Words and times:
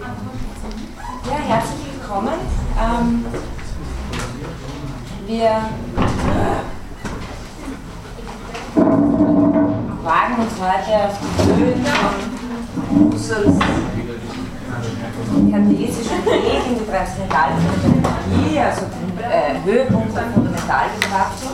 Ja, 0.00 1.36
herzlich 1.46 1.86
willkommen. 1.92 2.34
Ähm, 2.76 3.24
wir 5.26 5.50
wagen 10.02 10.34
uns 10.40 10.52
heute 10.58 11.04
auf 11.04 11.18
die 11.38 11.54
Höhen 11.54 11.86
von 11.86 13.12
Husserls 13.12 13.56
kartesischen 15.52 16.26
Weg 16.26 16.66
in 16.66 16.78
die 16.78 16.90
transzendentale 16.90 17.54
Phänomenologie, 17.54 18.58
also 18.58 18.86
den 18.86 19.18
äh, 19.22 19.62
Höhepunkt 19.64 20.16
der 20.16 20.24
Fundamentalbetrachtung. 20.24 21.50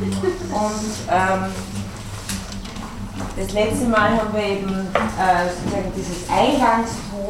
Und 0.00 0.92
ähm, 1.10 1.52
das 3.36 3.52
letzte 3.52 3.86
Mal 3.86 4.10
haben 4.10 4.32
wir 4.32 4.44
eben 4.44 4.70
äh, 4.70 5.48
sozusagen 5.48 5.92
dieses 5.94 6.28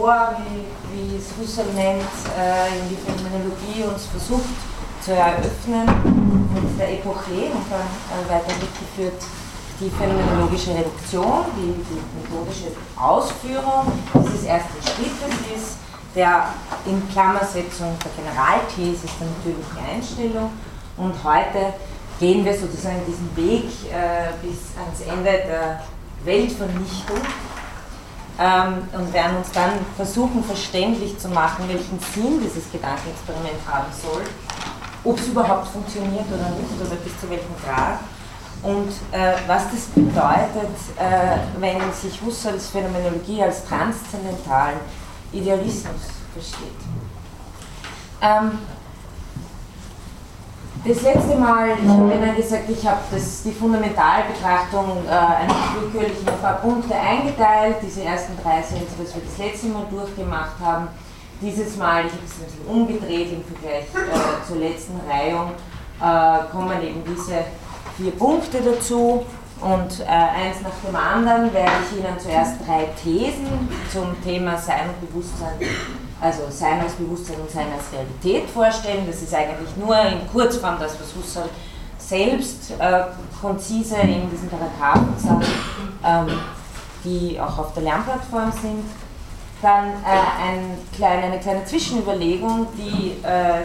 Eingangstor, 0.02 0.36
wie, 0.38 1.12
wie 1.12 1.16
es 1.16 1.30
Husserl 1.38 1.72
nennt, 1.74 2.02
äh, 2.36 2.78
in 2.78 2.88
die 2.90 2.96
Phänomenologie 2.96 3.84
uns 3.92 4.06
versucht 4.06 4.50
zu 5.00 5.12
eröffnen 5.12 5.86
mit 6.54 6.78
der 6.78 6.92
Epoche 6.94 7.50
und 7.52 7.66
dann 7.70 7.80
äh, 7.80 8.28
weiter 8.28 8.52
mitgeführt 8.60 9.22
die 9.80 9.90
phänomenologische 9.90 10.70
Reduktion, 10.70 11.44
die, 11.56 11.74
die 11.82 12.00
methodische 12.20 12.68
Ausführung. 12.96 13.90
Dieses 14.14 14.44
ersten 14.44 14.80
Schrittes 14.82 15.34
ist 15.56 15.76
der 16.14 16.46
in 16.86 17.02
Klammersetzung 17.10 17.96
der 18.04 18.10
Generalthese 18.14 19.06
der 19.18 19.26
natürlichen 19.26 19.96
Einstellung. 19.96 20.50
Und 20.96 21.14
heute 21.24 21.74
gehen 22.20 22.44
wir 22.44 22.56
sozusagen 22.56 23.00
diesen 23.08 23.34
Weg 23.34 23.64
äh, 23.90 24.30
bis 24.42 24.76
ans 24.78 25.00
Ende 25.00 25.32
der 25.48 25.82
Weltvernichtung 26.24 27.18
ähm, 28.38 28.88
und 28.92 29.12
werden 29.12 29.36
uns 29.38 29.50
dann 29.52 29.72
versuchen, 29.96 30.42
verständlich 30.44 31.18
zu 31.18 31.28
machen, 31.28 31.64
welchen 31.68 31.98
Sinn 32.00 32.40
dieses 32.42 32.70
Gedankenexperiment 32.70 33.60
haben 33.66 33.92
soll, 33.92 34.22
ob 35.04 35.18
es 35.18 35.28
überhaupt 35.28 35.68
funktioniert 35.68 36.26
oder 36.28 36.50
nicht 36.60 36.80
oder 36.80 36.96
bis 36.96 37.20
zu 37.20 37.28
welchem 37.28 37.54
Grad 37.64 37.98
und 38.62 38.90
äh, 39.10 39.34
was 39.48 39.64
das 39.72 39.86
bedeutet, 39.86 40.70
äh, 40.96 41.38
wenn 41.58 41.92
sich 41.92 42.20
Husserls 42.22 42.68
Phänomenologie 42.68 43.42
als 43.42 43.64
transzendentalen 43.64 44.78
Idealismus 45.32 46.02
versteht. 46.32 46.68
Ähm, 48.20 48.58
das 50.84 51.02
letzte 51.02 51.36
Mal, 51.36 51.68
ich 51.80 51.88
habe 51.88 52.12
Ihnen 52.12 52.36
gesagt, 52.36 52.68
ich 52.68 52.86
habe 52.86 53.00
die 53.12 53.52
Fundamentalbetrachtung 53.52 55.04
äh, 55.06 55.10
einfach 55.10 55.76
willkürlich 55.76 56.20
in 56.20 56.28
ein 56.28 56.40
paar 56.40 56.56
Punkte 56.56 56.94
eingeteilt. 56.94 57.76
Diese 57.82 58.02
ersten 58.02 58.32
drei 58.42 58.62
sind 58.62 58.80
so, 58.90 59.02
dass 59.02 59.14
wir 59.14 59.22
das 59.22 59.38
letzte 59.38 59.68
Mal 59.68 59.86
durchgemacht 59.90 60.58
haben. 60.60 60.88
Dieses 61.40 61.76
Mal, 61.76 62.06
ich 62.06 62.12
habe 62.12 62.24
es 62.24 62.34
ein 62.34 62.44
bisschen 62.46 62.66
umgedreht 62.66 63.32
im 63.32 63.44
Vergleich 63.44 63.84
äh, 63.94 64.46
zur 64.46 64.56
letzten 64.56 65.00
Reihung, 65.08 65.52
äh, 66.00 66.50
kommen 66.50 66.82
eben 66.82 67.02
diese 67.04 67.44
vier 67.96 68.12
Punkte 68.12 68.60
dazu. 68.60 69.24
Und 69.60 70.00
äh, 70.00 70.04
eins 70.06 70.60
nach 70.62 70.74
dem 70.84 70.96
anderen 70.96 71.52
werde 71.54 71.70
ich 71.88 71.98
Ihnen 71.98 72.18
zuerst 72.18 72.54
drei 72.66 72.88
Thesen 73.00 73.68
zum 73.92 74.20
Thema 74.24 74.58
Sein 74.58 74.88
und 74.88 75.08
Bewusstsein 75.08 75.54
also 76.22 76.42
Sein 76.50 76.80
als 76.80 76.92
Bewusstsein 76.92 77.36
und 77.40 77.50
Sein 77.50 77.66
als 77.76 77.92
Realität 77.92 78.48
vorstellen. 78.48 79.04
Das 79.06 79.20
ist 79.20 79.34
eigentlich 79.34 79.76
nur 79.76 79.98
in 80.00 80.26
Kurzform 80.32 80.76
das, 80.78 80.92
was 81.00 81.14
Husserl 81.16 81.48
selbst 81.98 82.72
äh, 82.78 83.04
konzise 83.40 83.96
in 83.96 84.30
diesen 84.30 84.48
Paragraphen 84.48 85.14
sagt, 85.18 85.46
ähm, 86.04 86.38
die 87.04 87.38
auch 87.40 87.58
auf 87.58 87.74
der 87.74 87.82
Lernplattform 87.82 88.52
sind. 88.52 88.84
Dann 89.60 89.88
äh, 89.88 90.50
ein 90.50 90.78
kleine, 90.94 91.24
eine 91.24 91.40
kleine 91.40 91.64
Zwischenüberlegung, 91.64 92.68
die 92.76 93.16
äh, 93.24 93.62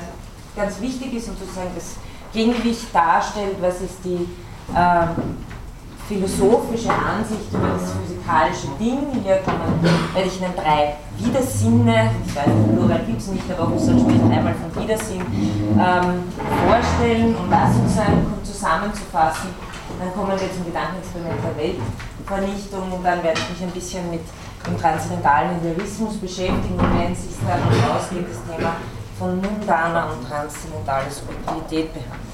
ganz 0.55 0.81
wichtig 0.81 1.13
ist 1.13 1.29
und 1.29 1.39
sozusagen 1.39 1.71
das 1.75 1.95
Gegengewicht 2.33 2.93
darstellt, 2.93 3.55
was 3.61 3.81
ist 3.81 4.03
die 4.03 4.27
ähm, 4.75 5.37
philosophische 6.07 6.89
Ansicht 6.89 7.51
über 7.51 7.67
das 7.75 7.91
physikalische 7.91 8.67
Ding. 8.79 9.21
Hier 9.23 9.37
kommen, 9.43 9.83
werde 10.13 10.27
ich 10.27 10.39
Ihnen 10.39 10.55
drei 10.55 10.95
Widersinne, 11.17 12.11
ich 12.25 12.35
weiß 12.35 12.47
nicht, 12.47 12.77
Florian 12.77 13.05
gibt 13.05 13.21
es 13.21 13.27
nicht, 13.27 13.43
aber 13.51 13.69
Husserl 13.69 13.99
spricht 13.99 14.23
einmal 14.23 14.55
von 14.55 14.83
Widersinn, 14.83 15.21
ähm, 15.21 16.23
vorstellen, 16.65 17.35
um 17.35 17.49
das 17.49 17.75
sozusagen 17.75 18.25
zusammenzufassen. 18.43 19.49
Dann 19.99 20.13
kommen 20.13 20.31
wir 20.31 20.37
zum 20.53 20.65
Gedankenexperiment 20.65 21.41
der 21.43 21.55
Weltvernichtung 21.57 22.91
und 22.91 23.03
dann 23.03 23.23
werde 23.23 23.39
ich 23.39 23.49
mich 23.49 23.63
ein 23.67 23.73
bisschen 23.73 24.11
mit 24.11 24.21
dem 24.65 24.77
transzendentalen 24.79 25.57
Idealismus 25.59 26.17
beschäftigen 26.17 26.77
und 26.77 26.99
wenn 26.99 27.13
es 27.13 27.23
sich 27.23 27.35
dann 27.41 27.61
ausgeht, 27.89 28.27
das 28.29 28.43
Thema 28.45 28.75
von 29.17 29.41
mundaner 29.41 30.09
und 30.13 30.27
transzendentaler 30.27 31.09
Subjektivität 31.09 31.93
behandeln. 31.93 32.26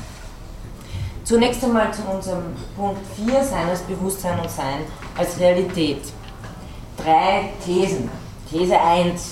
Zunächst 1.23 1.63
einmal 1.63 1.94
zu 1.94 2.01
unserem 2.03 2.44
Punkt 2.75 3.00
4, 3.16 3.44
Sein 3.44 3.69
als 3.69 3.79
Bewusstsein 3.81 4.39
und 4.39 4.50
Sein 4.50 4.79
als 5.17 5.39
Realität. 5.39 6.01
Drei 6.97 7.50
Thesen. 7.66 8.09
These 8.50 8.79
1 8.79 9.31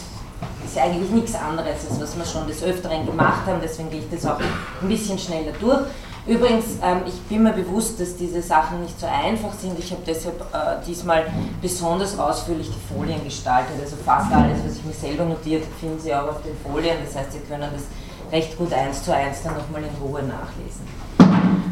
ist 0.65 0.77
eigentlich 0.77 1.11
nichts 1.11 1.35
anderes, 1.35 1.89
als 1.89 1.99
was 1.99 2.17
wir 2.17 2.25
schon 2.25 2.47
des 2.47 2.63
Öfteren 2.63 3.05
gemacht 3.05 3.45
haben, 3.45 3.59
deswegen 3.61 3.89
gehe 3.89 3.99
ich 3.99 4.09
das 4.09 4.25
auch 4.25 4.39
ein 4.39 4.87
bisschen 4.87 5.19
schneller 5.19 5.51
durch. 5.59 5.81
Übrigens, 6.25 6.65
ähm, 6.81 7.01
ich 7.05 7.19
bin 7.23 7.43
mir 7.43 7.51
bewusst, 7.51 7.99
dass 7.99 8.15
diese 8.15 8.41
Sachen 8.41 8.83
nicht 8.83 8.97
so 8.97 9.07
einfach 9.07 9.51
sind. 9.59 9.77
Ich 9.77 9.91
habe 9.91 10.01
deshalb 10.05 10.39
äh, 10.53 10.85
diesmal 10.87 11.25
besonders 11.61 12.17
ausführlich 12.17 12.69
die 12.69 12.93
Folien 12.93 13.23
gestaltet. 13.23 13.73
Also 13.81 13.97
fast 14.05 14.31
alles, 14.31 14.59
was 14.65 14.77
ich 14.77 14.85
mir 14.85 14.93
selber 14.93 15.25
notiert 15.25 15.63
habe, 15.63 15.73
finden 15.79 15.99
Sie 15.99 16.13
auch 16.13 16.29
auf 16.29 16.41
den 16.43 16.55
Folien. 16.63 16.97
Das 17.03 17.15
heißt, 17.15 17.33
Sie 17.33 17.39
können 17.39 17.69
das 17.73 17.83
recht 18.31 18.55
gut 18.57 18.71
eins 18.71 19.03
zu 19.03 19.13
eins 19.13 19.41
dann 19.43 19.55
nochmal 19.55 19.81
in 19.81 19.89
Ruhe 20.01 20.21
nachlesen. 20.21 21.00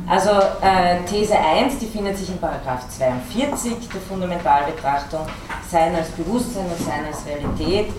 Also 0.10 0.32
äh, 0.32 1.04
These 1.08 1.38
1, 1.38 1.78
die 1.78 1.86
findet 1.86 2.18
sich 2.18 2.30
in 2.30 2.40
Paragraph 2.40 2.90
42 2.98 3.90
der 3.94 4.02
Fundamentalbetrachtung, 4.02 5.20
Sein 5.70 5.96
als 5.96 6.10
Bewusstsein 6.10 6.66
und 6.66 6.84
Sein 6.84 7.06
als 7.06 7.24
Realität. 7.28 7.94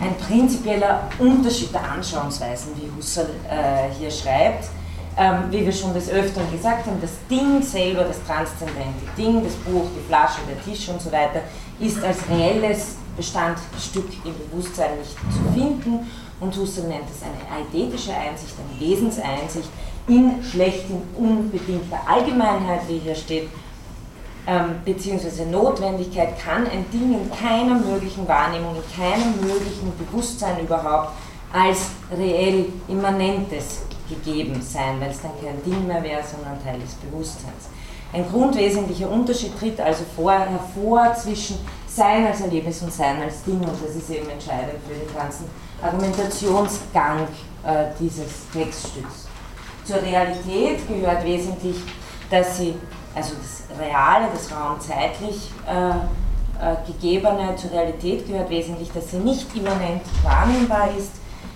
Ein 0.00 0.16
prinzipieller 0.16 1.08
Unterschied 1.20 1.72
der 1.72 1.88
Anschauungsweisen, 1.88 2.72
wie 2.74 2.90
Husserl 2.96 3.30
äh, 3.48 3.94
hier 3.96 4.10
schreibt. 4.10 4.64
Ähm, 5.18 5.44
wie 5.50 5.64
wir 5.64 5.72
schon 5.72 5.94
des 5.94 6.10
Öfteren 6.10 6.50
gesagt 6.50 6.86
haben, 6.86 7.00
das 7.00 7.12
Ding 7.30 7.62
selber, 7.62 8.04
das 8.04 8.22
transzendente 8.24 9.06
Ding, 9.16 9.42
das 9.42 9.54
Buch, 9.54 9.86
die 9.96 10.06
Flasche, 10.06 10.40
der 10.46 10.62
Tisch 10.62 10.88
und 10.90 11.00
so 11.00 11.10
weiter, 11.10 11.40
ist 11.80 12.04
als 12.04 12.18
reelles 12.28 12.96
Bestandstück 13.16 14.08
im 14.24 14.34
Bewusstsein 14.36 14.98
nicht 14.98 15.16
zu 15.32 15.54
finden. 15.54 16.10
Und 16.38 16.54
Husserl 16.54 16.88
nennt 16.88 17.08
es 17.08 17.22
eine 17.22 17.64
eidetische 17.64 18.12
Einsicht, 18.12 18.54
eine 18.58 18.78
Wesenseinsicht, 18.78 19.70
in 20.08 20.42
schlechten, 20.42 21.02
unbedingter 21.16 21.98
Allgemeinheit, 22.06 22.82
wie 22.88 22.98
hier 22.98 23.14
steht, 23.14 23.48
ähm, 24.46 24.76
beziehungsweise 24.84 25.44
Notwendigkeit, 25.46 26.38
kann 26.38 26.66
ein 26.66 26.84
Ding 26.92 27.14
in 27.14 27.30
keiner 27.30 27.74
möglichen 27.74 28.26
Wahrnehmung, 28.28 28.76
in 28.76 29.02
keinem 29.02 29.32
möglichen 29.40 29.92
Bewusstsein 29.98 30.60
überhaupt 30.60 31.10
als 31.52 31.90
reell 32.16 32.66
Immanentes 32.86 33.82
gegeben 34.08 34.60
sein, 34.62 35.00
weil 35.00 35.10
es 35.10 35.20
dann 35.20 35.32
kein 35.42 35.62
Ding 35.64 35.86
mehr 35.86 36.02
wäre, 36.02 36.22
sondern 36.22 36.62
Teil 36.62 36.78
des 36.78 36.94
Bewusstseins. 36.94 37.68
Ein 38.12 38.28
grundwesentlicher 38.30 39.10
Unterschied 39.10 39.58
tritt 39.58 39.80
also 39.80 40.04
vor, 40.14 40.32
hervor 40.32 41.12
zwischen 41.14 41.58
Sein 41.88 42.26
als 42.26 42.40
Erlebnis 42.40 42.80
und 42.82 42.92
Sein 42.92 43.20
als 43.20 43.42
Ding 43.42 43.58
und 43.58 43.72
das 43.82 43.96
ist 43.96 44.10
eben 44.10 44.30
entscheidend 44.30 44.78
für 44.86 44.94
den 44.94 45.12
ganzen 45.12 45.46
Argumentationsgang 45.82 47.22
äh, 47.64 47.86
dieses 47.98 48.48
Textstücks. 48.52 49.25
Zur 49.86 50.02
Realität 50.02 50.88
gehört 50.88 51.24
wesentlich, 51.24 51.76
dass 52.28 52.58
sie, 52.58 52.74
also 53.14 53.34
das 53.36 53.78
Reale, 53.78 54.26
das 54.32 54.50
raumzeitlich 54.50 55.50
äh, 55.64 55.90
äh, 55.90 56.76
Gegebene 56.86 57.54
zur 57.54 57.70
Realität 57.70 58.26
gehört 58.26 58.50
wesentlich, 58.50 58.90
dass 58.92 59.10
sie 59.10 59.18
nicht 59.18 59.54
immanent 59.54 60.02
wahrnehmbar 60.24 60.88
ist, 60.98 61.12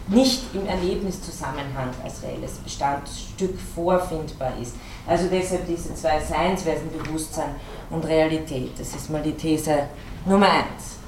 nicht 0.06 0.54
im 0.54 0.66
Erlebniszusammenhang 0.66 1.90
als 2.04 2.22
reelles 2.22 2.58
Bestandstück 2.58 3.58
vorfindbar 3.75 4.52
ist. 4.60 4.75
Also 5.06 5.26
deshalb 5.31 5.66
diese 5.66 5.94
zwei 5.94 6.20
Seinsweisen, 6.20 6.90
Bewusstsein 6.93 7.54
und 7.90 8.04
Realität. 8.04 8.78
Das 8.78 8.94
ist 8.94 9.10
mal 9.10 9.22
die 9.22 9.34
These 9.34 9.88
Nummer 10.25 10.50
eins. 10.50 10.99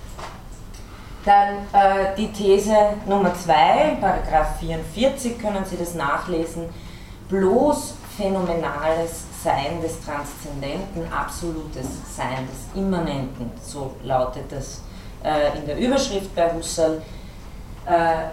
Dann 1.25 1.59
äh, 1.73 2.17
die 2.17 2.33
These 2.33 2.75
Nummer 3.07 3.33
zwei, 3.35 3.97
Paragraph 4.01 4.59
44, 4.59 5.39
können 5.39 5.65
Sie 5.65 5.77
das 5.77 5.95
nachlesen 5.95 6.65
bloß 7.33 7.95
phänomenales 8.17 9.25
Sein 9.43 9.81
des 9.83 10.01
Transzendenten, 10.05 11.11
absolutes 11.11 11.87
Sein 12.15 12.47
des 12.47 12.81
Immanenten, 12.81 13.51
so 13.61 13.93
lautet 14.05 14.53
das 14.53 14.83
äh, 15.25 15.59
in 15.59 15.67
der 15.67 15.79
Überschrift 15.79 16.35
bei 16.37 16.53
Husserl, 16.53 17.03
äh, 17.87 18.29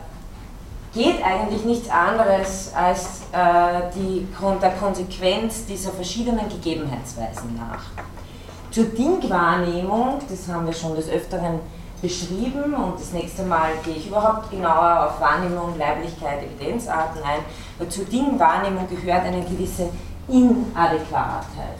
geht 0.93 1.23
eigentlich 1.23 1.63
nichts 1.63 1.89
anderes 1.89 2.73
als 2.75 3.21
äh, 3.31 3.89
die, 3.95 4.27
der 4.61 4.71
Konsequenz 4.71 5.65
dieser 5.65 5.91
verschiedenen 5.91 6.49
Gegebenheitsweisen 6.49 7.55
nach. 7.55 7.85
Zur 8.71 8.85
Dingwahrnehmung, 8.85 10.19
das 10.29 10.53
haben 10.53 10.65
wir 10.65 10.73
schon 10.73 10.95
des 10.95 11.09
Öfteren 11.09 11.59
beschrieben 12.01 12.73
und 12.73 12.99
das 12.99 13.11
nächste 13.11 13.43
Mal 13.43 13.71
gehe 13.83 13.95
ich 13.95 14.07
überhaupt 14.07 14.49
genauer 14.51 15.07
auf 15.07 15.21
Wahrnehmung, 15.21 15.77
Leiblichkeit, 15.77 16.43
Evidenzarten 16.43 17.21
ein. 17.23 17.39
Weil 17.77 17.89
zur 17.89 18.05
Dingwahrnehmung 18.05 18.87
gehört 18.89 19.23
eine 19.23 19.43
gewisse 19.43 19.89
Inadäquatheit. 20.27 21.77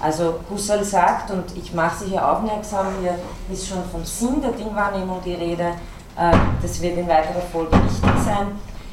Also 0.00 0.40
Husserl 0.50 0.84
sagt, 0.84 1.30
und 1.30 1.44
ich 1.56 1.72
mache 1.72 2.04
Sie 2.04 2.10
hier 2.10 2.28
aufmerksam, 2.28 2.86
hier 3.00 3.18
ist 3.50 3.66
schon 3.66 3.82
vom 3.90 4.04
Sinn 4.04 4.42
der 4.42 4.52
Dingwahrnehmung 4.52 5.20
die 5.24 5.34
Rede, 5.34 5.72
äh, 6.16 6.32
das 6.60 6.80
wird 6.82 6.98
in 6.98 7.08
weiterer 7.08 7.40
Folge 7.40 7.72
wichtig 7.72 8.22
sein, 8.24 8.48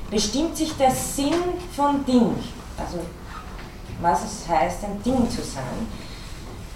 bestimmt 0.10 0.56
sich 0.56 0.76
der 0.78 0.92
Sinn 0.92 1.34
von 1.76 2.06
Ding, 2.06 2.36
also 2.78 3.00
was 4.02 4.24
es 4.24 4.48
heißt, 4.48 4.86
ein 4.86 5.04
Ding 5.04 5.30
zu 5.30 5.42
sein, 5.42 5.88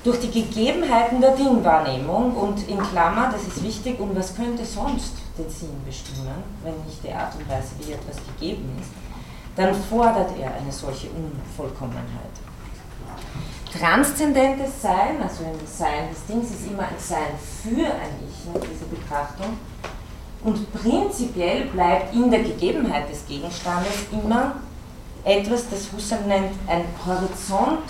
durch 0.04 0.20
die 0.20 0.32
Gegebenheiten 0.32 1.20
der 1.20 1.36
Dingwahrnehmung 1.36 2.36
und 2.36 2.68
in 2.68 2.80
Klammer, 2.80 3.30
das 3.32 3.44
ist 3.44 3.64
wichtig, 3.64 4.00
und 4.00 4.16
was 4.16 4.36
könnte 4.36 4.64
sonst 4.64 5.14
den 5.38 5.50
Sinn 5.50 5.82
bestimmen, 5.86 6.44
wenn 6.64 6.76
nicht 6.86 7.04
die 7.04 7.12
Art 7.12 7.34
und 7.36 7.50
Weise, 7.50 7.72
wie 7.80 7.92
etwas 7.92 8.18
gegeben 8.18 8.78
ist, 8.80 8.92
dann 9.56 9.74
fordert 9.74 10.32
er 10.40 10.54
eine 10.56 10.72
solche 10.72 11.08
Unvollkommenheit. 11.10 12.32
Transzendentes 13.78 14.82
Sein, 14.82 15.22
also 15.22 15.44
ein 15.44 15.60
Sein 15.66 16.10
des 16.10 16.26
Dings, 16.26 16.52
ist 16.52 16.68
immer 16.68 16.84
ein 16.84 16.98
Sein 16.98 17.34
für 17.62 17.86
ein 17.86 18.16
Ich 18.28 18.46
in 18.48 18.62
dieser 18.62 18.86
Betrachtung. 18.86 19.58
Und 20.44 20.72
prinzipiell 20.74 21.66
bleibt 21.66 22.14
in 22.14 22.32
der 22.32 22.44
Gegebenheit 22.44 23.10
des 23.10 23.26
Gegenstandes 23.28 24.06
immer 24.12 24.56
etwas, 25.24 25.70
das 25.70 25.92
Husserl 25.92 26.22
nennt, 26.28 26.54
ein 26.68 26.86
Horizont 27.06 27.84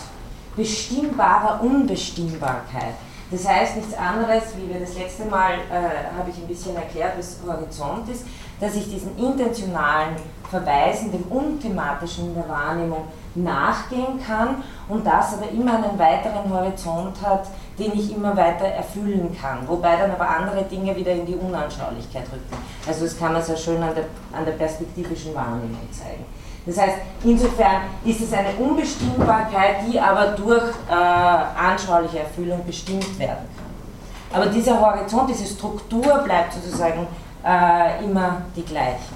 bestimmbarer 0.58 1.62
Unbestimmbarkeit. 1.62 2.96
Das 3.30 3.48
heißt 3.48 3.76
nichts 3.76 3.94
anderes, 3.94 4.44
wie 4.56 4.74
wir 4.74 4.80
das 4.80 4.98
letzte 4.98 5.26
Mal 5.26 5.54
äh, 5.54 6.18
habe 6.18 6.30
ich 6.30 6.38
ein 6.38 6.48
bisschen 6.48 6.76
erklärt, 6.76 7.18
was 7.18 7.38
Horizont 7.46 8.08
ist, 8.10 8.26
dass 8.60 8.76
ich 8.76 8.90
diesen 8.90 9.18
intentionalen 9.18 10.16
Verweisen, 10.50 11.12
dem 11.12 11.24
Unthematischen 11.24 12.28
in 12.30 12.36
der 12.36 12.48
Wahrnehmung 12.48 13.06
nachgehen 13.36 14.20
kann 14.26 14.64
und 14.88 15.06
das 15.06 15.34
aber 15.34 15.50
immer 15.52 15.76
einen 15.76 16.00
weiteren 16.00 16.50
Horizont 16.50 17.22
hat, 17.22 17.48
den 17.78 17.94
ich 17.94 18.16
immer 18.16 18.36
weiter 18.36 18.66
erfüllen 18.66 19.36
kann, 19.40 19.68
wobei 19.68 19.98
dann 19.98 20.12
aber 20.12 20.28
andere 20.28 20.64
Dinge 20.64 20.96
wieder 20.96 21.12
in 21.12 21.26
die 21.26 21.36
Unanschaulichkeit 21.36 22.24
rücken. 22.32 22.64
Also 22.88 23.04
das 23.04 23.20
kann 23.20 23.34
man 23.34 23.44
sehr 23.44 23.58
schön 23.58 23.84
an 23.84 23.94
der, 23.94 24.06
an 24.32 24.46
der 24.46 24.54
perspektivischen 24.54 25.36
Wahrnehmung 25.36 25.88
zeigen. 25.92 26.26
Das 26.68 26.78
heißt, 26.78 26.98
insofern 27.24 27.84
ist 28.04 28.22
es 28.22 28.34
eine 28.34 28.54
Unbestimmbarkeit, 28.58 29.78
die 29.88 29.98
aber 29.98 30.28
durch 30.36 30.74
äh, 30.90 30.94
anschauliche 30.94 32.20
Erfüllung 32.20 32.66
bestimmt 32.66 33.18
werden 33.18 33.48
kann. 33.56 34.42
Aber 34.42 34.48
dieser 34.48 34.80
Horizont, 34.80 35.30
diese 35.30 35.46
Struktur 35.46 36.20
bleibt 36.26 36.54
sozusagen 36.54 37.08
äh, 37.46 38.04
immer 38.04 38.42
die 38.54 38.64
gleiche. 38.64 39.16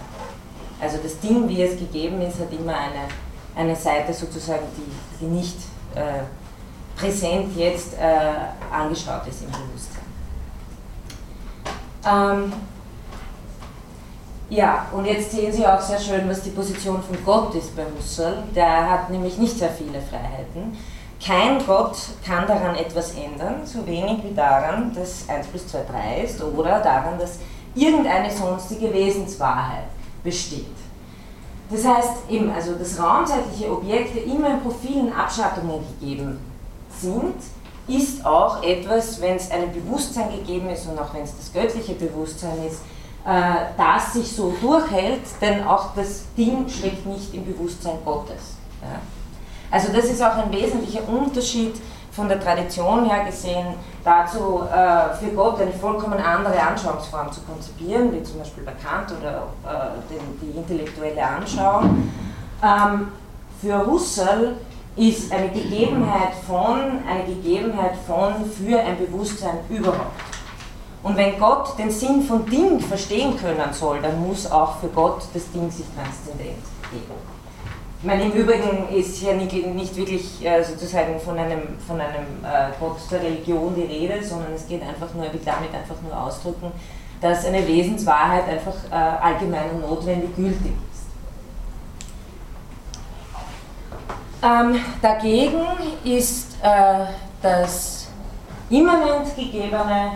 Also 0.82 0.98
das 1.04 1.20
Ding, 1.20 1.48
wie 1.50 1.62
es 1.62 1.78
gegeben 1.78 2.22
ist, 2.22 2.40
hat 2.40 2.52
immer 2.54 2.74
eine, 2.74 3.08
eine 3.56 3.76
Seite 3.76 4.14
sozusagen, 4.14 4.64
die, 4.78 5.20
die 5.20 5.30
nicht 5.30 5.58
äh, 5.94 6.24
präsent 6.98 7.56
jetzt 7.58 7.96
äh, 7.96 8.74
angeschaut 8.74 9.28
ist 9.28 9.42
im 9.44 9.52
Bewusstsein. 9.52 10.02
Ähm, 12.06 12.54
ja, 14.52 14.86
und 14.92 15.06
jetzt 15.06 15.32
sehen 15.32 15.52
Sie 15.52 15.66
auch 15.66 15.80
sehr 15.80 16.00
schön, 16.00 16.28
was 16.28 16.42
die 16.42 16.50
Position 16.50 17.02
von 17.02 17.18
Gott 17.24 17.56
ist 17.56 17.74
bei 17.74 17.84
Husserl. 17.98 18.44
Der 18.54 18.90
hat 18.90 19.10
nämlich 19.10 19.38
nicht 19.38 19.58
sehr 19.58 19.70
viele 19.70 20.02
Freiheiten. 20.02 20.78
Kein 21.26 21.66
Gott 21.66 21.96
kann 22.26 22.46
daran 22.48 22.76
etwas 22.76 23.14
ändern, 23.14 23.62
so 23.64 23.86
wenig 23.88 24.24
wie 24.24 24.34
daran, 24.36 24.94
dass 24.94 25.30
1 25.30 25.48
plus 25.48 25.68
2 25.68 25.84
3 25.90 26.24
ist 26.24 26.44
oder 26.44 26.80
daran, 26.80 27.18
dass 27.18 27.40
irgendeine 27.76 28.30
sonstige 28.30 28.92
Wesenswahrheit 28.92 29.86
besteht. 30.22 30.66
Das 31.70 31.86
heißt 31.86 32.30
eben, 32.30 32.52
also 32.52 32.74
dass 32.74 33.00
raumzeitliche 33.00 33.72
Objekte 33.72 34.20
immer 34.20 34.50
in 34.50 34.62
profilen 34.62 35.14
Abschattungen 35.14 35.80
gegeben 36.00 36.40
sind, 37.00 37.36
ist 37.88 38.26
auch 38.26 38.62
etwas, 38.64 39.22
wenn 39.22 39.38
es 39.38 39.50
einem 39.50 39.72
Bewusstsein 39.72 40.30
gegeben 40.32 40.70
ist 40.70 40.88
und 40.88 41.00
auch 41.00 41.14
wenn 41.14 41.24
es 41.24 41.38
das 41.38 41.54
göttliche 41.54 41.94
Bewusstsein 41.94 42.66
ist, 42.68 42.82
das 43.24 44.14
sich 44.14 44.36
so 44.36 44.54
durchhält, 44.62 45.22
denn 45.42 45.64
auch 45.68 45.94
das 45.96 46.24
Ding 46.36 46.68
schlägt 46.68 47.06
nicht 47.06 47.34
im 47.36 47.46
Bewusstsein 47.46 47.98
Gottes. 48.04 48.56
Ja. 48.82 49.00
Also 49.70 49.94
das 49.94 50.06
ist 50.06 50.22
auch 50.22 50.36
ein 50.36 50.52
wesentlicher 50.52 51.08
Unterschied 51.08 51.76
von 52.12 52.28
der 52.28 52.42
Tradition 52.42 53.10
her 53.10 53.24
gesehen 53.26 53.68
dazu, 54.04 54.62
äh, 54.70 55.16
für 55.16 55.34
Gott 55.34 55.62
eine 55.62 55.72
vollkommen 55.72 56.20
andere 56.20 56.62
Anschauungsform 56.62 57.32
zu 57.32 57.42
konzipieren, 57.42 58.12
wie 58.14 58.22
zum 58.24 58.40
Beispiel 58.40 58.64
bei 58.64 58.74
Kant 58.74 59.12
oder 59.18 59.48
äh, 59.66 60.20
die 60.42 60.58
intellektuelle 60.58 61.24
Anschauung. 61.26 62.12
Ähm, 62.62 63.08
für 63.62 63.86
Husserl 63.86 64.56
ist 64.98 65.32
eine 65.32 65.50
Gegebenheit 65.50 66.34
von, 66.46 67.00
eine 67.08 67.24
Gegebenheit 67.26 67.94
von 68.06 68.46
für 68.46 68.80
ein 68.80 68.98
Bewusstsein 68.98 69.60
überhaupt. 69.70 70.31
Und 71.04 71.18
wenn 71.18 71.40
Gott 71.40 71.78
den 71.80 71.90
Sinn 71.90 72.22
von 72.22 72.46
Ding 72.46 72.80
verstehen 72.80 73.36
können 73.36 73.74
soll, 73.74 74.02
dann 74.02 74.22
muss 74.26 74.50
auch 74.52 74.78
für 74.78 74.88
Gott 74.90 75.24
das 75.34 75.52
Ding 75.52 75.70
sich 75.72 75.86
transzendent 75.96 76.64
geben. 76.92 77.42
Ich 78.02 78.08
meine, 78.08 78.24
im 78.24 78.32
Übrigen 78.32 78.90
ist 78.90 79.18
hier 79.18 79.34
nicht, 79.36 79.96
wirklich 79.96 80.44
äh, 80.44 80.64
sozusagen 80.64 81.20
von 81.20 81.38
einem, 81.38 81.80
von 81.86 82.02
einem 82.02 82.44
äh, 82.44 82.72
Gott 82.80 82.98
der 83.12 83.22
Religion 83.22 83.76
die 83.76 83.84
Rede, 83.84 84.24
sondern 84.24 84.54
es 84.54 84.68
geht 84.68 84.82
einfach 84.82 85.14
nur, 85.14 85.26
er 85.26 85.34
will 85.34 85.42
damit 85.44 85.74
einfach 85.74 86.02
nur 86.02 86.20
ausdrücken, 86.20 86.72
dass 87.20 87.46
eine 87.46 87.68
Wesenswahrheit 87.68 88.48
einfach 88.48 88.74
äh, 88.90 88.96
allgemein 88.96 89.70
und 89.72 89.82
notwendig 89.82 90.36
gültig 90.36 90.74
ist. 90.92 91.06
Ähm, 94.44 94.80
dagegen 95.00 95.62
ist 96.04 96.58
das 97.42 98.08
immanent 98.70 99.36
Gegebene 99.36 100.14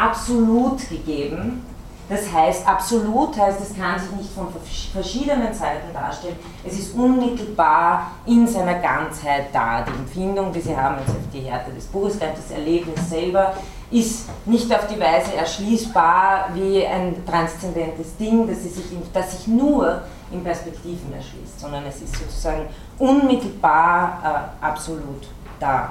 absolut 0.00 0.88
gegeben. 0.88 1.64
Das 2.08 2.32
heißt, 2.32 2.66
absolut 2.66 3.38
heißt, 3.38 3.60
es 3.60 3.76
kann 3.76 3.96
sich 3.96 4.10
nicht 4.10 4.30
von 4.32 4.48
verschiedenen 4.92 5.54
Seiten 5.54 5.92
darstellen. 5.94 6.34
Es 6.64 6.76
ist 6.76 6.92
unmittelbar 6.96 8.10
in 8.26 8.48
seiner 8.48 8.74
Ganzheit 8.80 9.46
da. 9.52 9.82
Die 9.82 9.92
Empfindung, 9.92 10.52
die 10.52 10.60
Sie 10.60 10.76
haben, 10.76 10.96
jetzt 10.98 11.10
auf 11.10 11.30
die 11.32 11.42
Härte 11.42 11.70
des 11.70 11.84
Buches, 11.84 12.18
das 12.18 12.50
Erlebnis 12.50 13.08
selber, 13.08 13.54
ist 13.92 14.28
nicht 14.44 14.74
auf 14.74 14.88
die 14.88 14.98
Weise 14.98 15.34
erschließbar 15.36 16.48
wie 16.54 16.84
ein 16.84 17.24
transzendentes 17.24 18.16
Ding, 18.16 18.48
das, 18.48 18.64
sich, 18.64 18.84
das 19.12 19.30
sich 19.30 19.46
nur 19.46 20.02
in 20.32 20.42
Perspektiven 20.42 21.12
erschließt, 21.12 21.60
sondern 21.60 21.84
es 21.86 22.02
ist 22.02 22.16
sozusagen 22.16 22.66
unmittelbar 22.98 24.50
äh, 24.62 24.64
absolut 24.64 25.28
da. 25.60 25.90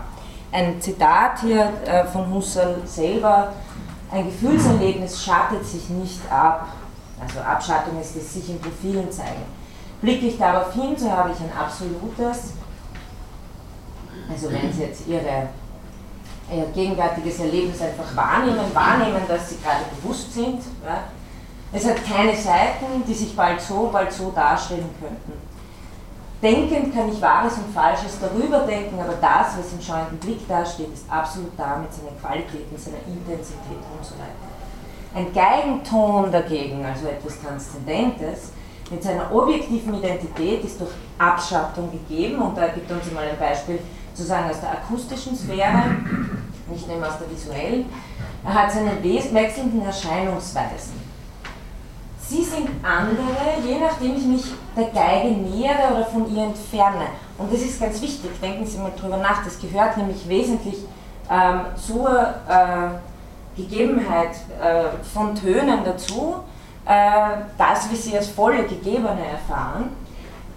Ein 0.51 0.81
Zitat 0.81 1.41
hier 1.41 1.71
äh, 1.85 2.03
von 2.05 2.33
Husserl 2.33 2.81
selber, 2.85 3.53
ein 4.11 4.25
Gefühlserlebnis 4.25 5.23
schattet 5.23 5.65
sich 5.65 5.89
nicht 5.89 6.19
ab. 6.31 6.67
Also 7.21 7.39
Abschattung 7.41 7.99
ist 7.99 8.15
es 8.15 8.33
sich 8.33 8.49
in 8.49 8.59
Profilen 8.59 9.11
zeigen. 9.11 9.43
Blicke 10.01 10.27
ich 10.27 10.37
darauf 10.37 10.73
hin, 10.73 10.95
so 10.97 11.11
habe 11.11 11.31
ich 11.31 11.39
ein 11.39 11.51
absolutes. 11.57 12.53
Also 14.31 14.51
wenn 14.51 14.71
Sie 14.71 14.83
jetzt 14.83 15.05
Ihre, 15.07 15.49
Ihr 16.51 16.65
gegenwärtiges 16.73 17.39
Erlebnis 17.39 17.81
einfach 17.81 18.15
wahrnehmen, 18.15 18.73
wahrnehmen, 18.73 19.21
dass 19.27 19.49
Sie 19.49 19.57
gerade 19.57 19.83
bewusst 19.95 20.33
sind. 20.33 20.61
Ja. 20.85 21.03
Es 21.71 21.85
hat 21.85 21.97
keine 22.05 22.35
Seiten, 22.35 23.03
die 23.07 23.13
sich 23.13 23.35
bald 23.35 23.61
so, 23.61 23.89
bald 23.91 24.11
so 24.11 24.31
darstellen 24.31 24.89
könnten. 24.99 25.33
Denkend 26.41 26.93
kann 26.95 27.11
ich 27.11 27.21
Wahres 27.21 27.57
und 27.57 27.73
Falsches 27.73 28.17
darüber 28.21 28.59
denken, 28.59 28.97
aber 28.97 29.15
das, 29.19 29.57
was 29.57 29.73
im 29.73 29.81
schauenden 29.81 30.17
Blick 30.19 30.47
dasteht, 30.47 30.93
ist 30.93 31.03
absolut 31.09 31.51
da 31.57 31.77
mit 31.77 31.93
seinen 31.93 32.17
Qualitäten, 32.17 32.77
seiner 32.77 33.03
Intensität 33.07 33.83
und 33.91 34.05
so 34.05 34.13
weiter. 34.15 34.47
Ein 35.13 35.33
Geigenton 35.33 36.31
dagegen, 36.31 36.85
also 36.85 37.07
etwas 37.07 37.41
Transzendentes, 37.41 38.53
mit 38.89 39.03
seiner 39.03 39.33
objektiven 39.35 39.95
Identität 39.95 40.63
ist 40.63 40.79
durch 40.79 40.91
Abschattung 41.17 41.91
gegeben 41.91 42.41
und 42.41 42.57
da 42.57 42.69
gibt 42.69 42.89
uns 42.89 43.11
mal 43.11 43.27
ein 43.27 43.37
Beispiel 43.37 43.79
sozusagen 44.13 44.49
aus 44.49 44.61
der 44.61 44.71
akustischen 44.71 45.35
Sphäre, 45.35 45.83
nicht 46.71 46.87
nur 46.87 47.05
aus 47.05 47.19
der 47.19 47.29
visuellen. 47.29 47.85
Er 48.45 48.53
hat 48.53 48.71
seine 48.71 49.03
wechselnden 49.03 49.85
Erscheinungsweisen. 49.85 50.98
Sie 52.29 52.43
sind 52.43 52.69
andere, 52.83 53.59
je 53.65 53.79
nachdem 53.79 54.15
ich 54.15 54.23
mich 54.23 54.43
der 54.77 54.89
Geige 54.89 55.29
nähere 55.29 55.95
oder 55.95 56.05
von 56.05 56.31
ihr 56.31 56.43
entferne. 56.43 57.07
Und 57.39 57.51
das 57.51 57.61
ist 57.61 57.81
ganz 57.81 57.99
wichtig, 58.03 58.29
denken 58.39 58.67
Sie 58.67 58.77
mal 58.77 58.91
drüber 58.95 59.17
nach, 59.17 59.43
das 59.43 59.59
gehört 59.59 59.97
nämlich 59.97 60.29
wesentlich 60.29 60.75
ähm, 61.27 61.61
zur 61.75 62.11
äh, 62.47 63.59
Gegebenheit 63.59 64.35
äh, 64.61 65.03
von 65.11 65.33
Tönen 65.33 65.83
dazu, 65.83 66.35
äh, 66.85 66.91
das, 67.57 67.89
wie 67.89 67.95
Sie 67.95 68.15
als 68.15 68.27
volle 68.27 68.63
Gegebene 68.63 69.25
erfahren. 69.25 69.89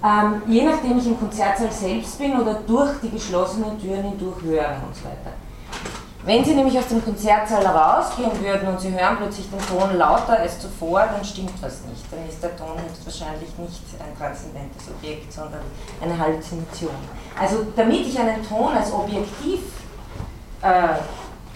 Ähm, 0.05 0.43
je 0.47 0.65
nachdem 0.65 0.99
ich 0.99 1.07
im 1.07 1.19
Konzertsaal 1.19 1.73
selbst 1.73 2.19
bin 2.19 2.39
oder 2.39 2.55
durch 2.67 3.01
die 3.03 3.09
geschlossenen 3.09 3.81
Türen 3.81 4.03
hindurch 4.11 4.43
höre 4.43 4.77
und 4.87 4.95
so 4.95 5.05
weiter. 5.05 5.33
Wenn 6.25 6.45
Sie 6.45 6.55
nämlich 6.55 6.79
aus 6.79 6.87
dem 6.87 7.05
Konzertsaal 7.05 7.67
rausgehen 7.67 8.31
würden 8.41 8.69
und 8.69 8.81
Sie 8.81 8.93
hören 8.93 9.17
plötzlich 9.17 9.51
den 9.51 9.59
Ton 9.59 9.97
lauter 9.97 10.39
als 10.39 10.61
zuvor, 10.61 11.01
dann 11.01 11.25
stimmt 11.25 11.61
was 11.61 11.81
nicht. 11.87 12.05
Dann 12.13 12.29
ist 12.29 12.41
der 12.41 12.57
Ton 12.57 12.77
höchstwahrscheinlich 12.77 13.51
nicht 13.59 13.83
ein 13.99 14.17
transzendentes 14.17 14.89
Objekt, 14.89 15.33
sondern 15.33 15.63
eine 16.01 16.17
Halluzination. 16.17 16.95
Also 17.41 17.67
damit 17.75 18.07
ich 18.07 18.19
einen 18.19 18.47
Ton 18.47 18.73
als 18.73 18.93
objektiv 18.93 19.61
äh, 20.63 20.89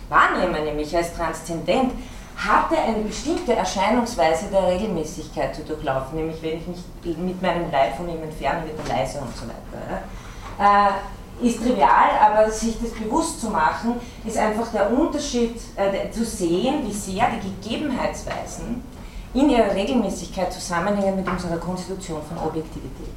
wahrnehme, 0.09 0.61
nämlich 0.65 0.97
als 0.97 1.15
transzendent, 1.15 1.93
hatte 2.37 2.77
eine 2.77 3.05
bestimmte 3.05 3.55
Erscheinungsweise 3.55 4.47
der 4.53 4.67
Regelmäßigkeit 4.67 5.55
zu 5.55 5.63
durchlaufen, 5.63 6.17
nämlich 6.17 6.43
wenn 6.43 6.59
ich 6.59 6.67
mich 6.67 7.17
mit 7.17 7.41
meinem 7.41 7.71
Leib 7.71 7.97
von 7.97 8.09
ihm 8.09 8.23
entferne, 8.23 8.65
wird 8.67 8.79
er 8.89 8.97
leiser 8.97 9.23
und 9.23 9.35
so 9.35 9.45
weiter. 9.47 10.03
Äh, 10.59 10.93
ist 11.43 11.63
trivial, 11.63 12.11
aber 12.21 12.51
sich 12.51 12.77
das 12.81 12.91
bewusst 12.91 13.41
zu 13.41 13.51
machen, 13.51 13.95
ist 14.25 14.39
einfach 14.39 14.71
der 14.73 14.91
Unterschied, 14.91 15.57
äh, 15.77 16.11
zu 16.11 16.25
sehen, 16.25 16.87
wie 16.87 16.93
sehr 16.93 17.27
die 17.31 17.69
Gegebenheitsweisen 17.69 18.83
in 19.35 19.51
ihrer 19.51 19.75
Regelmäßigkeit 19.75 20.53
zusammenhängen 20.53 21.17
mit 21.17 21.29
unserer 21.29 21.59
Konstitution 21.59 22.21
von 22.23 22.39
Objektivität. 22.39 23.13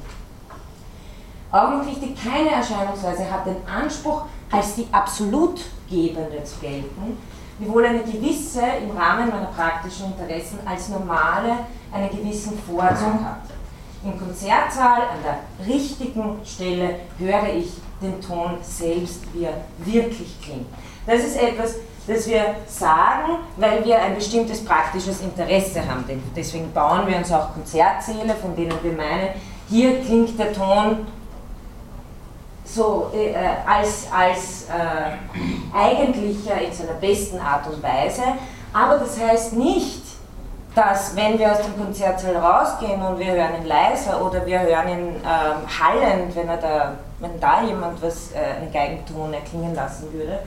Augenblick 1.50 2.16
keine 2.22 2.50
Erscheinungsweise 2.50 3.28
hat 3.30 3.46
den 3.46 3.56
Anspruch, 3.66 4.26
als 4.52 4.74
die 4.74 4.86
absolut 4.92 5.60
Gebende 5.88 6.44
zu 6.44 6.60
gelten, 6.60 7.18
wiewohl 7.58 7.86
eine 7.86 8.04
gewisse, 8.04 8.62
im 8.82 8.96
Rahmen 8.96 9.30
meiner 9.30 9.46
praktischen 9.46 10.06
Interessen, 10.06 10.58
als 10.64 10.88
normale, 10.90 11.58
einen 11.92 12.10
gewissen 12.10 12.58
Vorzug 12.58 13.24
hat. 13.24 13.42
Im 14.04 14.18
Konzertsaal 14.18 15.02
an 15.02 15.18
der 15.24 15.66
richtigen 15.66 16.38
Stelle 16.44 17.00
höre 17.18 17.54
ich 17.54 17.72
den 18.00 18.20
Ton 18.20 18.58
selbst, 18.62 19.22
wie 19.32 19.44
er 19.44 19.54
wirklich 19.78 20.40
klingt. 20.42 20.66
Das 21.06 21.20
ist 21.20 21.40
etwas, 21.40 21.76
das 22.06 22.26
wir 22.28 22.54
sagen, 22.66 23.38
weil 23.56 23.84
wir 23.84 24.00
ein 24.00 24.14
bestimmtes 24.14 24.64
praktisches 24.64 25.20
Interesse 25.20 25.80
haben. 25.86 26.04
Deswegen 26.34 26.72
bauen 26.72 27.06
wir 27.06 27.16
uns 27.16 27.30
auch 27.32 27.52
Konzertsäle, 27.52 28.34
von 28.40 28.56
denen 28.56 28.74
wir 28.82 28.92
meinen, 28.92 29.28
hier 29.68 30.00
klingt 30.00 30.38
der 30.38 30.52
Ton 30.52 31.06
so 32.64 33.10
äh, 33.14 33.34
als, 33.66 34.06
als 34.12 34.66
äh, 34.68 35.76
eigentlicher 35.76 36.60
in 36.60 36.72
seiner 36.72 36.94
besten 36.94 37.38
Art 37.38 37.66
und 37.66 37.82
Weise. 37.82 38.22
Aber 38.72 38.98
das 38.98 39.20
heißt 39.20 39.54
nicht, 39.54 40.02
dass 40.74 41.16
wenn 41.16 41.38
wir 41.38 41.52
aus 41.52 41.62
dem 41.62 41.76
Konzertsaal 41.76 42.36
rausgehen 42.36 43.02
und 43.02 43.18
wir 43.18 43.32
hören 43.32 43.56
ihn 43.60 43.66
leiser 43.66 44.24
oder 44.24 44.46
wir 44.46 44.60
hören 44.60 44.88
ihn 44.88 45.08
ähm, 45.16 45.80
hallend, 45.80 46.34
wenn, 46.36 46.48
er 46.48 46.56
da, 46.56 46.92
wenn 47.20 47.38
da 47.38 47.62
jemand 47.62 48.02
was, 48.02 48.32
äh, 48.32 48.60
einen 48.60 48.72
Geigenton 48.72 49.32
erklingen 49.32 49.74
lassen 49.74 50.12
würde, 50.12 50.40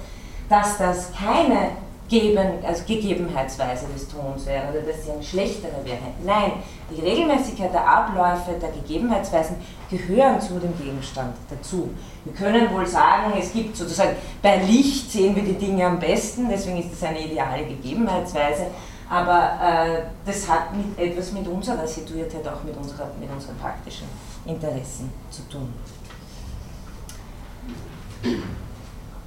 dass 0.49 0.77
das 0.77 1.11
keine 1.13 1.69
Geben, 2.09 2.63
also 2.67 2.83
Gegebenheitsweise 2.85 3.87
des 3.93 4.07
Tons 4.07 4.45
wäre 4.45 4.69
oder 4.69 4.81
dass 4.81 5.05
sie 5.05 5.11
eine 5.11 5.23
schlechtere 5.23 5.83
wäre. 5.83 5.97
Nein, 6.23 6.51
die 6.91 7.01
Regelmäßigkeit 7.01 7.73
der 7.73 7.87
Abläufe, 7.87 8.51
der 8.61 8.69
Gegebenheitsweisen 8.71 9.55
gehören 9.89 10.39
zu 10.39 10.59
dem 10.59 10.77
Gegenstand 10.77 11.35
dazu. 11.49 11.89
Wir 12.25 12.33
können 12.33 12.71
wohl 12.71 12.85
sagen, 12.85 13.33
es 13.39 13.53
gibt 13.53 13.75
sozusagen, 13.75 14.15
bei 14.41 14.57
Licht 14.57 15.11
sehen 15.11 15.35
wir 15.35 15.43
die 15.43 15.53
Dinge 15.53 15.85
am 15.85 15.99
besten, 15.99 16.49
deswegen 16.49 16.79
ist 16.79 16.91
das 16.91 17.09
eine 17.09 17.19
ideale 17.19 17.65
Gegebenheitsweise, 17.65 18.67
aber 19.09 19.57
äh, 19.61 20.01
das 20.25 20.47
hat 20.49 20.75
mit, 20.75 20.99
etwas 20.99 21.31
mit 21.31 21.47
unserer 21.47 21.87
Situiertheit, 21.87 22.47
auch 22.47 22.63
mit, 22.63 22.75
unserer, 22.75 23.09
mit 23.19 23.31
unseren 23.31 23.57
praktischen 23.57 24.07
Interessen 24.45 25.11
zu 25.31 25.41
tun. 25.49 25.73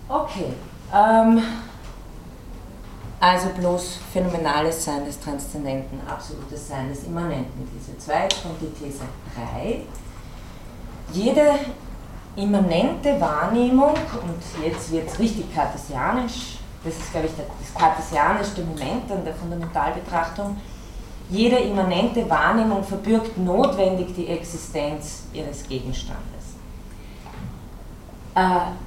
Okay. 0.08 0.52
Ähm, 0.94 1.42
also 3.18 3.48
bloß 3.48 3.98
phänomenales 4.12 4.84
Sein 4.84 5.04
des 5.04 5.18
Transzendenten, 5.18 6.00
absolutes 6.06 6.68
Sein 6.68 6.88
des 6.88 7.04
Immanenten, 7.04 7.68
diese 7.74 7.96
zwei. 7.98 8.24
Jetzt 8.24 8.42
kommt 8.42 8.60
die 8.60 8.70
These 8.78 9.04
3. 9.34 9.80
Jede 11.12 11.58
immanente 12.36 13.20
Wahrnehmung, 13.20 13.94
und 13.94 14.64
jetzt 14.64 14.92
wird 14.92 15.08
es 15.08 15.18
richtig 15.18 15.54
kartesianisch, 15.54 16.58
das 16.84 16.94
ist, 16.94 17.10
glaube 17.10 17.26
ich, 17.26 17.32
das 17.34 17.74
kartesianischste 17.74 18.62
Moment 18.62 19.10
an 19.10 19.24
der 19.24 19.34
Fundamentalbetrachtung, 19.34 20.56
jede 21.30 21.56
immanente 21.56 22.28
Wahrnehmung 22.28 22.84
verbirgt 22.84 23.36
notwendig 23.38 24.14
die 24.14 24.28
Existenz 24.28 25.24
ihres 25.32 25.66
Gegenstandes. 25.66 26.35
Äh, 28.36 28.40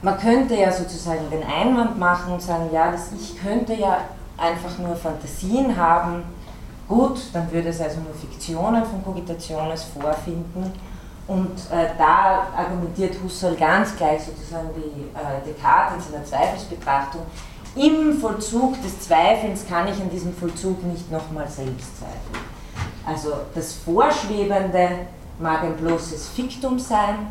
man 0.04 0.20
könnte 0.20 0.56
ja 0.56 0.72
sozusagen 0.72 1.28
den 1.32 1.44
Einwand 1.44 1.98
machen 1.98 2.34
und 2.34 2.42
sagen, 2.42 2.70
ja, 2.72 2.92
das 2.92 3.12
Ich 3.20 3.42
könnte 3.42 3.74
ja 3.74 3.98
einfach 4.38 4.78
nur 4.78 4.96
Fantasien 4.96 5.76
haben. 5.76 6.24
Gut, 6.88 7.20
dann 7.34 7.52
würde 7.52 7.70
es 7.70 7.82
also 7.82 8.00
nur 8.00 8.14
Fiktionen 8.14 8.86
von 8.86 9.04
Cogitationes 9.04 9.86
vorfinden. 9.86 10.72
Und 11.28 11.60
äh, 11.72 11.90
da 11.98 12.48
argumentiert 12.56 13.16
Husserl 13.24 13.56
ganz 13.56 13.96
gleich 13.96 14.24
sozusagen 14.24 14.70
wie 14.76 15.02
äh, 15.02 15.46
Descartes 15.46 16.06
in 16.06 16.12
seiner 16.12 16.26
Zweifelsbetrachtung, 16.26 17.22
im 17.76 18.20
Vollzug 18.20 18.82
des 18.82 19.00
Zweifelns 19.02 19.68
kann 19.68 19.88
ich 19.88 20.02
an 20.02 20.10
diesem 20.10 20.34
Vollzug 20.34 20.84
nicht 20.84 21.12
nochmal 21.12 21.48
selbst 21.48 22.00
zweifeln. 22.00 22.46
Also 23.06 23.34
das 23.54 23.74
Vorschwebende 23.74 24.90
mag 25.40 25.64
ein 25.64 25.76
bloßes 25.76 26.30
Fiktum 26.30 26.80
sein, 26.80 27.28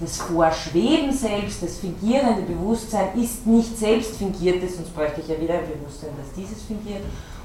das 0.00 0.18
Vorschweben 0.18 1.12
selbst, 1.12 1.62
das 1.62 1.78
fingierende 1.78 2.42
Bewusstsein 2.42 3.18
ist 3.20 3.46
nicht 3.46 3.76
selbst 3.76 4.16
fingiertes, 4.16 4.76
sonst 4.76 4.94
bräuchte 4.94 5.20
ich 5.20 5.28
ja 5.28 5.40
wieder 5.40 5.54
ein 5.54 5.66
Bewusstsein, 5.66 6.10
dass 6.16 6.32
dieses 6.34 6.62
fingiert. 6.62 7.02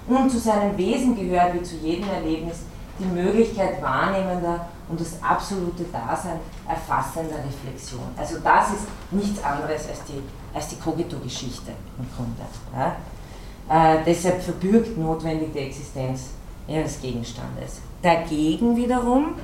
Und 0.07 0.29
zu 0.29 0.37
seinem 0.37 0.77
Wesen 0.77 1.15
gehört, 1.15 1.55
wie 1.55 1.63
zu 1.63 1.75
jedem 1.77 2.09
Erlebnis, 2.09 2.57
die 2.99 3.05
Möglichkeit 3.05 3.81
wahrnehmender 3.81 4.67
und 4.87 4.99
das 4.99 5.13
absolute 5.23 5.83
Dasein 5.91 6.39
erfassender 6.67 7.37
Reflexion. 7.37 8.03
Also 8.15 8.37
das 8.43 8.67
ist 8.73 8.87
nichts 9.11 9.43
anderes 9.43 9.87
als 9.89 10.03
die 10.07 10.21
als 10.53 10.69
die 10.69 10.75
Kogito-Geschichte 10.75 11.71
im 11.97 12.05
Grunde. 12.15 12.41
Ja? 12.75 13.95
Äh, 13.95 14.03
deshalb 14.05 14.41
verbürgt 14.41 14.97
notwendig 14.97 15.53
die 15.53 15.59
Existenz 15.59 16.29
ihres 16.67 17.01
Gegenstandes. 17.01 17.81
Dagegen 18.01 18.75
wiederum, 18.75 19.35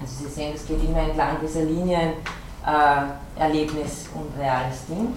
also 0.00 0.24
Sie 0.24 0.30
sehen, 0.30 0.52
es 0.54 0.66
geht 0.66 0.82
immer 0.84 0.98
entlang 0.98 1.36
dieser 1.42 1.62
Linien 1.62 2.14
äh, 2.66 3.40
Erlebnis 3.40 4.06
und 4.14 4.38
reales 4.40 4.86
Ding, 4.88 5.14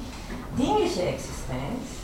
dingliche 0.58 1.04
Existenz 1.04 1.98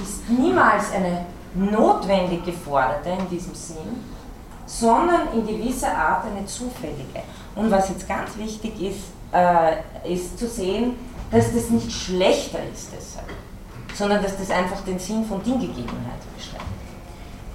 ist 0.00 0.28
niemals 0.28 0.92
eine 0.92 1.26
notwendig 1.54 2.44
geforderte 2.44 3.10
in 3.10 3.28
diesem 3.28 3.54
Sinn, 3.54 4.04
sondern 4.66 5.32
in 5.32 5.46
gewisser 5.46 5.96
Art 5.96 6.24
eine 6.26 6.44
zufällige. 6.46 7.22
Und 7.54 7.70
was 7.70 7.88
jetzt 7.90 8.08
ganz 8.08 8.36
wichtig 8.36 8.80
ist, 8.80 9.04
äh, 9.32 10.12
ist 10.12 10.38
zu 10.38 10.48
sehen, 10.48 10.96
dass 11.30 11.52
das 11.52 11.70
nicht 11.70 11.90
schlechter 11.90 12.58
ist 12.72 12.90
deshalb, 12.96 13.28
sondern 13.94 14.22
dass 14.22 14.36
das 14.36 14.50
einfach 14.50 14.80
den 14.82 14.98
Sinn 14.98 15.24
von 15.24 15.42
Dinggegebenheit 15.42 16.20
beschreibt. 16.36 16.64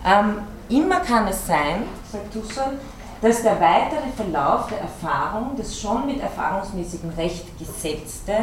Ähm, 0.06 0.42
immer 0.70 1.00
kann 1.02 1.28
es 1.28 1.46
sein, 1.46 1.84
sagt 2.12 2.34
Husserl, 2.36 2.80
dass 3.22 3.44
der 3.44 3.60
weitere 3.60 4.10
Verlauf 4.16 4.68
der 4.68 4.82
Erfahrung 4.82 5.52
das 5.58 5.80
schon 5.80 6.06
mit 6.06 6.22
erfahrungsmäßigem 6.22 7.10
Recht 7.12 7.46
gesetzte 7.58 8.34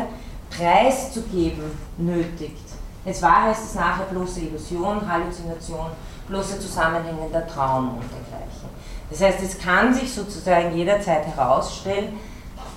preiszugeben 0.50 1.70
nötigt. 1.96 2.66
Es 3.04 3.22
war, 3.22 3.44
heißt 3.44 3.64
es 3.64 3.74
nachher, 3.74 4.04
bloße 4.06 4.40
Illusion, 4.40 5.00
Halluzination, 5.08 5.90
bloße 6.28 6.58
zusammenhängender 6.58 7.46
Traum 7.46 7.90
und 7.90 8.02
dergleichen. 8.02 8.68
Das 9.10 9.20
heißt, 9.20 9.42
es 9.42 9.58
kann 9.58 9.94
sich 9.94 10.12
sozusagen 10.12 10.74
jederzeit 10.74 11.24
herausstellen, 11.26 12.18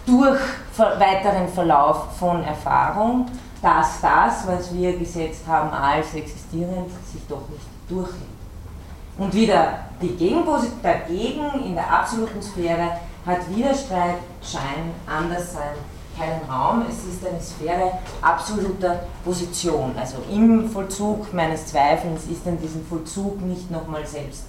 durch 0.06 0.40
weiteren 0.78 1.48
Verlauf 1.48 2.18
von 2.18 2.44
Erfahrung, 2.44 3.26
dass 3.62 4.02
das, 4.02 4.48
was 4.48 4.74
wir 4.74 4.98
gesetzt 4.98 5.46
haben 5.48 5.70
als 5.72 6.14
existierend, 6.14 6.90
sich 7.12 7.22
doch 7.28 7.48
nicht 7.50 7.66
durchhält. 7.88 8.39
Und 9.20 9.34
wieder 9.34 9.80
die 10.02 10.16
Gegenposition 10.16 10.80
dagegen 10.82 11.66
in 11.66 11.76
der 11.76 11.92
absoluten 11.92 12.42
Sphäre 12.42 12.92
hat 13.26 13.54
Widerstreit, 13.54 14.16
Schein, 14.42 14.94
Anderssein 15.06 15.76
keinen 16.18 16.50
Raum. 16.50 16.86
Es 16.90 17.04
ist 17.04 17.28
eine 17.28 17.42
Sphäre 17.42 17.92
absoluter 18.22 19.02
Position. 19.26 19.94
Also 20.00 20.18
im 20.32 20.70
Vollzug 20.70 21.34
meines 21.34 21.68
Zweifelns 21.68 22.26
ist 22.28 22.48
in 22.48 22.60
diesem 22.62 22.86
Vollzug 22.86 23.42
nicht 23.42 23.70
nochmal 23.70 24.06
selbst 24.08 24.46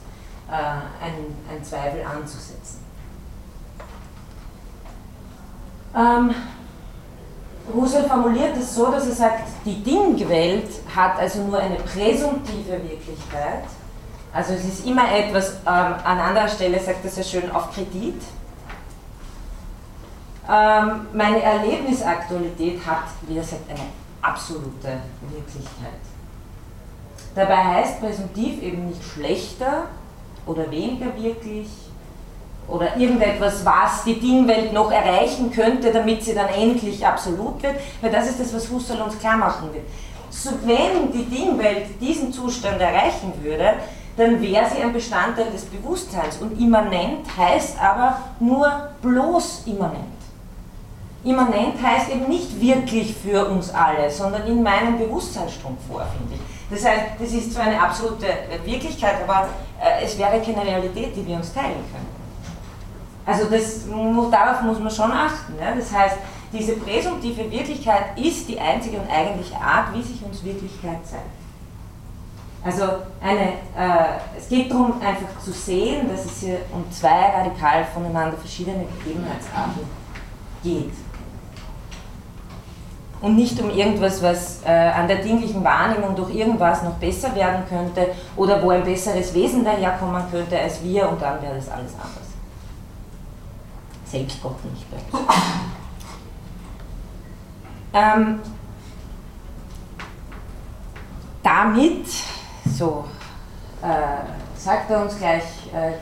äh, 0.48 0.54
ein, 0.54 1.14
ein 1.52 1.64
Zweifel 1.64 2.04
anzusetzen. 2.04 2.78
Ähm, 5.96 6.30
Husserl 7.74 8.04
formuliert 8.04 8.56
es 8.56 8.74
so, 8.74 8.90
dass 8.90 9.08
er 9.08 9.14
sagt, 9.14 9.48
die 9.64 9.82
Dingwelt 9.82 10.68
hat 10.94 11.18
also 11.18 11.42
nur 11.42 11.58
eine 11.58 11.76
präsumptive 11.76 12.82
Wirklichkeit. 12.82 13.64
Also 14.32 14.54
es 14.54 14.64
ist 14.64 14.86
immer 14.86 15.12
etwas, 15.12 15.54
ähm, 15.66 15.94
an 16.04 16.18
anderer 16.18 16.48
Stelle 16.48 16.78
sagt 16.78 17.04
er 17.04 17.10
sehr 17.10 17.24
schön, 17.24 17.50
auf 17.50 17.74
Kredit. 17.74 18.22
Ähm, 20.48 21.06
meine 21.12 21.42
Erlebnisaktualität 21.42 22.84
hat, 22.86 23.04
wie 23.26 23.36
er 23.36 23.42
sagt, 23.42 23.68
eine 23.68 23.80
absolute 24.22 25.00
Wirklichkeit. 25.28 26.00
Dabei 27.34 27.56
heißt 27.56 28.00
präsumptiv 28.00 28.62
eben 28.62 28.88
nicht 28.88 29.02
schlechter 29.02 29.86
oder 30.46 30.70
weniger 30.70 31.06
wirklich 31.16 31.68
oder 32.68 32.96
irgendetwas, 32.96 33.64
was 33.64 34.04
die 34.04 34.18
Dingwelt 34.18 34.72
noch 34.72 34.92
erreichen 34.92 35.50
könnte, 35.50 35.92
damit 35.92 36.22
sie 36.24 36.34
dann 36.34 36.48
endlich 36.48 37.04
absolut 37.04 37.62
wird, 37.62 37.76
weil 38.00 38.10
das 38.10 38.28
ist 38.28 38.40
das, 38.40 38.54
was 38.54 38.70
Husserl 38.70 39.02
uns 39.02 39.18
klar 39.18 39.36
machen 39.36 39.72
will. 39.72 39.82
So, 40.30 40.50
wenn 40.64 41.12
die 41.12 41.24
Dingwelt 41.24 42.00
diesen 42.00 42.32
Zustand 42.32 42.80
erreichen 42.80 43.32
würde, 43.42 43.74
dann 44.16 44.40
wäre 44.40 44.66
sie 44.68 44.82
ein 44.82 44.92
Bestandteil 44.92 45.50
des 45.50 45.64
Bewusstseins. 45.66 46.38
Und 46.38 46.60
immanent 46.60 47.26
heißt 47.36 47.80
aber 47.80 48.20
nur 48.38 48.70
bloß 49.02 49.62
immanent. 49.66 50.20
Immanent 51.22 51.82
heißt 51.82 52.10
eben 52.10 52.28
nicht 52.28 52.60
wirklich 52.60 53.14
für 53.14 53.46
uns 53.46 53.72
alle, 53.74 54.10
sondern 54.10 54.46
in 54.46 54.62
meinem 54.62 54.98
Bewusstseinsstrom 54.98 55.76
vor, 55.86 56.06
finde 56.16 56.34
ich. 56.34 56.40
Das 56.70 56.88
heißt, 56.88 57.04
das 57.18 57.32
ist 57.32 57.52
zwar 57.52 57.64
eine 57.64 57.80
absolute 57.80 58.26
Wirklichkeit, 58.64 59.16
aber 59.22 59.48
äh, 59.80 60.04
es 60.04 60.16
wäre 60.16 60.40
keine 60.40 60.64
Realität, 60.64 61.14
die 61.14 61.26
wir 61.26 61.36
uns 61.36 61.52
teilen 61.52 61.84
können. 61.92 62.20
Also 63.26 63.44
das, 63.50 63.84
darauf 64.30 64.62
muss 64.62 64.78
man 64.78 64.90
schon 64.90 65.12
achten. 65.12 65.54
Ja? 65.60 65.74
Das 65.74 65.92
heißt, 65.92 66.16
diese 66.52 66.72
präsumptive 66.74 67.50
Wirklichkeit 67.50 68.18
ist 68.18 68.48
die 68.48 68.58
einzige 68.58 68.98
und 68.98 69.10
eigentliche 69.10 69.56
Art, 69.56 69.94
wie 69.94 70.02
sich 70.02 70.22
uns 70.24 70.42
Wirklichkeit 70.42 70.98
zeigt. 71.04 71.39
Also 72.62 72.84
eine, 73.22 73.52
äh, 73.76 74.18
es 74.36 74.48
geht 74.48 74.70
darum, 74.70 75.00
einfach 75.00 75.40
zu 75.42 75.50
sehen, 75.50 76.08
dass 76.10 76.26
es 76.26 76.40
hier 76.40 76.58
um 76.72 76.90
zwei 76.90 77.30
radikal 77.30 77.84
voneinander 77.86 78.36
verschiedene 78.36 78.84
Gegebenheitsarten 78.98 79.82
geht. 80.62 80.92
Und 83.22 83.36
nicht 83.36 83.60
um 83.60 83.70
irgendwas, 83.70 84.22
was 84.22 84.62
äh, 84.64 84.70
an 84.70 85.08
der 85.08 85.16
dinglichen 85.18 85.62
Wahrnehmung 85.64 86.16
durch 86.16 86.34
irgendwas 86.34 86.82
noch 86.82 86.94
besser 86.94 87.34
werden 87.34 87.62
könnte 87.68 88.08
oder 88.36 88.62
wo 88.62 88.70
ein 88.70 88.84
besseres 88.84 89.32
Wesen 89.34 89.64
daherkommen 89.64 90.22
könnte 90.30 90.58
als 90.58 90.82
wir 90.82 91.08
und 91.08 91.20
dann 91.20 91.40
wäre 91.42 91.54
das 91.54 91.68
alles 91.68 91.92
anders. 91.94 92.28
Selbst 94.04 94.42
Gott 94.42 94.56
nicht 94.64 94.86
bei. 94.90 94.98
Ähm, 97.92 98.40
damit 101.42 102.06
so 102.70 103.04
äh, 103.82 104.56
sagt 104.56 104.90
er 104.90 105.02
uns 105.02 105.18
gleich, 105.18 105.42
äh, 105.74 105.92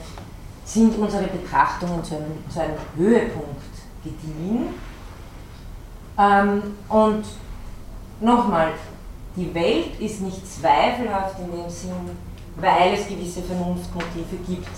sind 0.65 0.99
unsere 0.99 1.25
Betrachtungen 1.25 2.03
zu 2.05 2.17
einem, 2.17 2.45
zu 2.53 2.61
einem 2.61 2.77
Höhepunkt 2.97 3.63
gediehen. 4.05 4.75
Ähm, 6.19 6.63
und 6.89 7.25
nochmal, 8.21 8.73
die 9.37 9.55
Welt 9.55 9.99
ist 10.01 10.21
nicht 10.21 10.47
zweifelhaft 10.47 11.39
in 11.39 11.53
dem 11.53 11.71
Sinn, 11.71 11.93
weil 12.57 12.95
es 12.95 13.07
gewisse 13.07 13.43
Vernunftmotive 13.43 14.37
gibt, 14.47 14.69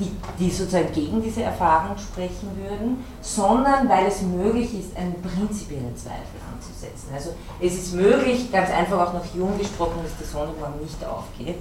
die, 0.00 0.10
die 0.38 0.50
sozusagen 0.50 0.92
gegen 0.92 1.22
diese 1.22 1.44
Erfahrung 1.44 1.96
sprechen 1.96 2.50
würden, 2.56 3.04
sondern 3.20 3.88
weil 3.88 4.06
es 4.06 4.22
möglich 4.22 4.78
ist, 4.78 4.96
einen 4.96 5.22
prinzipiellen 5.22 5.96
Zweifel 5.96 6.40
anzusetzen. 6.82 7.08
Also 7.14 7.34
es 7.60 7.74
ist 7.74 7.94
möglich, 7.94 8.50
ganz 8.50 8.70
einfach 8.70 9.08
auch 9.08 9.12
nach 9.12 9.34
Jung 9.34 9.58
gesprochen, 9.58 10.00
dass 10.02 10.12
die 10.16 10.34
morgen 10.34 10.80
nicht 10.80 11.04
aufgeht. 11.04 11.56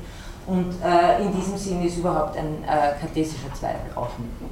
Und 0.47 0.73
äh, 0.83 1.21
in 1.21 1.33
diesem 1.33 1.57
Sinne 1.57 1.85
ist 1.85 1.97
überhaupt 1.97 2.35
ein 2.35 2.63
äh, 2.63 2.99
kartesischer 2.99 3.53
Zweifel 3.53 3.91
auch 3.95 4.09
möglich. 4.17 4.51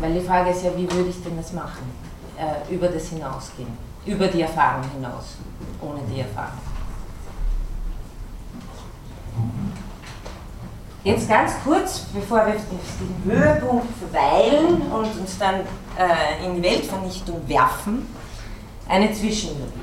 Weil 0.00 0.14
die 0.14 0.20
Frage 0.20 0.50
ist 0.50 0.62
ja, 0.62 0.70
wie 0.76 0.90
würde 0.90 1.10
ich 1.10 1.22
denn 1.22 1.36
das 1.36 1.52
machen? 1.52 1.92
Äh, 2.38 2.72
über 2.72 2.88
das 2.88 3.08
hinausgehen, 3.08 3.76
über 4.06 4.28
die 4.28 4.42
Erfahrung 4.42 4.84
hinaus 4.94 5.36
ohne 5.82 6.00
die 6.08 6.20
Erfahrung. 6.20 6.77
Jetzt 11.04 11.28
ganz 11.28 11.52
kurz, 11.64 12.00
bevor 12.12 12.46
wir 12.46 12.54
den 12.54 13.32
Höhepunkt 13.32 13.86
verweilen 13.98 14.82
und 14.90 15.20
uns 15.20 15.38
dann 15.38 15.60
äh, 15.96 16.44
in 16.44 16.56
die 16.56 16.62
Weltvernichtung 16.62 17.48
werfen, 17.48 18.06
eine 18.88 19.12
Zwischenüberlegung. 19.12 19.78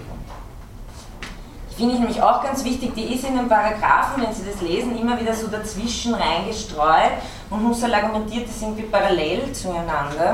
Die 1.72 1.76
finde 1.76 1.94
ich 1.94 2.00
nämlich 2.00 2.22
auch 2.22 2.44
ganz 2.44 2.64
wichtig, 2.64 2.94
die 2.96 3.14
ist 3.14 3.26
in 3.26 3.38
den 3.38 3.48
Paragraphen, 3.48 4.24
wenn 4.24 4.34
Sie 4.34 4.44
das 4.50 4.62
lesen, 4.62 4.98
immer 4.98 5.20
wieder 5.20 5.34
so 5.34 5.48
dazwischen 5.48 6.14
reingestreut 6.14 7.12
und 7.50 7.68
Husserl 7.68 7.94
argumentiert, 7.94 8.48
das 8.48 8.62
irgendwie 8.62 8.84
parallel 8.84 9.52
zueinander 9.54 10.34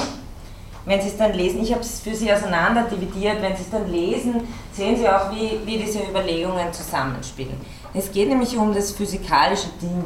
wenn 0.86 1.00
Sie 1.00 1.10
es 1.10 1.18
dann 1.18 1.34
lesen, 1.34 1.62
ich 1.62 1.72
habe 1.72 1.82
es 1.82 2.00
für 2.00 2.16
Sie 2.16 2.32
auseinander 2.32 2.84
dividiert, 2.84 3.42
wenn 3.42 3.56
Sie 3.56 3.64
es 3.64 3.70
dann 3.70 3.90
lesen, 3.92 4.48
sehen 4.74 4.98
Sie 4.98 5.08
auch, 5.08 5.32
wie, 5.32 5.60
wie 5.66 5.78
diese 5.78 6.00
Überlegungen 6.00 6.74
zusammenspielen. 6.74 7.54
Es 7.94 8.12
geht 8.12 8.30
nämlich 8.30 8.58
um 8.58 8.74
das 8.74 8.92
physikalische 8.92 9.68
Ding. 9.82 10.04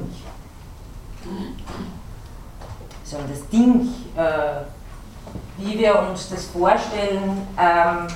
So, 3.15 3.21
das 3.29 3.47
Ding, 3.47 3.87
äh, 4.17 4.65
wie 5.57 5.79
wir 5.79 5.99
uns 5.99 6.29
das 6.29 6.47
vorstellen, 6.47 7.47
ähm, 7.57 8.07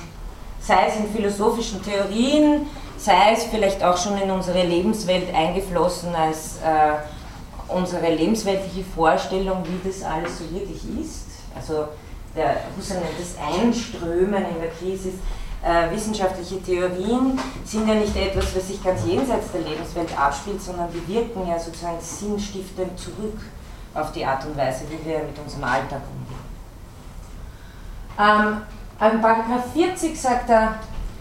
sei 0.60 0.88
es 0.88 0.96
in 0.96 1.08
philosophischen 1.10 1.82
Theorien, 1.82 2.66
sei 2.98 3.32
es 3.32 3.44
vielleicht 3.44 3.82
auch 3.82 3.96
schon 3.96 4.20
in 4.20 4.30
unsere 4.30 4.62
Lebenswelt 4.62 5.34
eingeflossen 5.34 6.14
als 6.14 6.56
äh, 6.58 7.72
unsere 7.74 8.14
lebensweltliche 8.14 8.84
Vorstellung, 8.94 9.64
wie 9.64 9.88
das 9.88 10.02
alles 10.02 10.38
so 10.38 10.44
wirklich 10.52 10.82
ist. 11.00 11.28
Also 11.56 11.88
der 12.36 12.56
Husserl 12.76 12.98
nennt 12.98 13.18
das 13.18 13.36
Einströmen 13.42 14.44
in 14.44 14.60
der 14.60 14.70
Krise, 14.78 15.12
äh, 15.62 15.94
wissenschaftliche 15.94 16.62
Theorien 16.62 17.38
sind 17.64 17.88
ja 17.88 17.94
nicht 17.94 18.16
etwas, 18.16 18.54
was 18.54 18.68
sich 18.68 18.84
ganz 18.84 19.06
jenseits 19.06 19.50
der 19.52 19.62
Lebenswelt 19.62 20.18
abspielt, 20.18 20.60
sondern 20.60 20.88
die 20.92 21.14
wirken 21.14 21.48
ja 21.48 21.58
sozusagen 21.58 22.00
sinnstiftend 22.00 22.98
zurück 22.98 23.38
auf 23.94 24.12
die 24.12 24.24
Art 24.24 24.44
und 24.44 24.56
Weise, 24.56 24.84
wie 24.88 25.04
wir 25.08 25.18
mit 25.18 25.38
unserem 25.38 25.64
Alltag 25.64 26.00
umgehen. 26.12 26.40
Ähm, 28.18 28.62
in 29.12 29.20
Paragraph 29.20 29.72
40 29.72 30.20
sagt 30.20 30.50
er, 30.50 30.74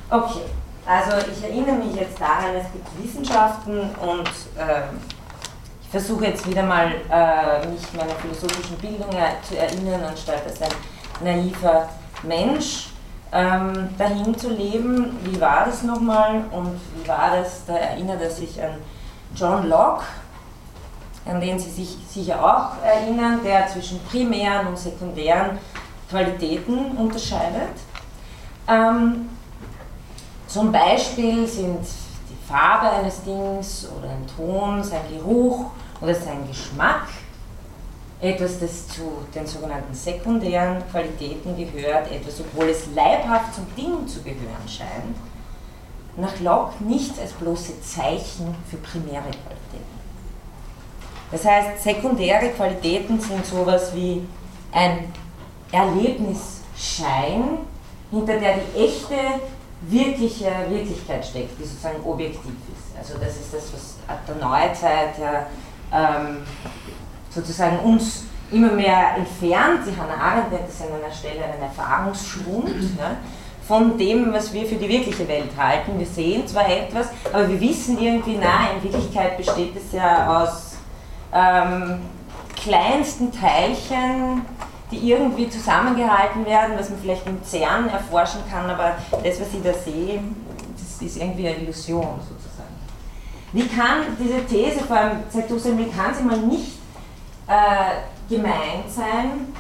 okay, 0.10 0.46
also 0.86 1.12
ich 1.32 1.44
erinnere 1.44 1.76
mich 1.76 1.96
jetzt 1.96 2.20
daran, 2.20 2.56
es 2.56 2.72
gibt 2.72 2.88
Wissenschaften 3.02 3.80
und 4.02 4.30
ähm, 4.58 5.00
ich 5.82 5.90
versuche 5.90 6.26
jetzt 6.26 6.48
wieder 6.48 6.64
mal 6.64 6.88
äh, 6.88 7.68
mich 7.68 7.82
meiner 7.94 8.16
philosophischen 8.16 8.78
Bildung 8.78 9.10
zu 9.48 9.58
erinnern, 9.58 10.04
anstatt 10.04 10.44
als 10.46 10.62
ein 10.62 10.70
naiver 11.22 11.90
Mensch 12.24 12.90
ähm, 13.32 13.90
dahin 13.98 14.38
zu 14.38 14.50
leben. 14.50 15.18
Wie 15.24 15.40
war 15.40 15.66
das 15.66 15.84
nochmal 15.84 16.44
und 16.52 16.80
wie 16.96 17.08
war 17.08 17.32
das? 17.36 17.66
Da 17.66 17.76
erinnert 17.76 18.22
er 18.22 18.32
sich 18.32 18.62
an 18.62 18.76
John 19.36 19.70
Locke, 19.70 20.04
an 21.30 21.40
den 21.40 21.60
Sie 21.60 21.70
sich 21.70 21.98
sicher 22.10 22.44
auch 22.44 22.84
erinnern, 22.84 23.40
der 23.44 23.68
zwischen 23.68 24.00
primären 24.06 24.68
und 24.68 24.78
sekundären 24.78 25.58
Qualitäten 26.10 26.92
unterscheidet. 26.98 27.78
Ähm, 28.68 29.30
zum 30.48 30.72
Beispiel 30.72 31.48
sind 31.48 31.82
die 31.82 32.48
Farbe 32.48 32.90
eines 32.90 33.24
Dings 33.24 33.88
oder 33.98 34.10
ein 34.10 34.26
Ton, 34.36 34.84
sein 34.84 35.02
Geruch 35.10 35.66
oder 36.02 36.16
sein 36.16 36.48
Geschmack 36.48 37.08
etwas, 38.22 38.60
das 38.60 38.88
zu 38.90 39.24
den 39.34 39.48
sogenannten 39.48 39.94
sekundären 39.94 40.84
Qualitäten 40.92 41.56
gehört, 41.56 42.12
etwas, 42.12 42.42
obwohl 42.42 42.70
es 42.70 42.88
leibhaft 42.94 43.56
zum 43.56 43.66
Ding 43.76 44.06
zu 44.08 44.22
gehören 44.22 44.68
scheint, 44.68 45.16
nach 46.18 46.38
Locke 46.42 46.84
nichts 46.84 47.18
als 47.18 47.32
bloße 47.34 47.82
Zeichen 47.82 48.56
für 48.70 48.78
primäre 48.78 49.30
Qualitäten. 49.30 49.99
Das 51.32 51.46
heißt, 51.46 51.84
sekundäre 51.84 52.50
Qualitäten 52.50 53.20
sind 53.20 53.46
sowas 53.46 53.94
wie 53.94 54.24
ein 54.72 55.14
Erlebnisschein, 55.72 57.60
hinter 58.12 58.40
der 58.40 58.56
die 58.56 58.80
echte, 58.80 59.16
wirkliche 59.82 60.52
Wirklichkeit 60.70 61.26
steckt, 61.26 61.58
die 61.60 61.64
sozusagen 61.64 62.04
objektiv 62.04 62.52
ist. 62.74 62.98
Also 62.98 63.14
das 63.24 63.38
ist 63.38 63.54
das, 63.54 63.74
was 63.74 63.96
ab 64.08 64.20
der 64.28 64.36
Neuzeit 64.36 65.18
ja 65.20 65.46
ähm, 65.94 66.40
sozusagen 67.30 67.80
uns 67.80 68.24
immer 68.52 68.72
mehr 68.72 69.16
entfernt. 69.16 69.82
Die 69.86 69.96
Hannah 69.96 70.22
Arendt 70.22 70.52
nennt 70.52 70.68
es 70.68 70.82
an 70.82 70.88
einer 70.88 71.14
Stelle 71.14 71.46
einen 71.46 71.62
Erfahrungsschwund 71.62 72.98
ja, 72.98 73.16
von 73.66 73.98
dem, 73.98 74.34
was 74.34 74.52
wir 74.52 74.66
für 74.66 74.76
die 74.76 74.90
wirkliche 74.90 75.28
Welt 75.28 75.52
halten. 75.58 75.98
Wir 75.98 76.06
sehen 76.08 76.46
zwar 76.48 76.68
etwas, 76.68 77.10
aber 77.32 77.48
wir 77.48 77.62
wissen 77.62 78.02
irgendwie, 78.02 78.38
na, 78.40 78.72
in 78.76 78.84
Wirklichkeit 78.84 79.38
besteht 79.38 79.76
es 79.78 79.94
ja 79.94 80.44
aus 80.44 80.69
ähm, 81.34 82.00
kleinsten 82.56 83.32
Teilchen, 83.32 84.42
die 84.92 85.12
irgendwie 85.12 85.50
zusammengehalten 85.50 86.46
werden, 86.46 86.76
was 86.78 86.90
man 86.90 87.00
vielleicht 87.00 87.28
im 87.28 87.44
CERN 87.44 87.90
erforschen 87.90 88.42
kann, 88.52 88.70
aber 88.70 88.96
das, 89.12 89.40
was 89.40 89.54
ich 89.54 89.62
da 89.64 89.74
sehe, 89.74 90.20
das 90.74 91.02
ist 91.02 91.18
irgendwie 91.18 91.48
eine 91.48 91.58
Illusion 91.58 92.20
sozusagen. 92.22 92.70
Wie 93.54 93.68
kann 93.68 94.18
diese 94.20 94.46
These, 94.46 94.80
vor 94.86 94.98
allem 94.98 95.20
sagt 95.30 95.50
Husserl, 95.50 95.78
wie 95.78 95.90
kann 95.90 96.14
sie 96.14 96.24
mal 96.24 96.38
nicht 96.38 96.80
äh, 97.48 98.34
gemeint 98.34 98.90
sein, 98.90 99.54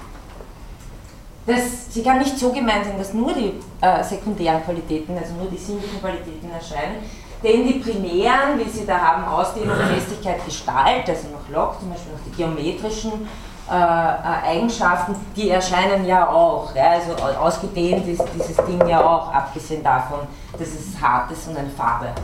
dass 1.45 1.91
sie 1.91 2.03
kann 2.03 2.19
nicht 2.19 2.37
so 2.37 2.51
gemeint 2.51 2.85
sein, 2.85 2.97
dass 2.97 3.13
nur 3.13 3.33
die 3.33 3.53
äh, 3.81 4.03
sekundären 4.03 4.63
Qualitäten, 4.63 5.17
also 5.17 5.33
nur 5.33 5.49
die 5.49 5.57
sinnlichen 5.57 5.99
Qualitäten 5.99 6.51
erscheinen, 6.51 6.97
denn 7.43 7.67
die 7.67 7.79
primären, 7.79 8.57
wie 8.57 8.69
sie 8.69 8.85
da 8.85 8.99
haben, 8.99 9.25
Ausdehnung, 9.25 9.75
Festigkeit, 9.93 10.43
Gestalt, 10.45 11.07
also 11.07 11.27
noch 11.29 11.49
Locke, 11.49 11.79
zum 11.79 11.89
Beispiel 11.89 12.11
noch 12.11 12.19
die 12.25 12.35
geometrischen 12.35 13.27
äh, 13.69 13.73
äh, 13.73 14.57
Eigenschaften, 14.57 15.15
die 15.35 15.49
erscheinen 15.49 16.05
ja 16.05 16.27
auch. 16.27 16.73
Ja, 16.75 16.91
also 16.91 17.13
ausgedehnt 17.39 18.07
ist 18.07 18.23
dieses 18.33 18.57
Ding 18.65 18.85
ja 18.87 19.05
auch, 19.05 19.31
abgesehen 19.31 19.83
davon, 19.83 20.21
dass 20.53 20.69
es 20.69 20.99
hart 20.99 21.31
ist 21.31 21.47
und 21.47 21.55
eine 21.55 21.69
Farbe 21.69 22.07
hat. 22.09 22.21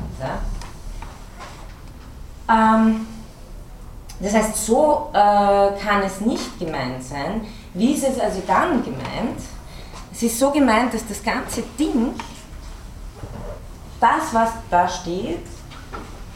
Ja. 2.50 2.76
Ähm, 2.76 3.08
das 4.20 4.34
heißt, 4.34 4.66
so 4.66 5.10
äh, 5.14 5.18
kann 5.18 6.02
es 6.04 6.22
nicht 6.22 6.58
gemeint 6.58 7.04
sein. 7.04 7.46
Wie 7.74 7.94
ist 7.94 8.08
es 8.08 8.20
also 8.20 8.42
dann 8.48 8.84
gemeint? 8.84 9.40
Es 10.12 10.24
ist 10.24 10.40
so 10.40 10.50
gemeint, 10.50 10.94
dass 10.94 11.06
das 11.08 11.22
ganze 11.22 11.62
Ding, 11.78 12.16
das, 14.00 14.34
was 14.34 14.50
da 14.70 14.88
steht, 14.88 15.46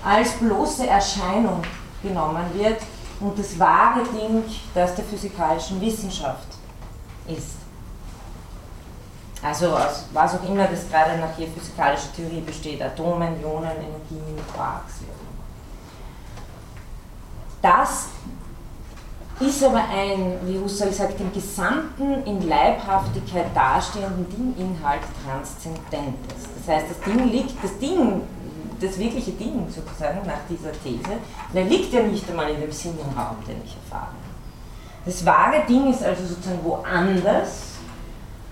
als 0.04 0.32
bloße 0.34 0.88
Erscheinung 0.88 1.62
genommen 2.02 2.46
wird 2.54 2.82
und 3.20 3.38
das 3.38 3.60
wahre 3.60 4.04
Ding, 4.04 4.44
das 4.74 4.96
der 4.96 5.04
physikalischen 5.06 5.82
Wissenschaft 5.82 6.48
ist. 7.28 7.60
Also 9.42 9.78
was 10.14 10.36
auch 10.36 10.50
immer 10.50 10.68
das 10.68 10.90
gerade 10.90 11.18
nach 11.18 11.36
hier 11.38 11.48
physikalische 11.48 12.12
Theorie 12.16 12.42
besteht, 12.42 12.82
Atomen, 12.82 13.42
Ionen, 13.42 13.72
Energien, 13.72 14.38
Quarks. 14.54 14.96
Das 17.62 18.08
ist 19.40 19.64
aber 19.64 19.84
ein, 19.90 20.40
wie 20.44 20.60
Husserl 20.60 20.92
sagt, 20.92 21.20
im 21.22 21.32
gesamten 21.32 22.26
in 22.26 22.48
Leibhaftigkeit 22.48 23.56
dastehenden 23.56 24.28
Dinginhalt 24.30 25.02
Transzendentes. 25.26 26.49
Das 26.66 26.76
heißt, 26.76 26.88
das 26.90 27.00
Ding 27.02 27.30
liegt, 27.30 27.64
das 27.64 27.78
Ding 27.80 28.22
das 28.80 28.98
wirkliche 28.98 29.32
Ding 29.32 29.68
sozusagen 29.70 30.26
nach 30.26 30.40
dieser 30.50 30.72
These, 30.72 31.18
der 31.54 31.66
liegt 31.66 31.94
ja 31.94 32.02
nicht 32.02 32.30
einmal 32.30 32.50
in 32.50 32.62
dem 32.62 32.72
Sinnenraum, 32.72 33.38
den 33.48 33.62
ich 33.64 33.76
erfahre. 33.76 34.14
Das 35.06 35.26
wahre 35.26 35.64
Ding 35.68 35.92
ist 35.92 36.04
also 36.04 36.26
sozusagen 36.26 36.64
woanders 36.64 37.64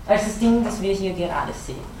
als 0.06 0.24
das 0.24 0.38
Ding, 0.38 0.64
das 0.64 0.80
wir 0.80 0.92
hier 0.94 1.12
gerade 1.14 1.52
sehen. 1.52 1.98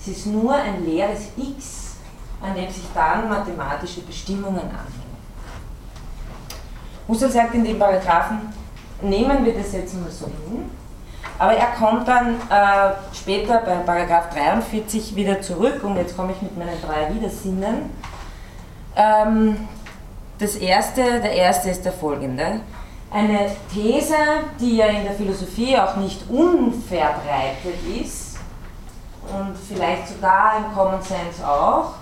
Es 0.00 0.08
ist 0.08 0.26
nur 0.26 0.54
ein 0.54 0.84
leeres 0.84 1.28
X, 1.36 1.96
an 2.40 2.54
dem 2.54 2.70
sich 2.70 2.84
dann 2.94 3.28
mathematische 3.28 4.02
Bestimmungen 4.02 4.60
anhängen. 4.60 5.08
Husserl 7.08 7.30
sagt 7.30 7.54
in 7.54 7.64
dem 7.64 7.78
Paragraphen, 7.78 8.52
nehmen 9.00 9.44
wir 9.44 9.54
das 9.54 9.72
jetzt 9.72 9.94
mal 9.94 10.10
so 10.10 10.26
hin, 10.26 10.70
aber 11.38 11.52
er 11.52 11.68
kommt 11.78 12.08
dann 12.08 12.34
äh, 12.50 12.92
später 13.14 13.58
bei 13.58 13.76
Paragraph 13.76 14.30
43 14.30 15.14
wieder 15.14 15.40
zurück 15.40 15.84
und 15.84 15.96
jetzt 15.96 16.16
komme 16.16 16.32
ich 16.32 16.42
mit 16.42 16.56
meinen 16.58 16.80
drei 16.84 17.14
Widersinnen. 17.14 17.90
Ähm, 18.96 19.68
das 20.38 20.56
erste, 20.56 21.02
der 21.02 21.32
erste 21.32 21.70
ist 21.70 21.84
der 21.84 21.92
folgende. 21.92 22.60
Eine 23.10 23.50
These, 23.72 24.14
die 24.60 24.76
ja 24.76 24.86
in 24.86 25.04
der 25.04 25.14
Philosophie 25.14 25.78
auch 25.78 25.96
nicht 25.96 26.28
unverbreitet 26.28 27.78
ist 28.02 28.36
und 29.32 29.56
vielleicht 29.56 30.08
sogar 30.08 30.58
im 30.58 30.74
Common 30.74 31.00
Sense 31.02 31.46
auch, 31.46 31.94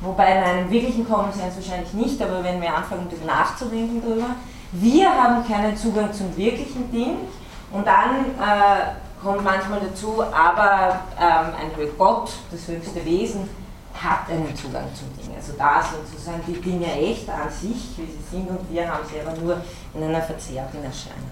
wobei 0.00 0.36
in 0.36 0.42
einem 0.42 0.70
wirklichen 0.70 1.06
Common 1.08 1.32
Sense 1.32 1.56
wahrscheinlich 1.56 1.92
nicht, 1.94 2.22
aber 2.22 2.42
wenn 2.44 2.60
wir 2.60 2.74
anfangen, 2.74 3.02
ein 3.02 3.08
bisschen 3.08 3.26
nachzudenken 3.26 4.00
darüber, 4.00 4.30
wir 4.72 5.10
haben 5.10 5.46
keinen 5.46 5.76
Zugang 5.76 6.12
zum 6.12 6.34
wirklichen 6.36 6.90
Ding, 6.90 7.16
und 7.72 7.86
dann 7.86 8.26
äh, 8.38 9.22
kommt 9.22 9.44
manchmal 9.44 9.80
dazu, 9.80 10.22
aber 10.22 11.00
ähm, 11.18 11.54
ein 11.58 11.88
Gott, 11.96 12.32
das 12.50 12.68
höchste 12.68 13.04
Wesen, 13.04 13.48
hat 13.94 14.28
einen 14.28 14.54
Zugang 14.56 14.86
zum 14.94 15.08
Ding. 15.16 15.34
Also 15.34 15.52
da 15.56 15.82
sind 15.82 16.06
sozusagen 16.08 16.42
die 16.46 16.60
Dinge 16.60 16.90
echt 16.92 17.28
an 17.28 17.48
sich, 17.50 17.96
wie 17.96 18.06
sie 18.06 18.22
sind, 18.30 18.48
und 18.48 18.70
wir 18.70 18.90
haben 18.90 19.04
sie 19.08 19.20
aber 19.20 19.38
nur 19.38 19.60
in 19.94 20.02
einer 20.02 20.22
verzerrten 20.22 20.82
Erscheinung. 20.82 21.30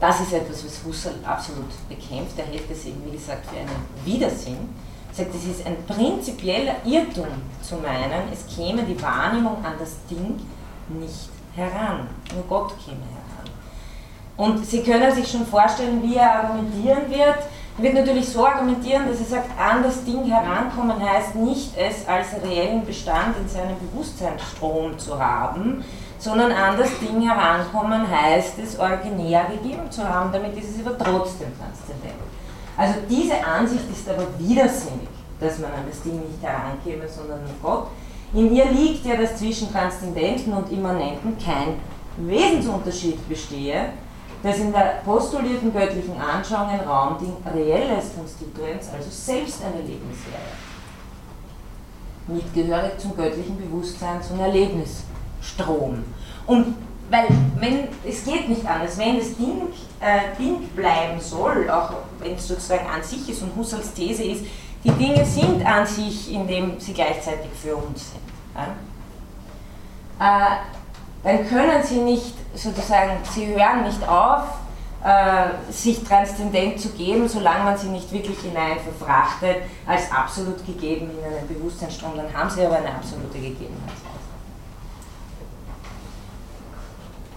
Das 0.00 0.20
ist 0.20 0.32
etwas, 0.32 0.64
was 0.64 0.84
Husserl 0.84 1.14
absolut 1.24 1.70
bekämpft. 1.88 2.38
Er 2.38 2.46
hält 2.46 2.70
es 2.70 2.84
eben, 2.84 3.04
wie 3.06 3.16
gesagt, 3.16 3.46
für 3.46 3.56
einen 3.56 3.84
Widersinn. 4.04 4.68
Er 5.10 5.14
sagt, 5.14 5.34
es 5.34 5.44
ist 5.44 5.66
ein 5.66 5.84
prinzipieller 5.86 6.76
Irrtum 6.84 7.26
zu 7.62 7.76
meinen, 7.76 8.32
es 8.32 8.54
käme 8.54 8.84
die 8.84 9.00
Wahrnehmung 9.02 9.64
an 9.64 9.74
das 9.78 9.96
Ding 10.08 10.38
nicht 10.88 11.30
heran. 11.54 12.06
Nur 12.32 12.44
Gott 12.44 12.74
käme 12.84 13.00
heran. 13.00 13.17
Und 14.38 14.64
Sie 14.64 14.82
können 14.82 15.12
sich 15.12 15.30
schon 15.30 15.44
vorstellen, 15.44 16.00
wie 16.02 16.14
er 16.14 16.44
argumentieren 16.44 17.10
wird. 17.10 17.38
Er 17.76 17.82
wird 17.82 17.94
natürlich 17.94 18.28
so 18.28 18.46
argumentieren, 18.46 19.08
dass 19.08 19.18
er 19.18 19.26
sagt, 19.26 19.50
an 19.58 19.82
das 19.82 20.04
Ding 20.04 20.24
herankommen 20.24 20.96
heißt 21.00 21.34
nicht, 21.34 21.76
es 21.76 22.06
als 22.08 22.28
reellen 22.42 22.84
Bestand 22.86 23.36
in 23.36 23.48
seinem 23.48 23.76
Bewusstseinsstrom 23.78 24.96
zu 24.96 25.18
haben, 25.18 25.84
sondern 26.18 26.52
an 26.52 26.78
das 26.78 26.90
Ding 27.00 27.20
herankommen 27.20 28.08
heißt 28.08 28.54
es, 28.62 28.78
originär 28.78 29.46
gegeben 29.46 29.90
zu 29.90 30.08
haben, 30.08 30.32
damit 30.32 30.56
ist 30.56 30.70
es 30.70 30.86
aber 30.86 30.96
trotzdem 30.96 31.48
transzendent. 31.58 32.14
Also 32.76 32.94
diese 33.10 33.44
Ansicht 33.44 33.84
ist 33.92 34.08
aber 34.08 34.26
widersinnig, 34.38 35.08
dass 35.40 35.58
man 35.58 35.72
an 35.72 35.84
das 35.88 36.00
Ding 36.02 36.14
nicht 36.14 36.40
herankäme, 36.40 37.08
sondern 37.08 37.40
an 37.40 37.54
Gott. 37.60 37.88
In 38.32 38.54
ihr 38.54 38.66
liegt 38.66 39.04
ja, 39.04 39.16
dass 39.16 39.36
zwischen 39.36 39.72
Transzendenten 39.72 40.52
und 40.52 40.70
Immanenten 40.70 41.36
kein 41.44 41.80
Wesensunterschied 42.18 43.28
bestehe, 43.28 43.90
das 44.42 44.58
in 44.58 44.72
der 44.72 45.00
postulierten 45.04 45.72
göttlichen 45.72 46.20
Anschauung 46.20 46.68
ein 46.68 46.80
Raumding 46.80 47.36
reelles 47.52 48.14
Konstituenz, 48.16 48.88
also 48.92 49.10
selbst 49.10 49.64
ein 49.64 49.74
Erlebnis 49.74 50.18
wäre. 50.30 50.56
Mitgehörig 52.28 52.98
zum 52.98 53.16
göttlichen 53.16 53.56
Bewusstseins- 53.56 54.30
und 54.30 54.40
Erlebnisstrom. 54.40 56.04
Und 56.46 56.76
weil, 57.10 57.26
wenn, 57.58 57.88
es 58.06 58.24
geht 58.24 58.48
nicht 58.48 58.66
anders, 58.66 58.98
wenn 58.98 59.18
das 59.18 59.34
Ding, 59.36 59.62
äh, 60.00 60.36
Ding 60.38 60.68
bleiben 60.76 61.18
soll, 61.20 61.68
auch 61.70 61.90
wenn 62.18 62.34
es 62.34 62.46
sozusagen 62.46 62.86
an 62.86 63.02
sich 63.02 63.28
ist 63.30 63.42
und 63.42 63.56
Husserls 63.56 63.94
These 63.94 64.24
ist, 64.24 64.44
die 64.84 64.90
Dinge 64.90 65.24
sind 65.24 65.64
an 65.64 65.86
sich, 65.86 66.32
indem 66.32 66.78
sie 66.78 66.92
gleichzeitig 66.92 67.50
für 67.60 67.76
uns 67.76 68.10
sind. 68.10 68.22
Ja? 68.54 68.76
Äh, 70.20 70.56
dann 71.22 71.48
können 71.48 71.82
sie 71.82 71.98
nicht 71.98 72.34
sozusagen, 72.54 73.18
sie 73.34 73.46
hören 73.46 73.84
nicht 73.84 74.06
auf, 74.08 74.44
äh, 75.04 75.72
sich 75.72 76.02
transzendent 76.02 76.80
zu 76.80 76.90
geben, 76.90 77.28
solange 77.28 77.64
man 77.64 77.78
sie 77.78 77.88
nicht 77.88 78.10
wirklich 78.12 78.38
hinein 78.40 78.78
verfrachtet, 78.80 79.58
als 79.86 80.10
absolut 80.10 80.64
gegeben 80.66 81.10
in 81.10 81.24
einen 81.24 81.48
Bewusstseinsstrom, 81.48 82.12
dann 82.16 82.32
haben 82.32 82.50
sie 82.50 82.64
aber 82.64 82.76
eine 82.76 82.94
absolute 82.94 83.38
Gegebenheit. 83.38 83.92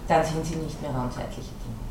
Dann 0.08 0.26
sind 0.26 0.46
sie 0.46 0.56
nicht 0.56 0.82
mehr 0.82 0.92
raumzeitliche 0.92 1.42
Dinge. 1.42 1.82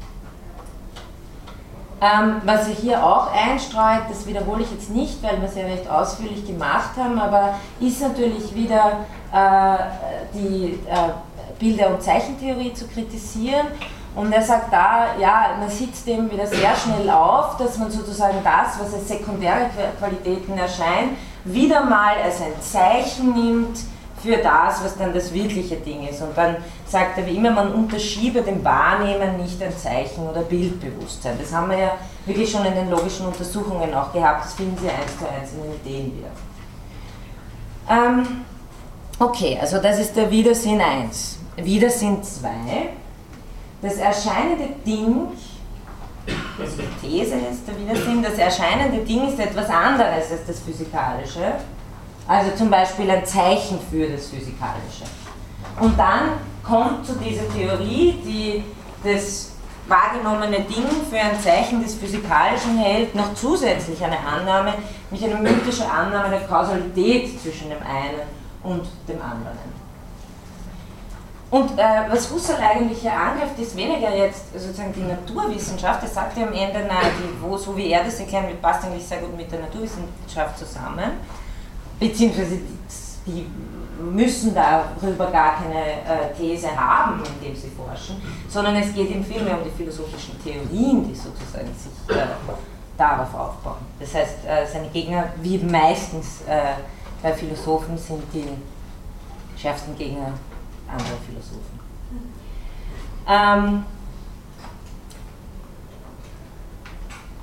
Ähm, 2.03 2.41
was 2.45 2.67
er 2.67 2.75
hier 2.75 3.05
auch 3.05 3.31
einstreut, 3.33 4.03
das 4.09 4.27
wiederhole 4.27 4.63
ich 4.63 4.71
jetzt 4.73 4.91
nicht, 4.91 5.23
weil 5.23 5.41
wir 5.41 5.49
es 5.49 5.55
ja 5.55 5.65
recht 5.65 5.89
ausführlich 5.89 6.47
gemacht 6.47 6.91
haben, 6.99 7.19
aber 7.21 7.57
ist 7.79 8.01
natürlich 8.01 8.55
wieder 8.55 9.05
äh, 9.33 9.77
die 10.35 10.81
äh, 10.89 11.11
Bilder- 11.61 11.91
und 11.91 12.03
Zeichentheorie 12.03 12.75
zu 12.75 12.89
kritisieren. 12.89 13.67
Und 14.17 14.33
er 14.33 14.43
sagt 14.43 14.73
da, 14.73 15.17
ja, 15.21 15.55
man 15.61 15.71
sitzt 15.71 16.07
dem 16.07 16.29
wieder 16.31 16.47
sehr 16.47 16.75
schnell 16.75 17.09
auf, 17.11 17.57
dass 17.59 17.79
man 17.79 17.91
sozusagen 17.91 18.39
das, 18.43 18.81
was 18.81 18.93
als 18.93 19.07
sekundäre 19.07 19.71
Qualitäten 19.99 20.59
erscheint, 20.59 21.17
wieder 21.45 21.85
mal 21.85 22.15
als 22.25 22.41
ein 22.41 22.61
Zeichen 22.61 23.33
nimmt 23.35 23.79
für 24.21 24.37
das, 24.37 24.85
was 24.85 24.99
dann 24.99 25.15
das 25.15 25.33
wirkliche 25.33 25.77
Ding 25.77 26.07
ist. 26.07 26.21
Und 26.21 26.37
dann 26.37 26.57
sagt 26.87 27.19
er 27.19 27.27
wie 27.27 27.37
immer, 27.37 27.53
man 27.53 27.73
unterschiebe 27.73 28.43
dem 28.43 28.65
Wahrnehmen 28.65 29.37
nicht 29.37 29.63
ein 29.63 29.75
Zeichen 29.77 30.29
oder 30.29 30.43
Bildbewusstsein. 30.43 31.39
Das 31.41 31.53
haben 31.55 31.71
wir 31.71 31.79
ja 31.79 31.93
wirklich 32.27 32.51
schon 32.51 32.67
in 32.67 32.75
den 32.75 32.91
logischen 32.91 33.27
Untersuchungen 33.27 33.95
auch 33.95 34.13
gehabt, 34.13 34.45
das 34.45 34.55
finden 34.55 34.77
Sie 34.77 34.89
eins 34.89 35.19
zu 35.19 35.25
eins 35.25 35.53
in 35.53 35.63
den 35.63 35.75
Ideen 35.75 36.19
wieder. 36.19 36.31
Ähm, 37.89 38.45
okay, 39.19 39.59
also 39.61 39.79
das 39.79 39.99
ist 40.01 40.17
der 40.17 40.31
Widersinn 40.31 40.81
1 40.81 41.40
wieder 41.65 41.91
sind 41.91 42.25
zwei. 42.25 42.91
Das 43.83 43.97
erscheinende 43.97 44.69
Ding, 44.85 45.29
das 46.59 46.71
die 46.77 47.07
These 47.07 47.37
ist 47.37 47.67
der 47.67 47.79
Widersinn, 47.79 48.23
das 48.23 48.35
erscheinende 48.35 49.05
Ding 49.05 49.29
ist 49.29 49.39
etwas 49.39 49.69
anderes 49.71 50.31
als 50.31 50.47
das 50.47 50.61
Physikalische. 50.61 51.55
Also 52.27 52.51
zum 52.57 52.71
Beispiel 52.71 53.11
ein 53.11 53.25
Zeichen 53.25 53.79
für 53.91 54.07
das 54.07 54.27
Physikalische. 54.27 55.05
Und 55.81 55.99
dann 55.99 56.33
kommt 56.63 57.07
zu 57.07 57.15
dieser 57.15 57.49
Theorie, 57.53 58.19
die 58.25 58.65
das 59.03 59.53
wahrgenommene 59.89 60.61
Ding 60.61 60.87
für 61.11 61.19
ein 61.19 61.41
Zeichen 61.41 61.83
des 61.83 61.95
Physikalischen 61.95 62.79
hält, 62.79 63.15
noch 63.15 63.35
zusätzlich 63.35 64.03
eine 64.05 64.19
Annahme, 64.19 64.75
nämlich 65.11 65.31
eine 65.31 65.43
mythische 65.43 65.91
Annahme 65.91 66.31
der 66.31 66.47
Kausalität 66.47 67.41
zwischen 67.41 67.71
dem 67.71 67.83
einen 67.83 68.21
und 68.63 68.87
dem 69.09 69.21
anderen. 69.21 69.80
Und 71.51 71.77
äh, 71.77 71.83
was 72.09 72.31
Husserl 72.31 72.61
eigentlich 72.61 73.01
hier 73.01 73.13
angreift, 73.13 73.59
ist 73.59 73.77
weniger 73.77 74.15
jetzt 74.15 74.53
sozusagen 74.53 74.93
die 74.93 75.03
Naturwissenschaft. 75.03 76.03
Er 76.03 76.09
sagt 76.09 76.39
ja 76.39 76.47
am 76.47 76.53
Ende, 76.53 76.81
nein, 76.87 77.11
die, 77.19 77.43
wo, 77.43 77.57
so 77.57 77.77
wie 77.77 77.91
er 77.91 78.05
das 78.05 78.21
erklärt, 78.21 78.63
passt 78.63 78.85
eigentlich 78.85 79.05
sehr 79.05 79.19
gut 79.19 79.37
mit 79.37 79.51
der 79.51 79.61
Naturwissenschaft 79.61 80.59
zusammen. 80.59 81.11
Beziehungsweise 81.99 82.59
die, 83.27 83.47
müssen 84.01 84.55
darüber 84.55 85.27
gar 85.31 85.57
keine 85.57 85.83
äh, 85.83 86.35
These 86.37 86.69
haben, 86.75 87.23
indem 87.35 87.55
sie 87.55 87.69
forschen, 87.69 88.21
sondern 88.49 88.77
es 88.77 88.95
geht 88.95 89.11
ihm 89.11 89.25
vielmehr 89.25 89.59
um 89.59 89.65
die 89.65 89.71
philosophischen 89.71 90.43
Theorien, 90.43 91.07
die 91.07 91.15
sozusagen 91.15 91.69
sich 91.77 92.17
äh, 92.17 92.23
darauf 92.97 93.35
aufbauen. 93.35 93.79
Das 93.99 94.15
heißt, 94.15 94.45
äh, 94.47 94.67
seine 94.67 94.89
Gegner, 94.89 95.25
wie 95.43 95.59
meistens 95.59 96.43
äh, 96.47 96.75
bei 97.23 97.35
Philosophen, 97.35 97.99
sind 97.99 98.23
die 98.33 98.49
schärfsten 99.61 99.97
Gegner 99.97 100.33
anderer 100.91 101.19
Philosophen. 101.27 101.81
Ähm, 103.29 103.85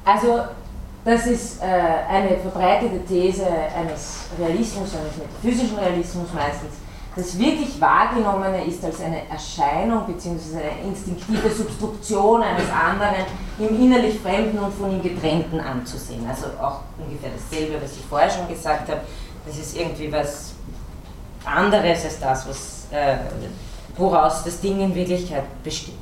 also 0.03 0.41
das 1.05 1.25
ist 1.27 1.62
äh, 1.62 1.65
eine 1.65 2.38
verbreitete 2.38 3.05
These 3.05 3.45
eines 3.45 4.25
Realismus, 4.38 4.93
eines 4.95 5.15
metaphysischen 5.17 5.77
Realismus 5.77 6.33
meistens. 6.33 6.73
Das 7.15 7.39
wirklich 7.39 7.81
Wahrgenommene 7.81 8.65
ist 8.65 8.83
als 8.86 9.01
eine 9.01 9.27
Erscheinung 9.27 10.05
bzw. 10.05 10.57
eine 10.57 10.88
instinktive 10.88 11.49
Substruktion 11.49 12.43
eines 12.43 12.69
anderen 12.69 13.25
im 13.57 13.83
innerlich 13.83 14.19
Fremden 14.19 14.60
und 14.60 14.71
von 14.73 14.91
ihm 14.91 15.01
Getrennten 15.01 15.60
anzusehen. 15.60 16.27
Also 16.29 16.47
auch 16.62 16.81
ungefähr 16.99 17.31
dasselbe, 17.31 17.81
was 17.81 17.93
ich 17.93 18.05
vorher 18.07 18.29
schon 18.29 18.47
gesagt 18.47 18.89
habe. 18.89 19.01
Das 19.47 19.57
ist 19.57 19.75
irgendwie 19.75 20.12
was 20.12 20.53
anderes 21.43 22.03
als 22.03 22.19
das, 22.19 22.47
was, 22.47 22.76
äh, 22.91 23.17
woraus 23.97 24.43
das 24.43 24.60
Ding 24.62 24.80
in 24.80 24.93
Wirklichkeit 24.93 25.43
besteht. 25.63 25.95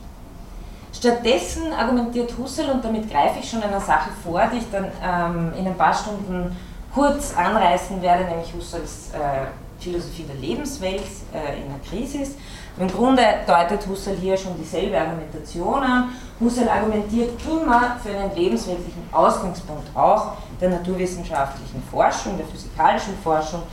Stattdessen 0.93 1.74
argumentiert 1.74 2.34
Husserl, 2.38 2.71
und 2.71 2.84
damit 2.84 3.10
greife 3.10 3.39
ich 3.39 3.50
schon 3.50 3.62
einer 3.62 3.82
Sache 3.82 4.10
vor, 4.24 4.41
die 4.52 4.58
ich 4.58 4.71
dann 4.71 4.86
ähm, 5.04 5.54
in 5.58 5.67
ein 5.67 5.76
paar 5.76 5.93
Stunden 5.93 6.56
kurz 6.93 7.36
anreißen 7.36 8.02
werde, 8.02 8.24
nämlich 8.26 8.54
Husserls 8.54 9.12
äh, 9.13 9.48
Philosophie 9.80 10.24
der 10.24 10.36
Lebenswelt 10.36 11.04
äh, 11.34 11.62
in 11.62 11.69
der 11.69 11.80
Krise. 11.88 12.32
Im 12.80 12.88
Grunde 12.88 13.21
deutet 13.45 13.86
Husserl 13.88 14.15
hier 14.15 14.38
schon 14.38 14.58
dieselbe 14.58 15.00
Argumentation 15.00 15.84
an. 15.84 16.10
Husserl 16.39 16.69
argumentiert 16.69 17.32
immer 17.45 17.98
für 18.02 18.10
einen 18.10 18.36
lebensweltlichen 18.36 19.04
Ausgangspunkt 19.12 19.88
auch 19.95 20.34
der 20.60 20.69
naturwissenschaftlichen 20.69 21.84
Forschung, 21.91 22.38
der 22.38 22.45
physikalischen 22.48 23.17
Forschung. 23.24 23.63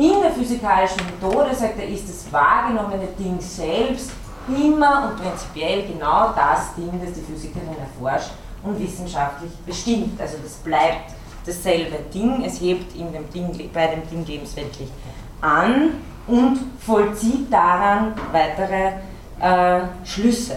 In 0.00 0.22
der 0.22 0.30
physikalischen 0.30 1.02
Methode, 1.04 1.54
sagt 1.54 1.78
er, 1.78 1.86
ist 1.86 2.08
das 2.08 2.32
wahrgenommene 2.32 3.08
Ding 3.18 3.38
selbst 3.38 4.12
immer 4.48 5.10
und 5.10 5.22
prinzipiell 5.22 5.86
genau 5.86 6.32
das 6.34 6.74
Ding, 6.74 6.98
das 7.04 7.12
die 7.12 7.20
Physikerin 7.20 7.76
erforscht 7.78 8.30
und 8.62 8.80
wissenschaftlich 8.80 9.52
bestimmt. 9.66 10.18
Also 10.18 10.38
das 10.42 10.54
bleibt 10.54 11.12
dasselbe 11.44 11.98
Ding, 12.14 12.42
es 12.46 12.62
hebt 12.62 12.96
in 12.96 13.12
dem 13.12 13.28
Ding, 13.30 13.70
bei 13.74 13.88
dem 13.88 14.08
Ding 14.08 14.24
lebensweltlich 14.24 14.88
an 15.42 15.90
und 16.26 16.58
vollzieht 16.78 17.52
daran 17.52 18.14
weitere 18.32 18.92
äh, 19.38 19.82
Schlüsse. 20.06 20.56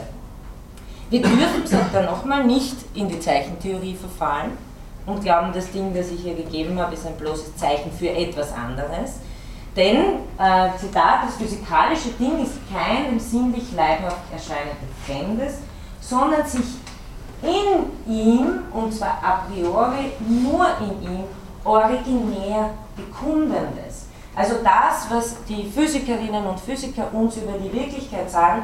Wir 1.10 1.22
dürfen, 1.22 1.68
sagt 1.68 1.94
er 1.94 2.04
nochmal, 2.04 2.46
nicht 2.46 2.78
in 2.94 3.10
die 3.10 3.20
Zeichentheorie 3.20 3.96
verfallen 3.96 4.52
und 5.06 5.22
glauben, 5.22 5.52
das 5.54 5.70
Ding, 5.70 5.94
das 5.94 6.12
ich 6.12 6.22
hier 6.22 6.36
gegeben 6.36 6.80
habe, 6.80 6.94
ist 6.94 7.06
ein 7.06 7.18
bloßes 7.18 7.58
Zeichen 7.58 7.92
für 7.92 8.10
etwas 8.10 8.54
anderes. 8.54 9.20
Denn, 9.76 10.20
äh, 10.38 10.78
Zitat, 10.78 11.26
das 11.26 11.36
physikalische 11.36 12.10
Ding 12.20 12.44
ist 12.44 12.60
kein 12.72 13.14
im 13.14 13.20
sinnlich 13.20 13.72
leibhaft 13.76 14.32
erscheinendes 14.32 14.90
Fremdes, 15.06 15.60
sondern 16.00 16.46
sich 16.46 16.76
in 17.42 18.12
ihm, 18.12 18.64
und 18.72 18.94
zwar 18.94 19.20
a 19.24 19.46
priori 19.48 20.12
nur 20.28 20.68
in 20.80 21.12
ihm, 21.12 21.24
originär 21.64 22.70
bekundendes. 22.96 24.08
Also 24.36 24.56
das, 24.64 25.10
was 25.10 25.44
die 25.46 25.70
Physikerinnen 25.70 26.46
und 26.46 26.60
Physiker 26.60 27.14
uns 27.14 27.38
über 27.38 27.54
die 27.54 27.72
Wirklichkeit 27.72 28.30
sagen, 28.30 28.64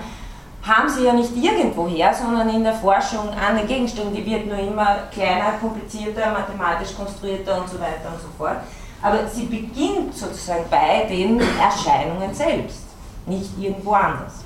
haben 0.61 0.89
sie 0.89 1.05
ja 1.05 1.13
nicht 1.13 1.35
irgendwoher, 1.35 2.13
sondern 2.13 2.49
in 2.49 2.63
der 2.63 2.73
Forschung 2.73 3.29
an 3.29 3.57
den 3.57 3.67
Gegenständen, 3.67 4.13
die 4.13 4.25
wird 4.25 4.45
nur 4.47 4.57
immer 4.57 5.07
kleiner, 5.11 5.53
komplizierter, 5.59 6.31
mathematisch 6.31 6.95
konstruierter 6.95 7.61
und 7.61 7.69
so 7.69 7.79
weiter 7.79 8.09
und 8.13 8.21
so 8.21 8.27
fort. 8.37 8.57
Aber 9.01 9.27
sie 9.27 9.45
beginnt 9.45 10.15
sozusagen 10.15 10.65
bei 10.69 11.05
den 11.07 11.39
Erscheinungen 11.39 12.33
selbst, 12.33 12.83
nicht 13.25 13.57
irgendwo 13.57 13.93
anders. 13.93 14.43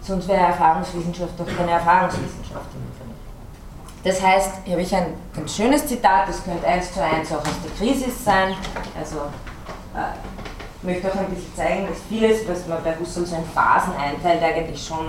Sonst 0.00 0.26
wäre 0.26 0.46
Erfahrungswissenschaft 0.46 1.38
doch 1.38 1.46
keine 1.46 1.72
Erfahrungswissenschaft 1.72 2.66
Das 4.02 4.20
heißt, 4.20 4.50
hier 4.64 4.72
habe 4.72 4.82
ich 4.82 4.94
ein 4.94 5.14
ganz 5.34 5.54
schönes 5.54 5.86
Zitat, 5.86 6.28
das 6.28 6.42
könnte 6.42 6.66
eins 6.66 6.92
zu 6.92 7.02
eins 7.04 7.30
auch 7.30 7.40
aus 7.40 7.60
der 7.62 7.70
Krise 7.78 8.10
sein. 8.10 8.56
Also 8.98 9.18
äh, 9.94 10.16
ich 10.78 10.82
möchte 10.82 11.08
auch 11.08 11.16
ein 11.16 11.28
bisschen 11.28 11.54
zeigen, 11.54 11.86
dass 11.86 11.98
vieles, 12.08 12.48
was 12.48 12.66
man 12.66 12.82
bei 12.82 12.96
Husserl 12.98 13.24
so 13.24 13.36
in 13.36 13.44
Phasen 13.44 13.94
einteilt, 13.94 14.42
eigentlich 14.42 14.84
schon, 14.84 15.08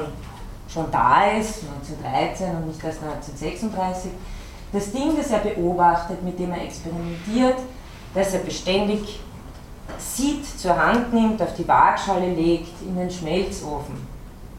schon 0.72 0.92
da 0.92 1.32
ist, 1.32 1.64
1913 1.64 2.56
und 2.56 2.68
nicht 2.68 2.84
erst 2.84 3.02
1936. 3.02 4.12
Das 4.74 4.92
Ding, 4.92 5.16
das 5.16 5.30
er 5.30 5.40
beobachtet, 5.40 6.24
mit 6.24 6.40
dem 6.40 6.52
er 6.52 6.64
experimentiert, 6.64 7.60
das 8.16 8.34
er 8.34 8.40
beständig 8.40 9.20
sieht, 10.00 10.46
zur 10.60 10.76
Hand 10.76 11.14
nimmt, 11.14 11.42
auf 11.42 11.54
die 11.56 11.68
Waagschale 11.68 12.34
legt, 12.34 12.82
in 12.82 12.98
den 12.98 13.12
Schmelzofen 13.12 14.08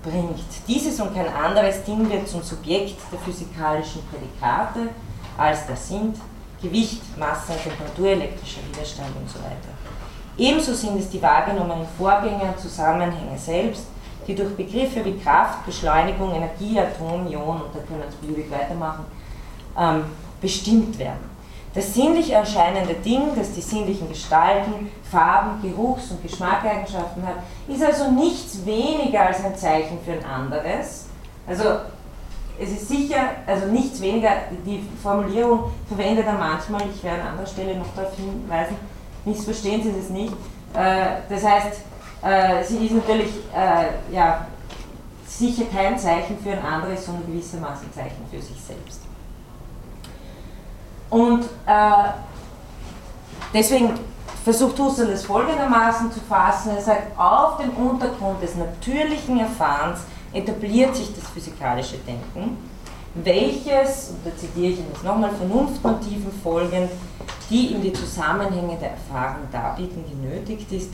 bringt. 0.05 0.44
Dieses 0.68 1.00
und 1.00 1.14
kein 1.14 1.35
anderes 1.35 1.83
Ding 1.83 2.09
wird 2.09 2.29
zum 2.29 2.42
Subjekt 2.42 2.96
der 3.11 3.18
physikalischen 3.18 4.03
Prädikate, 4.07 4.90
als 5.37 5.66
das 5.66 5.88
sind 5.88 6.16
Gewicht, 6.62 7.03
Masse, 7.18 7.53
Temperatur, 7.62 8.09
elektrischer 8.09 8.61
Widerstand 8.70 9.16
und 9.20 9.29
so 9.29 9.38
weiter. 9.40 9.74
Ebenso 10.38 10.74
sind 10.74 10.98
es 10.98 11.11
die 11.11 11.20
wahrgenommenen 11.20 11.87
Vorgänge 11.98 12.42
und 12.42 12.59
Zusammenhänge 12.59 13.37
selbst, 13.37 13.87
die 14.27 14.35
durch 14.35 14.55
Begriffe 14.57 15.05
wie 15.05 15.18
Kraft, 15.18 15.66
Beschleunigung, 15.66 16.35
Energie, 16.35 16.79
Atom, 16.79 17.27
Ion, 17.27 17.62
und 17.62 17.74
da 17.74 17.81
können 17.81 17.98
wir 17.98 18.07
jetzt 18.07 18.20
beliebig 18.20 18.50
weitermachen, 18.50 19.05
ähm, 19.78 20.04
bestimmt 20.40 20.98
werden. 20.98 21.34
Das 21.74 21.92
sinnlich 21.92 22.30
erscheinende 22.30 22.94
Ding, 22.94 23.34
das 23.34 23.52
die 23.52 23.60
sinnlichen 23.60 24.08
Gestalten, 24.08 24.90
Farben, 25.10 25.60
Geruchs- 25.60 26.10
und 26.12 26.22
Geschmackeigenschaften 26.22 27.26
hat, 27.26 27.37
ist 27.66 27.82
also 27.82 28.12
nichts 28.12 28.64
weniger 28.64 29.26
als 29.26 29.44
ein 29.44 29.56
Zeichen 29.56 29.98
für 30.04 30.12
ein 30.12 30.24
anderes. 30.24 31.06
Also 31.48 31.64
es 32.60 32.70
ist 32.70 32.88
sicher, 32.88 33.30
also 33.46 33.66
nichts 33.66 34.00
weniger, 34.00 34.30
die 34.64 34.87
Formulierung 35.02 35.72
verwendet 35.88 36.26
er 36.26 36.34
manchmal, 36.34 36.82
ich 36.94 37.02
werde 37.02 37.22
an 37.22 37.28
anderer 37.30 37.46
Stelle 37.46 37.76
noch 37.76 37.92
darauf 37.96 38.14
hinweisen, 38.16 38.76
missverstehen 39.24 39.82
Sie 39.82 39.90
es 39.98 40.10
nicht. 40.10 40.32
Äh, 40.74 41.22
das 41.28 41.44
heißt, 41.44 41.80
äh, 42.22 42.64
sie 42.64 42.87
ist 42.87 42.94
natürlich 42.94 43.30
äh, 43.54 44.14
ja, 44.14 44.46
sicher 45.26 45.64
kein 45.64 45.98
Zeichen 45.98 46.38
für 46.38 46.52
ein 46.52 46.64
anderes, 46.64 47.04
sondern 47.04 47.26
gewissermaßen 47.26 47.88
ein 47.88 47.92
Zeichen 47.92 48.24
für 48.30 48.40
sich 48.40 48.60
selbst. 48.60 49.00
Und 51.14 51.44
äh, 51.66 52.09
deswegen 53.53 53.94
versucht 54.42 54.77
Husserl 54.81 55.11
es 55.11 55.24
folgendermaßen 55.24 56.11
zu 56.11 56.18
fassen. 56.18 56.72
Er 56.74 56.83
sagt, 56.83 57.16
auf 57.16 57.59
dem 57.59 57.70
Untergrund 57.70 58.42
des 58.42 58.57
natürlichen 58.57 59.38
Erfahrens 59.38 60.00
etabliert 60.33 60.96
sich 60.96 61.14
das 61.14 61.29
physikalische 61.29 61.98
Denken, 61.98 62.59
welches, 63.14 64.11
und 64.11 64.27
da 64.27 64.37
zitiere 64.37 64.72
ich 64.72 64.81
ihn 64.81 64.87
jetzt 64.92 65.05
nochmal, 65.05 65.31
Vernunftmotiven 65.31 66.33
folgend, 66.42 66.90
die 67.48 67.68
ihm 67.68 67.81
die 67.81 67.92
Zusammenhänge 67.92 68.77
der 68.77 68.90
Erfahrung 68.90 69.46
darbieten, 69.53 70.05
genötigt 70.11 70.72
ist, 70.72 70.90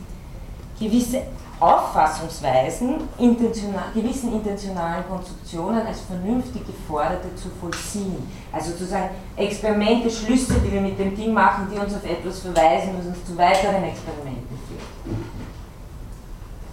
gewisse 0.79 1.23
Auffassungsweisen 1.61 2.97
intentional, 3.19 3.93
gewissen 3.95 4.33
intentionalen 4.33 5.05
Konstruktionen 5.07 5.87
als 5.87 6.01
vernünftig 6.01 6.67
geforderte 6.67 7.35
zu 7.37 7.49
vollziehen. 7.61 8.27
Also 8.51 8.71
sozusagen 8.71 9.11
Experimente, 9.37 10.11
Schlüsse, 10.11 10.55
die 10.55 10.73
wir 10.73 10.81
mit 10.81 10.99
dem 10.99 11.15
Ding 11.15 11.35
machen, 11.35 11.69
die 11.71 11.79
uns 11.79 11.95
auf 11.95 12.05
etwas 12.05 12.41
verweisen, 12.41 12.95
was 12.99 13.07
uns 13.07 13.27
zu 13.27 13.37
weiteren 13.37 13.85
Experimenten 13.85 14.59
führt. 14.67 15.17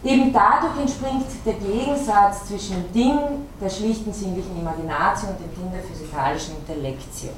Eben 0.04 0.32
dadurch 0.32 0.80
entspringt 0.80 1.26
der 1.46 1.56
Gegensatz 1.56 2.48
zwischen 2.48 2.76
dem 2.76 2.94
Ding 2.94 3.20
der 3.60 3.70
schlichten 3.70 4.14
sinnlichen 4.14 4.58
Imagination 4.58 5.32
und 5.32 5.40
dem 5.40 5.54
Ding 5.54 5.72
der 5.72 5.84
physikalischen 5.84 6.56
Intellektio. 6.58 7.32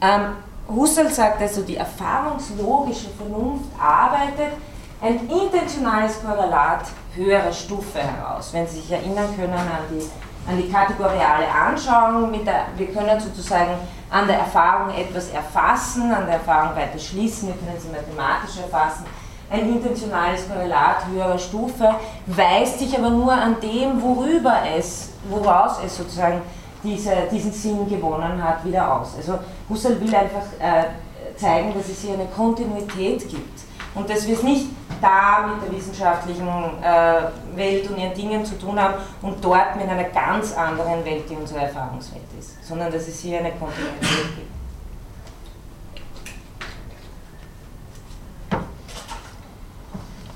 Ähm, 0.00 0.36
Husserl 0.68 1.12
sagt 1.12 1.42
also, 1.42 1.62
die 1.62 1.76
erfahrungslogische 1.76 3.08
Vernunft 3.10 3.66
arbeitet 3.78 4.52
ein 5.00 5.28
intentionales 5.28 6.20
Korrelat 6.22 6.86
höherer 7.14 7.52
Stufe 7.52 7.98
heraus. 7.98 8.50
Wenn 8.52 8.66
Sie 8.66 8.80
sich 8.80 8.90
erinnern 8.90 9.34
können 9.36 9.52
an 9.52 9.84
die, 9.90 10.50
an 10.50 10.56
die 10.56 10.70
kategoriale 10.70 11.46
Anschauung, 11.48 12.32
der, 12.44 12.66
wir 12.76 12.86
können 12.92 13.20
sozusagen 13.20 13.72
an 14.10 14.26
der 14.26 14.38
Erfahrung 14.38 14.94
etwas 14.94 15.30
erfassen, 15.30 16.12
an 16.12 16.26
der 16.26 16.36
Erfahrung 16.36 16.76
weiter 16.76 16.98
schließen, 16.98 17.48
wir 17.48 17.54
können 17.56 17.78
sie 17.78 17.88
mathematisch 17.88 18.58
erfassen. 18.62 19.04
ein 19.50 19.68
intentionales 19.68 20.48
Korrelat 20.48 21.06
höherer 21.06 21.38
Stufe, 21.38 21.94
weist 22.26 22.78
sich 22.78 22.96
aber 22.98 23.10
nur 23.10 23.32
an 23.32 23.56
dem, 23.60 24.00
worüber 24.02 24.56
es, 24.76 25.10
woraus 25.28 25.78
es 25.84 25.96
sozusagen 25.96 26.42
diese, 26.82 27.12
diesen 27.30 27.52
Sinn 27.52 27.88
gewonnen 27.88 28.42
hat, 28.42 28.64
wieder 28.64 28.92
aus. 28.92 29.14
Also 29.16 29.38
Husserl 29.68 30.00
will 30.00 30.14
einfach 30.14 30.46
äh, 30.58 31.36
zeigen, 31.36 31.74
dass 31.74 31.88
es 31.88 32.02
hier 32.02 32.14
eine 32.14 32.26
Kontinuität 32.26 33.28
gibt 33.28 33.60
und 33.94 34.08
dass 34.10 34.26
wir 34.26 34.34
es 34.34 34.42
nicht 34.42 34.66
da 35.00 35.46
mit 35.46 35.62
der 35.62 35.76
wissenschaftlichen 35.76 36.48
äh, 36.82 37.56
Welt 37.56 37.90
und 37.90 37.98
ihren 37.98 38.14
Dingen 38.14 38.44
zu 38.44 38.58
tun 38.58 38.80
haben 38.80 38.94
und 39.22 39.44
dort 39.44 39.76
mit 39.76 39.88
einer 39.88 40.04
ganz 40.04 40.52
anderen 40.54 41.04
Welt, 41.04 41.28
die 41.28 41.34
unsere 41.34 41.60
Erfahrungswelt 41.60 42.24
ist, 42.38 42.66
sondern 42.66 42.92
dass 42.92 43.08
es 43.08 43.20
hier 43.20 43.38
eine 43.38 43.52
Kontinuität 43.52 44.36
gibt. 44.36 44.56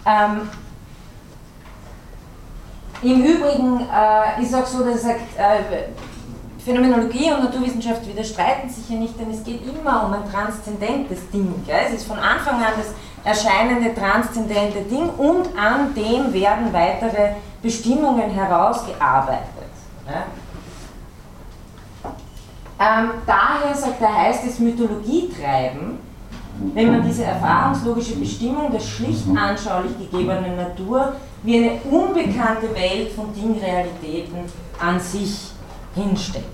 Ähm, 0.06 0.48
Im 3.02 3.24
Übrigen 3.24 3.80
äh, 3.80 4.42
ist 4.42 4.54
auch 4.54 4.66
so, 4.66 4.84
dass 4.84 4.96
er 4.96 4.98
sagt, 4.98 5.20
äh, 5.38 5.84
Phänomenologie 6.64 7.32
und 7.32 7.44
Naturwissenschaft 7.44 8.06
widerstreiten 8.06 8.68
sich 8.68 8.88
ja 8.90 8.96
nicht, 8.96 9.18
denn 9.18 9.30
es 9.30 9.42
geht 9.42 9.62
immer 9.66 10.04
um 10.04 10.12
ein 10.12 10.30
transzendentes 10.30 11.30
Ding. 11.30 11.54
Gell? 11.66 11.86
Es 11.86 11.94
ist 11.94 12.06
von 12.06 12.18
Anfang 12.18 12.56
an 12.56 12.72
das 12.76 12.92
erscheinende 13.24 13.94
transzendente 13.94 14.80
Ding 14.82 15.08
und 15.10 15.48
an 15.58 15.94
dem 15.94 16.32
werden 16.32 16.72
weitere 16.72 17.34
Bestimmungen 17.62 18.30
herausgearbeitet. 18.30 19.70
Ja? 20.06 20.24
Ähm, 22.82 23.10
daher, 23.26 23.74
sagt 23.74 24.00
er, 24.00 24.14
heißt 24.14 24.46
es 24.46 24.58
Mythologietreiben, 24.58 25.98
wenn 26.74 26.90
man 26.90 27.02
diese 27.02 27.24
erfahrungslogische 27.24 28.16
Bestimmung 28.16 28.72
der 28.72 28.80
schlicht 28.80 29.26
anschaulich 29.36 29.92
gegebenen 29.98 30.56
Natur 30.56 31.14
wie 31.42 31.56
eine 31.56 31.80
unbekannte 31.90 32.74
Welt 32.74 33.12
von 33.12 33.34
Dingrealitäten 33.34 34.40
an 34.78 34.98
sich 34.98 35.52
hinstellt. 35.94 36.44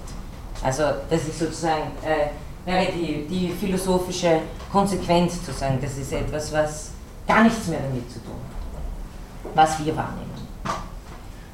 Also 0.65 0.83
das 1.09 1.23
ist 1.29 1.39
sozusagen 1.39 1.93
äh, 2.03 2.31
wäre 2.69 2.87
die, 2.93 3.27
die 3.29 3.49
philosophische 3.51 4.41
Konsequenz 4.71 5.45
zu 5.45 5.53
sagen, 5.53 5.79
das 5.81 5.97
ist 5.97 6.13
etwas, 6.13 6.53
was 6.53 6.91
gar 7.27 7.43
nichts 7.43 7.67
mehr 7.69 7.81
damit 7.81 8.11
zu 8.11 8.19
tun 8.21 8.35
hat, 8.35 9.51
was 9.55 9.85
wir 9.85 9.97
wahrnehmen. 9.97 10.37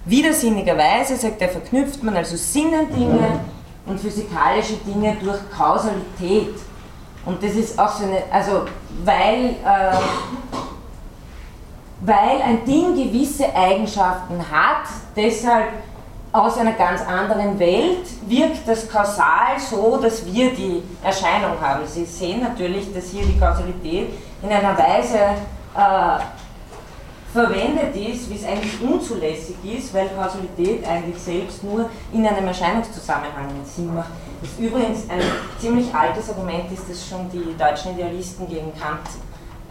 Widersinnigerweise, 0.04 1.16
sagt 1.16 1.40
er, 1.40 1.48
verknüpft 1.48 2.02
man 2.02 2.16
also 2.16 2.36
Sinnendinge 2.36 3.40
und 3.86 4.00
physikalische 4.00 4.74
Dinge 4.86 5.16
durch 5.22 5.38
Kausalität. 5.56 6.54
Und 7.24 7.42
das 7.42 7.52
ist 7.52 7.78
auch 7.78 7.92
so 7.92 8.04
eine, 8.04 8.22
also 8.30 8.64
weil, 9.04 9.50
äh, 9.64 9.96
weil 12.00 12.42
ein 12.42 12.64
Ding 12.64 12.96
gewisse 12.96 13.54
Eigenschaften 13.54 14.40
hat, 14.50 14.88
deshalb 15.14 15.68
aus 16.32 16.56
einer 16.56 16.72
ganz 16.72 17.02
anderen 17.02 17.58
Welt 17.58 18.06
wirkt 18.26 18.66
das 18.66 18.88
kausal 18.88 19.58
so, 19.58 19.98
dass 19.98 20.24
wir 20.24 20.50
die 20.54 20.82
Erscheinung 21.02 21.60
haben. 21.60 21.86
Sie 21.86 22.06
sehen 22.06 22.42
natürlich, 22.42 22.92
dass 22.94 23.10
hier 23.10 23.24
die 23.24 23.38
Kausalität 23.38 24.08
in 24.42 24.48
einer 24.48 24.76
Weise 24.76 25.18
äh, 25.76 26.22
verwendet 27.32 27.94
ist, 27.96 28.30
wie 28.30 28.36
es 28.36 28.44
eigentlich 28.44 28.80
unzulässig 28.80 29.56
ist, 29.64 29.92
weil 29.92 30.08
Kausalität 30.08 30.86
eigentlich 30.86 31.18
selbst 31.18 31.62
nur 31.64 31.88
in 32.12 32.26
einem 32.26 32.46
Erscheinungszusammenhang 32.46 33.48
Sinn 33.64 33.94
macht. 33.94 34.10
Das 34.40 34.50
übrigens 34.58 35.08
ein 35.10 35.20
ziemlich 35.58 35.94
altes 35.94 36.30
Argument 36.30 36.70
ist, 36.72 36.88
das 36.88 37.06
schon 37.06 37.30
die 37.30 37.56
deutschen 37.56 37.92
Idealisten 37.92 38.48
gegen 38.48 38.72
Kant 38.78 39.00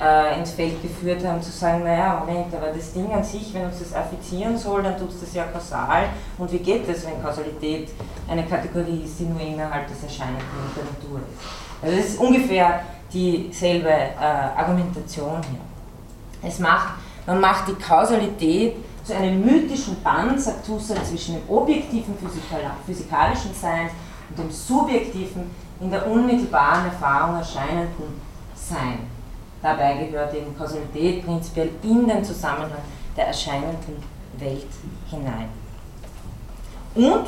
äh, 0.02 0.40
ins 0.40 0.52
Feld 0.52 0.82
geführt 0.82 1.24
haben, 1.26 1.42
zu 1.42 1.52
sagen, 1.52 1.84
naja, 1.84 2.24
Moment, 2.26 2.54
aber 2.56 2.68
das 2.68 2.92
Ding 2.94 3.12
an 3.14 3.24
sich, 3.24 3.54
wenn 3.54 3.66
uns 3.66 3.80
das 3.80 3.94
affizieren 3.94 4.58
soll, 4.58 4.82
dann 4.82 4.98
tut 4.98 5.10
es 5.10 5.22
das 5.22 5.34
ja 5.34 5.44
kausal. 5.46 6.10
Und 6.38 6.52
wie 6.52 6.58
geht 6.58 6.90
das, 6.90 7.06
wenn 7.06 7.22
Kausalität 7.22 7.90
eine 8.28 8.46
Kategorie 8.46 9.04
ist, 9.06 9.20
die 9.20 9.26
nur 9.26 9.40
innerhalb 9.40 9.88
des 9.88 10.04
Erscheinenden 10.04 10.46
der 10.76 10.86
Natur 10.86 11.20
ist? 11.20 11.84
Also 11.84 11.98
das 11.98 12.06
ist 12.06 12.20
ungefähr 12.20 12.82
dieselbe 13.14 13.90
äh, 13.90 14.16
Argumentation 14.58 15.40
hier. 15.50 16.50
Es 16.50 16.58
macht, 16.58 16.96
man 17.28 17.40
macht 17.40 17.68
die 17.68 17.76
Kausalität 17.76 18.76
zu 19.04 19.16
einem 19.16 19.46
mythischen 19.46 20.02
Band, 20.02 20.40
sagt 20.42 20.68
Husserl, 20.68 21.04
zwischen 21.04 21.36
dem 21.36 21.50
objektiven 21.50 22.16
physikalischen 22.86 23.54
Sein 23.54 23.90
und 24.30 24.40
dem 24.40 24.52
subjektiven, 24.52 25.52
in 25.80 25.92
der 25.92 26.08
unmittelbaren 26.08 26.86
Erfahrung 26.86 27.38
erscheinenden 27.38 28.22
Sein. 28.56 29.00
Dabei 29.62 30.06
gehört 30.06 30.34
eben 30.34 30.58
Kausalität 30.58 31.26
prinzipiell 31.26 31.70
in 31.84 32.08
den 32.08 32.24
Zusammenhang 32.24 32.72
der 33.16 33.28
erscheinenden 33.28 33.98
Welt 34.38 34.68
hinein. 35.10 35.50
Und 36.96 37.28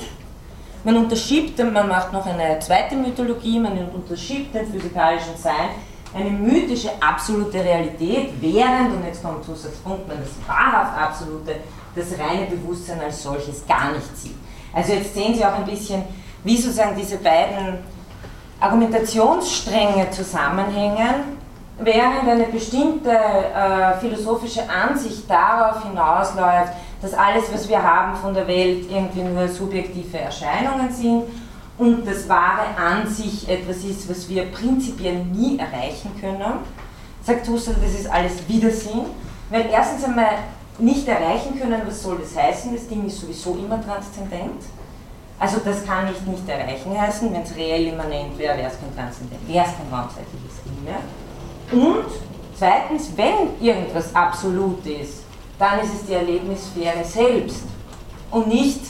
man 0.84 0.98
unterschiebt, 0.98 1.58
man 1.60 1.88
macht 1.88 2.12
noch 2.12 2.26
eine 2.26 2.60
zweite 2.60 2.96
Mythologie, 2.96 3.60
man 3.60 3.78
unterschiebt 3.90 4.54
den 4.54 4.68
physikalischen 4.68 5.38
Sein 5.38 5.70
eine 6.14 6.30
mythische 6.30 6.92
absolute 7.00 7.64
Realität, 7.64 8.34
während, 8.40 8.94
und 8.94 9.06
jetzt 9.06 9.24
kommt 9.24 9.48
Husserls 9.48 9.78
Punkt, 9.78 10.08
man 10.08 10.18
das 10.20 10.48
wahrhaft 10.48 10.98
absolute, 10.98 11.56
das 11.96 12.20
reine 12.20 12.46
Bewusstsein 12.46 13.02
als 13.02 13.24
solches 13.24 13.66
gar 13.66 13.92
nicht 13.92 14.18
sieht. 14.18 14.36
Also 14.74 14.94
jetzt 14.94 15.14
sehen 15.14 15.34
Sie 15.34 15.44
auch 15.44 15.54
ein 15.54 15.66
bisschen, 15.66 16.04
wie 16.44 16.58
sozusagen 16.58 16.96
diese 16.96 17.18
beiden 17.18 17.80
Argumentationsstränge 18.60 20.10
zusammenhängen 20.12 21.38
während 21.80 22.28
eine 22.28 22.46
bestimmte 22.46 23.12
äh, 23.12 23.98
philosophische 24.00 24.70
Ansicht 24.70 25.30
darauf 25.30 25.84
hinausläuft, 25.84 26.74
dass 27.02 27.14
alles, 27.14 27.52
was 27.52 27.68
wir 27.68 27.82
haben 27.82 28.16
von 28.16 28.34
der 28.34 28.48
Welt, 28.48 28.90
irgendwie 28.90 29.22
nur 29.22 29.48
subjektive 29.48 30.20
Erscheinungen 30.20 30.92
sind 30.92 31.24
und 31.78 32.08
das 32.08 32.30
Wahre 32.30 32.66
an 32.78 33.08
sich 33.08 33.50
etwas 33.50 33.78
ist, 33.78 34.10
was 34.10 34.30
wir 34.30 34.46
prinzipiell 34.52 35.26
nie 35.26 35.58
erreichen 35.58 36.12
können, 36.22 36.60
sagt 37.24 37.48
Husserl, 37.48 37.76
das 37.82 38.00
ist 38.00 38.10
alles 38.10 38.48
Widersinn, 38.48 39.06
weil 39.50 39.66
erstens 39.72 40.04
einmal 40.04 40.30
nicht 40.80 41.08
erreichen 41.08 41.60
können, 41.60 41.82
was 41.86 42.02
soll 42.02 42.20
das 42.20 42.36
heißen? 42.36 42.74
Das 42.74 42.88
Ding 42.88 43.06
ist 43.06 43.20
sowieso 43.20 43.56
immer 43.56 43.84
transzendent. 43.84 44.64
Also 45.40 45.58
das 45.64 45.86
kann 45.86 46.08
ich 46.12 46.22
nicht 46.26 46.48
erreichen 46.48 47.00
heißen, 47.00 47.34
wenn 47.34 47.42
es 47.42 47.56
reell 47.56 47.88
immanent 47.88 48.38
wäre, 48.38 48.58
wäre 48.58 48.70
es 48.70 48.80
kein 48.80 48.96
transzendent, 48.96 49.42
wäre 49.48 49.66
es 49.66 49.72
kein 49.72 49.92
raumzeitliches 49.92 50.64
Ding 50.66 50.84
mehr. 50.84 51.00
Und 51.74 52.06
zweitens, 52.58 53.12
wenn 53.16 53.60
irgendwas 53.60 54.16
absolut 54.16 54.86
ist, 54.86 55.24
dann 55.58 55.80
ist 55.80 55.94
es 55.94 56.06
die 56.06 56.14
Erlebnissphäre 56.14 57.04
selbst 57.04 57.64
und 58.32 58.48
nicht 58.48 58.82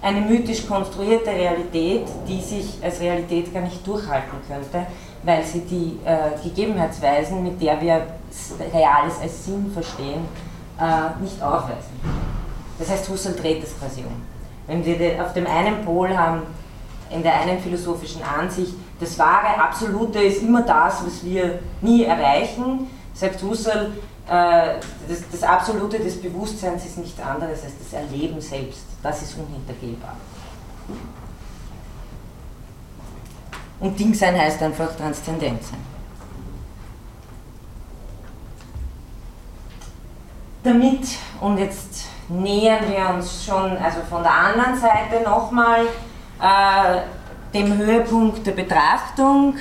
eine 0.00 0.20
mythisch 0.20 0.66
konstruierte 0.66 1.30
Realität, 1.30 2.06
die 2.26 2.40
sich 2.40 2.78
als 2.82 3.00
Realität 3.00 3.52
gar 3.54 3.62
nicht 3.62 3.86
durchhalten 3.86 4.38
könnte, 4.48 4.86
weil 5.22 5.44
sie 5.44 5.60
die 5.60 5.98
äh, 6.04 6.42
Gegebenheitsweisen, 6.42 7.42
mit 7.42 7.60
der 7.62 7.80
wir 7.80 8.06
Reales 8.74 9.20
als 9.20 9.44
Sinn 9.44 9.70
verstehen, 9.72 10.26
äh, 10.80 11.22
nicht 11.22 11.40
aufweisen. 11.40 12.00
Das 12.78 12.90
heißt, 12.90 13.08
Husserl 13.08 13.36
dreht 13.36 13.62
das 13.62 13.78
quasi 13.78 14.00
um. 14.00 14.22
Wenn 14.66 14.84
wir 14.84 15.24
auf 15.24 15.32
dem 15.34 15.46
einen 15.46 15.84
Pol 15.84 16.16
haben, 16.16 16.42
in 17.10 17.22
der 17.22 17.40
einen 17.40 17.60
philosophischen 17.60 18.22
Ansicht, 18.22 18.74
das 19.02 19.18
wahre 19.18 19.60
Absolute 19.60 20.20
ist 20.20 20.42
immer 20.42 20.62
das, 20.62 21.04
was 21.04 21.24
wir 21.24 21.58
nie 21.80 22.04
erreichen, 22.04 22.88
sagt 23.12 23.42
Husserl, 23.42 23.92
äh, 24.28 24.74
das, 25.08 25.22
das, 25.32 25.42
Absolute 25.42 25.98
des 25.98 26.22
Bewusstseins 26.22 26.86
ist 26.86 26.98
nichts 26.98 27.20
anderes 27.20 27.64
als 27.64 27.72
das 27.78 28.00
Erleben 28.00 28.40
selbst. 28.40 28.84
Das 29.02 29.22
ist 29.22 29.36
unhintergehbar. 29.36 30.16
Und 33.80 33.98
Dingsein 33.98 34.40
heißt 34.40 34.62
einfach 34.62 34.94
transzendent 34.96 35.64
sein. 35.64 35.80
Damit, 40.62 41.08
und 41.40 41.58
jetzt 41.58 42.04
nähern 42.28 42.88
wir 42.88 43.12
uns 43.12 43.44
schon 43.44 43.76
also 43.78 43.98
von 44.08 44.22
der 44.22 44.32
anderen 44.32 44.76
Seite 44.76 45.24
nochmal 45.24 45.86
äh, 46.40 47.00
dem 47.52 47.76
Höhepunkt 47.76 48.46
der 48.46 48.52
Betrachtung, 48.52 49.56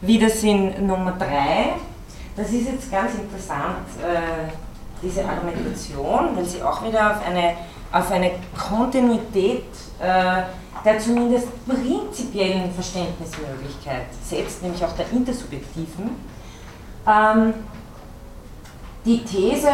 Widersinn 0.00 0.86
Nummer 0.86 1.12
3. 1.12 1.74
Das 2.36 2.50
ist 2.50 2.66
jetzt 2.66 2.90
ganz 2.90 3.14
interessant, 3.14 3.86
äh, 4.02 4.50
diese 5.02 5.24
Argumentation, 5.24 6.36
weil 6.36 6.44
sie 6.44 6.62
auch 6.62 6.84
wieder 6.86 7.10
auf 7.10 7.26
eine, 7.26 7.54
auf 7.90 8.10
eine 8.10 8.32
Kontinuität 8.56 9.64
äh, 10.00 10.42
der 10.84 10.98
zumindest 10.98 11.48
prinzipiellen 11.66 12.72
Verständnismöglichkeit 12.72 14.06
setzt, 14.24 14.62
nämlich 14.62 14.84
auch 14.84 14.92
der 14.92 15.10
intersubjektiven. 15.12 16.10
Ähm, 17.06 17.54
die 19.04 19.24
These, 19.24 19.70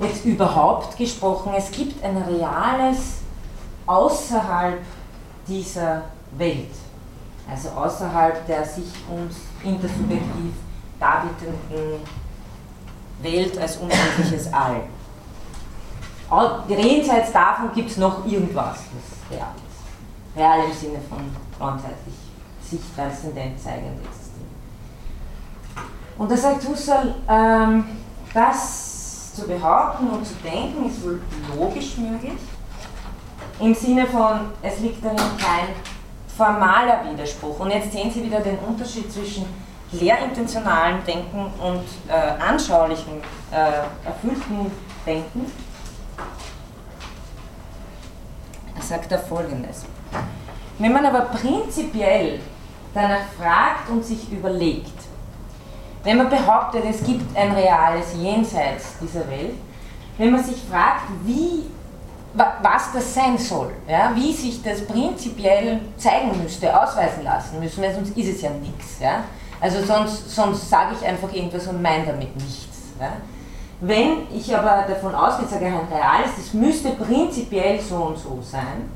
jetzt 0.00 0.24
überhaupt 0.24 0.96
gesprochen, 0.96 1.52
es 1.56 1.70
gibt 1.70 2.02
ein 2.04 2.16
reales 2.16 3.18
außerhalb 3.86 4.80
dieser 5.46 6.02
Welt, 6.36 6.70
also 7.50 7.68
außerhalb 7.70 8.46
der 8.46 8.64
sich 8.64 8.92
uns 9.10 9.36
intersubjektiv 9.62 10.54
darbietenden 10.98 12.00
Welt 13.20 13.58
als 13.58 13.76
unendliches 13.76 14.52
All. 14.52 14.82
Jenseits 16.68 17.32
davon 17.32 17.72
gibt 17.74 17.90
es 17.90 17.96
noch 17.98 18.24
irgendwas, 18.26 18.76
das 18.76 19.36
real 19.36 19.48
ist. 19.56 20.36
Real 20.36 20.64
im 20.64 20.72
Sinne 20.72 20.98
von 21.08 21.18
ganzheitlich, 21.58 22.14
sich 22.62 22.80
transzendent 22.96 23.60
zeigend 23.60 23.98
existiert. 24.04 24.46
Und 26.16 26.30
da 26.30 26.36
sagt 26.36 26.66
Husserl, 26.66 27.14
ähm, 27.28 27.84
das 28.32 29.34
zu 29.34 29.46
behaupten 29.46 30.08
und 30.08 30.26
zu 30.26 30.34
denken 30.42 30.88
ist 30.88 31.04
wohl 31.04 31.20
logisch 31.56 31.98
möglich, 31.98 32.38
im 33.62 33.74
Sinne 33.74 34.06
von, 34.06 34.40
es 34.60 34.80
liegt 34.80 35.04
darin 35.04 35.16
kein 35.16 35.68
formaler 36.36 37.04
Widerspruch. 37.10 37.60
Und 37.60 37.70
jetzt 37.70 37.92
sehen 37.92 38.10
Sie 38.10 38.24
wieder 38.24 38.40
den 38.40 38.58
Unterschied 38.58 39.10
zwischen 39.12 39.46
lehrintentionalem 39.92 41.04
Denken 41.06 41.46
und 41.62 41.84
äh, 42.08 42.42
anschaulichem, 42.42 43.18
äh, 43.52 44.06
erfüllten 44.06 44.70
Denken. 45.06 45.46
Er 48.74 48.82
sagt 48.82 49.12
da 49.12 49.18
folgendes. 49.18 49.84
Wenn 50.78 50.92
man 50.92 51.06
aber 51.06 51.26
prinzipiell 51.26 52.40
danach 52.94 53.26
fragt 53.38 53.90
und 53.90 54.04
sich 54.04 54.32
überlegt, 54.32 54.90
wenn 56.02 56.16
man 56.16 56.30
behauptet, 56.30 56.84
es 56.84 57.04
gibt 57.04 57.36
ein 57.36 57.52
reales 57.52 58.14
Jenseits 58.18 58.98
dieser 59.00 59.28
Welt, 59.30 59.54
wenn 60.18 60.32
man 60.32 60.42
sich 60.42 60.60
fragt, 60.68 61.04
wie 61.24 61.64
was 62.34 62.92
das 62.92 63.14
sein 63.14 63.36
soll, 63.36 63.72
ja, 63.88 64.12
wie 64.14 64.32
sich 64.32 64.62
das 64.62 64.86
prinzipiell 64.86 65.80
zeigen 65.98 66.42
müsste, 66.42 66.80
ausweisen 66.80 67.24
lassen 67.24 67.60
müssen, 67.60 67.82
weil 67.82 67.94
sonst 67.94 68.16
ist 68.16 68.36
es 68.36 68.42
ja 68.42 68.50
nichts. 68.50 69.00
Ja. 69.00 69.24
Also 69.60 69.84
sonst, 69.84 70.34
sonst 70.34 70.68
sage 70.68 70.96
ich 70.98 71.06
einfach 71.06 71.32
irgendwas 71.32 71.66
und 71.66 71.82
meine 71.82 72.06
damit 72.06 72.34
nichts. 72.36 72.78
Ja. 72.98 73.12
Wenn 73.80 74.28
ich 74.32 74.56
aber 74.56 74.86
davon 74.88 75.14
ausgehe, 75.14 75.46
sage 75.46 75.66
ein 75.66 75.74
reales, 75.92 76.30
das 76.36 76.54
müsste 76.54 76.90
prinzipiell 76.90 77.80
so 77.80 77.96
und 77.96 78.18
so 78.18 78.38
sein, 78.42 78.90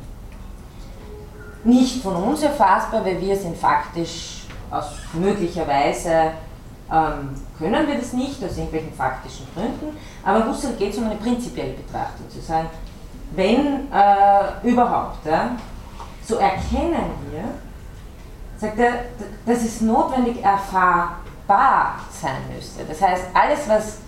nicht 1.65 2.03
von 2.03 2.17
uns 2.17 2.43
erfassbar, 2.43 3.05
weil 3.05 3.21
wir 3.21 3.37
sind 3.37 3.57
faktisch 3.57 4.45
aus 4.71 4.87
möglicherweise 5.13 6.31
ähm, 6.93 7.31
können 7.59 7.87
wir 7.89 7.97
das 7.97 8.13
nicht, 8.13 8.43
aus 8.45 8.57
irgendwelchen 8.57 8.93
faktischen 8.93 9.47
Gründen, 9.55 9.97
aber 10.25 10.47
Husserl 10.47 10.75
geht 10.75 10.93
es 10.93 10.99
um 10.99 11.05
eine 11.05 11.17
prinzipielle 11.17 11.73
Betrachtung, 11.73 12.31
zu 12.31 12.41
sagen, 12.41 12.69
wenn 13.35 13.91
äh, 13.93 14.69
überhaupt, 14.69 15.27
ja, 15.27 15.51
so 16.25 16.37
erkennen 16.37 17.11
wir, 17.31 17.45
sagt 18.59 18.79
er, 18.79 18.93
dass 19.45 19.65
es 19.65 19.81
notwendig 19.81 20.43
erfahrbar 20.43 22.01
sein 22.11 22.39
müsste. 22.55 22.85
Das 22.85 23.01
heißt, 23.01 23.25
alles, 23.35 23.69
was 23.69 23.99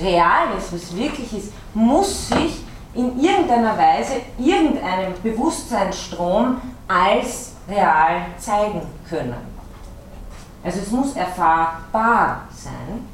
real 0.00 0.56
ist, 0.56 0.72
was 0.72 0.96
wirklich 0.96 1.36
ist, 1.36 1.52
muss 1.74 2.28
sich 2.28 2.64
in 2.94 3.20
irgendeiner 3.20 3.76
Weise 3.76 4.14
irgendeinem 4.38 5.14
Bewusstseinsstrom 5.22 6.60
als 6.86 7.52
real 7.68 8.22
zeigen 8.38 8.82
können. 9.08 9.36
Also 10.64 10.80
es 10.80 10.90
muss 10.90 11.14
erfahrbar 11.14 12.42
sein 12.50 13.06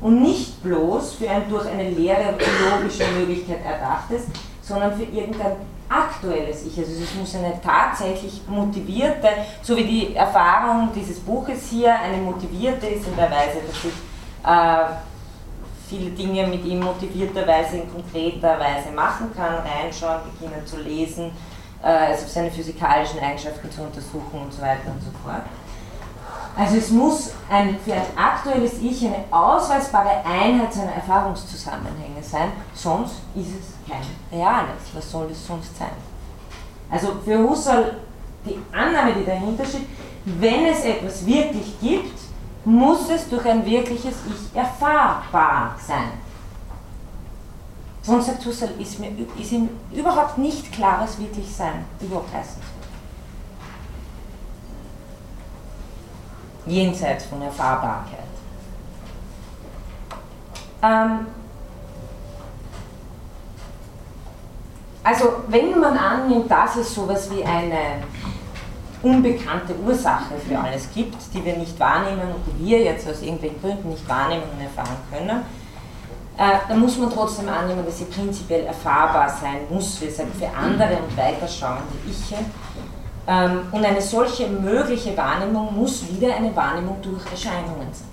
und 0.00 0.22
nicht 0.22 0.62
bloß 0.62 1.14
für 1.14 1.30
ein 1.30 1.48
durch 1.48 1.66
eine 1.66 1.90
leere 1.90 2.34
logische 2.70 3.04
Möglichkeit 3.18 3.64
erdachtes, 3.64 4.24
sondern 4.66 4.96
für 4.96 5.04
irgendein 5.04 5.56
aktuelles 5.88 6.64
Ich. 6.66 6.78
Also 6.78 6.92
es 6.92 7.14
muss 7.14 7.34
eine 7.34 7.60
tatsächlich 7.62 8.40
motivierte, 8.48 9.28
so 9.62 9.76
wie 9.76 9.84
die 9.84 10.16
Erfahrung 10.16 10.90
dieses 10.94 11.20
Buches 11.20 11.68
hier 11.70 11.94
eine 11.94 12.16
motivierte 12.18 12.86
ist 12.86 13.06
in 13.06 13.16
der 13.16 13.30
Weise, 13.30 13.58
dass 13.66 13.84
ich 13.84 13.92
äh, 14.46 14.94
viele 15.88 16.10
Dinge 16.10 16.46
mit 16.46 16.64
ihm 16.64 16.80
motivierter 16.80 17.46
Weise 17.46 17.76
in 17.76 17.92
konkreter 17.92 18.58
Weise 18.58 18.90
machen 18.94 19.30
kann, 19.36 19.56
reinschauen, 19.56 20.22
beginnen 20.32 20.66
zu 20.66 20.78
lesen, 20.78 21.30
äh, 21.82 21.86
also 21.86 22.26
seine 22.26 22.50
physikalischen 22.50 23.20
Eigenschaften 23.20 23.70
zu 23.70 23.82
untersuchen 23.82 24.40
und 24.42 24.52
so 24.52 24.62
weiter 24.62 24.90
und 24.90 25.02
so 25.02 25.10
fort. 25.22 25.42
Also 26.56 26.76
es 26.76 26.90
muss 26.90 27.32
ein, 27.50 27.76
für 27.84 27.94
ein 27.94 28.06
aktuelles 28.16 28.74
Ich 28.80 29.04
eine 29.04 29.24
ausweisbare 29.30 30.24
Einheit 30.24 30.72
seiner 30.72 30.92
Erfahrungszusammenhänge 30.92 32.22
sein, 32.22 32.52
sonst 32.74 33.16
ist 33.34 33.48
es 33.48 33.90
kein 33.90 34.02
reales. 34.30 34.82
Was 34.94 35.10
soll 35.10 35.28
es 35.32 35.46
sonst 35.46 35.76
sein? 35.76 35.90
Also 36.90 37.08
für 37.24 37.38
Husserl 37.38 37.96
die 38.44 38.58
Annahme, 38.72 39.14
die 39.14 39.24
dahinter 39.24 39.64
steht, 39.64 39.86
wenn 40.24 40.66
es 40.66 40.84
etwas 40.84 41.26
wirklich 41.26 41.74
gibt, 41.80 42.18
muss 42.64 43.10
es 43.10 43.28
durch 43.28 43.44
ein 43.46 43.66
wirkliches 43.66 44.14
Ich 44.26 44.56
erfahrbar 44.56 45.76
sein. 45.84 46.12
Sonst 48.02 48.26
sagt 48.26 48.44
Husserl, 48.44 48.70
ist, 48.78 49.00
mir, 49.00 49.10
ist 49.40 49.52
ihm 49.52 49.68
überhaupt 49.92 50.38
nicht 50.38 50.70
klares 50.70 51.18
Wirklichsein 51.18 51.84
überhaupt 52.00 52.32
heißen 52.32 52.62
jenseits 56.66 57.26
von 57.26 57.42
Erfahrbarkeit. 57.42 58.18
Ähm, 60.82 61.26
also 65.02 65.32
wenn 65.48 65.78
man 65.78 65.96
annimmt, 65.96 66.50
dass 66.50 66.76
es 66.76 66.94
so 66.94 67.04
etwas 67.04 67.30
wie 67.30 67.44
eine 67.44 68.02
unbekannte 69.02 69.74
Ursache 69.86 70.34
für 70.48 70.58
alles 70.58 70.88
gibt, 70.94 71.16
die 71.34 71.44
wir 71.44 71.56
nicht 71.56 71.78
wahrnehmen 71.78 72.22
und 72.22 72.42
die 72.46 72.64
wir 72.64 72.82
jetzt 72.82 73.08
aus 73.08 73.20
irgendwelchen 73.20 73.60
Gründen 73.60 73.90
nicht 73.90 74.08
wahrnehmen 74.08 74.44
und 74.50 74.64
erfahren 74.64 74.96
können, 75.12 75.42
äh, 76.36 76.58
dann 76.68 76.80
muss 76.80 76.96
man 76.98 77.12
trotzdem 77.12 77.48
annehmen, 77.48 77.84
dass 77.84 77.98
sie 77.98 78.06
prinzipiell 78.06 78.64
erfahrbar 78.64 79.28
sein 79.28 79.60
muss 79.70 79.98
für, 79.98 80.08
für 80.08 80.48
andere 80.56 80.96
und 80.96 81.16
weiterschauende 81.16 81.94
Iche 82.08 82.38
und 83.26 83.84
eine 83.84 84.02
solche 84.02 84.48
mögliche 84.48 85.16
Wahrnehmung 85.16 85.74
muss 85.74 86.06
wieder 86.08 86.34
eine 86.36 86.54
Wahrnehmung 86.54 87.00
durch 87.00 87.24
Erscheinungen 87.30 87.88
sein. 87.92 88.08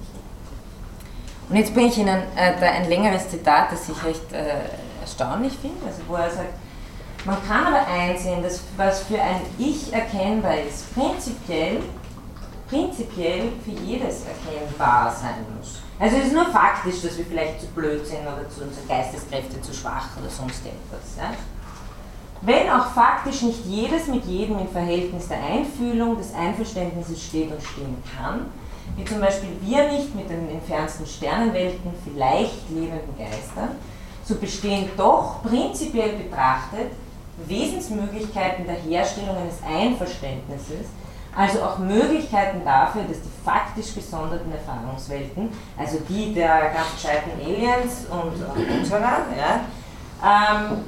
Und 1.50 1.58
jetzt 1.58 1.74
bringe 1.74 1.90
ich 1.90 1.98
Ihnen 1.98 2.24
äh, 2.36 2.54
ein 2.66 2.88
längeres 2.88 3.30
Zitat, 3.30 3.74
das 3.74 3.90
ich 3.90 4.04
recht 4.06 4.32
äh, 4.32 4.54
erstaunlich 5.02 5.52
finde, 5.62 5.86
also 5.86 6.02
wo 6.08 6.16
er 6.16 6.32
sagt, 6.32 6.54
man 7.26 7.38
kann 7.46 7.68
aber 7.68 7.86
einsehen, 7.88 8.42
dass 8.42 8.62
was 8.78 9.04
für 9.04 9.22
ein 9.22 9.42
Ich 9.58 9.92
erkennbar 9.94 10.56
ist, 10.60 10.94
prinzipiell, 10.96 11.82
prinzipiell 12.70 13.50
für 13.66 13.72
jedes 13.72 14.24
erkennbar 14.26 15.14
sein 15.14 15.46
muss. 15.58 15.82
Also 16.00 16.18
es 16.18 16.28
ist 16.28 16.34
nur 16.34 16.46
faktisch, 16.46 17.02
dass 17.04 17.18
wir 17.18 17.26
vielleicht 17.26 17.60
zu 17.60 17.68
blöd 17.68 18.08
sind 18.08 18.22
oder 18.22 18.50
zu 18.50 18.64
unsere 18.64 18.88
Geisteskräfte 18.88 19.62
zu 19.62 19.74
schwach 19.74 20.08
oder 20.20 20.30
sonst 20.30 20.66
etwas. 20.66 21.18
Ja? 21.18 21.32
Wenn 22.42 22.70
auch 22.72 22.88
faktisch 22.88 23.44
nicht 23.44 23.66
jedes 23.66 24.08
mit 24.08 24.26
jedem 24.26 24.58
im 24.58 24.68
Verhältnis 24.68 25.28
der 25.28 25.38
Einfühlung, 25.44 26.18
des 26.18 26.34
Einverständnisses 26.34 27.24
steht 27.24 27.52
und 27.52 27.62
stehen 27.62 28.04
kann, 28.18 28.48
wie 28.96 29.06
zum 29.06 29.22
Beispiel 29.22 29.50
wir 29.62 29.92
nicht 29.92 30.16
mit 30.16 30.28
den 30.28 30.50
entfernten 30.50 31.06
Sternenwelten 31.06 31.92
vielleicht 32.04 32.68
lebenden 32.70 33.16
Geistern, 33.16 33.76
so 34.26 34.36
bestehen 34.36 34.90
doch 34.98 35.44
prinzipiell 35.44 36.14
betrachtet 36.14 36.92
Wesensmöglichkeiten 37.46 38.66
der 38.66 38.76
Herstellung 38.76 39.38
eines 39.38 39.62
Einverständnisses, 39.64 40.88
also 41.36 41.62
auch 41.62 41.78
Möglichkeiten 41.78 42.64
dafür, 42.66 43.04
dass 43.04 43.22
die 43.22 43.30
faktisch 43.46 43.94
gesonderten 43.94 44.52
Erfahrungswelten, 44.52 45.50
also 45.78 46.00
die 46.10 46.34
der 46.34 46.72
ganz 46.74 46.94
gescheiten 46.96 47.32
Aliens 47.40 48.08
und 48.10 48.80
unserer, 48.80 49.26
ja, 49.38 49.62
ähm, 50.24 50.84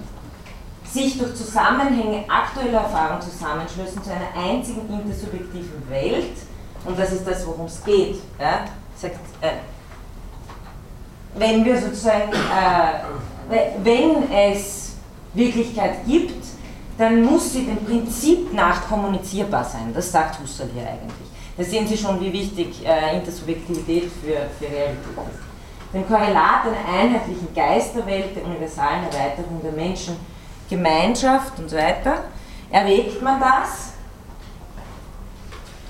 sich 0.94 1.18
durch 1.18 1.34
Zusammenhänge 1.36 2.24
aktueller 2.30 2.82
Erfahrung 2.82 3.20
zusammenschließen 3.20 4.04
zu 4.04 4.12
einer 4.12 4.48
einzigen 4.48 4.82
intersubjektiven 4.90 5.90
Welt, 5.90 6.38
und 6.86 7.00
das 7.00 7.14
ist 7.14 7.26
das, 7.26 7.48
worum 7.48 7.66
es 7.66 7.84
geht. 7.84 8.18
Ja? 8.40 8.66
Sagt, 8.96 9.16
äh, 9.42 9.50
wenn 11.36 11.66
wir 11.66 11.82
sozusagen, 11.82 12.32
äh, 12.32 13.60
wenn 13.84 14.32
es 14.32 14.96
Wirklichkeit 15.34 16.06
gibt, 16.06 16.46
dann 16.98 17.24
muss 17.24 17.54
sie 17.54 17.66
dem 17.66 17.84
Prinzip 17.84 18.54
nach 18.54 18.88
kommunizierbar 18.88 19.64
sein. 19.64 19.92
Das 19.96 20.12
sagt 20.12 20.40
Husserl 20.40 20.70
hier 20.74 20.84
eigentlich. 20.84 21.28
Da 21.58 21.64
sehen 21.64 21.88
Sie 21.88 21.98
schon, 21.98 22.20
wie 22.20 22.32
wichtig 22.32 22.86
äh, 22.86 23.18
Intersubjektivität 23.18 24.12
für, 24.22 24.48
für 24.60 24.72
Realität 24.72 24.98
ist. 25.32 25.94
Dem 25.94 26.08
Korrelat 26.08 26.66
einer 26.66 27.00
einheitlichen 27.00 27.48
Geisterwelt, 27.56 28.36
der 28.36 28.46
universalen 28.46 29.04
Erweiterung 29.04 29.62
der 29.64 29.72
Menschen 29.72 30.16
Gemeinschaft 30.74 31.60
und 31.60 31.70
so 31.70 31.78
weiter, 31.78 32.16
erwägt 32.72 33.22
man 33.22 33.40
das, 33.40 33.94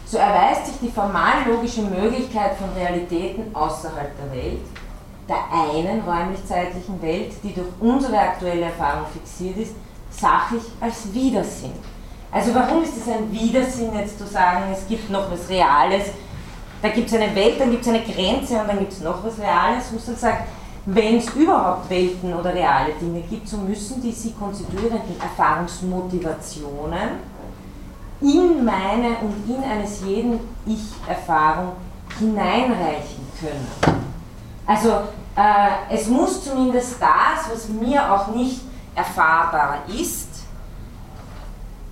so 0.06 0.18
erweist 0.18 0.66
sich 0.68 0.76
die 0.82 0.92
formal 0.92 1.46
logische 1.48 1.82
Möglichkeit 1.82 2.56
von 2.58 2.70
Realitäten 2.76 3.56
außerhalb 3.56 4.12
der 4.18 4.32
Welt, 4.38 4.66
der 5.28 5.38
einen 5.52 6.02
räumlich-zeitlichen 6.02 7.02
Welt, 7.02 7.32
die 7.44 7.54
durch 7.54 7.70
unsere 7.80 8.20
aktuelle 8.20 8.66
Erfahrung 8.66 9.06
fixiert 9.12 9.58
ist, 9.58 9.74
sachlich 10.10 10.64
als 10.82 11.14
Widersinn. 11.14 11.74
Also 12.32 12.54
warum 12.54 12.84
ist 12.84 12.98
es 12.98 13.08
ein 13.08 13.32
Widersinn 13.32 13.98
jetzt 13.98 14.20
zu 14.20 14.28
sagen, 14.28 14.64
es 14.72 14.88
gibt 14.88 15.10
noch 15.10 15.32
was 15.32 15.50
Reales, 15.50 16.06
da 16.82 16.90
gibt 16.90 17.08
es 17.08 17.14
eine 17.14 17.34
Welt, 17.34 17.60
dann 17.60 17.72
gibt 17.72 17.84
es 17.84 17.88
eine 17.88 18.02
Grenze 18.02 18.60
und 18.60 18.68
dann 18.68 18.80
gibt 18.80 18.92
es 18.92 19.00
noch 19.00 19.24
was 19.24 19.40
Reales. 19.40 19.90
Husserl 19.94 20.18
sagt, 20.18 20.48
wenn 20.86 21.18
es 21.18 21.34
überhaupt 21.34 21.90
Welten 21.90 22.34
oder 22.34 22.54
reale 22.54 22.94
Dinge 22.94 23.22
gibt, 23.22 23.48
so 23.48 23.58
müssen 23.58 24.02
die 24.02 24.12
sie 24.12 24.34
konstituierenden 24.34 25.20
Erfahrungsmotivationen 25.22 27.34
in 28.22 28.66
meine 28.66 29.18
und 29.22 29.48
in 29.48 29.64
eines 29.64 30.02
jeden 30.06 30.40
Ich-Erfahrung 30.66 31.74
hineinreichen 32.20 33.26
können. 33.40 33.68
Also 34.66 34.90
äh, 35.36 35.70
es 35.90 36.08
muss 36.08 36.44
zumindest 36.44 37.02
das, 37.02 37.50
was 37.52 37.70
mir 37.70 38.12
auch 38.12 38.28
nicht 38.28 38.62
erfahrbar 38.96 39.80
ist, 39.88 40.30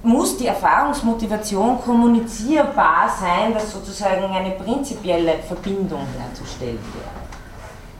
muss 0.04 0.38
die 0.38 0.48
Erfahrungsmotivation 0.48 1.80
kommunizierbar 1.82 3.10
sein, 3.20 3.54
dass 3.54 3.72
sozusagen 3.72 4.26
eine 4.26 4.52
prinzipielle 4.52 5.40
Verbindung 5.48 6.06
herzustellen 6.18 6.80
wäre. 6.94 7.21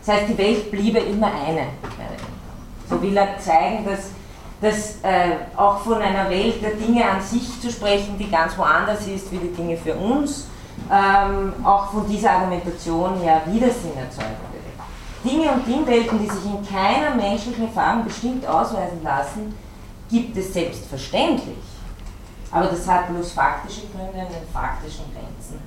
Das 0.04 0.16
heißt, 0.16 0.30
die 0.30 0.38
Welt 0.38 0.72
bliebe 0.72 1.00
immer 1.00 1.28
eine. 1.28 1.68
So 2.90 3.02
will 3.02 3.16
er 3.16 3.38
zeigen, 3.38 3.86
dass, 3.86 4.10
dass 4.60 4.96
äh, 5.04 5.36
auch 5.56 5.80
von 5.80 6.02
einer 6.02 6.30
Welt 6.30 6.62
der 6.62 6.72
Dinge 6.72 7.06
an 7.06 7.22
sich 7.22 7.62
zu 7.62 7.72
sprechen, 7.72 8.18
die 8.18 8.30
ganz 8.30 8.58
woanders 8.58 9.08
ist 9.08 9.32
wie 9.32 9.38
die 9.38 9.54
Dinge 9.54 9.78
für 9.78 9.96
uns, 9.96 10.48
ähm, 10.92 11.54
auch 11.64 11.92
von 11.92 12.08
dieser 12.08 12.32
Argumentation 12.32 13.20
her 13.22 13.42
Widersinn 13.46 13.96
erzeugen 13.98 14.36
würde. 14.52 14.62
Dinge 15.24 15.52
und 15.52 15.68
Dingwelten, 15.68 16.20
die 16.20 16.30
sich 16.30 16.46
in 16.46 16.66
keiner 16.68 17.16
menschlichen 17.16 17.68
Erfahrung 17.68 18.04
bestimmt 18.04 18.46
ausweisen 18.46 19.04
lassen, 19.04 19.56
gibt 20.10 20.36
es 20.36 20.52
selbstverständlich. 20.52 21.58
Aber 22.52 22.66
das 22.66 22.88
hat 22.88 23.08
bloß 23.08 23.32
faktische 23.32 23.82
Gründe 23.88 24.20
an 24.20 24.28
den 24.28 24.48
faktischen 24.52 25.06
Grenzen 25.14 25.62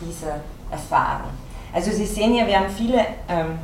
dieser 0.00 0.40
Erfahrung. 0.70 1.30
Also 1.72 1.90
Sie 1.90 2.06
sehen 2.06 2.34
ja, 2.34 2.46
wir 2.46 2.58
haben 2.58 2.70
viele 2.70 3.04
ähm, 3.28 3.58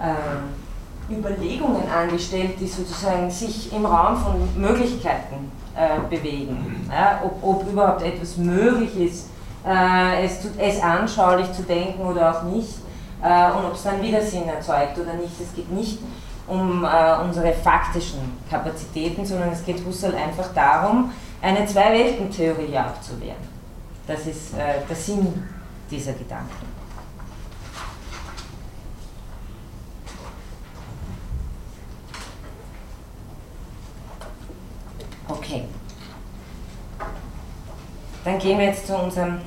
äh, 0.00 1.12
Überlegungen 1.12 1.88
angestellt, 1.90 2.54
die 2.60 2.66
sozusagen 2.66 3.30
sich 3.30 3.72
im 3.72 3.86
Raum 3.86 4.16
von 4.16 4.60
Möglichkeiten 4.60 5.50
äh, 5.74 6.00
bewegen. 6.08 6.88
Ja, 6.90 7.20
ob, 7.24 7.42
ob, 7.42 7.70
überhaupt 7.70 8.02
etwas 8.02 8.36
möglich 8.36 8.96
ist, 8.98 9.30
äh, 9.66 10.24
es, 10.24 10.42
zu, 10.42 10.48
es, 10.58 10.82
anschaulich 10.82 11.50
zu 11.52 11.62
denken 11.62 12.02
oder 12.02 12.36
auch 12.36 12.42
nicht 12.44 12.74
äh, 13.22 13.50
und 13.52 13.64
ob 13.66 13.74
es 13.74 13.82
dann 13.82 14.02
Widersinn 14.02 14.48
erzeugt 14.48 14.98
oder 14.98 15.14
nicht. 15.14 15.40
Es 15.40 15.54
geht 15.54 15.70
nicht 15.72 15.98
um 16.46 16.84
äh, 16.84 17.20
unsere 17.22 17.52
faktischen 17.52 18.38
Kapazitäten, 18.50 19.24
sondern 19.24 19.50
es 19.50 19.64
geht 19.64 19.84
Husserl 19.84 20.14
einfach 20.14 20.52
darum, 20.54 21.12
eine 21.40 21.66
Zwei-Welten-Theorie 21.66 22.76
abzuwehren. 22.76 23.58
Das 24.06 24.26
ist 24.26 24.54
äh, 24.54 24.86
der 24.88 24.96
Sinn 24.96 25.44
dieser 25.90 26.12
Gedanken. 26.12 26.67
Okay. 35.28 35.64
Dann 38.24 38.38
gehen 38.38 38.58
wir 38.58 38.66
jetzt 38.66 38.86
zu 38.86 38.96
unserem 38.96 39.40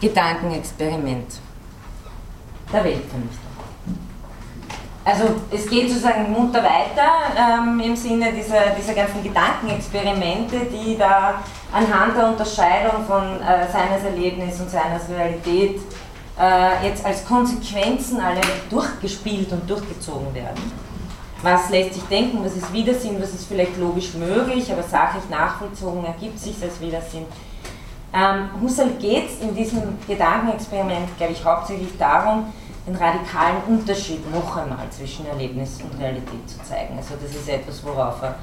Gedankenexperiment 0.00 1.40
der 2.72 2.84
Weltvernichtung. 2.84 3.46
Also 5.04 5.24
es 5.52 5.68
geht 5.68 5.88
sozusagen 5.88 6.32
munter 6.32 6.62
weiter 6.64 7.08
ähm, 7.38 7.78
im 7.78 7.94
Sinne 7.94 8.32
dieser, 8.32 8.70
dieser 8.76 8.92
ganzen 8.92 9.22
Gedankenexperimente, 9.22 10.66
die 10.66 10.98
da 10.98 11.42
anhand 11.72 12.16
der 12.16 12.28
Unterscheidung 12.28 13.04
von 13.06 13.40
äh, 13.40 13.70
seines 13.70 14.02
Erlebnis 14.04 14.60
und 14.60 14.68
seines 14.68 15.08
Realität 15.08 15.80
äh, 16.40 16.88
jetzt 16.88 17.06
als 17.06 17.24
Konsequenzen 17.24 18.20
alle 18.20 18.40
durchgespielt 18.68 19.52
und 19.52 19.70
durchgezogen 19.70 20.34
werden. 20.34 20.85
Was 21.42 21.70
lässt 21.70 21.94
sich 21.94 22.02
denken, 22.04 22.44
was 22.44 22.56
ist 22.56 22.72
Widersinn, 22.72 23.20
was 23.20 23.34
ist 23.34 23.46
vielleicht 23.46 23.76
logisch 23.76 24.14
möglich, 24.14 24.72
aber 24.72 24.82
sachlich 24.82 25.28
nachvollzogen 25.28 26.04
ergibt 26.04 26.38
sich 26.38 26.62
als 26.62 26.80
Widersinn. 26.80 27.26
Ähm, 28.12 28.48
Husserl 28.60 28.90
geht 28.98 29.28
es 29.28 29.40
in 29.42 29.54
diesem 29.54 29.82
Gedankenexperiment, 30.06 31.16
glaube 31.18 31.32
ich, 31.34 31.44
hauptsächlich 31.44 31.90
darum, 31.98 32.52
den 32.86 32.96
radikalen 32.96 33.56
Unterschied 33.68 34.30
noch 34.32 34.56
einmal 34.56 34.88
zwischen 34.90 35.26
Erlebnis 35.26 35.78
und 35.82 36.00
Realität 36.00 36.48
zu 36.48 36.62
zeigen. 36.62 36.96
Also 36.96 37.14
das 37.20 37.34
ist 37.34 37.48
etwas, 37.48 37.84
worauf 37.84 38.22
er 38.22 38.36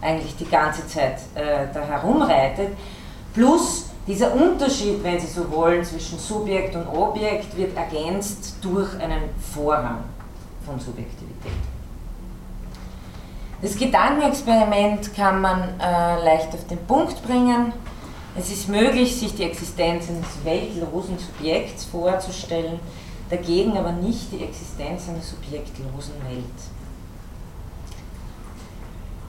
eigentlich 0.00 0.36
die 0.36 0.44
ganze 0.44 0.86
Zeit 0.86 1.18
äh, 1.34 1.66
da 1.72 1.80
herumreitet. 1.82 2.76
Plus 3.34 3.86
dieser 4.06 4.32
Unterschied, 4.34 5.02
wenn 5.02 5.18
Sie 5.18 5.26
so 5.26 5.50
wollen, 5.50 5.84
zwischen 5.84 6.18
Subjekt 6.18 6.76
und 6.76 6.86
Objekt 6.86 7.56
wird 7.56 7.76
ergänzt 7.76 8.56
durch 8.60 8.94
einen 9.00 9.30
Vorrang 9.52 10.04
von 10.64 10.78
Subjektivität. 10.78 11.25
Das 13.62 13.76
Gedankenexperiment 13.76 15.14
kann 15.14 15.40
man 15.40 15.80
äh, 15.80 16.24
leicht 16.24 16.52
auf 16.52 16.66
den 16.66 16.84
Punkt 16.86 17.26
bringen. 17.26 17.72
Es 18.38 18.50
ist 18.50 18.68
möglich, 18.68 19.18
sich 19.18 19.34
die 19.34 19.44
Existenz 19.44 20.10
eines 20.10 20.44
weltlosen 20.44 21.18
Subjekts 21.18 21.86
vorzustellen, 21.86 22.78
dagegen 23.30 23.78
aber 23.78 23.92
nicht 23.92 24.30
die 24.30 24.44
Existenz 24.44 25.08
einer 25.08 25.22
subjektlosen 25.22 26.14
Welt. 26.28 26.44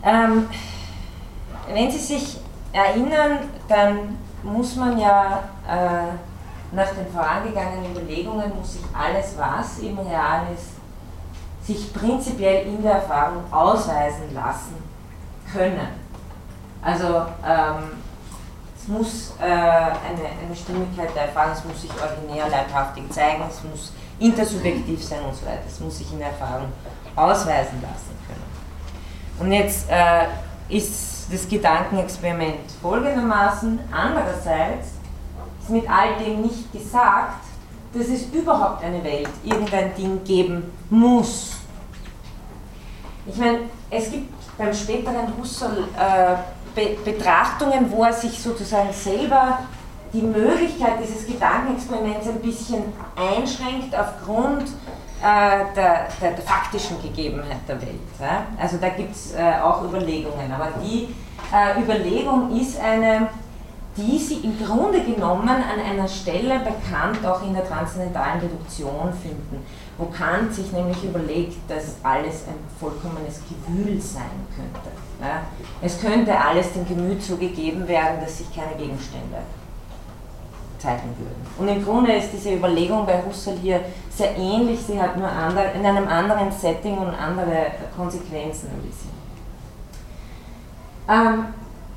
Ähm, 0.03 0.49
wenn 1.73 1.89
Sie 1.89 1.97
sich 1.97 2.37
erinnern, 2.73 3.39
dann 3.69 4.17
muss 4.43 4.75
man 4.75 4.99
ja 4.99 5.43
äh, 5.65 6.75
nach 6.75 6.89
den 6.89 7.07
vorangegangenen 7.13 7.91
Überlegungen, 7.91 8.51
muss 8.57 8.73
sich 8.73 8.83
alles, 8.93 9.37
was 9.37 9.79
im 9.79 9.97
Real 9.99 10.47
ist, 10.53 10.76
sich 11.67 11.93
prinzipiell 11.93 12.65
in 12.65 12.81
der 12.81 12.93
Erfahrung 12.93 13.43
ausweisen 13.51 14.33
lassen 14.33 14.75
können. 15.51 15.87
Also 16.81 17.25
ähm, 17.45 17.97
es 18.79 18.87
muss 18.87 19.33
äh, 19.41 19.43
eine, 19.43 20.45
eine 20.45 20.55
Stimmigkeit 20.55 21.13
der 21.13 21.23
Erfahrung, 21.23 21.51
es 21.51 21.65
muss 21.65 21.81
sich 21.81 21.91
originär, 22.01 22.47
leibhaftig 22.49 23.11
zeigen, 23.11 23.43
es 23.49 23.61
muss 23.63 23.91
intersubjektiv 24.19 25.03
sein 25.03 25.19
und 25.25 25.35
so 25.35 25.45
weiter. 25.45 25.63
Es 25.67 25.79
muss 25.81 25.97
sich 25.97 26.11
in 26.13 26.19
der 26.19 26.29
Erfahrung 26.29 26.67
ausweisen 27.15 27.81
lassen 27.81 28.15
können. 28.25 28.43
Und 29.39 29.51
jetzt 29.51 29.89
äh, 29.89 30.27
ist 30.69 31.27
das 31.31 31.47
Gedankenexperiment 31.49 32.71
folgendermaßen. 32.81 33.79
Andererseits 33.91 34.87
ist 35.61 35.69
mit 35.69 35.89
all 35.89 36.15
dem 36.23 36.43
nicht 36.43 36.71
gesagt, 36.71 37.43
dass 37.93 38.07
es 38.07 38.27
überhaupt 38.27 38.83
eine 38.83 39.03
Welt, 39.03 39.29
irgendein 39.43 39.93
Ding 39.95 40.23
geben 40.23 40.71
muss. 40.89 41.56
Ich 43.27 43.37
meine, 43.37 43.59
es 43.89 44.11
gibt 44.11 44.33
beim 44.57 44.73
späteren 44.73 45.33
Husserl 45.37 45.87
äh, 45.97 46.35
Be 46.73 46.95
Betrachtungen, 47.03 47.91
wo 47.91 48.03
er 48.03 48.13
sich 48.13 48.39
sozusagen 48.39 48.93
selber 48.93 49.59
die 50.13 50.21
Möglichkeit 50.21 50.93
dieses 51.01 51.25
Gedankenexperiments 51.25 52.27
ein 52.27 52.39
bisschen 52.39 52.83
einschränkt 53.15 53.95
aufgrund 53.95 54.63
äh, 55.21 55.73
der, 55.75 56.07
der, 56.21 56.31
der, 56.31 56.43
faktischen 56.45 57.01
Gegebenheit 57.01 57.57
der 57.67 57.81
Welt. 57.81 57.99
Ja? 58.21 58.45
Also 58.61 58.77
da 58.77 58.89
gibt 58.89 59.15
es 59.15 59.33
äh, 59.33 59.59
auch 59.61 59.83
Überlegungen, 59.83 60.51
aber 60.51 60.69
die 60.83 61.15
äh, 61.51 61.81
Überlegung 61.81 62.55
ist 62.55 62.79
eine, 62.79 63.27
die 63.97 64.19
Sie 64.19 64.41
im 64.43 64.63
Grunde 64.63 65.01
genommen 65.01 65.49
an 65.49 65.79
einer 65.83 66.07
Stelle 66.07 66.59
bekannt 66.59 67.25
auch 67.25 67.41
in 67.41 67.55
der 67.55 67.67
transzendentalen 67.67 68.39
Deduktion 68.39 69.11
finden, 69.11 69.65
wo 69.97 70.05
Kant 70.05 70.53
sich 70.53 70.71
nämlich 70.71 71.03
überlegt, 71.03 71.57
dass 71.69 71.95
alles 72.03 72.43
ein 72.47 72.59
vollkommenes 72.79 73.41
Gewühl 73.49 73.99
sein 73.99 74.45
könnte. 74.55 74.89
Ja? 75.19 75.41
Es 75.81 75.99
könnte 75.99 76.39
alles 76.39 76.73
dem 76.73 76.87
Gemüt 76.87 77.23
so 77.23 77.35
gegeben 77.37 77.87
werden, 77.87 78.19
dass 78.21 78.37
sich 78.37 78.55
keine 78.55 78.75
Gegenstände 78.75 79.37
zeigen 80.77 81.15
würden. 81.17 81.47
Und 81.57 81.67
im 81.67 81.83
Grunde 81.83 82.13
ist 82.13 82.31
diese 82.31 82.53
Überlegung 82.53 83.05
bei 83.05 83.23
Husserl 83.23 83.57
hier 83.57 83.81
sehr 84.09 84.37
ähnlich, 84.37 84.79
sie 84.85 85.01
hat 85.01 85.17
nur 85.17 85.27
andere, 85.27 85.71
in 85.73 85.83
einem 85.83 86.07
anderen 86.07 86.51
Setting 86.51 86.97
und 86.97 87.09
andere 87.09 87.71
Konsequenzen 87.95 88.69
ein 88.69 88.81
bisschen. 88.87 89.17
Ähm, 91.09 91.45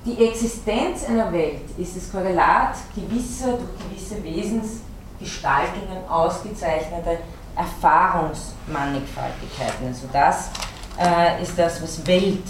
die 0.07 0.26
Existenz 0.26 1.07
einer 1.07 1.30
Welt 1.30 1.61
ist 1.76 1.96
das 1.96 2.11
Korrelat 2.11 2.76
gewisser, 2.94 3.59
durch 3.59 3.90
gewisse 3.90 4.24
Wesensgestaltungen 4.24 6.09
ausgezeichnete 6.09 7.18
Erfahrungsmannigfaltigkeiten. 7.57 9.88
Also 9.88 10.07
das 10.12 10.51
äh, 10.98 11.42
ist 11.42 11.59
das, 11.59 11.82
was 11.82 12.07
Welt 12.07 12.44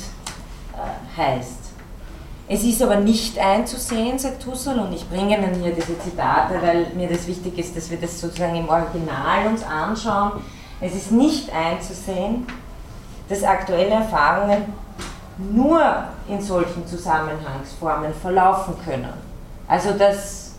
äh, 0.75 1.21
heißt. 1.21 1.61
Es 2.53 2.65
ist 2.65 2.83
aber 2.83 2.97
nicht 2.97 3.39
einzusehen, 3.39 4.19
sagt 4.19 4.45
Husserl, 4.45 4.81
und 4.81 4.93
ich 4.93 5.09
bringe 5.09 5.39
Ihnen 5.39 5.55
hier 5.63 5.73
diese 5.73 5.97
Zitate, 6.01 6.61
weil 6.61 6.87
mir 6.97 7.09
das 7.09 7.29
wichtig 7.29 7.57
ist, 7.59 7.77
dass 7.77 7.89
wir 7.91 8.01
das 8.01 8.21
sozusagen 8.21 8.57
im 8.57 8.69
Original 8.69 9.47
uns 9.47 9.63
anschauen. 9.63 10.33
Es 10.81 10.97
ist 10.97 11.13
nicht 11.13 11.49
einzusehen, 11.55 12.49
dass 13.29 13.45
aktuelle 13.45 13.91
Erfahrungen 13.91 14.65
nur 15.39 15.81
in 16.29 16.43
solchen 16.43 16.85
Zusammenhangsformen 16.87 18.13
verlaufen 18.15 18.75
können. 18.85 19.13
Also 19.69 19.93
dass 19.93 20.57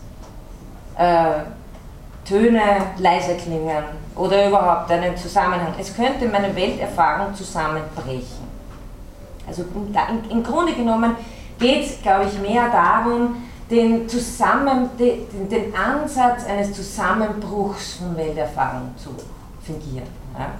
äh, 0.96 1.40
Töne 2.24 2.62
leiser 2.96 3.34
klingen 3.34 3.84
oder 4.16 4.48
überhaupt 4.48 4.90
einen 4.90 5.16
Zusammenhang. 5.16 5.74
Es 5.78 5.94
könnte 5.94 6.26
meine 6.26 6.54
Welterfahrung 6.54 7.34
zusammenbrechen. 7.34 8.52
Also 9.46 9.64
im, 10.30 10.42
Grunde 10.42 10.72
genommen 10.74 11.16
geht 11.58 11.86
es, 11.86 12.02
glaube 12.02 12.26
ich, 12.26 12.40
mehr 12.40 12.68
darum, 12.70 13.36
den, 13.70 14.08
Zusammen, 14.08 14.90
den, 14.98 15.48
den 15.48 15.74
Ansatz 15.74 16.44
eines 16.44 16.72
Zusammenbruchs 16.74 17.94
von 17.94 18.16
Welterfahrung 18.16 18.94
zu 18.96 19.10
fingieren. 19.62 20.06
Ja? 20.38 20.50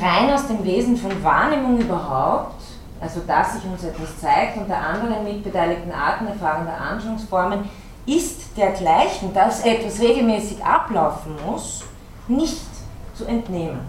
Rein 0.00 0.32
aus 0.32 0.46
dem 0.46 0.64
Wesen 0.64 0.96
von 0.96 1.22
Wahrnehmung 1.22 1.78
überhaupt, 1.78 2.62
also 3.00 3.20
dass 3.26 3.54
sich 3.54 3.64
uns 3.64 3.84
etwas 3.84 4.18
zeigt 4.18 4.56
unter 4.56 4.78
anderen 4.78 5.24
mitbeteiligten 5.24 5.92
Arten 5.92 6.26
erfahrender 6.28 6.80
Anschauungsformen, 6.80 7.68
ist 8.06 8.41
dergleichen, 8.56 9.32
dass 9.34 9.64
etwas 9.64 10.00
regelmäßig 10.00 10.64
ablaufen 10.64 11.36
muss, 11.46 11.84
nicht 12.28 12.60
zu 13.14 13.24
entnehmen. 13.24 13.80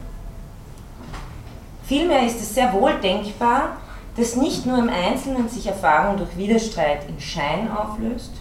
Vielmehr 1.86 2.26
ist 2.26 2.40
es 2.42 2.56
sehr 2.56 2.72
wohl 2.74 2.94
denkbar, 2.96 3.78
dass 4.16 4.36
nicht 4.36 4.66
nur 4.66 4.78
im 4.78 4.90
Einzelnen 4.90 5.50
sich 5.50 5.68
Erfahrung 5.68 6.18
durch 6.18 6.38
Widerstreit 6.38 7.08
in 7.10 7.20
Schein 7.20 7.70
auflöst. 7.72 8.32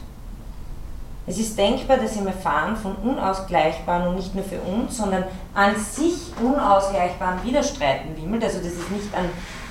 Es 1.27 1.39
ist 1.39 1.57
denkbar, 1.57 1.99
dass 1.99 2.17
im 2.17 2.27
Erfahren 2.27 2.77
von 2.77 2.97
unausgleichbaren 2.97 4.09
und 4.09 4.17
nicht 4.17 4.35
nur 4.35 4.45
für 4.45 4.61
uns, 4.61 4.97
sondern 4.97 5.25
an 5.55 5.77
sich 5.77 6.33
unausgleichbaren 6.43 7.45
Widerstreiten 7.45 8.17
wimmelt, 8.17 8.43
also 8.43 8.59
dass 8.59 8.73
es 8.73 8.91
nicht 8.91 9.15
an, 9.15 9.27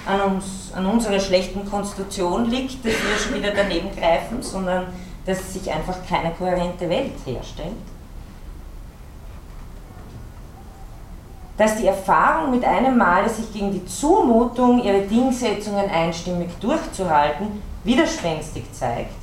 an, 0.06 0.34
uns, 0.34 0.72
an 0.74 0.86
unserer 0.86 1.20
schlechten 1.20 1.70
Konstitution 1.70 2.50
liegt, 2.50 2.86
dass 2.86 2.94
wir 2.94 3.18
schon 3.22 3.36
wieder 3.36 3.52
daneben 3.54 3.90
greifen, 3.96 4.42
sondern 4.42 4.88
dass 5.26 5.54
sich 5.54 5.72
einfach 5.72 5.98
keine 6.08 6.32
kohärente 6.32 6.90
Welt 6.90 7.14
herstellt. 7.26 7.76
dass 11.62 11.78
die 11.78 11.86
Erfahrung 11.86 12.50
mit 12.50 12.66
einem 12.66 12.98
Male 12.98 13.30
sich 13.30 13.54
gegen 13.54 13.72
die 13.72 13.86
Zumutung, 13.86 14.84
ihre 14.84 15.02
Dingsetzungen 15.02 15.88
einstimmig 15.92 16.50
durchzuhalten, 16.60 17.62
widerspenstig 17.84 18.64
zeigt, 18.74 19.14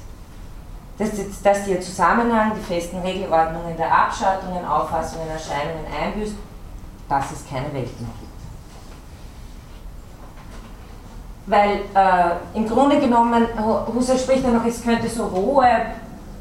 dass, 0.99 1.11
dass 1.43 1.67
ihr 1.67 1.81
Zusammenhang, 1.81 2.53
die 2.55 2.61
festen 2.63 2.99
Regelordnungen 2.99 3.77
der 3.77 3.93
Abschattungen, 3.93 4.65
Auffassungen, 4.65 5.29
Erscheinungen 5.29 5.85
einbüßt, 6.01 6.37
dass 7.09 7.33
es 7.33 7.49
keine 7.49 7.73
Welt 7.73 8.01
mehr 8.01 8.11
gibt. 8.21 8.28
Weil 11.49 11.81
äh, 11.95 12.57
im 12.57 12.69
Grunde 12.69 13.01
genommen, 13.01 13.47
Husserl 13.95 14.19
spricht 14.19 14.45
ja 14.45 14.51
noch, 14.51 14.65
es 14.67 14.83
könnte 14.83 15.09
so 15.09 15.27
rohe 15.27 15.67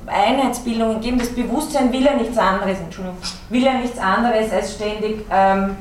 Einheitsbildungen 0.05 1.01
geben. 1.01 1.17
Das 1.17 1.29
Bewusstsein 1.29 1.91
will 1.91 2.03
ja 2.03 2.13
nichts 2.13 2.37
anderes, 2.37 2.79
Entschuldigung, 2.79 3.17
will 3.49 3.63
ja 3.63 3.73
nichts 3.73 3.97
anderes 3.97 4.51
als 4.51 4.75
ständig 4.75 5.25
ähm, 5.31 5.77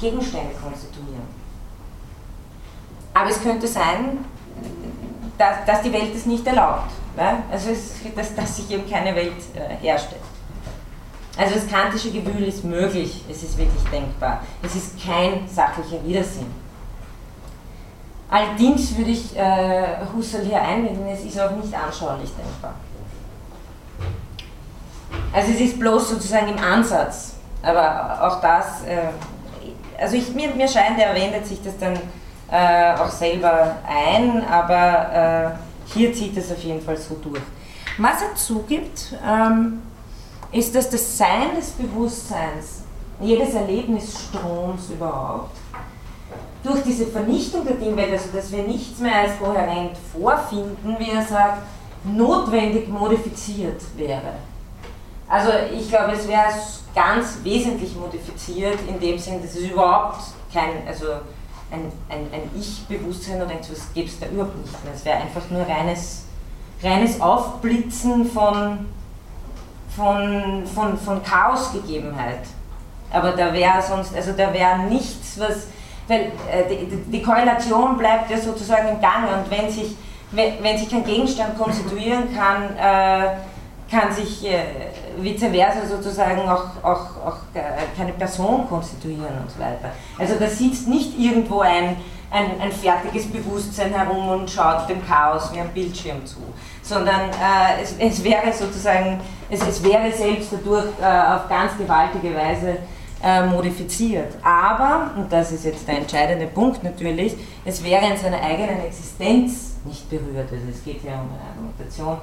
Gegenstände 0.00 0.54
konstituieren. 0.62 1.22
Aber 3.14 3.30
es 3.30 3.42
könnte 3.42 3.66
sein, 3.66 4.24
dass, 5.38 5.64
dass 5.66 5.82
die 5.82 5.92
Welt 5.92 6.14
es 6.14 6.26
nicht 6.26 6.46
erlaubt. 6.46 6.90
Ne? 7.16 7.38
Also 7.50 7.70
es, 7.70 7.94
dass, 8.14 8.34
dass 8.34 8.56
sich 8.56 8.70
eben 8.70 8.88
keine 8.88 9.14
Welt 9.14 9.32
äh, 9.54 9.76
herstellt. 9.76 10.20
Also 11.38 11.54
das 11.54 11.66
kantische 11.66 12.10
Gewühl 12.10 12.44
ist 12.44 12.64
möglich, 12.64 13.22
es 13.30 13.42
ist 13.42 13.58
wirklich 13.58 13.82
denkbar. 13.92 14.42
Es 14.62 14.74
ist 14.74 14.94
kein 15.04 15.46
sachlicher 15.48 16.02
Widersinn. 16.04 16.46
Allerdings 18.28 18.96
würde 18.96 19.10
ich 19.10 19.36
äh, 19.36 19.98
Husserl 20.14 20.44
hier 20.44 20.60
einwenden, 20.60 21.06
es 21.06 21.24
ist 21.24 21.38
auch 21.38 21.52
nicht 21.52 21.72
anschaulich 21.72 22.30
denkbar. 22.30 22.74
Also 25.32 25.52
es 25.52 25.60
ist 25.60 25.78
bloß 25.78 26.10
sozusagen 26.10 26.48
im 26.48 26.58
Ansatz, 26.58 27.34
aber 27.62 28.18
auch 28.26 28.40
das, 28.40 28.84
äh, 28.84 29.08
also 30.00 30.16
ich, 30.16 30.34
mir, 30.34 30.48
mir 30.54 30.66
scheint, 30.66 30.98
er 30.98 31.14
wendet 31.14 31.46
sich 31.46 31.62
das 31.62 31.78
dann 31.78 31.94
äh, 32.50 32.98
auch 32.98 33.10
selber 33.10 33.76
ein, 33.86 34.44
aber 34.48 35.56
äh, 35.86 35.92
hier 35.92 36.12
zieht 36.12 36.36
es 36.36 36.50
auf 36.50 36.62
jeden 36.62 36.80
Fall 36.80 36.96
so 36.96 37.16
durch. 37.22 37.42
Was 37.98 38.22
er 38.22 38.34
zugibt, 38.34 39.14
ähm, 39.26 39.82
ist, 40.52 40.74
dass 40.74 40.90
das 40.90 41.16
Sein 41.16 41.54
des 41.56 41.70
Bewusstseins, 41.70 42.82
jedes 43.20 43.54
Erlebnisstroms 43.54 44.90
überhaupt, 44.90 45.56
durch 46.66 46.82
diese 46.82 47.06
Vernichtung 47.06 47.64
der 47.64 47.76
Dingwelt, 47.76 48.12
also 48.12 48.28
dass 48.34 48.50
wir 48.50 48.64
nichts 48.64 48.98
mehr 48.98 49.14
als 49.14 49.38
kohärent 49.38 49.92
vorfinden, 50.12 50.96
wie 50.98 51.10
er 51.10 51.22
sagt, 51.22 51.62
notwendig 52.04 52.88
modifiziert 52.88 53.80
wäre. 53.96 54.34
Also 55.28 55.50
ich 55.72 55.88
glaube, 55.88 56.12
es 56.12 56.26
wäre 56.28 56.48
ganz 56.94 57.38
wesentlich 57.42 57.94
modifiziert 57.96 58.78
in 58.88 59.00
dem 59.00 59.18
Sinn, 59.18 59.42
dass 59.42 59.54
es 59.54 59.70
überhaupt 59.70 60.20
kein, 60.52 60.86
also 60.86 61.06
ein, 61.70 61.90
ein, 62.08 62.28
ein 62.32 62.50
Ich-Bewusstsein 62.58 63.42
oder 63.42 63.52
etwas 63.52 63.92
gäbe 63.92 64.08
es 64.08 64.18
da 64.18 64.26
überhaupt 64.26 64.56
nicht 64.56 64.84
mehr. 64.84 64.94
Es 64.94 65.04
wäre 65.04 65.18
einfach 65.18 65.48
nur 65.50 65.62
reines, 65.62 66.24
reines 66.82 67.20
Aufblitzen 67.20 68.30
von, 68.30 68.86
von, 69.96 70.64
von, 70.66 70.96
von 70.96 71.22
Chaosgegebenheit. 71.22 72.42
Aber 73.10 73.32
da 73.32 73.52
wäre 73.52 73.82
sonst, 73.82 74.14
also 74.14 74.32
da 74.32 74.52
wäre 74.52 74.78
nichts, 74.80 75.38
was, 75.38 75.66
weil 76.08 76.20
äh, 76.20 76.86
die, 77.08 77.22
Korrelation 77.22 77.96
bleibt 77.96 78.30
ja 78.30 78.38
sozusagen 78.38 78.88
im 78.88 79.00
Gange 79.00 79.28
und 79.28 79.50
wenn 79.50 79.70
sich, 79.70 79.96
wenn, 80.30 80.78
sich 80.78 80.88
kein 80.90 81.04
Gegenstand 81.04 81.58
konstituieren 81.58 82.34
kann, 82.34 82.76
äh, 82.76 83.36
kann 83.90 84.12
sich 84.12 84.44
äh, 84.44 84.64
vice 85.16 85.48
versa 85.48 85.86
sozusagen 85.86 86.48
auch, 86.48 86.64
auch, 86.82 87.24
auch 87.24 87.36
keine 87.96 88.12
Person 88.12 88.68
konstituieren 88.68 89.38
und 89.42 89.50
so 89.50 89.60
weiter. 89.60 89.92
Also 90.18 90.34
da 90.38 90.48
sitzt 90.48 90.88
nicht 90.88 91.18
irgendwo 91.18 91.60
ein, 91.60 91.96
ein, 92.30 92.60
ein 92.60 92.72
fertiges 92.72 93.30
Bewusstsein 93.30 93.94
herum 93.94 94.28
und 94.28 94.50
schaut 94.50 94.88
dem 94.88 95.06
Chaos 95.06 95.52
wie 95.52 95.60
ein 95.60 95.68
Bildschirm 95.68 96.26
zu, 96.26 96.38
sondern 96.82 97.30
es, 97.80 97.94
es, 98.00 98.24
wäre 98.24 98.52
sozusagen, 98.52 99.20
es, 99.48 99.60
es 99.62 99.82
wäre 99.84 100.10
selbst 100.10 100.52
dadurch 100.52 100.86
auf 100.86 101.48
ganz 101.48 101.78
gewaltige 101.78 102.34
Weise 102.34 102.78
äh, 103.22 103.46
modifiziert. 103.46 104.34
Aber, 104.42 105.10
und 105.16 105.32
das 105.32 105.52
ist 105.52 105.64
jetzt 105.64 105.86
der 105.88 105.98
entscheidende 105.98 106.46
Punkt 106.46 106.82
natürlich, 106.84 107.36
es 107.64 107.82
wäre 107.82 108.06
in 108.06 108.16
seiner 108.16 108.40
eigenen 108.40 108.80
Existenz 108.80 109.76
nicht 109.84 110.08
berührt. 110.10 110.50
Also 110.52 110.64
es 110.70 110.84
geht 110.84 111.02
ja 111.04 111.14
um 111.14 111.30
eine 111.30 111.50
Argumentation 111.50 112.18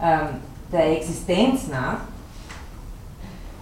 ähm, 0.00 0.40
der 0.72 0.96
Existenz 0.96 1.68
nach. 1.68 1.98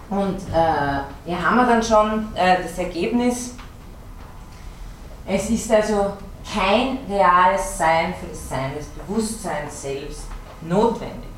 Und 0.09 0.37
äh, 0.37 1.01
hier 1.25 1.45
haben 1.45 1.57
wir 1.57 1.65
dann 1.65 1.83
schon 1.83 2.35
äh, 2.35 2.63
das 2.63 2.77
Ergebnis. 2.77 3.53
Es 5.27 5.49
ist 5.49 5.71
also 5.71 6.13
kein 6.51 6.97
reales 7.07 7.77
Sein 7.77 8.13
für 8.19 8.27
das 8.27 8.49
Sein 8.49 8.71
des 8.75 8.87
Bewusstseins 8.87 9.81
selbst 9.81 10.23
notwendig. 10.61 11.28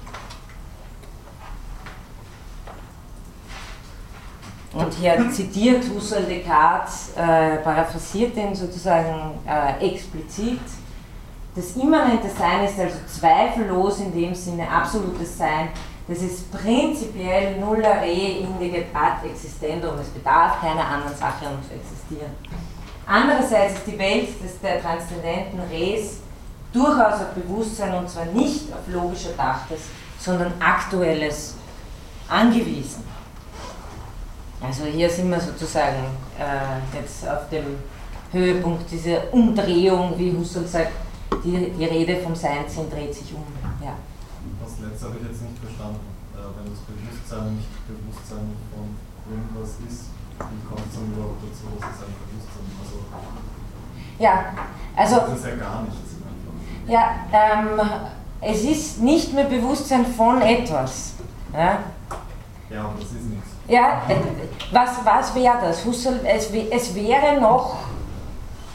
Und 4.74 4.94
hier 4.94 5.30
zitiert 5.30 5.84
Husserl 5.94 6.24
Descartes, 6.24 7.12
äh, 7.18 7.58
paraphrasiert 7.58 8.38
ihn 8.38 8.56
sozusagen 8.56 9.40
äh, 9.46 9.86
explizit. 9.86 10.62
Das 11.54 11.76
immanente 11.76 12.30
Sein 12.30 12.64
ist 12.64 12.80
also 12.80 12.96
zweifellos 13.06 14.00
in 14.00 14.14
dem 14.14 14.34
Sinne 14.34 14.70
absolutes 14.70 15.38
Sein, 15.38 15.70
das 16.08 16.24
ist 16.24 16.52
prinzipiell 16.52 17.60
nulla 17.60 18.00
re 18.00 18.40
indiget 18.42 18.88
ad 18.94 19.28
existendum. 19.28 20.00
Es 20.00 20.10
bedarf 20.10 20.60
keiner 20.60 20.86
anderen 20.86 21.16
Sache, 21.16 21.46
um 21.46 21.62
zu 21.62 21.74
existieren. 21.74 22.32
Andererseits 23.06 23.76
ist 23.76 23.88
die 23.88 24.00
Welt 24.00 24.28
des, 24.44 24.60
der 24.62 24.82
transzendenten 24.82 25.60
Res 25.70 26.18
durchaus 26.74 27.22
auf 27.22 27.34
Bewusstsein 27.36 27.94
und 27.96 28.10
zwar 28.10 28.26
nicht 28.26 28.74
auf 28.74 28.88
logisch 28.88 29.26
Erdachtes, 29.26 29.82
sondern 30.20 30.54
aktuelles 30.60 31.56
angewiesen. 32.28 33.04
Also 34.62 34.86
hier 34.86 35.10
sind 35.10 35.30
wir 35.30 35.40
sozusagen 35.40 36.06
äh, 36.38 36.98
jetzt 36.98 37.28
auf 37.28 37.50
dem 37.50 37.78
Höhepunkt 38.32 38.90
dieser 38.92 39.34
Umdrehung, 39.34 40.14
wie 40.18 40.36
Husserl 40.38 40.68
sagt, 40.68 40.92
die, 41.44 41.72
die 41.72 41.86
Rede 41.86 42.18
vom 42.18 42.36
Seinsein 42.36 42.90
dreht 42.90 43.14
sich 43.14 43.34
um. 43.34 43.44
Ja. 43.84 43.96
Das 44.62 44.78
letzte 44.80 45.08
habe 45.08 45.18
ich 45.18 45.28
jetzt 45.28 45.42
nicht 45.42 45.58
verstanden. 45.58 46.06
Äh, 46.34 46.46
wenn 46.56 46.70
das 46.70 46.82
Bewusstsein 46.86 47.56
nicht 47.58 47.74
Bewusstsein 47.88 48.54
von 48.70 48.96
irgendwas 49.26 49.82
ist, 49.90 50.14
wie 50.38 50.62
kommt 50.70 50.86
es 50.88 50.96
dann 50.96 51.12
überhaupt 51.12 51.42
dazu, 51.42 51.66
dass 51.80 51.90
es 51.90 52.02
ein 52.06 52.14
Bewusstsein 52.22 52.66
ist? 52.70 52.86
Also, 52.86 52.98
ja, 54.20 54.54
also. 54.96 55.16
Das 55.32 55.40
ist 55.40 55.46
ja 55.46 55.56
gar 55.56 55.82
nichts. 55.84 56.12
Ja, 56.88 57.26
ähm, 57.32 57.80
es 58.42 58.64
ist 58.64 59.02
nicht 59.02 59.34
mehr 59.34 59.46
Bewusstsein 59.46 60.06
von 60.06 60.42
etwas. 60.42 61.14
Ja, 61.54 61.80
ja 62.70 62.82
aber 62.84 62.96
das 63.00 63.12
ist 63.12 63.30
nichts. 63.30 63.51
Ja, 63.72 64.02
was, 64.72 64.90
was 65.04 65.34
wäre 65.34 65.56
das? 65.62 65.86
Husserl, 65.86 66.20
es, 66.26 66.50
es 66.52 66.94
wäre 66.94 67.40
noch 67.40 67.78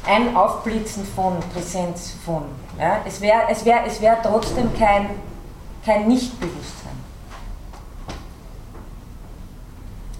ein 0.07 0.35
Aufblitzen 0.35 1.05
von 1.05 1.39
Präsenz 1.53 2.15
von. 2.25 2.45
Ja? 2.79 3.01
Es 3.07 3.21
wäre 3.21 3.43
es 3.51 3.65
wär, 3.65 3.85
es 3.87 4.01
wär 4.01 4.21
trotzdem 4.23 4.77
kein, 4.79 5.11
kein 5.85 6.09
Nichtbewusstsein. 6.09 6.87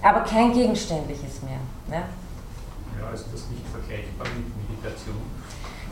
aber 0.07 0.21
kein 0.21 0.53
gegenständliches 0.53 1.41
mehr. 1.43 1.59
Ne? 1.87 2.03
Ja, 2.99 3.09
ist 3.13 3.25
das 3.33 3.47
nicht 3.49 3.67
vergleichbar 3.71 4.27
mit 4.35 4.69
Meditation? 4.69 5.15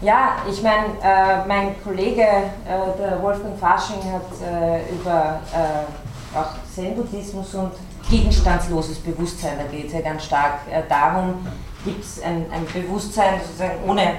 Ja, 0.01 0.37
ich 0.49 0.61
meine, 0.61 0.87
äh, 1.01 1.47
mein 1.47 1.81
Kollege, 1.83 2.21
äh, 2.21 2.97
der 2.99 3.21
Wolfgang 3.21 3.57
Fasching, 3.57 3.99
hat 4.11 4.29
äh, 4.41 4.93
über 4.93 5.39
äh, 5.53 6.37
auch 6.37 6.51
Zen-Buddhismus 6.73 7.55
und 7.55 7.71
gegenstandsloses 8.09 8.99
Bewusstsein, 8.99 9.57
da 9.57 9.63
geht 9.65 9.87
es 9.87 9.93
ja 9.93 10.01
ganz 10.01 10.25
stark 10.25 10.59
äh, 10.69 10.83
darum, 10.87 11.47
gibt 11.83 12.03
es 12.03 12.21
ein, 12.21 12.45
ein, 12.51 12.65
Bewusstsein 12.65 13.39
sozusagen 13.41 13.83
ohne 13.87 14.17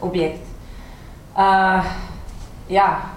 Objekt. 0.00 0.46
Äh, 1.36 1.80
ja, 2.68 3.10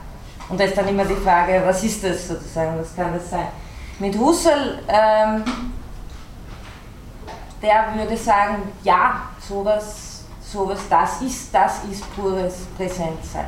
und 0.49 0.59
da 0.59 0.65
ist 0.65 0.77
dann 0.77 0.87
immer 0.87 1.05
die 1.05 1.15
Frage, 1.15 1.61
was 1.65 1.83
ist 1.83 2.03
das 2.03 2.27
sozusagen, 2.27 2.79
was 2.79 2.95
kann 2.95 3.13
das 3.13 3.29
sein? 3.29 3.47
Mit 3.99 4.17
Husserl, 4.17 4.79
ähm, 4.87 5.43
der 7.61 7.93
würde 7.95 8.17
sagen, 8.17 8.63
ja, 8.83 9.29
sowas, 9.39 10.25
sowas, 10.41 10.79
das 10.89 11.21
ist, 11.21 11.53
das 11.53 11.83
ist 11.85 12.15
pures 12.15 12.67
Präsenzsein. 12.75 13.45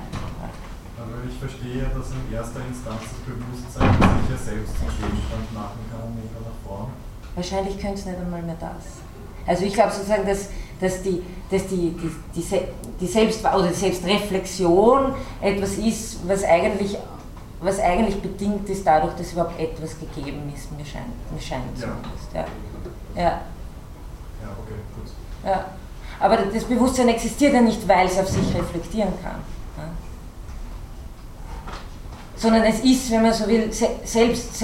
Aber 0.97 1.22
ich 1.30 1.38
verstehe, 1.38 1.84
dass 1.84 2.11
in 2.11 2.34
erster 2.34 2.61
Instanz 2.66 3.01
das 3.01 3.22
Bewusstsein 3.28 3.91
sich 3.93 4.32
ja 4.32 4.38
selbst 4.38 4.74
zum 4.80 4.88
Gegenstand 4.88 5.53
machen 5.53 5.84
kann 5.91 6.16
in 6.16 6.24
irgendeiner 6.24 6.55
Form. 6.66 6.88
Wahrscheinlich 7.36 7.80
könnte 7.80 7.99
es 7.99 8.05
nicht 8.05 8.18
einmal 8.18 8.41
mehr 8.41 8.55
das. 8.59 9.05
Also 9.47 9.66
ich 9.66 9.74
glaube 9.74 9.91
sozusagen, 9.91 10.26
dass, 10.26 10.49
dass, 10.80 11.01
die, 11.03 11.22
dass 11.51 11.68
die, 11.68 11.91
die, 11.91 12.11
die, 12.36 12.59
die 12.99 13.07
Selbst- 13.07 13.45
oder 13.45 13.68
die 13.68 13.74
Selbstreflexion 13.74 15.13
etwas 15.41 15.78
ist, 15.78 16.28
was 16.28 16.43
eigentlich, 16.43 16.97
was 17.61 17.80
eigentlich 17.80 18.22
bedingt 18.22 18.68
ist 18.70 18.86
dadurch, 18.86 19.13
dass 19.16 19.34
überhaupt 19.34 19.59
etwas 19.59 19.99
gegeben 19.99 20.51
ist, 20.55 20.72
mir 20.72 20.86
scheint, 20.86 21.32
mir 21.32 21.41
scheint 21.41 21.78
ja. 21.78 21.88
zumindest. 21.88 22.34
Ja. 22.34 22.45
ja. 23.16 23.41
Ja, 24.41 24.51
okay, 24.63 24.80
gut. 24.95 25.11
Ja. 25.43 25.66
Aber 26.20 26.38
das 26.38 26.63
Bewusstsein 26.63 27.09
existiert 27.09 27.53
ja 27.53 27.61
nicht, 27.61 27.88
weil 27.88 28.07
es 28.07 28.18
auf 28.18 28.30
sich 28.30 28.55
reflektieren 28.55 29.13
kann. 29.22 29.41
Ja. 29.78 29.84
Sondern 32.36 32.63
es 32.63 32.80
ist, 32.80 33.11
wenn 33.11 33.22
man 33.22 33.34
so 33.34 33.47
will, 33.47 33.72
selbst, 33.72 34.55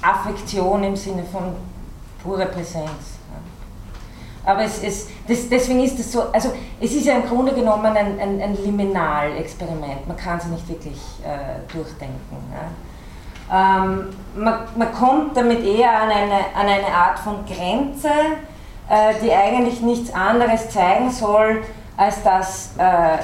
Selbstaffektion 0.00 0.84
im 0.84 0.96
Sinne 0.96 1.24
von 1.24 1.54
pure 2.22 2.46
Präsenz. 2.46 3.18
Aber 4.44 4.62
es, 4.62 4.82
es, 4.82 5.08
das, 5.28 5.50
deswegen 5.50 5.80
ist 5.80 5.98
es 5.98 6.12
so, 6.12 6.22
also 6.32 6.52
es 6.80 6.94
ist 6.94 7.04
ja 7.04 7.16
im 7.16 7.28
Grunde 7.28 7.52
genommen 7.52 7.94
ein, 7.94 8.18
ein, 8.18 8.40
ein 8.40 8.56
Liminal-Experiment, 8.64 10.08
man 10.08 10.16
kann 10.16 10.38
es 10.38 10.46
nicht 10.46 10.66
wirklich 10.66 10.98
äh, 11.22 11.60
durchdenken. 11.70 12.38
Ja. 12.50 13.82
Ähm, 13.82 14.08
man, 14.34 14.60
man, 14.76 14.94
kommt 14.94 15.36
damit 15.36 15.62
eher 15.62 15.92
an 15.92 16.08
eine, 16.08 16.38
an 16.54 16.66
eine 16.66 16.86
Art 16.86 17.18
von 17.18 17.44
Grenze, 17.44 18.08
äh, 18.88 19.12
die 19.22 19.30
eigentlich 19.30 19.82
nichts 19.82 20.10
anderes 20.14 20.70
zeigen 20.70 21.10
soll, 21.10 21.62
als 21.98 22.22
dass, 22.22 22.70
äh, 22.78 23.18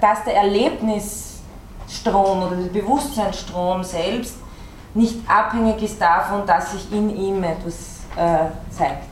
dass 0.00 0.24
der 0.24 0.34
Erlebnisstrom 0.34 2.42
oder 2.42 2.56
der 2.56 2.80
Bewusstseinsstrom 2.80 3.84
selbst 3.84 4.36
nicht 4.98 5.18
abhängig 5.28 5.82
ist 5.82 6.00
davon, 6.00 6.46
dass 6.46 6.72
sich 6.72 6.92
in 6.92 7.08
ihm 7.16 7.42
etwas 7.42 8.00
äh, 8.16 8.50
zeigt. 8.70 9.04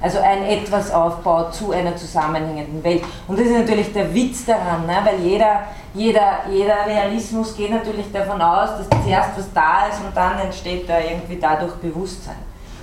Also 0.00 0.18
ein 0.18 0.42
etwas 0.42 0.90
aufbaut 0.90 1.54
zu 1.54 1.72
einer 1.72 1.96
zusammenhängenden 1.96 2.82
Welt. 2.84 3.02
Und 3.28 3.38
das 3.38 3.46
ist 3.46 3.56
natürlich 3.56 3.92
der 3.92 4.12
Witz 4.12 4.44
daran, 4.44 4.86
ne? 4.86 4.98
weil 5.04 5.20
jeder, 5.20 5.64
jeder, 5.94 6.40
jeder 6.50 6.86
Realismus 6.86 7.56
geht 7.56 7.70
natürlich 7.70 8.12
davon 8.12 8.40
aus, 8.40 8.70
dass 8.76 9.02
zuerst 9.02 9.30
was 9.36 9.52
da 9.52 9.86
ist 9.86 10.00
und 10.00 10.14
dann 10.14 10.38
entsteht 10.40 10.88
da 10.88 10.98
irgendwie 10.98 11.38
dadurch 11.40 11.74
Bewusstsein. 11.76 12.36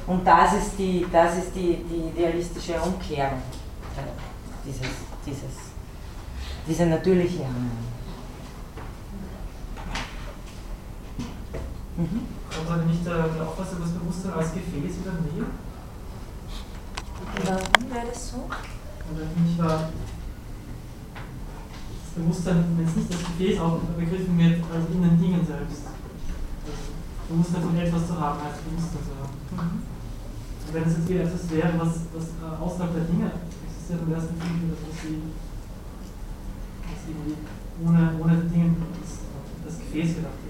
Und 0.07 0.25
das 0.25 0.53
ist 0.53 0.77
die, 0.77 1.05
das 1.11 1.37
ist 1.37 1.55
die, 1.55 1.83
die 1.89 2.09
idealistische 2.09 2.73
Umkehrung 2.81 3.41
dieses, 4.65 4.81
dieses, 5.25 5.73
diese 6.67 6.85
natürliche 6.85 7.43
Handlung. 7.43 7.92
Mhm. 11.95 12.25
Kommt 12.49 12.69
dann 12.69 12.87
nicht 12.87 13.05
der, 13.05 13.25
Auffassung, 13.45 13.81
das 13.81 13.91
Bewusstsein 13.91 14.33
als 14.33 14.53
Gefäß 14.53 14.97
wieder 14.97 15.13
näher? 15.21 15.45
Warum 17.45 17.91
wäre 17.93 18.07
das 18.09 18.31
so? 18.31 18.49
Oder 18.49 19.25
nicht 19.37 19.57
war 19.61 19.93
das 22.01 22.11
Bewusstsein, 22.15 22.65
wenn 22.77 22.87
es 22.87 22.95
nicht 22.95 23.11
als 23.13 23.21
Gefäß 23.21 23.59
auch 23.59 23.77
begriffen 23.93 24.37
wird, 24.39 24.63
als 24.73 24.89
in 24.89 25.01
den 25.03 25.21
Dingen 25.21 25.45
selbst. 25.45 25.85
Also 26.65 26.83
Bewusstsein 27.29 27.61
von 27.61 27.77
etwas 27.77 28.07
zu 28.07 28.19
haben, 28.19 28.39
als 28.41 28.57
Bewusstsein 28.65 29.03
zu 29.05 29.13
haben. 29.13 29.37
Mhm. 29.53 29.85
Und 30.65 30.73
wenn 30.73 30.83
es 30.89 30.97
jetzt 30.97 31.09
wieder 31.09 31.23
etwas 31.29 31.45
wäre, 31.51 31.73
was, 31.77 32.09
was 32.09 32.25
äh, 32.41 32.57
außerhalb 32.57 32.93
der 32.93 33.05
Dinge 33.05 33.29
existiert, 33.29 34.01
dann 34.01 34.09
wäre 34.09 34.21
es 34.21 34.33
natürlich 34.33 34.73
etwas 34.73 34.97
wie, 35.05 35.21
was 36.89 37.01
irgendwie 37.05 37.37
ohne, 37.85 38.17
ohne 38.17 38.33
die 38.41 38.49
Dinge 38.49 38.81
das, 38.97 39.21
das 39.61 39.77
Gefäß 39.77 40.17
gedacht 40.17 40.42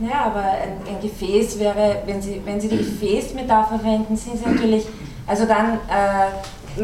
Ja, 0.00 0.26
aber 0.26 0.40
ein, 0.40 0.80
ein, 0.88 1.00
Gefäß 1.00 1.58
wäre, 1.58 2.02
wenn 2.06 2.22
Sie, 2.22 2.40
wenn 2.44 2.58
Sie 2.58 2.68
die 2.68 2.78
Gefäßmetapher 2.78 3.78
verwenden, 3.78 4.16
sind 4.16 4.38
Sie 4.38 4.48
natürlich, 4.48 4.86
also 5.26 5.44
dann 5.44 5.74
äh, 5.74 6.82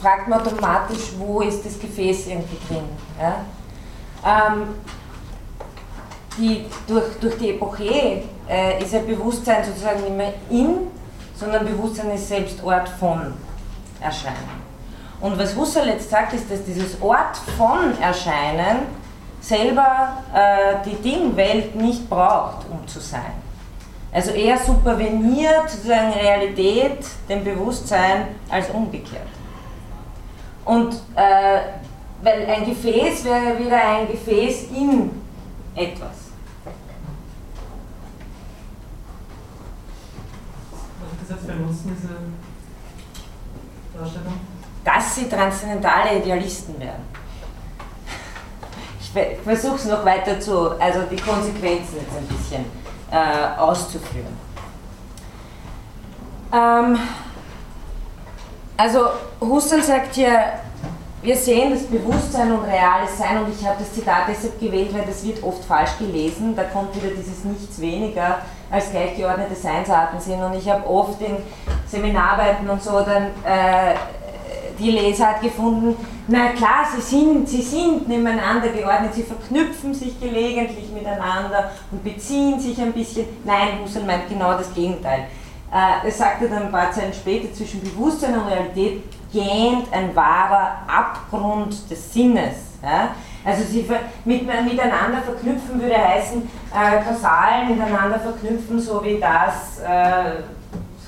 fragt 0.00 0.28
man 0.28 0.40
automatisch, 0.40 1.12
wo 1.18 1.40
ist 1.40 1.66
das 1.66 1.80
Gefäß 1.80 2.28
irgendwie 2.28 2.58
drin. 2.68 2.84
Ja? 3.20 3.44
Ähm, 4.24 4.68
die, 6.38 6.66
durch, 6.86 7.16
durch 7.20 7.36
die 7.38 7.50
Epoche 7.50 8.22
äh, 8.48 8.82
ist 8.82 8.92
ja 8.92 9.00
Bewusstsein 9.00 9.64
sozusagen 9.64 10.02
nicht 10.02 10.16
mehr 10.16 10.34
in, 10.48 10.88
sondern 11.34 11.66
Bewusstsein 11.66 12.12
ist 12.12 12.28
selbst 12.28 12.62
Ort 12.62 12.88
von 12.88 13.34
Erscheinen. 14.00 14.68
Und 15.20 15.36
was 15.36 15.56
Husserl 15.56 15.88
jetzt 15.88 16.10
sagt, 16.10 16.32
ist, 16.34 16.48
dass 16.48 16.64
dieses 16.64 17.02
Ort 17.02 17.36
von 17.56 18.00
Erscheinen 18.00 18.86
selber 19.48 20.18
äh, 20.34 20.74
die 20.84 20.96
Dingwelt 20.96 21.74
nicht 21.74 22.08
braucht, 22.08 22.66
um 22.70 22.86
zu 22.86 23.00
sein. 23.00 23.32
Also 24.12 24.30
eher 24.32 24.58
superveniert 24.58 25.68
sozusagen 25.70 26.12
Realität 26.12 27.06
dem 27.28 27.44
Bewusstsein 27.44 28.28
als 28.48 28.68
umgekehrt. 28.70 29.28
Und 30.64 30.94
äh, 31.14 31.60
weil 32.22 32.46
ein 32.46 32.64
Gefäß 32.66 33.24
wäre 33.24 33.58
wieder 33.58 33.76
ein 33.76 34.08
Gefäß 34.08 34.64
in 34.74 35.10
etwas. 35.74 36.28
Das 41.28 41.38
für 41.40 41.52
Nutzen, 41.52 41.94
diese 41.94 42.08
Darstellung? 43.98 44.40
Dass 44.82 45.14
sie 45.14 45.28
transzendentale 45.28 46.18
Idealisten 46.18 46.80
werden 46.80 47.17
ich 49.14 49.38
versuche 49.44 49.76
es 49.76 49.84
noch 49.86 50.04
weiter 50.04 50.38
zu, 50.38 50.70
also 50.80 51.00
die 51.10 51.16
Konsequenzen 51.16 51.96
jetzt 51.96 52.16
ein 52.16 52.26
bisschen 52.26 52.64
äh, 53.10 53.60
auszuführen. 53.60 54.36
Ähm, 56.52 56.98
also 58.76 59.08
Husserl 59.40 59.82
sagt 59.82 60.14
hier, 60.14 60.40
wir 61.20 61.36
sehen 61.36 61.72
das 61.72 61.82
Bewusstsein 61.82 62.52
und 62.52 62.64
reales 62.64 63.18
Sein 63.18 63.42
und 63.42 63.52
ich 63.52 63.66
habe 63.66 63.76
das 63.80 63.92
Zitat 63.92 64.28
deshalb 64.28 64.60
gewählt, 64.60 64.94
weil 64.94 65.04
das 65.04 65.24
wird 65.24 65.42
oft 65.42 65.64
falsch 65.64 65.98
gelesen. 65.98 66.54
Da 66.54 66.64
kommt 66.64 66.94
wieder 66.94 67.12
dieses 67.12 67.42
Nichts 67.44 67.80
weniger 67.80 68.38
als 68.70 68.90
gleichgeordnete 68.90 69.54
Seinsarten 69.54 70.20
sind 70.20 70.40
und 70.40 70.54
ich 70.54 70.68
habe 70.68 70.86
oft 70.86 71.20
in 71.20 71.38
Seminararbeiten 71.86 72.68
und 72.70 72.82
so 72.82 73.00
dann 73.00 73.30
äh, 73.44 73.94
die 74.78 74.90
Lesart 74.90 75.42
gefunden, 75.42 75.96
na 76.26 76.48
klar, 76.48 76.86
sie 76.94 77.00
sind, 77.00 77.48
sie 77.48 77.62
sind 77.62 78.06
nebeneinander 78.06 78.68
geordnet, 78.68 79.14
sie 79.14 79.22
verknüpfen 79.22 79.94
sich 79.94 80.20
gelegentlich 80.20 80.90
miteinander 80.92 81.70
und 81.90 82.04
beziehen 82.04 82.60
sich 82.60 82.80
ein 82.80 82.92
bisschen. 82.92 83.26
Nein, 83.44 83.80
Husserl 83.82 84.04
meint 84.04 84.28
genau 84.28 84.52
das 84.52 84.72
Gegenteil. 84.74 85.26
Äh, 85.72 86.06
er 86.06 86.10
sagte 86.10 86.48
dann 86.48 86.64
ein 86.64 86.72
paar 86.72 86.90
Zeilen 86.92 87.12
später, 87.12 87.52
zwischen 87.52 87.80
Bewusstsein 87.82 88.38
und 88.38 88.46
Realität 88.46 89.02
gähnt 89.32 89.86
ein 89.92 90.14
wahrer 90.14 90.78
Abgrund 90.86 91.90
des 91.90 92.12
Sinnes. 92.12 92.56
Ja? 92.82 93.10
Also 93.44 93.64
sie 93.64 93.86
mit, 94.24 94.46
miteinander 94.46 95.22
verknüpfen 95.22 95.80
würde 95.80 95.96
heißen, 95.96 96.42
äh, 96.42 97.02
kausal 97.02 97.66
miteinander 97.66 98.18
verknüpfen, 98.18 98.80
so 98.80 99.02
wie 99.04 99.18
das 99.18 99.80
äh, 99.80 100.42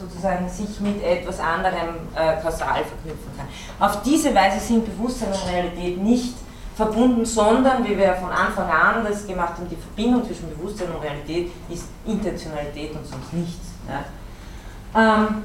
sozusagen 0.00 0.48
sich 0.48 0.80
mit 0.80 1.02
etwas 1.02 1.38
anderem 1.38 2.08
äh, 2.14 2.40
kausal 2.40 2.82
verknüpfen 2.84 3.30
kann. 3.36 3.46
Auf 3.78 4.02
diese 4.02 4.34
Weise 4.34 4.58
sind 4.58 4.84
Bewusstsein 4.86 5.28
und 5.28 5.52
Realität 5.52 6.02
nicht 6.02 6.34
verbunden, 6.74 7.24
sondern, 7.26 7.84
wie 7.86 7.96
wir 7.96 8.14
von 8.14 8.30
Anfang 8.30 8.68
an 8.70 9.04
das 9.04 9.26
gemacht 9.26 9.54
haben, 9.54 9.68
die 9.68 9.76
Verbindung 9.76 10.24
zwischen 10.24 10.48
Bewusstsein 10.50 10.88
und 10.90 11.02
Realität 11.02 11.50
ist 11.68 11.84
Intentionalität 12.06 12.92
und 12.94 13.06
sonst 13.06 13.32
nichts. 13.32 13.68
Ja. 13.88 15.18
Ähm, 15.18 15.44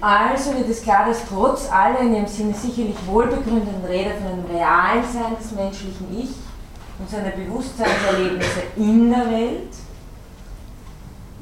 Also 0.00 0.54
wird 0.54 0.68
es 0.68 0.82
klar, 0.82 1.06
dass 1.06 1.22
trotz 1.26 1.70
aller 1.72 2.00
in 2.00 2.12
dem 2.12 2.26
Sinne 2.26 2.52
sicherlich 2.52 2.96
wohlbegründeten 3.06 3.84
Rede 3.88 4.10
von 4.10 4.26
einem 4.26 4.44
realen 4.44 5.02
Sein 5.02 5.36
des 5.40 5.52
menschlichen 5.52 6.06
Ich 6.18 6.45
und 6.98 7.10
seine 7.10 7.30
Bewusstseinserlebnisse 7.30 8.62
in 8.76 9.10
der 9.10 9.30
Welt 9.30 9.72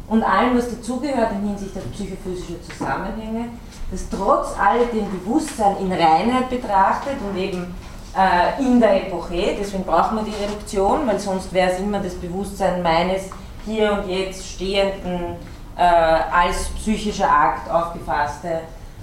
und 0.08 0.22
allem, 0.22 0.58
was 0.58 0.70
dazugehört 0.70 1.32
in 1.32 1.48
Hinsicht 1.48 1.76
auf 1.76 1.90
psychophysische 1.92 2.60
Zusammenhänge, 2.62 3.48
das 3.90 4.08
trotz 4.10 4.58
alledem 4.58 5.10
Bewusstsein 5.10 5.76
in 5.80 5.92
Reinheit 5.92 6.50
betrachtet 6.50 7.16
und 7.28 7.36
eben 7.38 7.74
äh, 8.16 8.62
in 8.62 8.80
der 8.80 9.06
Epoche, 9.06 9.56
deswegen 9.58 9.84
braucht 9.84 10.12
man 10.12 10.24
die 10.24 10.32
Reduktion, 10.32 11.06
weil 11.06 11.18
sonst 11.18 11.52
wäre 11.52 11.70
es 11.72 11.80
immer 11.80 12.00
das 12.00 12.14
Bewusstsein 12.14 12.82
meines 12.82 13.30
hier 13.64 13.92
und 13.92 14.08
jetzt 14.08 14.46
stehenden 14.46 15.36
äh, 15.76 15.82
als 15.82 16.68
psychischer 16.76 17.30
Akt 17.30 17.70
aufgefasste, 17.70 18.60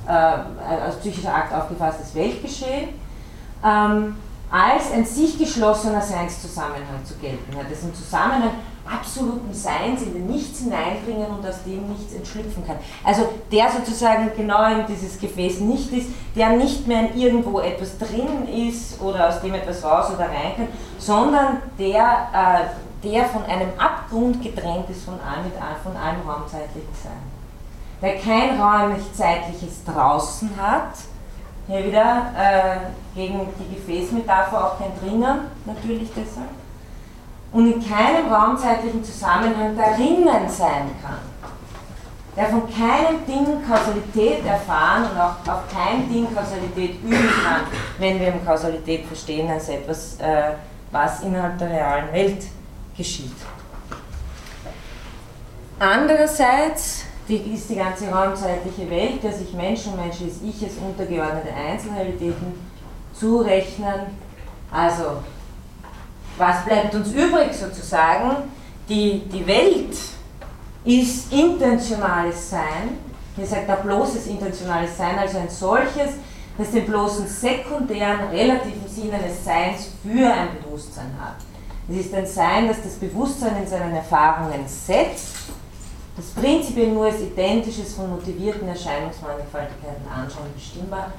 äh, 0.08 0.12
als 0.12 0.98
psychischer 1.00 1.34
Akt 1.34 1.54
aufgefasstes 1.54 2.14
Weltgeschehen. 2.14 2.90
Ähm, 3.66 4.16
als 4.52 4.92
ein 4.92 5.06
sich 5.06 5.38
geschlossener 5.38 6.02
Seinszusammenhang 6.02 7.06
zu 7.06 7.16
gelten 7.16 7.56
hat, 7.58 7.72
das 7.72 7.84
im 7.84 7.96
Zusammenhang 7.96 8.52
absoluten 8.86 9.54
Seins 9.54 10.02
in 10.02 10.14
den 10.14 10.28
Nichts 10.28 10.60
hineindringen 10.60 11.28
und 11.28 11.48
aus 11.48 11.64
dem 11.64 11.88
nichts 11.88 12.14
entschlüpfen 12.14 12.66
kann. 12.68 12.78
Also 13.04 13.30
der 13.50 13.70
sozusagen 13.72 14.32
genau 14.36 14.66
in 14.66 14.86
dieses 14.88 15.20
Gefäß 15.20 15.62
nicht 15.62 15.94
ist, 15.94 16.10
der 16.36 16.50
nicht 16.50 16.86
mehr 16.88 17.10
in 17.10 17.22
irgendwo 17.22 17.60
etwas 17.60 17.98
drin 17.98 18.48
ist 18.48 19.00
oder 19.02 19.30
aus 19.30 19.42
dem 19.42 19.54
etwas 19.54 19.84
raus 19.84 20.08
oder 20.14 20.26
rein 20.26 20.56
kann, 20.58 20.68
sondern 20.98 21.62
der, 21.80 22.28
äh, 22.34 23.08
der 23.08 23.26
von 23.26 23.44
einem 23.46 23.70
Abgrund 23.78 24.44
getrennt 24.44 24.90
ist 24.90 25.06
von 25.06 25.14
allem, 25.14 25.52
von 25.84 25.96
allem 25.96 26.28
raumzeitlichen 26.28 26.94
Sein. 27.02 27.32
Der 28.02 28.18
kein 28.18 28.60
räumlich-zeitliches 28.60 29.86
draußen 29.86 30.50
hat, 30.58 30.96
hier 31.68 31.86
wieder 31.86 32.32
äh, 32.38 33.16
gegen 33.16 33.48
die 33.60 33.76
Gefäßmetapher 33.76 34.66
auch 34.66 34.80
kein 34.80 34.92
drinnen, 35.00 35.42
natürlich 35.66 36.10
deshalb, 36.16 36.50
und 37.52 37.72
in 37.72 37.88
keinem 37.88 38.32
raumzeitlichen 38.32 39.04
Zusammenhang 39.04 39.76
darinnen 39.76 40.50
sein 40.50 40.90
kann, 41.02 41.20
der 42.36 42.48
von 42.48 42.64
keinem 42.70 43.26
Ding 43.28 43.46
Kausalität 43.68 44.46
erfahren 44.46 45.04
und 45.12 45.20
auch 45.20 45.54
auf 45.54 45.64
kein 45.74 46.10
Ding 46.10 46.34
Kausalität 46.34 47.02
üben 47.04 47.30
kann, 47.44 47.62
wenn 48.00 48.20
wir 48.20 48.30
im 48.30 48.46
Kausalität 48.46 49.06
verstehen 49.06 49.50
als 49.50 49.70
etwas, 49.70 50.18
äh, 50.20 50.54
was 50.92 51.22
innerhalb 51.22 51.58
der 51.58 51.70
realen 51.70 52.14
Welt 52.14 52.46
geschieht. 52.96 53.36
Andererseits 55.80 57.06
die, 57.28 57.54
ist 57.54 57.70
die 57.70 57.76
ganze 57.76 58.10
raumzeitliche 58.10 58.90
Welt, 58.90 59.24
der 59.24 59.32
sich 59.32 59.54
Menschen, 59.54 59.96
menschliches 59.96 60.42
Ich 60.44 60.64
als 60.64 60.74
untergeordnete 60.78 61.54
Einzelrealitäten 61.54 62.54
zurechnen. 63.14 64.18
Also 64.72 65.04
was 66.38 66.66
bleibt 66.66 66.96
uns 66.96 67.12
übrig 67.12 67.54
sozusagen? 67.54 68.50
Die, 68.90 69.24
die 69.32 69.46
Welt 69.46 69.96
ist 70.84 71.32
intentionales 71.32 72.50
Sein. 72.50 72.98
Hier 73.36 73.46
sagt 73.46 73.70
er 73.70 73.78
bloßes 73.78 74.28
intentionales 74.28 74.98
Sein, 74.98 75.18
also 75.18 75.38
ein 75.38 75.50
solches, 75.50 76.16
das 76.58 76.72
den 76.72 76.86
bloßen 76.86 77.28
sekundären, 77.28 78.28
relativen 78.30 78.88
Sinn 78.88 79.14
eines 79.14 79.44
Seins 79.44 79.90
für 80.04 80.26
ein 80.26 80.50
Bewusstsein 80.62 81.12
hat. 81.20 81.36
Es 81.90 82.06
ist 82.06 82.14
ein 82.14 82.26
Sein, 82.26 82.68
das 82.68 82.82
das 82.84 82.94
Bewusstsein 82.94 83.62
in 83.62 83.68
seinen 83.68 83.96
Erfahrungen 83.96 84.68
setzt, 84.68 85.36
das 86.16 86.26
prinzipiell 86.28 86.90
nur 86.90 87.06
als 87.06 87.22
identisches 87.22 87.94
von 87.94 88.10
motivierten 88.10 88.68
Erscheinungsmannigfaltigkeiten 88.68 90.08
anschauen 90.14 90.54
bestimmbar, 90.54 91.12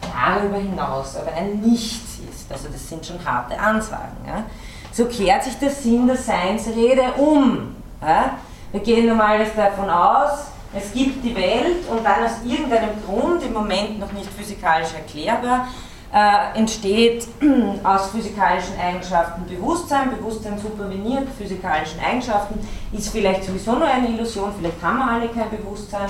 darüber 0.00 0.56
hinaus 0.56 1.16
aber 1.16 1.32
ein 1.32 1.60
Nichts 1.60 2.18
ist. 2.30 2.50
Also 2.50 2.68
das 2.72 2.88
sind 2.88 3.04
schon 3.04 3.22
harte 3.24 3.58
Ansagen. 3.58 4.16
Ja. 4.26 4.44
So 4.92 5.06
kehrt 5.06 5.44
sich 5.44 5.58
der 5.58 5.70
Sinn 5.70 6.06
der 6.06 6.16
Seinsrede 6.16 7.12
um. 7.18 7.76
Ja. 8.00 8.38
Wir 8.72 8.80
gehen 8.80 9.06
normal 9.06 9.44
davon 9.56 9.90
aus, 9.90 10.46
es 10.72 10.92
gibt 10.92 11.24
die 11.24 11.34
Welt 11.34 11.88
und 11.90 12.04
dann 12.04 12.24
aus 12.24 12.44
irgendeinem 12.44 12.90
Grund, 13.04 13.42
im 13.42 13.52
Moment 13.52 13.98
noch 13.98 14.12
nicht 14.12 14.30
physikalisch 14.32 14.94
erklärbar, 14.94 15.66
äh, 16.12 16.58
entsteht 16.58 17.28
aus 17.84 18.10
physikalischen 18.10 18.78
Eigenschaften 18.78 19.46
Bewusstsein. 19.46 20.10
Bewusstsein 20.16 20.58
superveniert 20.58 21.28
physikalischen 21.38 22.00
Eigenschaften, 22.00 22.58
ist 22.92 23.10
vielleicht 23.10 23.44
sowieso 23.44 23.72
nur 23.72 23.86
eine 23.86 24.08
Illusion, 24.08 24.52
vielleicht 24.58 24.82
haben 24.82 24.98
wir 24.98 25.10
alle 25.10 25.28
kein 25.28 25.50
Bewusstsein. 25.50 26.08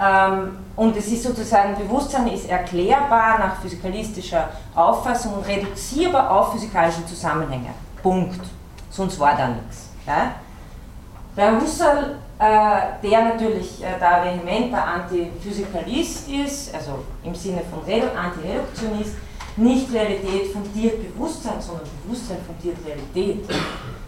Ähm, 0.00 0.58
und 0.74 0.96
es 0.96 1.06
ist 1.06 1.22
sozusagen, 1.22 1.74
Bewusstsein 1.76 2.26
ist 2.28 2.48
erklärbar 2.50 3.38
nach 3.38 3.60
physikalistischer 3.60 4.48
Auffassung 4.74 5.34
und 5.34 5.46
reduzierbar 5.46 6.30
auf 6.30 6.52
physikalische 6.52 7.06
Zusammenhänge. 7.06 7.70
Punkt. 8.02 8.40
Sonst 8.90 9.18
war 9.18 9.36
da 9.36 9.48
nichts. 9.48 9.90
Ja? 10.06 10.32
Bei 11.34 11.58
Husserl, 11.58 12.18
äh, 12.38 12.80
der 13.02 13.24
natürlich 13.24 13.82
äh, 13.82 13.98
da 13.98 14.24
vehementer 14.24 14.84
Antiphysikalist 14.84 16.28
ist, 16.28 16.74
also 16.74 17.04
im 17.22 17.34
Sinne 17.34 17.62
von 17.70 17.80
Antireduktionist, 17.80 19.14
nicht 19.56 19.92
Realität 19.92 20.52
fundiert 20.52 21.14
Bewusstsein, 21.14 21.60
sondern 21.60 21.86
Bewusstsein 22.04 22.38
fundiert 22.46 22.76
Realität. 22.86 23.48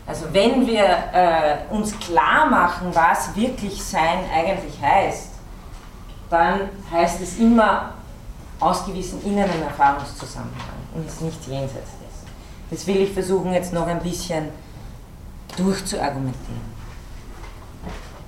Also 0.07 0.27
wenn 0.33 0.67
wir 0.67 0.85
äh, 0.85 1.57
uns 1.71 1.99
klar 1.99 2.49
machen, 2.49 2.89
was 2.93 3.35
wirklich 3.35 3.83
Sein 3.83 4.25
eigentlich 4.35 4.75
heißt, 4.81 5.31
dann 6.31 6.61
heißt 6.91 7.21
es 7.23 7.39
immer 7.39 7.95
aus 8.61 8.85
gewissen 8.85 9.23
inneren 9.25 9.63
Erfahrungszusammenhang 9.63 10.79
und 10.95 11.07
ist 11.07 11.23
nicht 11.23 11.47
jenseits 11.47 11.73
dessen. 11.75 12.27
Das 12.71 12.87
will 12.87 12.97
ich 13.03 13.13
versuchen 13.13 13.53
jetzt 13.53 13.73
noch 13.73 13.87
ein 13.87 14.01
bisschen 14.01 14.49
durchzuargumentieren. 15.57 16.79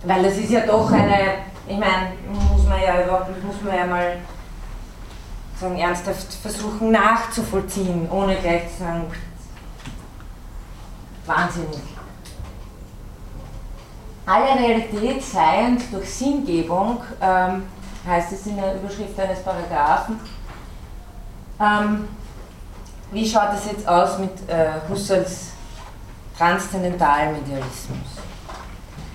Weil 0.04 0.22
das 0.22 0.36
ist 0.38 0.50
ja 0.50 0.66
doch 0.66 0.90
eine, 0.90 1.38
ich 1.66 1.76
meine, 1.76 2.12
muss 2.50 2.66
man 2.66 2.80
ja 2.80 3.02
überhaupt, 3.02 3.44
muss 3.44 3.62
man 3.62 3.76
ja 3.76 3.86
mal 3.86 4.16
sagen, 5.60 5.78
ernsthaft 5.78 6.32
versuchen 6.34 6.90
nachzuvollziehen, 6.90 8.08
ohne 8.10 8.36
gleich 8.36 8.72
zu 8.72 8.84
sagen, 8.84 9.04
wahnsinnig. 11.26 11.80
Alle 14.26 14.60
Realität 14.60 15.22
seiend 15.24 15.82
durch 15.92 16.08
Sinngebung 16.08 17.02
ähm, 17.20 17.64
heißt 18.06 18.32
es 18.32 18.46
in 18.46 18.56
der 18.56 18.76
Überschrift 18.76 19.18
eines 19.18 19.42
Paragraphen. 19.42 20.20
Ähm, 21.60 22.08
wie 23.10 23.28
schaut 23.28 23.54
es 23.54 23.66
jetzt 23.66 23.88
aus 23.88 24.18
mit 24.18 24.48
äh, 24.48 24.70
Husserls 24.88 25.50
transzendentalem 26.38 27.36
Idealismus? 27.44 27.98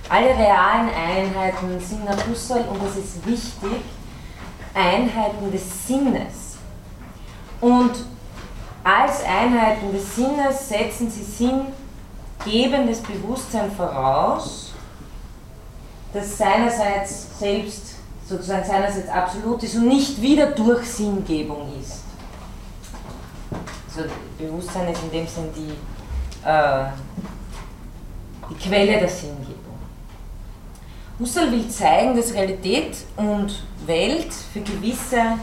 Alle 0.08 0.28
realen 0.28 0.90
Einheiten 0.90 1.80
sind 1.80 2.04
nach 2.04 2.26
Husserl, 2.28 2.64
und 2.68 2.80
das 2.84 2.96
ist 2.96 3.26
wichtig, 3.26 3.82
Einheiten 4.76 5.50
des 5.50 5.86
Sinnes. 5.86 6.58
Und 7.60 7.92
als 8.84 9.24
Einheiten 9.24 9.90
des 9.92 10.14
Sinnes 10.14 10.68
setzen 10.68 11.10
sie 11.10 11.24
sinngebendes 12.44 13.00
Bewusstsein 13.00 13.72
voraus, 13.72 14.72
das 16.12 16.38
seinerseits 16.38 17.38
selbst 17.38 17.96
sozusagen 18.28 18.64
seinerseits 18.64 19.08
absolut 19.08 19.62
ist 19.62 19.76
und 19.76 19.88
nicht 19.88 20.20
wieder 20.20 20.46
durch 20.46 20.84
Sinngebung 20.86 21.68
ist. 21.80 22.02
Also 23.88 24.10
Bewusstsein 24.38 24.92
ist 24.92 25.02
in 25.04 25.10
dem 25.10 25.26
Sinn 25.26 25.48
die, 25.54 25.72
äh, 26.46 26.86
die 28.50 28.68
Quelle 28.68 28.98
der 28.98 29.08
Sinngebung. 29.08 29.55
Husserl 31.18 31.50
will 31.50 31.68
zeigen, 31.68 32.16
dass 32.16 32.34
Realität 32.34 32.98
und 33.16 33.62
Welt 33.86 34.32
für 34.52 34.60
gewisse 34.60 35.38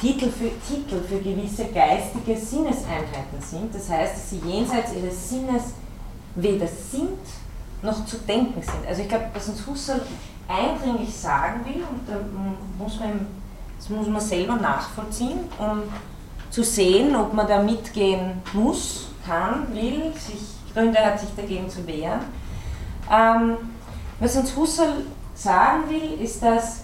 Titel 0.00 0.28
für, 0.28 0.50
Titel 0.68 1.00
für 1.02 1.18
gewisse 1.18 1.64
geistige 1.66 2.36
Sinneseinheiten 2.36 3.40
sind. 3.40 3.74
Das 3.74 3.88
heißt, 3.88 4.16
dass 4.16 4.30
sie 4.30 4.42
jenseits 4.44 4.92
ihres 4.92 5.30
Sinnes 5.30 5.62
weder 6.34 6.66
sind 6.66 7.18
noch 7.82 8.04
zu 8.04 8.18
denken 8.18 8.60
sind. 8.60 8.86
Also 8.86 9.02
ich 9.02 9.08
glaube, 9.08 9.26
was 9.32 9.48
uns 9.48 9.66
Husserl 9.66 10.02
eindringlich 10.48 11.14
sagen 11.14 11.64
will, 11.64 11.82
und 11.82 12.06
da 12.06 12.16
muss 12.78 12.98
man, 12.98 13.26
das 13.78 13.88
muss 13.88 14.08
man 14.08 14.20
selber 14.20 14.56
nachvollziehen, 14.56 15.40
um 15.58 15.82
zu 16.50 16.62
sehen, 16.62 17.16
ob 17.16 17.32
man 17.32 17.46
da 17.46 17.62
mitgehen 17.62 18.42
muss, 18.52 19.08
kann, 19.26 19.74
will, 19.74 20.12
sich, 20.14 20.40
Gründe 20.74 20.98
hat, 20.98 21.18
sich 21.18 21.30
dagegen 21.36 21.68
zu 21.68 21.86
wehren. 21.86 22.20
Ähm, 23.10 23.56
was 24.20 24.36
uns 24.36 24.54
Husserl 24.56 25.06
sagen 25.34 25.84
will, 25.88 26.20
ist, 26.24 26.42
dass 26.42 26.82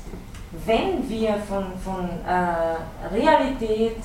wenn 0.67 1.09
wir 1.09 1.37
von, 1.49 1.67
von 1.85 2.09
äh, 2.27 3.15
Realität, 3.15 3.97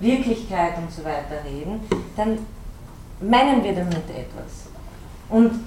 Wirklichkeit 0.00 0.78
und 0.78 0.90
so 0.90 1.04
weiter 1.04 1.44
reden, 1.44 1.80
dann 2.16 2.38
meinen 3.20 3.62
wir 3.62 3.74
damit 3.74 4.08
etwas. 4.10 4.64
Und 5.28 5.64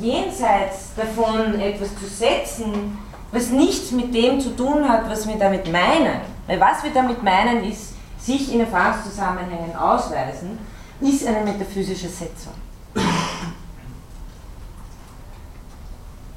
jenseits 0.00 0.94
davon 0.96 1.58
etwas 1.60 1.96
zu 1.96 2.06
setzen, 2.06 2.98
was 3.32 3.50
nichts 3.50 3.92
mit 3.92 4.14
dem 4.14 4.40
zu 4.40 4.56
tun 4.56 4.88
hat, 4.88 5.08
was 5.08 5.26
wir 5.26 5.36
damit 5.36 5.70
meinen. 5.70 6.20
Weil 6.46 6.60
was 6.60 6.82
wir 6.82 6.92
damit 6.92 7.22
meinen, 7.22 7.64
ist 7.64 7.94
sich 8.18 8.52
in 8.52 8.60
Erfahrungszusammenhängen 8.60 9.74
ausweisen. 9.76 10.58
ist 11.00 11.26
eine 11.26 11.44
metaphysische 11.44 12.08
Setzung. 12.08 12.52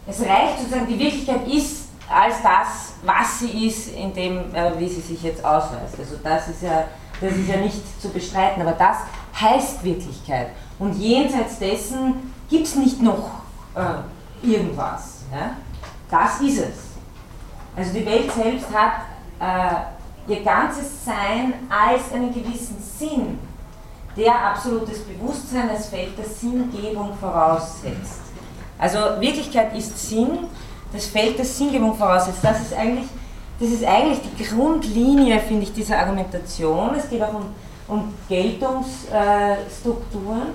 Es 0.05 0.21
reicht 0.21 0.59
sozusagen, 0.59 0.87
die 0.87 0.99
Wirklichkeit 0.99 1.47
ist 1.47 1.87
als 2.09 2.35
das, 2.41 2.93
was 3.03 3.39
sie 3.39 3.67
ist, 3.67 3.95
in 3.95 4.13
dem, 4.13 4.53
äh, 4.53 4.77
wie 4.77 4.89
sie 4.89 5.01
sich 5.01 5.23
jetzt 5.23 5.43
ausweist. 5.43 5.97
Also 5.97 6.17
das 6.21 6.49
ist 6.49 6.61
ja, 6.61 6.85
das 7.21 7.33
ist 7.33 7.47
ja 7.47 7.57
nicht 7.57 8.01
zu 8.01 8.09
bestreiten, 8.09 8.61
aber 8.61 8.73
das 8.73 8.97
heißt 9.39 9.83
Wirklichkeit. 9.83 10.49
Und 10.79 10.93
jenseits 10.95 11.59
dessen 11.59 12.33
gibt 12.49 12.67
es 12.67 12.75
nicht 12.75 13.01
noch 13.01 13.29
äh, 13.75 14.45
irgendwas. 14.45 15.21
Ja? 15.31 15.55
Das 16.09 16.41
ist 16.41 16.59
es. 16.59 16.75
Also 17.75 17.93
die 17.93 18.05
Welt 18.05 18.31
selbst 18.31 18.67
hat 18.73 18.93
äh, 19.39 20.31
ihr 20.31 20.43
ganzes 20.43 21.05
Sein 21.05 21.53
als 21.69 22.11
einen 22.13 22.33
gewissen 22.33 22.77
Sinn, 22.99 23.39
der 24.15 24.51
absolutes 24.51 24.99
Bewusstsein 24.99 25.69
als 25.69 25.87
Feld 25.87 26.17
der 26.17 26.25
Sinngebung 26.25 27.17
voraussetzt. 27.19 28.22
Also 28.78 28.99
Wirklichkeit 29.19 29.76
ist 29.78 30.09
Sinn, 30.09 30.39
das 30.91 31.05
Feld 31.07 31.38
der 31.38 31.45
Sinngebung 31.45 31.95
voraussetzt. 31.95 32.43
Das 32.43 32.59
ist 32.61 32.74
eigentlich, 32.74 33.07
das 33.59 33.69
ist 33.69 33.86
eigentlich 33.86 34.19
die 34.38 34.43
Grundlinie, 34.43 35.39
finde 35.39 35.63
ich, 35.63 35.74
dieser 35.74 35.99
Argumentation. 35.99 36.95
Es 36.95 37.09
geht 37.09 37.24
auch 37.24 37.34
um, 37.34 37.45
um 37.88 38.13
Geltungsstrukturen. 38.30 40.53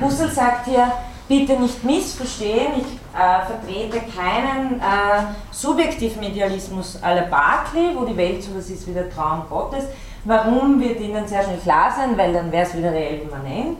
Husserl 0.00 0.30
sagt 0.30 0.66
hier, 0.66 0.90
bitte 1.28 1.60
nicht 1.60 1.84
missverstehen, 1.84 2.72
ich 2.78 2.86
äh, 3.14 3.44
vertrete 3.46 4.00
keinen 4.14 4.80
äh, 4.80 5.24
subjektiven 5.50 6.22
Idealismus 6.22 6.98
à 7.02 7.14
la 7.14 7.22
Barclay, 7.22 7.94
wo 7.94 8.04
die 8.04 8.16
Welt 8.16 8.42
so 8.42 8.54
was 8.56 8.70
ist 8.70 8.86
wie 8.86 8.92
der 8.92 9.10
Traum 9.10 9.42
Gottes. 9.48 9.84
Warum 10.24 10.80
wird 10.80 11.00
Ihnen 11.00 11.26
sehr 11.26 11.42
schnell 11.44 11.58
klar 11.58 11.92
sein, 11.96 12.18
weil 12.18 12.32
dann 12.32 12.50
wäre 12.50 12.66
es 12.66 12.76
wieder 12.76 12.92
reell 12.92 13.22
immanent. 13.22 13.78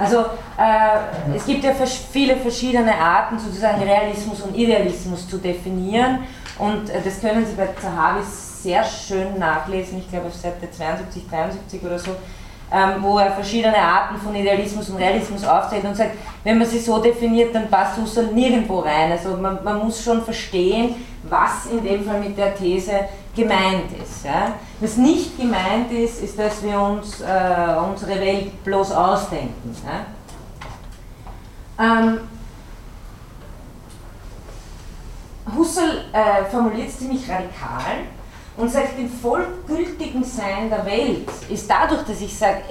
Also 0.00 0.20
äh, 0.56 1.36
es 1.36 1.44
gibt 1.44 1.62
ja 1.62 1.72
viele 2.10 2.34
verschiedene 2.36 2.94
Arten, 2.94 3.38
sozusagen 3.38 3.82
Realismus 3.82 4.40
und 4.40 4.56
Idealismus 4.56 5.28
zu 5.28 5.36
definieren 5.36 6.20
und 6.58 6.88
äh, 6.88 7.02
das 7.04 7.20
können 7.20 7.44
Sie 7.44 7.52
bei 7.52 7.68
Zahavi 7.78 8.22
sehr 8.24 8.82
schön 8.82 9.38
nachlesen, 9.38 9.98
ich 9.98 10.08
glaube 10.08 10.28
auf 10.28 10.34
Seite 10.34 10.70
72, 10.70 11.28
73 11.28 11.82
oder 11.84 11.98
so, 11.98 12.12
ähm, 12.72 12.94
wo 13.00 13.18
er 13.18 13.32
verschiedene 13.32 13.76
Arten 13.76 14.16
von 14.16 14.34
Idealismus 14.34 14.88
und 14.88 14.96
Realismus 14.96 15.44
aufzählt 15.44 15.84
und 15.84 15.94
sagt, 15.94 16.12
wenn 16.44 16.56
man 16.56 16.66
sie 16.66 16.78
so 16.78 16.98
definiert, 16.98 17.54
dann 17.54 17.68
passt 17.68 17.98
Husserl 17.98 18.28
nirgendwo 18.28 18.78
rein. 18.78 19.12
Also 19.12 19.36
man, 19.36 19.62
man, 19.62 19.80
muss 19.80 20.02
schon 20.02 20.22
verstehen, 20.22 20.94
was 21.24 21.66
in 21.66 21.84
dem 21.84 22.04
Fall 22.06 22.20
mit 22.20 22.38
der 22.38 22.54
These 22.54 22.92
gemeint 23.40 23.92
ist. 24.02 24.24
Ja. 24.24 24.54
Was 24.80 24.96
nicht 24.96 25.38
gemeint 25.38 25.90
ist, 25.92 26.22
ist, 26.22 26.38
dass 26.38 26.62
wir 26.62 26.80
uns 26.80 27.20
äh, 27.20 27.76
unsere 27.90 28.20
Welt 28.20 28.64
bloß 28.64 28.92
ausdenken. 28.92 29.76
Ja. 29.84 30.06
Ähm, 31.84 32.20
Husserl 35.56 36.04
äh, 36.12 36.44
formuliert 36.50 36.88
es 36.88 36.98
ziemlich 36.98 37.28
radikal 37.28 38.04
und 38.56 38.70
sagt, 38.70 38.98
im 38.98 39.08
vollgültigen 39.08 40.22
Sein 40.22 40.70
der 40.70 40.84
Welt 40.84 41.28
ist 41.48 41.68
dadurch, 41.68 42.02
dass 42.02 42.20
ich 42.20 42.36
sage, 42.36 42.62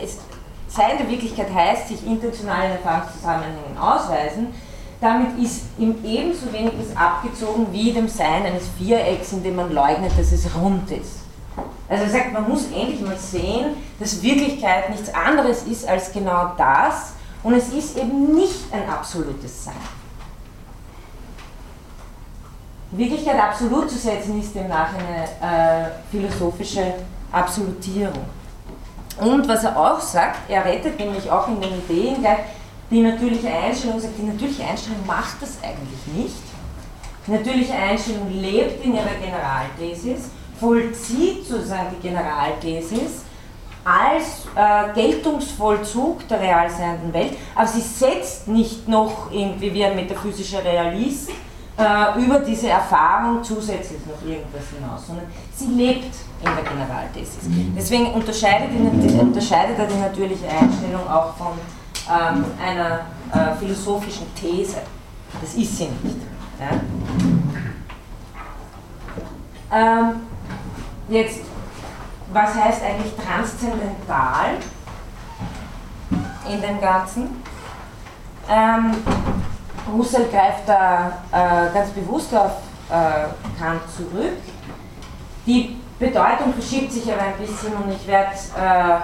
Sein 0.68 0.98
der 1.00 1.10
Wirklichkeit 1.10 1.54
heißt, 1.54 1.88
sich 1.88 2.06
intentionalen 2.06 2.72
Erfahrungszusammenhängen 2.74 3.78
ausweisen, 3.78 4.54
damit 5.02 5.40
ist 5.40 5.64
ihm 5.78 5.96
ebenso 6.04 6.52
wenig 6.52 6.74
was 6.78 6.96
abgezogen 6.96 7.68
wie 7.72 7.94
dem 7.94 8.08
Sein 8.08 8.46
eines 8.46 8.68
Vierecks, 8.78 9.32
in 9.32 9.44
dem 9.44 9.56
man 9.56 9.72
leugnet, 9.72 10.12
dass 10.18 10.32
es 10.32 10.48
rund 10.56 10.92
ist. 10.92 11.20
Also 11.88 12.04
er 12.04 12.10
sagt, 12.10 12.34
man 12.34 12.48
muss 12.48 12.66
endlich 12.66 13.02
mal 13.02 13.18
sehen, 13.18 13.76
dass 14.00 14.22
Wirklichkeit 14.22 14.90
nichts 14.90 15.14
anderes 15.14 15.64
ist 15.64 15.88
als 15.88 16.12
genau 16.12 16.52
das 16.58 17.14
und 17.44 17.54
es 17.54 17.70
ist 17.70 17.98
eben 17.98 18.36
nicht 18.36 18.72
ein 18.72 18.88
absolutes 18.90 19.66
Sein. 19.66 19.74
Wirklichkeit 22.92 23.40
absolut 23.40 23.90
zu 23.90 23.98
setzen, 23.98 24.40
ist 24.40 24.54
demnach 24.54 24.90
eine 24.94 25.86
äh, 25.86 25.90
philosophische 26.12 26.94
Absolutierung. 27.32 28.26
Und 29.20 29.48
was 29.48 29.64
er 29.64 29.78
auch 29.78 30.00
sagt, 30.00 30.50
er 30.50 30.66
rettet 30.66 30.98
nämlich 30.98 31.30
auch 31.30 31.48
in 31.48 31.62
den 31.62 31.78
Ideen 31.80 32.22
gleich 32.22 32.40
die 32.92 33.02
natürliche 33.02 33.50
Einstellung, 33.50 34.00
sagt, 34.00 34.18
die 34.18 34.24
natürliche 34.24 34.64
Einstellung 34.64 35.06
macht 35.06 35.42
das 35.42 35.58
eigentlich 35.64 36.24
nicht. 36.24 36.44
Die 37.28 37.32
natürliche 37.32 37.74
Einstellung 37.74 38.32
lebt 38.32 38.84
in 38.84 38.96
ihrer 38.96 39.16
Generalthesis, 39.22 40.30
vollzieht 40.60 41.46
sozusagen 41.46 41.96
die 41.98 42.08
Generalthesis 42.08 43.24
als 43.84 44.46
äh, 44.56 44.94
Geltungsvollzug 44.94 46.28
der 46.28 46.42
real 46.42 46.70
seienden 46.70 47.14
Welt, 47.14 47.38
aber 47.56 47.68
sie 47.68 47.82
setzt 47.82 48.48
nicht 48.48 48.88
noch 48.88 49.32
irgendwie 49.32 49.74
wie 49.74 49.86
ein 49.86 49.96
metaphysischer 49.96 50.64
Realist 50.64 51.30
äh, 51.78 52.24
über 52.24 52.40
diese 52.40 52.70
Erfahrung 52.70 53.44
zusätzlich 53.44 54.02
noch 54.06 54.28
irgendwas 54.28 54.64
hinaus, 54.76 55.08
sondern 55.08 55.26
sie 55.56 55.68
lebt 55.68 56.14
in 56.42 56.52
der 56.56 56.64
Generalthesis. 56.64 57.44
Mhm. 57.44 57.74
Deswegen 57.78 58.08
unterscheidet, 58.14 58.70
die, 58.72 59.18
unterscheidet 59.18 59.80
er 59.80 59.86
die 59.86 59.98
natürliche 59.98 60.46
Einstellung 60.46 61.08
auch 61.10 61.36
von 61.36 61.54
ähm, 62.10 62.46
einer 62.62 63.02
äh, 63.34 63.56
philosophischen 63.58 64.34
These. 64.36 64.82
Das 65.42 65.54
ist 65.54 65.78
sie 65.78 65.90
nicht. 66.04 66.18
Ja? 66.60 66.70
Ähm, 69.72 70.22
jetzt, 71.08 71.42
was 72.34 72.56
heißt 72.56 72.84
eigentlich 72.84 73.14
transzendental 73.16 74.58
in 76.52 76.62
dem 76.62 76.82
Ganzen? 76.82 77.44
Ähm, 78.50 78.96
Husserl 79.96 80.26
greift 80.26 80.68
da 80.68 81.20
äh, 81.32 81.74
ganz 81.74 81.92
bewusst 81.92 82.34
auf 82.34 82.52
äh, 82.90 83.60
Kant 83.60 83.82
zurück. 83.96 84.38
Die 85.46 85.78
Bedeutung 86.00 86.54
verschiebt 86.54 86.92
sich 86.92 87.12
aber 87.12 87.22
ein 87.22 87.38
bisschen 87.38 87.74
und 87.74 87.92
ich 87.92 88.08
werde 88.08 88.32
äh, 88.58 89.00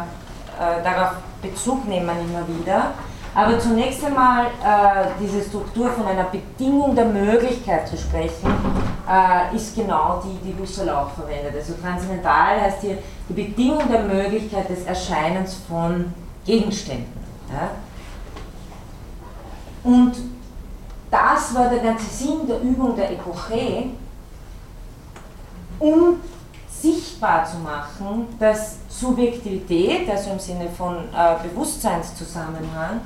äh, 0.60 0.84
darauf 0.84 1.18
Bezug 1.42 1.88
nehmen 1.88 2.10
immer 2.10 2.48
wieder. 2.48 2.94
Aber 3.36 3.60
zunächst 3.60 4.04
einmal 4.06 4.46
äh, 4.46 5.08
diese 5.20 5.42
Struktur 5.42 5.90
von 5.90 6.08
einer 6.08 6.24
Bedingung 6.24 6.96
der 6.96 7.06
Möglichkeit 7.06 7.86
zu 7.86 7.98
sprechen, 7.98 8.50
äh, 9.10 9.54
ist 9.54 9.76
genau 9.76 10.24
die, 10.24 10.38
die 10.50 10.58
Husserl 10.58 10.90
auch 10.90 11.10
verwendet. 11.12 11.54
Also 11.54 11.74
transzendental 11.74 12.62
heißt 12.62 12.82
hier 12.82 12.98
die 13.28 13.34
Bedingung 13.34 13.92
der 13.92 14.04
Möglichkeit 14.04 14.70
des 14.70 14.86
Erscheinens 14.86 15.58
von 15.68 16.14
Gegenständen. 16.46 17.12
Ja? 17.52 17.72
Und 19.84 20.14
das 21.12 21.54
war 21.54 21.70
der 21.70 21.80
ganze 21.80 22.06
Sinn 22.06 22.48
der 22.48 22.62
Übung 22.62 22.96
der 22.96 23.12
Epoche, 23.12 23.88
um 25.78 26.22
sichtbar 26.70 27.46
zu 27.46 27.58
machen, 27.58 28.28
dass 28.40 28.78
Subjektivität, 29.00 30.10
also 30.10 30.32
im 30.32 30.40
Sinne 30.40 30.70
von 30.70 30.96
äh, 30.96 31.48
Bewusstseinszusammenhang, 31.48 33.02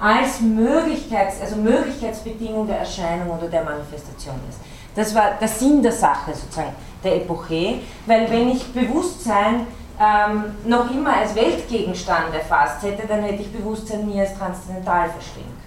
als 0.00 0.40
Möglichkeits, 0.40 1.40
also 1.40 1.56
Möglichkeitsbedingung 1.56 2.66
der 2.66 2.78
Erscheinung 2.80 3.30
oder 3.38 3.48
der 3.48 3.64
Manifestation 3.64 4.36
ist. 4.48 4.58
Das 4.94 5.14
war 5.14 5.32
der 5.40 5.48
Sinn 5.48 5.82
der 5.82 5.92
Sache 5.92 6.32
sozusagen, 6.34 6.74
der 7.02 7.16
Epoche, 7.16 7.80
weil 8.06 8.30
wenn 8.30 8.50
ich 8.50 8.72
Bewusstsein 8.72 9.66
ähm, 10.00 10.44
noch 10.64 10.90
immer 10.90 11.16
als 11.16 11.34
Weltgegenstand 11.34 12.34
erfasst 12.34 12.82
hätte, 12.82 13.06
dann 13.06 13.22
hätte 13.22 13.42
ich 13.42 13.52
Bewusstsein 13.52 14.06
nie 14.06 14.20
als 14.20 14.36
transzendental 14.36 15.10
verstehen 15.10 15.58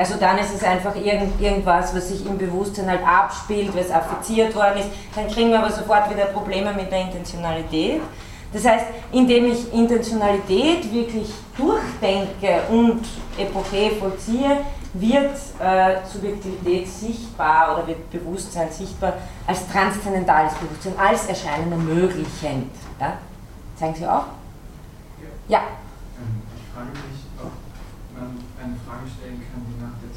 also 0.00 0.14
dann 0.18 0.38
ist 0.38 0.54
es 0.54 0.64
einfach 0.64 0.96
irgend, 0.96 1.38
irgendwas, 1.38 1.94
was 1.94 2.08
sich 2.08 2.24
im 2.24 2.38
Bewusstsein 2.38 2.88
halt 2.88 3.06
abspielt, 3.06 3.70
was 3.76 3.90
affiziert 3.90 4.54
worden 4.54 4.78
ist. 4.78 4.88
Dann 5.14 5.28
kriegen 5.28 5.50
wir 5.50 5.58
aber 5.58 5.70
sofort 5.70 6.08
wieder 6.08 6.24
Probleme 6.24 6.72
mit 6.72 6.90
der 6.90 7.02
Intentionalität. 7.02 8.00
Das 8.50 8.64
heißt, 8.64 8.86
indem 9.12 9.52
ich 9.52 9.70
Intentionalität 9.74 10.90
wirklich 10.90 11.28
durchdenke 11.54 12.62
und 12.70 13.02
Epoche 13.36 13.90
vollziehe, 14.00 14.64
wird 14.94 15.36
äh, 15.60 15.96
Subjektivität 16.10 16.88
sichtbar 16.88 17.74
oder 17.74 17.88
wird 17.88 18.10
Bewusstsein 18.10 18.72
sichtbar 18.72 19.12
als 19.46 19.68
transzendentales 19.68 20.54
Bewusstsein, 20.54 20.94
als 20.98 21.26
erscheinende 21.26 21.76
Möglichend. 21.76 22.72
Ja? 22.98 23.18
Zeigen 23.76 23.94
Sie 23.94 24.06
auch? 24.06 24.24
Ja. 25.46 25.58
ja. 25.58 25.60
Ähm, 26.18 26.40
ich 26.56 26.74
frage 26.74 26.88
mich, 26.88 27.20
ob 27.36 27.52
man 28.18 28.38
eine 28.64 28.76
Frage 28.86 29.06
stellen 29.06 29.42
kann, 29.52 29.60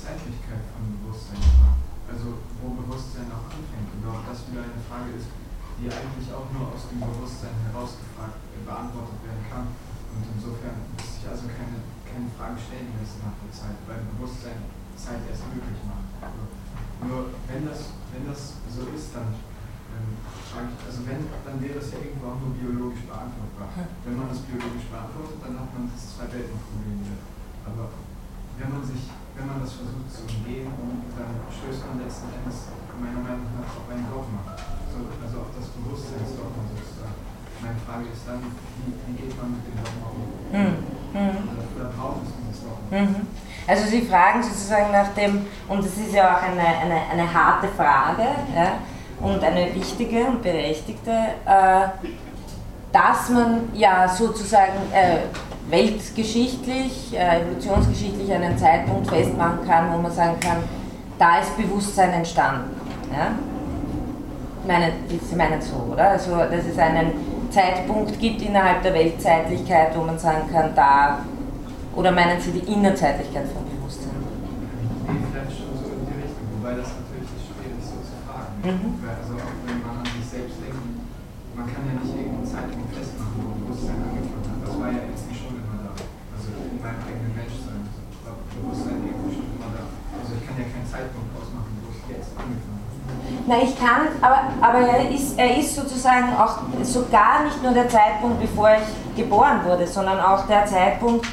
Zeitlichkeit 0.04 0.68
von 0.76 0.84
Bewusstsein 1.00 1.40
fragt. 1.40 1.84
Also 2.12 2.44
wo 2.60 2.76
Bewusstsein 2.76 3.32
auch 3.32 3.48
anfängt 3.48 3.90
und 3.96 4.04
ob 4.04 4.28
das 4.28 4.44
wieder 4.52 4.68
eine 4.68 4.84
Frage 4.84 5.16
ist, 5.16 5.32
die 5.80 5.88
eigentlich 5.88 6.28
auch 6.36 6.52
nur 6.52 6.76
aus 6.76 6.92
dem 6.92 7.00
Bewusstsein 7.00 7.56
heraus 7.72 7.96
gefragt, 7.96 8.38
äh, 8.52 8.62
beantwortet 8.68 9.24
werden 9.24 9.44
kann. 9.48 9.72
Und 10.12 10.24
insofern 10.36 10.92
muss 10.94 11.08
sich 11.08 11.26
also 11.26 11.48
keine, 11.50 11.82
keine 12.06 12.28
Frage 12.36 12.60
stellen 12.60 12.92
müssen 13.00 13.24
nach 13.24 13.40
der 13.40 13.50
Zeit, 13.50 13.80
weil 13.88 14.04
Bewusstsein 14.14 14.60
Zeit 14.94 15.26
erst 15.26 15.48
möglich 15.50 15.82
macht. 15.90 16.12
Also 16.22 16.44
nur 17.02 17.34
wenn 17.50 17.66
das, 17.66 17.96
wenn 18.14 18.28
das 18.30 18.62
so 18.70 18.86
ist, 18.94 19.10
dann 19.16 19.34
ähm, 19.34 20.14
also 20.54 21.00
wenn, 21.10 21.26
dann 21.46 21.58
wäre 21.58 21.82
es 21.82 21.90
ja 21.94 22.00
irgendwo 22.02 22.34
auch 22.34 22.40
nur 22.42 22.54
biologisch 22.54 23.06
beantwortbar. 23.10 23.74
Wenn 24.06 24.18
man 24.18 24.30
das 24.30 24.46
biologisch 24.46 24.86
beantwortet, 24.90 25.42
dann 25.42 25.58
hat 25.58 25.70
man 25.74 25.90
das 25.90 26.14
Zwei-Welten-Problem 26.14 26.98
wieder. 27.02 27.20
Aber 27.66 27.90
wenn 28.58 28.70
man 28.70 28.84
sich, 28.86 29.10
wenn 29.36 29.48
man 29.48 29.62
das 29.62 29.74
versucht 29.74 30.10
zu 30.14 30.22
umgehen, 30.30 30.70
dann 31.18 31.32
stößt 31.50 31.84
man 31.90 32.06
letzten 32.06 32.30
Endes 32.34 32.70
meiner 33.02 33.22
Meinung 33.22 33.50
nach 33.58 33.74
auf 33.74 33.88
ein 33.90 34.06
Dogma. 34.06 34.42
So, 34.94 35.00
also 35.20 35.36
auf 35.42 35.52
das 35.58 35.68
Bewusstseinsdogma 35.74 36.62
sozusagen. 36.70 37.18
Meine 37.60 37.80
Frage 37.82 38.06
ist 38.14 38.24
dann, 38.30 38.40
wie, 38.40 38.94
wie 38.94 39.16
geht 39.18 39.34
man 39.36 39.58
mit 39.58 39.64
dem 39.66 39.78
Dogma 39.82 40.08
um? 40.14 40.30
Mhm. 40.54 40.78
Mhm. 41.14 41.38
Oder 41.76 41.90
braucht 41.98 42.22
es 42.24 42.32
dieses 42.38 42.62
Dogma? 42.62 42.94
Mhm. 42.94 43.28
Also 43.66 43.84
Sie 43.90 44.02
fragen 44.02 44.44
sozusagen 44.44 44.92
nach 44.92 45.10
dem, 45.16 45.48
und 45.68 45.80
das 45.84 45.98
ist 45.98 46.14
ja 46.14 46.38
auch 46.38 46.44
eine, 46.44 46.62
eine, 46.62 47.00
eine 47.12 47.34
harte 47.34 47.68
Frage, 47.70 48.28
ja, 48.54 48.80
und 49.20 49.42
eine 49.44 49.74
wichtige 49.74 50.26
und 50.26 50.44
berechtigte, 50.44 51.12
äh, 51.46 51.88
dass 52.92 53.30
man 53.30 53.70
ja 53.74 54.08
sozusagen 54.08 54.92
äh, 54.92 55.20
weltgeschichtlich, 55.70 57.14
äh, 57.14 57.42
evolutionsgeschichtlich 57.42 58.32
einen 58.32 58.58
Zeitpunkt 58.58 59.08
festmachen 59.08 59.68
kann, 59.68 59.94
wo 59.94 59.98
man 60.02 60.12
sagen 60.12 60.40
kann, 60.40 60.58
da 61.18 61.40
ist 61.40 61.56
Bewusstsein 61.58 62.12
entstanden. 62.14 62.76
Ja? 63.12 63.32
Meine, 64.68 64.94
Sie 65.08 65.36
meinen 65.36 65.62
so, 65.62 65.92
oder? 65.92 66.12
Also, 66.12 66.32
dass 66.38 66.66
es 66.66 66.78
einen 66.78 67.12
Zeitpunkt 67.52 68.20
gibt 68.20 68.42
innerhalb 68.42 68.82
der 68.82 68.94
Weltzeitlichkeit, 68.94 69.96
wo 69.96 70.04
man 70.04 70.18
sagen 70.18 70.50
kann, 70.52 70.74
da, 70.76 71.20
oder 71.96 72.12
meinen 72.12 72.40
Sie 72.40 72.52
die 72.52 72.72
Innerzeitlichkeit 72.72 73.46
von 73.54 73.62
Bewusstsein? 73.70 74.18
Vielleicht 75.06 75.54
schon 75.54 75.78
so 75.78 75.94
in 75.94 76.02
die 76.08 76.18
Richtung, 76.18 76.48
wobei 76.58 76.80
das 76.80 76.90
natürlich 76.98 77.30
schwierig 77.44 77.78
ist, 77.78 77.94
so 77.94 78.02
zu 78.02 78.16
fragen. 78.26 78.58
Mhm. 78.64 78.98
Also 79.06 79.38
auch 79.38 79.54
wenn 79.68 79.80
man 79.86 80.02
an 80.02 80.08
sich 80.10 80.26
selbst 80.26 80.58
denkt, 80.64 80.82
man 81.54 81.70
kann 81.70 81.86
ja 81.86 81.94
nicht 82.02 82.10
irgendeinen 82.18 82.50
Zeitpunkt 82.50 82.90
festmachen, 82.90 83.38
wo 83.46 83.54
Bewusstsein 83.62 84.02
angefangen 84.02 84.48
hat. 84.50 84.66
Das 84.66 84.74
war 84.80 84.90
ja 84.90 85.02
jetzt 85.14 85.30
nicht 85.30 85.38
schon 85.38 85.54
immer 85.54 85.78
da. 85.86 85.94
Also 86.34 86.50
in 86.56 86.82
meinem 86.82 87.04
eigenen 87.06 87.34
Menschsein 87.38 87.86
war 88.26 88.42
Bewusstsein 88.50 89.06
irgendwie 89.06 89.38
schon 89.38 89.54
immer 89.54 89.70
da. 89.70 89.86
Also 90.18 90.34
ich 90.34 90.44
kann 90.48 90.58
ja 90.58 90.66
keinen 90.66 90.90
Zeitpunkt 90.90 91.30
ausmachen, 91.38 91.78
wo 91.86 91.94
es 91.94 92.02
jetzt 92.10 92.34
angefangen 92.34 92.82
hat. 92.82 93.33
Na, 93.46 93.56
ich 93.62 93.78
kann, 93.78 94.08
aber, 94.22 94.44
aber 94.62 94.88
er, 94.88 95.10
ist, 95.10 95.38
er 95.38 95.58
ist 95.58 95.76
sozusagen 95.76 96.34
auch 96.38 96.60
sogar 96.82 97.44
nicht 97.44 97.62
nur 97.62 97.74
der 97.74 97.90
Zeitpunkt, 97.90 98.40
bevor 98.40 98.70
ich 98.70 99.18
geboren 99.18 99.60
wurde, 99.66 99.86
sondern 99.86 100.20
auch 100.22 100.48
der 100.48 100.66
Zeitpunkt, 100.66 101.26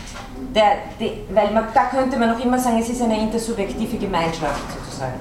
der, 0.53 0.73
die, 0.99 1.23
weil 1.33 1.53
man, 1.53 1.65
da 1.73 1.85
könnte 1.85 2.19
man 2.19 2.31
noch 2.31 2.45
immer 2.45 2.59
sagen, 2.59 2.79
es 2.81 2.89
ist 2.89 3.01
eine 3.01 3.17
intersubjektive 3.21 3.97
Gemeinschaft 3.97 4.61
sozusagen. 4.77 5.21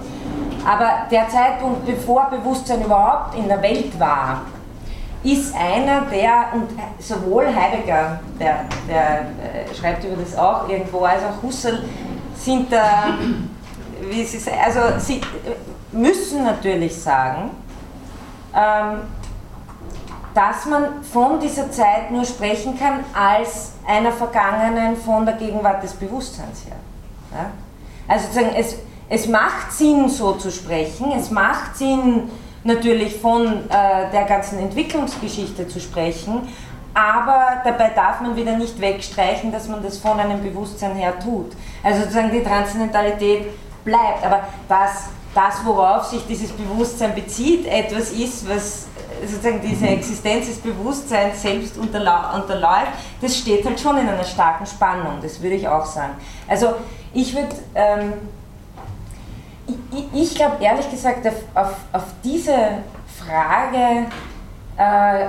Aber 0.65 1.07
der 1.11 1.29
Zeitpunkt, 1.29 1.85
bevor 1.85 2.29
Bewusstsein 2.31 2.83
überhaupt 2.83 3.35
in 3.35 3.47
der 3.47 3.61
Welt 3.61 3.97
war, 3.99 4.41
ist 5.23 5.53
einer, 5.55 6.01
der, 6.11 6.47
und 6.53 6.69
sowohl 6.97 7.45
Heidegger, 7.47 8.19
der, 8.39 8.65
der 8.87 9.19
äh, 9.19 9.75
schreibt 9.75 10.03
über 10.05 10.15
das 10.15 10.35
auch 10.35 10.67
irgendwo, 10.67 11.01
als 11.01 11.21
auch 11.23 11.43
Husserl, 11.43 11.83
sind 12.35 12.71
da, 12.71 13.13
wie 14.09 14.23
sie 14.23 14.39
sagen, 14.39 14.57
also 14.65 14.79
sie 14.97 15.21
müssen 15.91 16.43
natürlich 16.43 16.95
sagen, 17.01 17.51
ähm, 18.55 19.01
dass 20.33 20.65
man 20.65 21.03
von 21.03 21.39
dieser 21.39 21.71
Zeit 21.71 22.11
nur 22.11 22.23
sprechen 22.23 22.77
kann 22.77 23.03
als 23.13 23.73
einer 23.87 24.11
vergangenen 24.11 24.95
von 24.95 25.25
der 25.25 25.35
Gegenwart 25.35 25.83
des 25.83 25.93
Bewusstseins 25.93 26.65
her. 26.65 26.75
Ja? 27.31 27.51
Also 28.07 28.27
sozusagen, 28.27 28.55
es, 28.55 28.75
es 29.09 29.27
macht 29.27 29.71
Sinn, 29.71 30.07
so 30.07 30.33
zu 30.33 30.51
sprechen, 30.51 31.11
es 31.11 31.31
macht 31.31 31.75
Sinn, 31.75 32.29
natürlich 32.63 33.19
von 33.19 33.45
äh, 33.69 34.11
der 34.11 34.25
ganzen 34.25 34.59
Entwicklungsgeschichte 34.59 35.67
zu 35.67 35.79
sprechen, 35.79 36.47
aber 36.93 37.61
dabei 37.63 37.89
darf 37.89 38.19
man 38.21 38.35
wieder 38.35 38.57
nicht 38.57 38.79
wegstreichen, 38.81 39.51
dass 39.51 39.67
man 39.67 39.81
das 39.81 39.97
von 39.97 40.19
einem 40.19 40.41
Bewusstsein 40.41 40.95
her 40.95 41.17
tut. 41.19 41.53
Also 41.83 42.01
sozusagen 42.01 42.31
die 42.31 42.43
Transzendentalität 42.43 43.47
bleibt, 43.85 44.25
aber 44.25 44.47
das, 44.67 45.09
das 45.33 45.63
worauf 45.65 46.05
sich 46.05 46.25
dieses 46.27 46.51
Bewusstsein 46.51 47.13
bezieht, 47.13 47.65
etwas 47.67 48.11
ist, 48.11 48.49
was 48.49 48.87
sozusagen 49.25 49.61
diese 49.61 49.87
Existenz 49.87 50.47
des 50.47 50.57
Bewusstseins 50.57 51.41
selbst 51.41 51.77
unterläuft, 51.77 52.91
das 53.21 53.37
steht 53.37 53.65
halt 53.65 53.79
schon 53.79 53.97
in 53.97 54.07
einer 54.07 54.23
starken 54.23 54.65
Spannung, 54.65 55.19
das 55.21 55.41
würde 55.41 55.55
ich 55.55 55.67
auch 55.67 55.85
sagen. 55.85 56.13
Also 56.47 56.75
ich 57.13 57.35
würde, 57.35 57.55
ähm, 57.75 58.13
ich, 59.67 60.21
ich 60.21 60.35
glaube 60.35 60.63
ehrlich 60.63 60.89
gesagt, 60.89 61.27
auf, 61.27 61.75
auf, 61.91 62.03
diese 62.23 62.53
Frage 63.17 64.07
äh, 64.77 65.27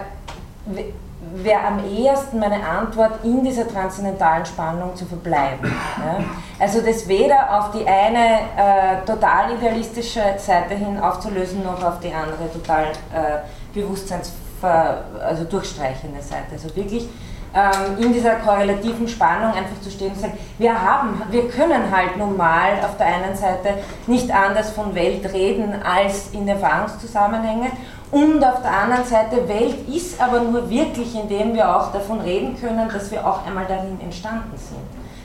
wäre 1.34 1.60
am 1.62 1.84
ehesten 1.84 2.38
meine 2.38 2.64
Antwort, 2.66 3.24
in 3.24 3.44
dieser 3.44 3.68
transzendentalen 3.68 4.44
Spannung 4.44 4.94
zu 4.96 5.06
verbleiben. 5.06 5.72
Ja? 5.98 6.24
Also 6.58 6.80
das 6.80 7.06
weder 7.08 7.58
auf 7.58 7.70
die 7.70 7.86
eine 7.86 8.40
äh, 8.56 9.06
total 9.06 9.54
idealistische 9.54 10.22
Seite 10.38 10.74
hin 10.74 10.98
aufzulösen, 10.98 11.62
noch 11.62 11.82
auf 11.82 12.00
die 12.00 12.12
andere 12.12 12.52
total 12.52 12.84
äh, 12.84 13.38
Bewusstseins 13.72 14.32
also 14.62 15.44
durchstreichende 15.44 16.20
Seite. 16.20 16.52
Also 16.52 16.76
wirklich 16.76 17.08
ähm, 17.52 17.98
in 18.04 18.12
dieser 18.12 18.36
korrelativen 18.36 19.08
Spannung 19.08 19.52
einfach 19.52 19.80
zu 19.82 19.90
stehen 19.90 20.12
und 20.12 20.20
sagen, 20.20 20.38
wir 20.58 20.80
haben, 20.80 21.20
wir 21.30 21.48
können 21.48 21.90
halt 21.90 22.16
nun 22.16 22.36
mal 22.36 22.74
auf 22.84 22.96
der 22.96 23.06
einen 23.06 23.34
Seite 23.34 23.74
nicht 24.06 24.30
anders 24.30 24.70
von 24.70 24.94
Welt 24.94 25.32
reden 25.32 25.74
als 25.82 26.30
in 26.32 26.46
Erfahrungszusammenhänge 26.46 27.70
und 28.12 28.44
auf 28.44 28.62
der 28.62 28.72
anderen 28.72 29.04
Seite 29.04 29.48
Welt 29.48 29.88
ist 29.88 30.20
aber 30.20 30.40
nur 30.40 30.68
wirklich, 30.68 31.14
indem 31.14 31.54
wir 31.54 31.76
auch 31.76 31.92
davon 31.92 32.20
reden 32.20 32.58
können, 32.60 32.88
dass 32.88 33.10
wir 33.10 33.24
auch 33.24 33.46
einmal 33.46 33.66
darin 33.66 34.00
entstanden 34.00 34.56
sind. 34.56 34.80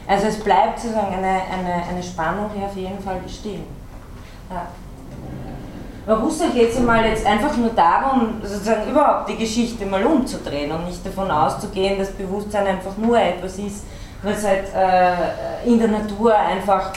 Also 0.07 0.27
es 0.27 0.39
bleibt 0.39 0.79
sozusagen 0.79 1.15
eine, 1.15 1.41
eine, 1.51 1.83
eine 1.89 2.03
Spannung 2.03 2.51
hier 2.55 2.67
auf 2.67 2.75
jeden 2.75 2.99
Fall 2.99 3.17
bestehen. 3.23 3.63
Ja. 4.51 4.67
Bei 6.05 6.21
Husserl 6.21 6.51
geht 6.51 6.69
es 6.69 6.79
mal 6.79 7.03
jetzt 7.03 7.25
einfach 7.25 7.57
nur 7.57 7.71
darum, 7.71 8.35
sozusagen 8.43 8.91
überhaupt 8.91 9.29
die 9.29 9.37
Geschichte 9.37 9.87
mal 9.87 10.05
umzudrehen 10.05 10.71
und 10.71 10.85
nicht 10.85 11.03
davon 11.03 11.31
auszugehen, 11.31 11.97
dass 11.97 12.11
Bewusstsein 12.11 12.67
einfach 12.67 12.95
nur 12.97 13.19
etwas 13.19 13.57
ist, 13.57 13.85
was 14.21 14.45
halt 14.45 14.65
äh, 14.75 15.67
in 15.67 15.79
der 15.79 15.87
Natur 15.87 16.35
einfach 16.35 16.93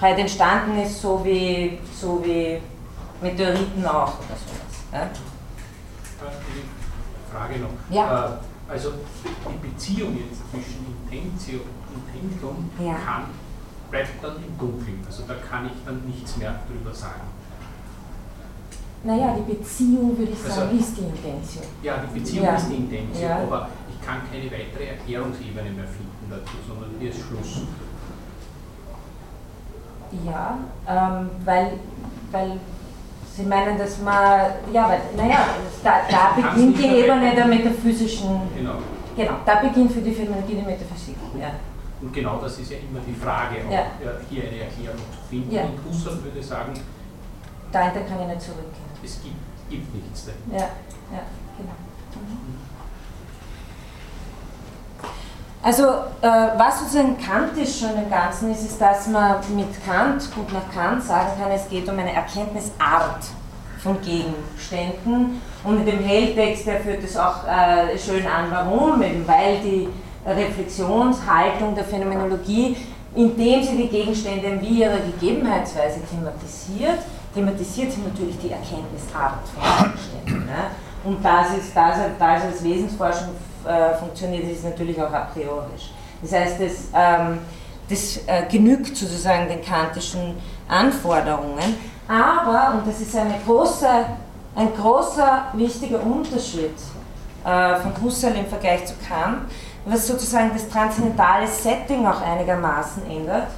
halt 0.00 0.18
entstanden 0.18 0.80
ist, 0.80 1.02
so 1.02 1.20
wie, 1.22 1.78
so 1.94 2.22
wie 2.24 2.58
Meteoriten 3.24 3.86
auch 3.86 4.18
oder 4.18 4.36
sowas. 4.36 4.74
Ja? 4.92 5.08
Frage 7.32 7.58
noch. 7.58 7.70
Ja. 7.90 8.26
Äh, 8.26 8.72
also 8.72 8.92
die 9.50 9.68
Beziehung 9.68 10.16
jetzt 10.16 10.40
zwischen 10.50 10.86
Intentio 11.10 11.60
und 11.92 12.22
Intentum 12.22 12.70
ja. 12.78 12.94
kann, 12.94 13.24
bleibt 13.90 14.22
dann 14.22 14.36
im 14.36 14.58
Dunkeln. 14.58 15.02
Also 15.06 15.24
da 15.26 15.34
kann 15.34 15.66
ich 15.66 15.72
dann 15.84 16.04
nichts 16.06 16.36
mehr 16.36 16.60
drüber 16.68 16.94
sagen. 16.94 17.22
Naja, 19.02 19.36
die 19.36 19.54
Beziehung, 19.54 20.16
würde 20.16 20.32
ich 20.32 20.38
sagen, 20.38 20.70
also, 20.70 20.78
ist 20.78 20.96
die 20.96 21.02
Intention. 21.02 21.64
Ja, 21.82 21.98
die 21.98 22.18
Beziehung 22.18 22.44
ja. 22.46 22.56
ist 22.56 22.68
die 22.70 22.76
Intention, 22.76 23.22
ja. 23.22 23.36
aber 23.42 23.68
ich 23.90 24.06
kann 24.06 24.20
keine 24.30 24.44
weitere 24.46 24.86
Erklärungsebene 24.86 25.70
mehr 25.70 25.84
finden 25.84 26.30
dazu, 26.30 26.56
sondern 26.66 26.90
hier 26.98 27.10
ist 27.10 27.20
Schluss. 27.20 27.66
Ja, 30.24 30.58
ähm, 30.88 31.30
weil, 31.44 31.72
weil 32.30 32.58
Sie 33.36 33.42
meinen, 33.44 33.76
dass 33.76 34.00
man, 34.00 34.52
ja, 34.72 34.88
weil, 34.88 35.00
naja, 35.16 35.46
da, 35.82 36.02
da 36.08 36.34
beginnt 36.36 36.78
die 36.78 36.86
Ebene 36.86 37.34
der 37.34 37.46
metaphysischen, 37.46 38.42
genau. 38.56 38.74
genau, 39.16 39.32
da 39.44 39.56
beginnt 39.56 39.90
für 39.92 40.00
die 40.00 40.12
Phänomenologie 40.12 40.54
die 40.54 40.62
Metaphysik. 40.62 41.16
Ja. 41.40 41.50
Und 42.00 42.12
genau 42.12 42.38
das 42.40 42.58
ist 42.58 42.70
ja 42.70 42.78
immer 42.78 43.00
die 43.06 43.14
Frage, 43.14 43.56
auch, 43.66 43.72
ja. 43.72 43.86
hier 44.30 44.44
eine 44.44 44.60
Erklärung 44.60 44.98
zu 44.98 45.28
finden. 45.28 45.52
Ja. 45.52 45.62
Und 45.62 45.80
Husserl 45.88 46.22
würde 46.22 46.42
sagen, 46.42 46.74
dahinter 47.72 48.00
kann 48.00 48.20
ich 48.22 48.28
nicht 48.28 48.42
zurückgehen 48.42 48.84
es 49.04 49.20
gibt, 49.22 49.70
gibt 49.70 49.94
nichts. 49.94 50.28
Ja, 50.50 50.58
ja, 50.58 51.22
genau. 51.58 51.76
Mhm. 52.16 52.63
Also, 55.64 55.84
äh, 56.20 56.28
was 56.58 56.80
sozusagen 56.80 57.16
kantisch 57.16 57.80
schon 57.80 57.96
im 57.96 58.10
Ganzen 58.10 58.52
ist, 58.52 58.66
ist, 58.66 58.78
dass 58.78 59.08
man 59.08 59.36
mit 59.56 59.68
Kant, 59.86 60.30
gut 60.34 60.52
nach 60.52 60.70
Kant, 60.70 61.02
sagen 61.02 61.30
kann, 61.40 61.50
es 61.52 61.66
geht 61.70 61.88
um 61.88 61.98
eine 61.98 62.12
Erkenntnisart 62.12 63.24
von 63.82 63.98
Gegenständen. 64.02 65.40
Und 65.64 65.78
in 65.78 65.86
dem 65.86 66.00
Helltext, 66.00 66.66
der 66.66 66.80
führt 66.80 67.02
es 67.02 67.16
auch 67.16 67.46
äh, 67.48 67.98
schön 67.98 68.26
an, 68.26 68.50
warum, 68.50 69.02
eben 69.02 69.26
weil 69.26 69.58
die 69.60 69.88
Reflexionshaltung 70.26 71.74
der 71.74 71.84
Phänomenologie, 71.84 72.76
indem 73.14 73.62
sie 73.62 73.76
die 73.78 73.88
Gegenstände 73.88 74.46
in 74.46 74.62
ihrer 74.62 74.98
Gegebenheitsweise 74.98 76.00
thematisiert, 76.10 76.98
thematisiert 77.34 77.90
sich 77.90 78.04
natürlich 78.04 78.38
die 78.38 78.50
Erkenntnisart 78.50 79.48
von 79.54 79.62
Gegenständen. 79.62 80.44
Ne? 80.44 80.66
Und 81.04 81.24
das 81.24 81.56
ist, 81.56 81.74
das, 81.74 81.96
das 82.18 82.42
als 82.42 82.62
Wesensforschung 82.62 83.28
äh, 83.66 83.94
funktioniert, 83.96 84.50
ist 84.50 84.64
natürlich 84.64 85.00
auch 85.00 85.12
a 85.12 85.28
priorisch. 85.32 85.90
Das 86.22 86.32
heißt, 86.32 86.60
das, 86.60 86.72
ähm, 86.94 87.38
das 87.88 88.18
äh, 88.26 88.46
genügt 88.50 88.96
sozusagen 88.96 89.48
den 89.48 89.62
kantischen 89.62 90.36
Anforderungen, 90.68 91.76
aber, 92.08 92.74
und 92.78 92.86
das 92.86 93.00
ist 93.00 93.16
eine 93.16 93.34
große 93.46 93.86
ein 94.54 94.74
großer, 94.74 95.46
wichtiger 95.54 96.02
Unterschied 96.02 96.74
äh, 97.44 97.76
von 97.76 97.92
Husserl 98.02 98.36
im 98.36 98.46
Vergleich 98.46 98.86
zu 98.86 98.94
Kant, 99.08 99.50
was 99.84 100.06
sozusagen 100.06 100.50
das 100.52 100.68
transzendentale 100.68 101.46
Setting 101.46 102.06
auch 102.06 102.20
einigermaßen 102.20 103.02
ändert. 103.10 103.48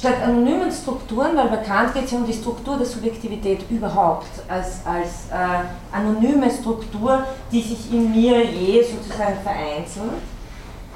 Statt 0.00 0.22
anonymen 0.24 0.72
Strukturen, 0.72 1.36
weil 1.36 1.48
bei 1.48 1.58
Kant 1.58 1.92
geht 1.92 2.06
es 2.06 2.12
ja 2.12 2.16
um 2.16 2.26
die 2.26 2.32
Struktur 2.32 2.78
der 2.78 2.86
Subjektivität 2.86 3.70
überhaupt, 3.70 4.28
als, 4.48 4.80
als 4.86 5.28
äh, 5.30 5.94
anonyme 5.94 6.50
Struktur, 6.50 7.22
die 7.52 7.60
sich 7.60 7.92
in 7.92 8.10
mir 8.10 8.42
je 8.46 8.82
sozusagen 8.82 9.36
vereinzeln, 9.42 10.12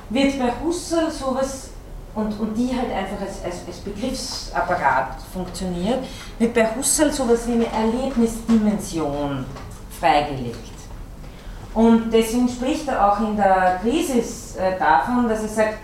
wird 0.09 0.39
bei 0.39 0.51
Husserl 0.65 1.11
sowas 1.11 1.69
und, 2.15 2.41
und 2.41 2.55
die 2.55 2.75
halt 2.75 2.91
einfach 2.91 3.21
als, 3.21 3.45
als, 3.45 3.57
als 3.67 3.77
Begriffsapparat 3.81 5.17
funktioniert, 5.35 5.99
wird 6.39 6.55
bei 6.55 6.67
Husserl 6.75 7.13
sowas 7.13 7.47
wie 7.47 7.53
eine 7.53 7.67
Erlebnisdimension 7.67 9.45
freigelegt. 10.01 10.57
Und 11.75 12.11
deswegen 12.11 12.49
spricht 12.49 12.89
er 12.89 13.13
auch 13.13 13.21
in 13.21 13.37
der 13.37 13.81
Krisis 13.83 14.57
äh, 14.57 14.79
davon, 14.79 15.29
dass 15.29 15.43
er 15.43 15.49
sagt, 15.49 15.75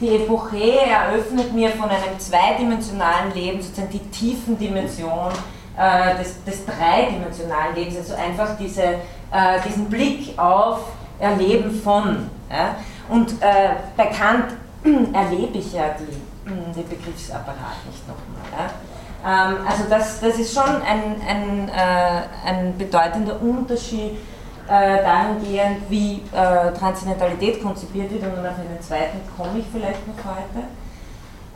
die 0.00 0.16
Epoche 0.16 0.80
eröffnet 0.80 1.52
mir 1.52 1.70
von 1.70 1.88
einem 1.88 2.18
zweidimensionalen 2.18 3.32
Leben 3.34 3.62
sozusagen 3.62 3.90
die 3.90 4.00
Tiefendimension 4.10 5.30
äh, 5.76 6.18
des, 6.18 6.42
des, 6.44 6.66
dreidimensionalen 6.66 7.74
Lebens, 7.74 7.96
also 7.98 8.14
einfach 8.14 8.56
diese, 8.58 8.82
äh, 8.82 9.60
diesen 9.66 9.86
Blick 9.86 10.38
auf 10.38 10.80
Erleben 11.18 11.70
von. 11.70 12.28
Ja? 12.50 12.76
Und 13.08 13.32
äh, 13.40 13.70
bei 13.96 14.06
Kant 14.06 14.54
erlebe 15.12 15.58
ich 15.58 15.72
ja 15.72 15.94
die, 15.98 16.50
den 16.50 16.88
Begriffsapparat 16.88 17.86
nicht 17.86 18.06
nochmal. 18.08 18.44
Ja? 18.58 18.70
Ähm, 19.24 19.66
also 19.66 19.84
das, 19.88 20.20
das 20.20 20.38
ist 20.38 20.54
schon 20.54 20.82
ein, 20.82 21.16
ein, 21.26 21.68
äh, 21.68 22.48
ein 22.48 22.76
bedeutender 22.76 23.40
Unterschied 23.40 24.16
äh, 24.68 25.02
dahingehend, 25.02 25.90
wie 25.90 26.22
äh, 26.32 26.72
Transzendentalität 26.72 27.62
konzipiert 27.62 28.10
wird, 28.10 28.22
und 28.22 28.38
auf 28.38 28.58
einen 28.58 28.80
zweiten 28.80 29.20
komme 29.36 29.58
ich 29.58 29.66
vielleicht 29.70 30.06
noch 30.06 30.14
heute. 30.24 30.66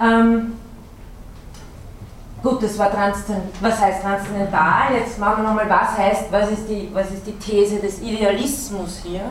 Ähm, 0.01 0.52
gut, 2.43 2.62
das 2.62 2.78
war 2.78 2.90
Transzendent, 2.90 3.55
was 3.60 3.80
heißt 3.80 4.02
transzendental? 4.02 4.94
Jetzt 4.94 5.18
machen 5.18 5.43
wir 5.43 5.48
nochmal, 5.48 5.68
was 5.68 5.97
heißt, 5.97 6.30
was 6.30 6.51
ist, 6.51 6.68
die, 6.68 6.90
was 6.93 7.10
ist 7.10 7.26
die 7.26 7.39
These 7.39 7.80
des 7.80 8.01
Idealismus 8.01 9.02
hier? 9.05 9.22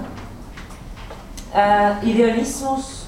Äh, 1.56 2.06
Idealismus 2.06 3.08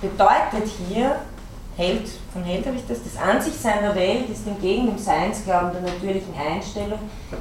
bedeutet 0.00 0.68
hier, 0.88 1.16
Held, 1.78 2.08
von 2.32 2.42
Held 2.42 2.66
habe 2.66 2.74
ich 2.74 2.84
das, 2.88 2.98
das 3.04 3.22
Ansichtsein 3.22 3.82
der 3.82 3.94
Welt 3.94 4.28
ist 4.28 4.44
entgegen 4.48 4.88
dem 4.88 4.98
Seinsglauben 4.98 5.70
der 5.72 5.82
natürlichen 5.82 6.34
Einstellung 6.34 6.98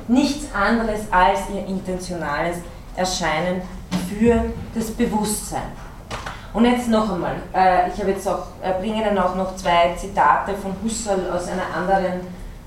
nichts 0.08 0.54
anderes 0.54 1.02
als 1.10 1.40
ihr 1.52 1.66
intentionales 1.66 2.58
Erscheinen 2.96 3.64
für 4.08 4.46
das 4.76 4.92
Bewusstsein. 4.92 5.72
Und 6.54 6.66
jetzt 6.66 6.88
noch 6.88 7.12
einmal, 7.12 7.38
äh, 7.52 7.90
ich 7.90 8.00
habe 8.00 8.12
jetzt 8.12 8.28
auch, 8.28 8.46
äh, 8.62 8.74
bringe 8.80 9.04
dann 9.04 9.18
auch 9.18 9.34
noch 9.34 9.56
zwei 9.56 9.96
Zitate 9.98 10.54
von 10.54 10.76
Husserl 10.84 11.32
aus 11.32 11.48
einer 11.48 11.76
anderen 11.76 12.22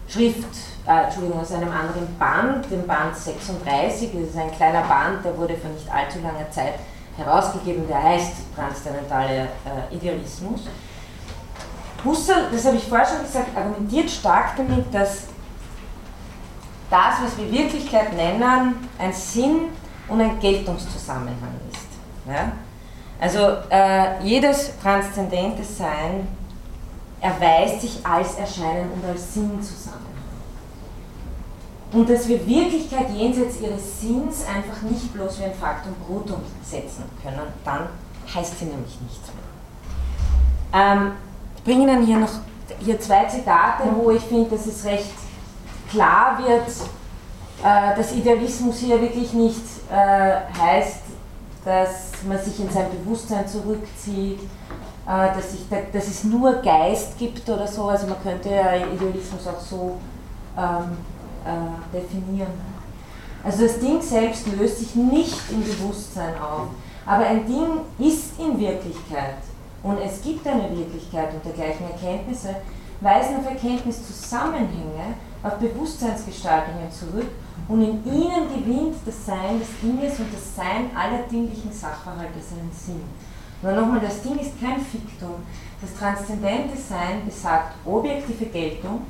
Schrift, 0.08 0.48
äh, 0.88 1.04
Entschuldigung, 1.04 1.40
aus 1.40 1.52
einem 1.52 1.70
anderen 1.70 2.16
Band, 2.18 2.68
dem 2.68 2.84
Band 2.84 3.16
36, 3.16 4.10
das 4.12 4.30
ist 4.30 4.36
ein 4.36 4.50
kleiner 4.50 4.82
Band, 4.82 5.24
der 5.24 5.38
wurde 5.38 5.54
vor 5.54 5.70
nicht 5.70 5.88
allzu 5.88 6.18
langer 6.18 6.50
Zeit 6.50 6.74
herausgegeben, 7.16 7.86
der 7.86 8.02
heißt 8.02 8.32
Transzendentale 8.56 9.42
äh, 9.42 9.94
Idealismus. 9.94 10.62
Husserl, 12.04 12.48
das 12.52 12.64
habe 12.64 12.76
ich 12.76 12.84
vorher 12.84 13.06
schon 13.06 13.22
gesagt, 13.22 13.56
argumentiert 13.56 14.10
stark 14.10 14.56
damit, 14.56 14.92
dass 14.92 15.24
das, 16.90 17.14
was 17.22 17.38
wir 17.38 17.50
Wirklichkeit 17.50 18.12
nennen, 18.14 18.74
ein 18.98 19.12
Sinn 19.12 19.68
und 20.08 20.20
ein 20.20 20.38
Geltungszusammenhang 20.40 21.54
ist. 21.70 21.86
Ja? 22.26 22.52
Also 23.20 23.58
äh, 23.70 24.22
jedes 24.24 24.78
transzendente 24.80 25.62
Sein 25.62 26.26
erweist 27.20 27.82
sich 27.82 28.04
als 28.04 28.34
Erscheinen 28.34 28.90
und 28.92 29.04
als 29.04 29.34
Sinnzusammenhang. 29.34 30.06
Und 31.92 32.08
dass 32.08 32.28
wir 32.28 32.46
Wirklichkeit 32.46 33.10
jenseits 33.10 33.60
ihres 33.60 34.00
Sinns 34.00 34.44
einfach 34.46 34.82
nicht 34.82 35.12
bloß 35.12 35.40
wie 35.40 35.44
ein 35.44 35.54
Faktum 35.54 35.94
Brutum 36.06 36.40
setzen 36.62 37.04
können, 37.22 37.52
dann 37.64 37.88
heißt 38.32 38.58
sie 38.58 38.66
nämlich 38.66 38.98
nichts 39.00 39.28
mehr. 39.28 40.82
Ähm, 40.82 41.12
bringe 41.70 41.84
Ihnen 41.84 42.04
hier 42.04 42.18
noch 42.18 42.30
hier 42.80 42.98
zwei 42.98 43.26
Zitate, 43.26 43.84
wo 43.94 44.10
ich 44.10 44.22
finde, 44.22 44.50
dass 44.50 44.66
es 44.66 44.84
recht 44.84 45.14
klar 45.88 46.36
wird, 46.44 46.66
äh, 47.62 47.96
dass 47.96 48.12
Idealismus 48.12 48.78
hier 48.78 49.00
wirklich 49.00 49.32
nicht 49.32 49.62
äh, 49.88 50.58
heißt, 50.60 51.02
dass 51.64 52.10
man 52.26 52.38
sich 52.42 52.58
in 52.58 52.68
sein 52.70 52.86
Bewusstsein 52.90 53.46
zurückzieht, 53.46 54.40
äh, 54.40 55.28
dass, 55.36 55.54
ich, 55.54 55.60
dass 55.92 56.08
es 56.08 56.24
nur 56.24 56.54
Geist 56.54 57.16
gibt 57.16 57.48
oder 57.48 57.68
so. 57.68 57.84
Also 57.84 58.08
man 58.08 58.20
könnte 58.20 58.48
ja 58.48 58.74
Idealismus 58.74 59.46
auch 59.46 59.60
so 59.60 59.96
ähm, 60.58 60.96
äh, 61.44 61.96
definieren. 61.96 62.50
Also 63.44 63.62
das 63.62 63.78
Ding 63.78 64.02
selbst 64.02 64.44
löst 64.58 64.80
sich 64.80 64.96
nicht 64.96 65.38
im 65.52 65.62
Bewusstsein 65.62 66.34
auf, 66.34 66.66
aber 67.06 67.26
ein 67.26 67.46
Ding 67.46 67.82
ist 67.98 68.40
in 68.40 68.58
Wirklichkeit 68.58 69.36
und 69.82 69.98
es 69.98 70.22
gibt 70.22 70.46
eine 70.46 70.70
Wirklichkeit 70.76 71.32
und 71.34 71.44
dergleichen 71.44 71.90
Erkenntnisse, 71.90 72.56
weisen 73.00 73.36
auf 73.36 73.46
Erkenntniszusammenhänge, 73.46 75.14
auf 75.42 75.54
Bewusstseinsgestaltungen 75.54 76.90
zurück 76.90 77.28
und 77.68 77.80
in 77.80 78.04
ihnen 78.04 78.48
gewinnt 78.48 78.96
das 79.06 79.24
Sein 79.24 79.58
des 79.58 79.68
Dinges 79.82 80.18
und 80.18 80.32
das 80.32 80.54
Sein 80.54 80.90
aller 80.94 81.22
dinglichen 81.30 81.72
Sachverhalte 81.72 82.40
seinen 82.40 82.70
Sinn. 82.72 83.02
Nur 83.62 83.72
nochmal, 83.72 84.00
das 84.00 84.22
Ding 84.22 84.38
ist 84.38 84.60
kein 84.60 84.80
Fiktum. 84.80 85.34
Das 85.80 85.94
transzendente 85.94 86.76
Sein 86.76 87.24
besagt 87.26 87.74
objektive 87.84 88.46
Geltung, 88.46 89.02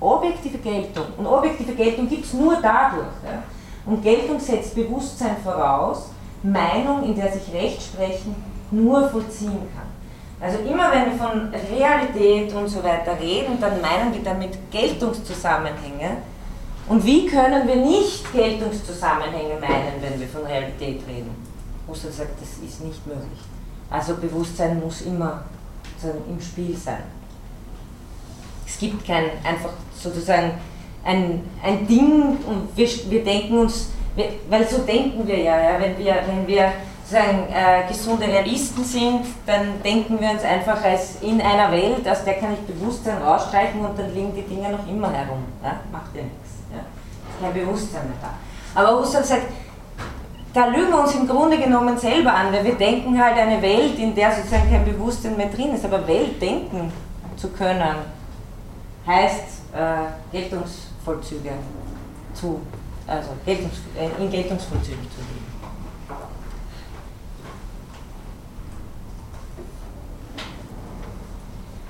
objektive 0.00 0.58
Geltung. 0.58 1.06
Und 1.16 1.26
objektive 1.26 1.74
Geltung 1.74 2.08
gibt 2.08 2.24
es 2.24 2.34
nur 2.34 2.56
dadurch. 2.60 3.06
Ja? 3.24 3.42
Und 3.86 4.02
Geltung 4.02 4.38
setzt 4.38 4.74
Bewusstsein 4.74 5.36
voraus, 5.42 6.10
Meinung, 6.42 7.04
in 7.04 7.14
der 7.14 7.32
sich 7.32 7.52
Rechtsprechen 7.52 8.34
nur 8.70 9.08
vollziehen 9.08 9.66
kann. 9.74 9.95
Also 10.40 10.58
immer 10.58 10.92
wenn 10.92 11.12
wir 11.12 11.18
von 11.18 11.50
Realität 11.74 12.52
und 12.52 12.68
so 12.68 12.82
weiter 12.82 13.18
reden, 13.18 13.58
dann 13.60 13.80
meinen 13.80 14.12
wir 14.12 14.22
damit 14.22 14.70
Geltungszusammenhänge. 14.70 16.18
Und 16.88 17.04
wie 17.04 17.26
können 17.26 17.66
wir 17.66 17.76
nicht 17.76 18.32
Geltungszusammenhänge 18.32 19.54
meinen, 19.60 20.00
wenn 20.00 20.20
wir 20.20 20.28
von 20.28 20.44
Realität 20.44 21.00
reden? 21.08 21.30
Husserl 21.88 22.12
sagt, 22.12 22.40
das 22.40 22.50
ist 22.68 22.84
nicht 22.84 23.04
möglich. 23.06 23.40
Also 23.88 24.16
Bewusstsein 24.16 24.80
muss 24.80 25.02
immer 25.02 25.44
im 26.28 26.40
Spiel 26.40 26.76
sein. 26.76 27.02
Es 28.66 28.78
gibt 28.78 29.06
kein 29.06 29.24
einfach 29.42 29.70
sozusagen 29.98 30.52
ein, 31.04 31.42
ein 31.62 31.86
Ding 31.86 32.36
und 32.46 32.76
wir, 32.76 32.88
wir 33.08 33.24
denken 33.24 33.58
uns, 33.58 33.90
wir, 34.14 34.26
weil 34.50 34.68
so 34.68 34.78
denken 34.78 35.26
wir 35.26 35.38
ja, 35.38 35.60
ja 35.60 35.80
wenn 35.80 35.96
wir, 35.98 36.16
wenn 36.26 36.46
wir 36.46 36.72
sozusagen 37.06 37.46
äh, 37.52 37.86
gesunde 37.88 38.26
Realisten 38.26 38.84
sind, 38.84 39.26
dann 39.46 39.80
denken 39.84 40.20
wir 40.20 40.30
uns 40.30 40.42
einfach 40.42 40.82
als 40.82 41.22
in 41.22 41.40
einer 41.40 41.70
Welt, 41.70 42.08
aus 42.08 42.24
der 42.24 42.34
kann 42.34 42.54
ich 42.54 42.60
Bewusstsein 42.60 43.22
rausstreichen 43.22 43.80
und 43.80 43.96
dann 43.96 44.12
liegen 44.12 44.34
die 44.34 44.42
Dinge 44.42 44.72
noch 44.72 44.86
immer 44.88 45.12
herum. 45.12 45.44
Ja? 45.62 45.80
Macht 45.92 46.14
ja 46.14 46.22
nichts. 46.22 46.50
Ja? 46.72 46.80
Kein 47.40 47.54
Bewusstsein 47.54 48.08
mehr 48.08 48.16
da. 48.20 48.80
Aber 48.80 49.00
Husserl 49.00 49.22
sagt, 49.22 49.44
da 50.52 50.66
lügen 50.66 50.90
wir 50.90 51.00
uns 51.00 51.14
im 51.14 51.28
Grunde 51.28 51.58
genommen 51.58 51.96
selber 51.96 52.34
an, 52.34 52.52
weil 52.52 52.64
wir 52.64 52.74
denken 52.74 53.22
halt 53.22 53.38
eine 53.38 53.62
Welt, 53.62 53.98
in 53.98 54.14
der 54.14 54.32
sozusagen 54.32 54.68
kein 54.68 54.84
Bewusstsein 54.84 55.36
mehr 55.36 55.48
drin 55.48 55.74
ist. 55.74 55.84
Aber 55.84 56.06
Welt 56.08 56.42
denken 56.42 56.92
zu 57.36 57.48
können, 57.50 57.96
heißt 59.06 59.44
äh, 59.74 60.32
Geltungsvollzüge 60.32 61.52
zu, 62.34 62.60
also 63.06 63.28
Geltungs, 63.44 63.74
äh, 63.96 64.22
in 64.22 64.30
Geltungsvollzügen 64.30 65.06
zu 65.10 65.18
leben. 65.18 65.45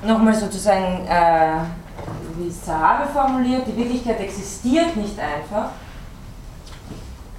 Nochmal 0.06 0.34
sozusagen, 0.34 1.06
äh, 1.06 1.58
wie 2.38 2.50
Zahabe 2.50 3.08
formuliert, 3.12 3.66
die 3.66 3.76
Wirklichkeit 3.76 4.20
existiert 4.20 4.96
nicht 4.96 5.18
einfach. 5.18 5.70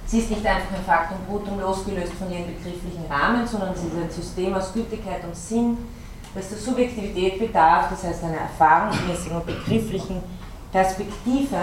Sie 0.06 0.20
ist 0.20 0.30
nicht 0.30 0.46
einfach 0.46 0.74
ein 0.74 0.84
Faktum 0.84 1.18
brutum 1.28 1.60
losgelöst 1.60 2.12
von 2.14 2.30
ihren 2.32 2.46
begrifflichen 2.46 3.04
Rahmen, 3.10 3.46
sondern 3.46 3.74
sie 3.74 3.88
ist 3.88 3.94
ein 3.94 4.10
System 4.10 4.54
aus 4.54 4.72
Gültigkeit 4.72 5.22
und 5.24 5.36
Sinn, 5.36 5.76
das 6.34 6.48
der 6.48 6.58
Subjektivität 6.58 7.38
bedarf, 7.38 7.90
das 7.90 8.04
heißt 8.04 8.24
einer 8.24 8.38
erfahrungsmäßigen 8.38 9.36
und 9.36 9.46
begrifflichen 9.46 10.22
Perspektive. 10.72 11.58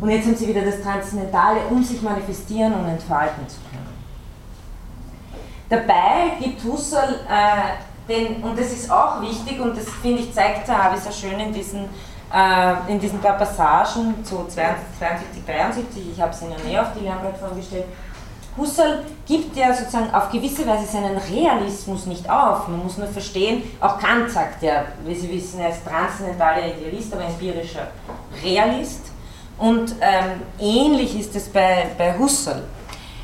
Und 0.00 0.08
jetzt 0.08 0.26
haben 0.26 0.36
sie 0.36 0.48
wieder 0.48 0.62
das 0.62 0.80
Transzendentale, 0.80 1.60
um 1.70 1.82
sich 1.82 2.00
manifestieren 2.00 2.72
und 2.72 2.86
entfalten 2.86 3.46
zu 3.48 3.58
können. 3.70 3.92
Dabei 5.68 6.36
gibt 6.40 6.64
Husserl 6.64 7.20
äh, 7.28 7.91
denn, 8.12 8.42
und 8.42 8.58
das 8.58 8.72
ist 8.72 8.90
auch 8.90 9.20
wichtig 9.20 9.60
und 9.60 9.76
das 9.76 9.86
finde 10.02 10.22
ich 10.22 10.32
zeigt 10.34 10.66
Zahavi 10.66 10.98
sehr 10.98 11.12
schön 11.12 11.40
in 11.40 11.52
diesen 11.52 11.88
äh, 12.32 12.90
in 12.90 12.98
diesen 12.98 13.20
paar 13.20 13.36
Passagen 13.36 14.24
zu 14.24 14.46
72, 14.46 15.44
73, 15.46 16.12
ich 16.12 16.20
habe 16.20 16.30
es 16.30 16.42
Ihnen 16.42 16.56
näher 16.64 16.82
auf 16.82 16.88
die 16.98 17.04
Lernplattform 17.04 17.56
gestellt, 17.56 17.84
Husserl 18.56 19.04
gibt 19.26 19.56
ja 19.56 19.72
sozusagen 19.72 20.12
auf 20.12 20.30
gewisse 20.30 20.66
Weise 20.66 20.86
seinen 20.86 21.16
Realismus 21.16 22.04
nicht 22.04 22.28
auf. 22.28 22.68
Man 22.68 22.82
muss 22.82 22.98
nur 22.98 23.06
verstehen, 23.06 23.62
auch 23.80 23.98
Kant 23.98 24.30
sagt 24.30 24.62
ja, 24.62 24.84
wie 25.06 25.14
Sie 25.14 25.30
wissen, 25.30 25.60
er 25.60 25.70
ist 25.70 25.86
transzendentaler 25.86 26.66
Idealist, 26.76 27.14
aber 27.14 27.24
empirischer 27.24 27.88
Realist. 28.44 29.10
Und 29.58 29.94
ähm, 30.00 30.42
ähnlich 30.58 31.18
ist 31.18 31.34
es 31.34 31.48
bei, 31.48 31.86
bei 31.96 32.18
Husserl. 32.18 32.62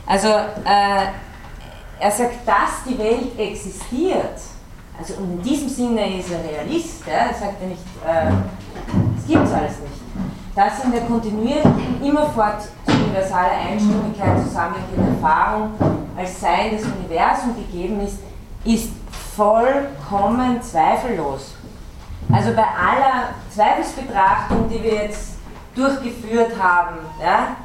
Also 0.07 0.29
äh, 0.29 1.09
er 2.01 2.11
sagt, 2.11 2.47
dass 2.47 2.85
die 2.89 2.99
Welt 2.99 3.39
existiert, 3.39 4.41
also 4.99 5.15
in 5.15 5.41
diesem 5.43 5.69
Sinne 5.69 6.19
ist 6.19 6.31
er 6.31 6.43
Realist, 6.43 7.07
ja, 7.07 7.29
er 7.29 7.35
sagt 7.35 7.63
ja 7.63 7.69
nicht, 7.69 7.83
äh, 8.05 8.33
es 9.17 9.27
gibt 9.27 9.45
es 9.45 9.53
alles 9.53 9.81
nicht. 9.81 9.99
Das 10.55 10.85
in 10.85 10.91
der 10.91 11.03
kontinuierlichen, 11.03 12.03
immerfort 12.03 12.69
universale 12.87 13.53
Einstimmigkeit 13.53 14.43
zusammengehende 14.43 15.11
Erfahrung 15.15 15.71
als 16.17 16.41
Sein 16.41 16.73
des 16.73 16.85
Universums 16.85 17.55
gegeben 17.57 18.01
ist, 18.01 18.19
ist 18.65 18.91
vollkommen 19.37 20.61
zweifellos. 20.61 21.55
Also 22.33 22.51
bei 22.55 22.65
aller 22.65 23.31
Zweifelsbetrachtung, 23.55 24.69
die 24.69 24.83
wir 24.83 24.95
jetzt 25.05 25.37
durchgeführt 25.77 26.53
haben, 26.61 26.97
ja, 27.23 27.57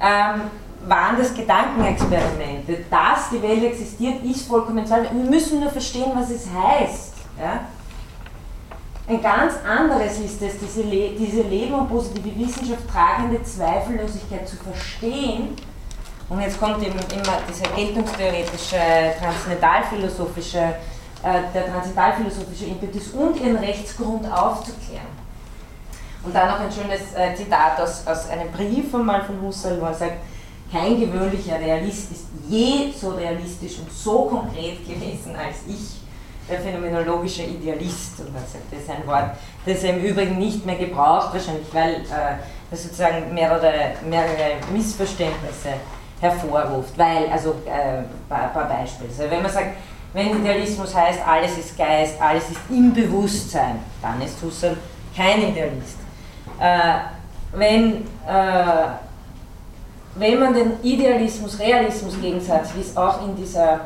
ähm, 0.00 0.42
waren 0.86 1.18
das 1.18 1.34
Gedankenexperimente. 1.34 2.84
Dass 2.90 3.30
die 3.30 3.42
Welt 3.42 3.64
existiert, 3.64 4.24
ist 4.24 4.46
vollkommen 4.46 4.86
zweifellos. 4.86 5.12
Wir 5.12 5.30
müssen 5.30 5.60
nur 5.60 5.70
verstehen, 5.70 6.12
was 6.14 6.30
es 6.30 6.46
heißt. 6.46 7.14
Ja. 7.38 7.60
Ein 9.08 9.22
ganz 9.22 9.54
anderes 9.66 10.18
ist 10.20 10.40
es, 10.40 10.58
diese, 10.58 10.82
Le 10.82 11.10
diese 11.18 11.42
Leben 11.42 11.74
und 11.74 11.88
positive 11.88 12.38
Wissenschaft 12.38 12.88
tragende 12.88 13.42
Zweifellosigkeit 13.42 14.48
zu 14.48 14.56
verstehen. 14.56 15.56
Und 16.28 16.40
jetzt 16.40 16.60
kommt 16.60 16.80
eben 16.80 16.98
immer 17.12 17.38
dieser 17.48 17.68
geltungstheoretische, 17.74 18.76
transzendentalphilosophische, 19.20 20.58
äh, 20.58 21.42
der 21.52 21.66
transzendentalphilosophische 21.66 22.66
Impetus 22.66 23.08
und 23.08 23.36
ihren 23.40 23.56
Rechtsgrund 23.56 24.32
aufzuklären. 24.32 25.20
Und 26.22 26.32
dann 26.32 26.48
noch 26.48 26.60
ein 26.60 26.70
schönes 26.70 27.12
äh, 27.16 27.34
Zitat 27.34 27.80
aus, 27.80 28.06
aus 28.06 28.28
einem 28.28 28.52
Brief 28.52 28.94
einmal 28.94 29.24
von 29.24 29.42
Husserl, 29.42 29.80
wo 29.80 29.86
er 29.86 29.94
sagt, 29.94 30.18
kein 30.72 31.00
gewöhnlicher 31.00 31.58
Realist 31.58 32.12
ist 32.12 32.26
je 32.48 32.92
so 32.92 33.10
realistisch 33.10 33.78
und 33.78 33.92
so 33.92 34.22
konkret 34.26 34.86
gewesen 34.86 35.34
als 35.36 35.58
ich 35.68 36.00
der 36.48 36.60
phänomenologische 36.60 37.42
Idealist. 37.42 38.20
Und 38.20 38.34
das 38.34 38.80
ist 38.80 38.90
ein 38.90 39.06
Wort, 39.06 39.30
das 39.64 39.82
er 39.84 39.96
im 39.96 40.04
Übrigen 40.04 40.38
nicht 40.38 40.66
mehr 40.66 40.76
gebraucht, 40.76 41.32
wahrscheinlich 41.32 41.66
weil 41.72 41.94
äh, 41.94 42.76
sozusagen 42.76 43.32
mehrere, 43.32 43.92
mehrere 44.08 44.56
Missverständnisse 44.72 45.74
hervorruft. 46.20 46.96
Weil, 46.98 47.28
also 47.30 47.54
ein 47.66 48.04
äh, 48.04 48.08
paar, 48.28 48.48
paar 48.48 48.68
Beispiele. 48.68 49.10
Also 49.10 49.30
wenn 49.30 49.42
man 49.42 49.50
sagt, 49.50 49.76
wenn 50.12 50.40
Idealismus 50.40 50.94
heißt, 50.94 51.20
alles 51.26 51.56
ist 51.56 51.78
Geist, 51.78 52.20
alles 52.20 52.50
ist 52.50 52.60
im 52.68 52.92
Bewusstsein, 52.92 53.78
dann 54.02 54.20
ist 54.20 54.42
Husserl 54.42 54.76
kein 55.16 55.40
Idealist. 55.50 55.98
Äh, 56.58 56.94
wenn, 57.52 58.06
äh, 58.26 58.88
wenn 60.14 60.40
man 60.40 60.54
den 60.54 60.72
Idealismus-Realismus-Gegensatz, 60.82 62.70
wie 62.74 62.80
es 62.80 62.96
auch 62.96 63.24
in 63.26 63.36
dieser 63.36 63.80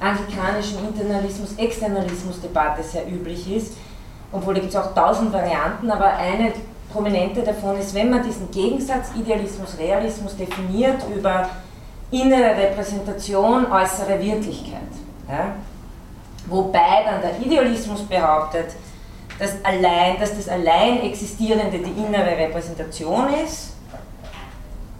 anglikanischen 0.00 0.78
Internalismus-Externalismus-Debatte 0.86 2.82
sehr 2.82 3.08
üblich 3.08 3.50
ist, 3.50 3.72
obwohl 4.30 4.54
da 4.54 4.60
gibt 4.60 4.72
es 4.72 4.78
auch 4.78 4.94
tausend 4.94 5.32
Varianten, 5.32 5.90
aber 5.90 6.16
eine 6.16 6.52
prominente 6.92 7.42
davon 7.42 7.78
ist, 7.78 7.94
wenn 7.94 8.10
man 8.10 8.22
diesen 8.22 8.50
Gegensatz 8.50 9.08
Idealismus-Realismus 9.16 10.36
definiert 10.36 11.02
über 11.14 11.48
innere 12.10 12.56
Repräsentation, 12.56 13.70
äußere 13.70 14.20
Wirklichkeit. 14.20 14.80
Ja? 15.28 15.54
Wobei 16.46 17.04
dann 17.04 17.20
der 17.20 17.38
Idealismus 17.44 18.02
behauptet, 18.02 18.70
dass, 19.38 19.56
allein, 19.62 20.18
dass 20.18 20.34
das 20.36 20.48
allein 20.48 21.02
Existierende 21.02 21.78
die 21.78 21.90
innere 22.02 22.36
Repräsentation 22.36 23.28
ist 23.44 23.74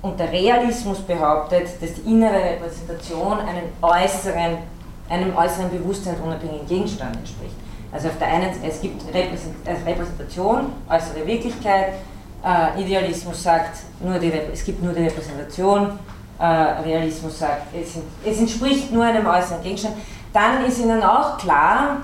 und 0.02 0.18
der 0.18 0.30
Realismus 0.30 1.00
behauptet, 1.00 1.68
dass 1.80 1.94
die 1.94 2.10
innere 2.10 2.34
Repräsentation 2.34 3.40
einen 3.40 3.72
äußeren 3.82 4.58
einem 5.08 5.36
äußeren 5.36 5.70
Bewusstsein 5.70 6.16
unabhängigen 6.20 6.66
Gegenstand 6.66 7.16
entspricht. 7.16 7.54
Also 7.90 8.08
auf 8.08 8.18
der 8.18 8.28
einen 8.28 8.50
es 8.62 8.80
gibt 8.80 9.02
Repräsentation, 9.14 10.72
äußere 10.88 11.26
Wirklichkeit, 11.26 11.94
äh, 12.44 12.82
Idealismus 12.82 13.42
sagt, 13.42 13.78
nur 14.00 14.18
die, 14.18 14.30
es 14.52 14.64
gibt 14.64 14.82
nur 14.82 14.92
die 14.92 15.04
Repräsentation, 15.04 15.98
äh, 16.38 16.44
Realismus 16.44 17.38
sagt, 17.38 17.74
es, 17.74 17.94
es, 18.24 18.38
entspricht 18.38 18.92
nur 18.92 19.04
einem 19.04 19.26
äußeren 19.26 19.62
Gegenstand. 19.62 19.96
Dann 20.32 20.64
ist 20.66 20.78
Ihnen 20.78 21.02
auch 21.02 21.38
klar, 21.38 22.02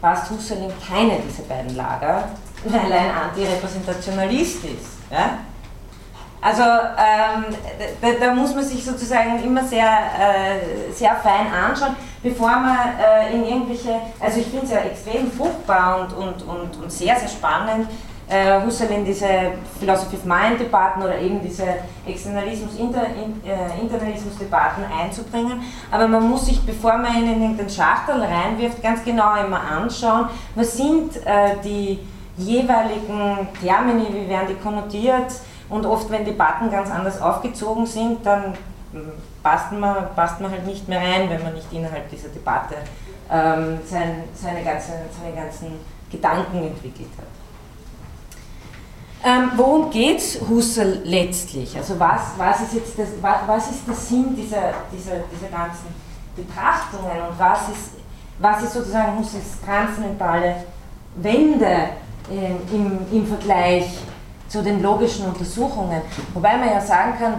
passt 0.00 0.30
Husserl 0.30 0.58
in 0.58 0.72
keine 0.88 1.18
dieser 1.18 1.42
beiden 1.42 1.74
Lager, 1.74 2.28
weil 2.64 2.92
er 2.92 3.00
ein 3.00 3.10
Antirepräsentationalist 3.10 4.64
ist. 4.64 5.00
Ja? 5.10 5.38
Also 6.42 6.62
ähm, 6.62 7.44
da, 8.00 8.26
da, 8.26 8.34
muss 8.34 8.54
man 8.54 8.64
sich 8.64 8.82
sozusagen 8.82 9.44
immer 9.44 9.62
sehr, 9.62 9.86
äh, 9.86 10.92
sehr 10.92 11.14
fein 11.16 11.52
anschauen, 11.52 11.94
bevor 12.22 12.50
man 12.50 12.78
äh, 12.98 13.34
in 13.34 13.44
irgendwelche, 13.44 14.00
also 14.18 14.40
ich 14.40 14.46
finde 14.46 14.64
es 14.64 14.72
ja 14.72 14.78
extrem 14.78 15.30
fruchtbar 15.30 16.00
und, 16.00 16.16
und, 16.16 16.48
und, 16.48 16.82
und 16.82 16.90
sehr, 16.90 17.16
sehr 17.16 17.28
spannend, 17.28 17.88
äh, 18.30 18.64
Husserl 18.64 18.90
in 18.92 19.04
diese 19.04 19.26
Philosophy 19.78 20.16
of 20.16 20.24
Mind 20.24 20.60
Debatten 20.60 21.02
oder 21.02 21.18
eben 21.18 21.42
diese 21.42 21.64
Externalismus, 22.06 22.78
Inter, 22.78 23.02
äh, 23.02 23.80
einzubringen. 24.98 25.60
Aber 25.90 26.08
man 26.08 26.30
muss 26.30 26.46
sich, 26.46 26.60
bevor 26.62 26.96
man 26.96 27.14
ihn 27.16 27.32
in 27.32 27.42
irgendeinen 27.42 27.70
Schachtel 27.70 28.22
reinwirft, 28.22 28.82
ganz 28.82 29.04
genau 29.04 29.34
immer 29.34 29.60
anschauen, 29.60 30.26
was 30.54 30.76
sind 30.76 31.16
äh, 31.26 31.56
die 31.62 31.98
jeweiligen 32.38 33.48
Termini, 33.60 34.06
wie 34.12 34.28
werden 34.28 34.48
die 34.48 34.54
konnotiert, 34.54 35.32
und 35.70 35.86
oft, 35.86 36.10
wenn 36.10 36.24
Debatten 36.24 36.70
ganz 36.70 36.90
anders 36.90 37.20
aufgezogen 37.22 37.86
sind, 37.86 38.26
dann 38.26 38.54
hm, 38.92 39.12
passt 39.42 39.72
man, 39.72 40.14
passt 40.14 40.40
man 40.40 40.50
halt 40.50 40.66
nicht 40.66 40.88
mehr 40.88 41.00
rein, 41.00 41.30
wenn 41.30 41.42
man 41.42 41.54
nicht 41.54 41.72
innerhalb 41.72 42.10
dieser 42.10 42.28
Debatte 42.28 42.74
ähm, 43.30 43.78
sein, 43.86 44.24
seine, 44.34 44.62
ganze, 44.64 44.92
seine 45.18 45.34
ganzen 45.34 45.78
Gedanken 46.10 46.64
entwickelt 46.64 47.10
hat. 47.16 47.26
Ähm, 49.22 49.50
worum 49.56 49.90
geht 49.90 50.40
Husserl 50.48 51.02
letztlich? 51.04 51.76
Also 51.76 52.00
was, 52.00 52.22
was, 52.36 52.62
ist 52.62 52.74
jetzt 52.74 52.98
das, 52.98 53.08
was, 53.20 53.36
was 53.46 53.70
ist 53.70 53.86
der 53.86 53.94
Sinn 53.94 54.34
dieser, 54.34 54.72
dieser, 54.90 55.18
dieser 55.30 55.48
ganzen 55.56 55.86
Betrachtungen 56.34 57.28
und 57.28 57.38
was 57.38 57.68
ist, 57.68 57.90
was 58.38 58.62
ist 58.62 58.72
sozusagen 58.72 59.18
Husserls 59.18 59.60
transzendentale 59.64 60.64
Wende 61.16 61.90
äh, 62.30 62.74
im, 62.74 62.98
im 63.12 63.26
Vergleich 63.26 63.98
zu 64.50 64.62
den 64.62 64.82
logischen 64.82 65.26
Untersuchungen. 65.26 66.02
Wobei 66.34 66.56
man 66.58 66.68
ja 66.68 66.80
sagen 66.80 67.14
kann, 67.18 67.34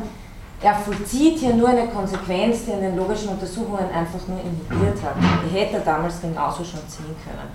er 0.62 0.76
vollzieht 0.76 1.40
hier 1.40 1.54
nur 1.54 1.70
eine 1.70 1.88
Konsequenz, 1.88 2.66
die 2.66 2.72
in 2.72 2.82
den 2.82 2.96
logischen 2.96 3.30
Untersuchungen 3.30 3.90
einfach 3.94 4.20
nur 4.28 4.40
inhibiert 4.40 5.02
hat. 5.04 5.16
Die 5.46 5.56
hätte 5.58 5.78
er 5.78 5.82
damals 5.82 6.22
genauso 6.22 6.64
schon 6.64 6.80
ziehen 6.88 7.16
können. 7.24 7.50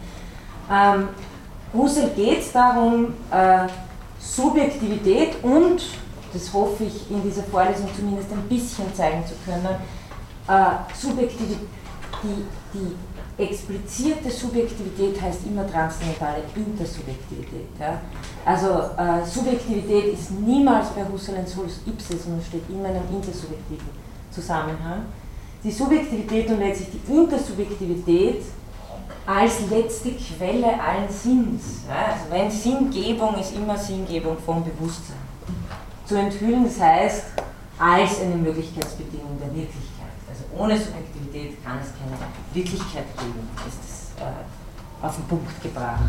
Ähm, 0.71 1.09
Husserl 1.73 2.11
geht 2.11 2.41
es 2.41 2.53
darum, 2.53 3.15
äh, 3.31 3.67
Subjektivität 4.19 5.43
und, 5.43 5.83
das 6.33 6.53
hoffe 6.53 6.85
ich 6.85 7.11
in 7.11 7.23
dieser 7.23 7.45
Vorlesung 7.45 7.89
zumindest 7.95 8.33
ein 8.33 8.43
bisschen 8.49 8.93
zeigen 8.95 9.25
zu 9.25 9.35
können, 9.45 9.77
äh, 10.49 10.95
Subjektivität, 10.95 11.69
die, 12.23 12.45
die 12.75 12.97
explizierte 13.39 14.31
Subjektivität 14.31 15.21
heißt 15.21 15.41
immer 15.47 15.71
transzendentale 15.71 16.43
Intersubjektivität. 16.55 17.69
Ja? 17.79 18.01
Also 18.45 18.67
äh, 18.97 19.25
Subjektivität 19.27 20.15
ist 20.15 20.31
niemals 20.31 20.89
bei 20.91 21.05
Husserl 21.05 21.37
ein 21.37 21.47
Solus 21.47 21.81
Ipse, 21.87 22.17
sondern 22.17 22.43
steht 22.43 22.69
immer 22.71 22.89
in 22.89 22.97
einem 22.97 23.09
intersubjektiven 23.13 23.89
Zusammenhang. 24.31 25.05
Die 25.63 25.71
Subjektivität 25.71 26.49
und 26.49 26.61
letztlich 26.61 26.89
die 26.93 27.13
Intersubjektivität 27.13 28.43
als 29.27 29.69
letzte 29.69 30.13
Quelle 30.13 30.81
allen 30.81 31.11
Sinns. 31.11 31.83
Ja? 31.89 32.13
Also 32.13 32.31
wenn 32.31 32.51
Sinngebung 32.51 33.39
ist 33.39 33.55
immer 33.55 33.77
Sinngebung 33.77 34.39
vom 34.39 34.65
Bewusstsein. 34.65 35.17
Zu 36.07 36.15
enthüllen, 36.15 36.65
das 36.65 36.81
heißt, 36.81 37.25
als 37.79 38.21
eine 38.21 38.37
Möglichkeitsbedingung 38.37 39.39
der 39.39 39.49
Wirklichkeit 39.49 39.96
ohne 40.57 40.79
Subjektivität 40.79 41.65
kann 41.65 41.79
es 41.79 41.89
keine 41.99 42.17
Wirklichkeit 42.53 43.05
geben, 43.19 43.49
ist 43.67 43.79
das 44.17 44.25
äh, 44.25 45.05
auf 45.07 45.17
den 45.17 45.25
Punkt 45.25 45.63
gebracht. 45.63 46.01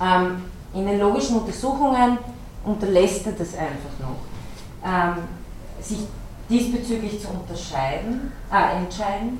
Ja. 0.00 0.16
Ähm, 0.16 0.44
in 0.72 0.86
den 0.86 0.98
logischen 0.98 1.36
Untersuchungen 1.36 2.18
unterlässt 2.64 3.26
er 3.26 3.32
das 3.32 3.54
einfach 3.54 3.98
noch, 4.00 4.16
ähm, 4.84 5.24
sich 5.80 6.06
diesbezüglich 6.48 7.20
zu 7.20 7.28
unterscheiden, 7.28 8.32
äh, 8.52 8.76
entscheiden. 8.82 9.38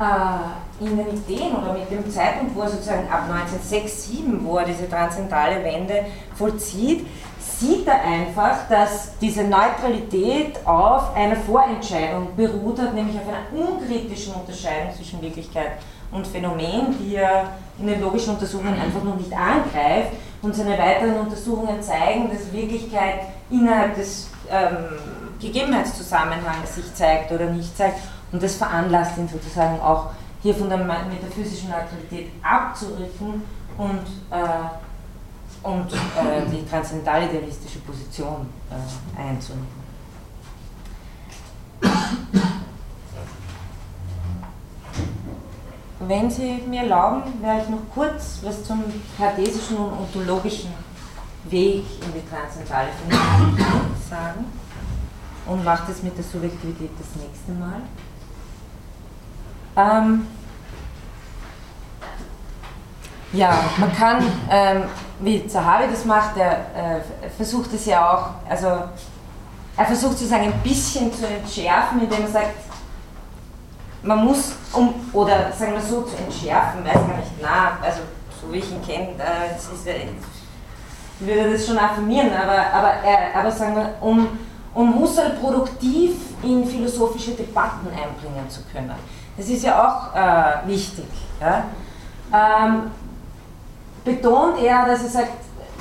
äh, 0.00 0.84
in 0.84 0.96
den 0.96 1.06
Ideen 1.08 1.54
oder 1.54 1.72
mit 1.72 1.88
dem 1.88 2.10
Zeitpunkt, 2.10 2.56
wo 2.56 2.62
er 2.62 2.68
sozusagen 2.68 3.08
ab 3.08 3.30
1906, 3.30 4.08
7, 4.08 4.44
wo 4.44 4.58
er 4.58 4.64
diese 4.64 4.88
transzendentale 4.88 5.62
Wende 5.62 6.06
vollzieht, 6.34 7.06
sieht 7.44 7.86
er 7.86 8.02
einfach, 8.02 8.68
dass 8.68 9.16
diese 9.20 9.44
Neutralität 9.44 10.58
auf 10.66 11.14
einer 11.14 11.36
Vorentscheidung 11.36 12.34
beruht 12.36 12.78
hat, 12.78 12.94
nämlich 12.94 13.16
auf 13.16 13.28
einer 13.28 13.68
unkritischen 13.68 14.34
Unterscheidung 14.34 14.94
zwischen 14.96 15.20
Wirklichkeit 15.20 15.72
und 16.10 16.26
Phänomen, 16.26 16.96
die 16.98 17.16
er 17.16 17.48
in 17.78 17.86
den 17.86 18.00
logischen 18.00 18.34
Untersuchungen 18.34 18.80
einfach 18.80 19.02
noch 19.02 19.16
nicht 19.16 19.32
angreift. 19.32 20.12
Und 20.42 20.54
seine 20.54 20.78
weiteren 20.78 21.20
Untersuchungen 21.20 21.82
zeigen, 21.82 22.30
dass 22.30 22.52
Wirklichkeit 22.52 23.20
innerhalb 23.50 23.94
des 23.96 24.28
ähm, 24.50 24.98
Gegebenheitszusammenhangs 25.40 26.74
sich 26.74 26.94
zeigt 26.94 27.32
oder 27.32 27.46
nicht 27.46 27.76
zeigt. 27.76 27.98
Und 28.30 28.42
das 28.42 28.56
veranlasst 28.56 29.16
ihn 29.16 29.28
sozusagen 29.28 29.80
auch 29.80 30.10
hier 30.42 30.54
von 30.54 30.68
der 30.68 30.78
metaphysischen 30.78 31.70
Neutralität 31.70 32.30
abzurücken 32.42 33.42
und 33.78 34.06
äh, 34.30 34.93
und 35.64 35.92
äh, 35.92 36.46
die 36.50 36.64
transzendentalidealistische 36.68 37.78
Position 37.80 38.46
äh, 38.70 39.20
einzunehmen. 39.20 39.84
Wenn 46.06 46.30
Sie 46.30 46.62
mir 46.68 46.82
erlauben, 46.82 47.22
werde 47.40 47.62
ich 47.62 47.68
noch 47.70 47.80
kurz 47.94 48.40
was 48.42 48.62
zum 48.62 48.84
kartesischen 49.16 49.76
und 49.76 49.92
ontologischen 50.00 50.70
Weg 51.44 51.84
in 52.02 52.12
die 52.12 52.28
transzendentale 52.28 52.88
Phänomenologie 53.08 53.62
sagen 54.10 54.44
und 55.46 55.64
mache 55.64 55.84
das 55.88 56.02
mit 56.02 56.16
der 56.16 56.24
Subjektivität 56.24 56.90
das 56.98 57.22
nächste 57.22 57.52
Mal. 57.52 57.80
Ähm, 59.76 60.26
ja, 63.34 63.64
man 63.78 63.92
kann 63.94 64.24
ähm, 64.50 64.84
wie 65.20 65.46
Zahavi 65.46 65.84
das 65.90 66.04
macht, 66.04 66.36
er 66.36 66.52
äh, 66.52 67.30
versucht 67.36 67.72
es 67.72 67.86
ja 67.86 68.12
auch, 68.12 68.50
also 68.50 68.66
er 69.76 69.86
versucht 69.86 70.18
sozusagen 70.18 70.44
ein 70.44 70.60
bisschen 70.62 71.12
zu 71.12 71.26
entschärfen, 71.26 72.02
indem 72.02 72.22
er 72.22 72.28
sagt, 72.28 72.54
man 74.02 74.24
muss, 74.24 74.52
um, 74.72 74.94
oder 75.12 75.50
sagen 75.52 75.72
wir 75.72 75.80
so, 75.80 76.02
zu 76.02 76.16
entschärfen, 76.16 76.84
weiß 76.84 76.92
gar 76.92 77.16
nicht, 77.16 77.32
na, 77.40 77.78
also 77.82 78.00
so 78.40 78.52
wie 78.52 78.58
ich 78.58 78.70
ihn 78.70 78.82
kenne, 78.82 79.14
äh, 79.18 79.54
ich 79.56 81.26
würde 81.26 81.52
das 81.52 81.66
schon 81.66 81.78
affirmieren, 81.78 82.30
aber, 82.34 82.72
aber, 82.72 82.92
er, 83.04 83.40
aber 83.40 83.50
sagen 83.50 83.76
wir, 83.76 83.94
um, 84.00 84.28
um 84.74 84.98
Husserl 84.98 85.30
produktiv 85.40 86.16
in 86.42 86.66
philosophische 86.66 87.32
Debatten 87.32 87.86
einbringen 87.88 88.48
zu 88.48 88.60
können. 88.72 88.92
Das 89.36 89.48
ist 89.48 89.62
ja 89.62 89.80
auch 89.80 90.14
äh, 90.14 90.68
wichtig. 90.68 91.06
Ja? 91.40 91.64
Ähm, 92.32 92.90
betont 94.04 94.62
er, 94.62 94.86
dass 94.86 95.02
er 95.02 95.08
sagt, 95.08 95.32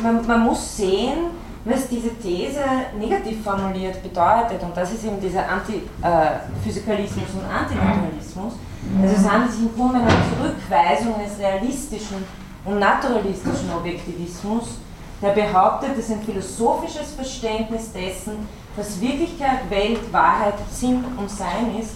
man, 0.02 0.26
man 0.26 0.46
muss 0.46 0.78
sehen, 0.78 1.32
was 1.66 1.88
diese 1.88 2.10
These 2.20 2.60
negativ 2.98 3.44
formuliert 3.44 4.02
bedeutet. 4.04 4.62
Und 4.62 4.76
das 4.76 4.92
ist 4.94 5.06
eben 5.06 5.20
dieser 5.20 5.44
Antiphysikalismus 5.48 7.30
äh, 7.30 7.38
und 7.40 7.46
Antinaturalismus. 7.46 8.54
Also 9.02 9.16
es 9.16 9.30
handelt 9.30 9.52
sich 9.52 9.62
im 9.62 9.76
Grunde 9.76 10.00
um 10.00 10.06
eine 10.06 10.18
Zurückweisung 10.36 11.16
eines 11.16 11.40
realistischen 11.40 12.26
und 12.66 12.80
naturalistischen 12.80 13.72
Objektivismus, 13.76 14.78
der 15.22 15.30
behauptet, 15.30 15.98
dass 15.98 16.12
ein 16.12 16.22
philosophisches 16.22 17.14
Verständnis 17.14 17.92
dessen, 17.94 18.48
was 18.76 19.00
Wirklichkeit, 19.00 19.70
Welt, 19.70 20.12
Wahrheit, 20.12 20.56
Sinn 20.70 21.04
und 21.18 21.30
Sein 21.30 21.78
ist, 21.80 21.96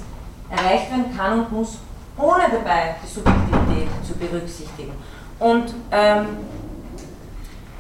erreicht 0.50 0.90
werden 0.92 1.16
kann 1.16 1.40
und 1.40 1.52
muss, 1.52 1.78
ohne 2.18 2.44
dabei 2.52 2.96
die 3.04 3.14
Subjektivität 3.14 3.90
zu 4.06 4.14
berücksichtigen. 4.16 4.94
Und 5.40 5.74
ähm, 5.92 6.26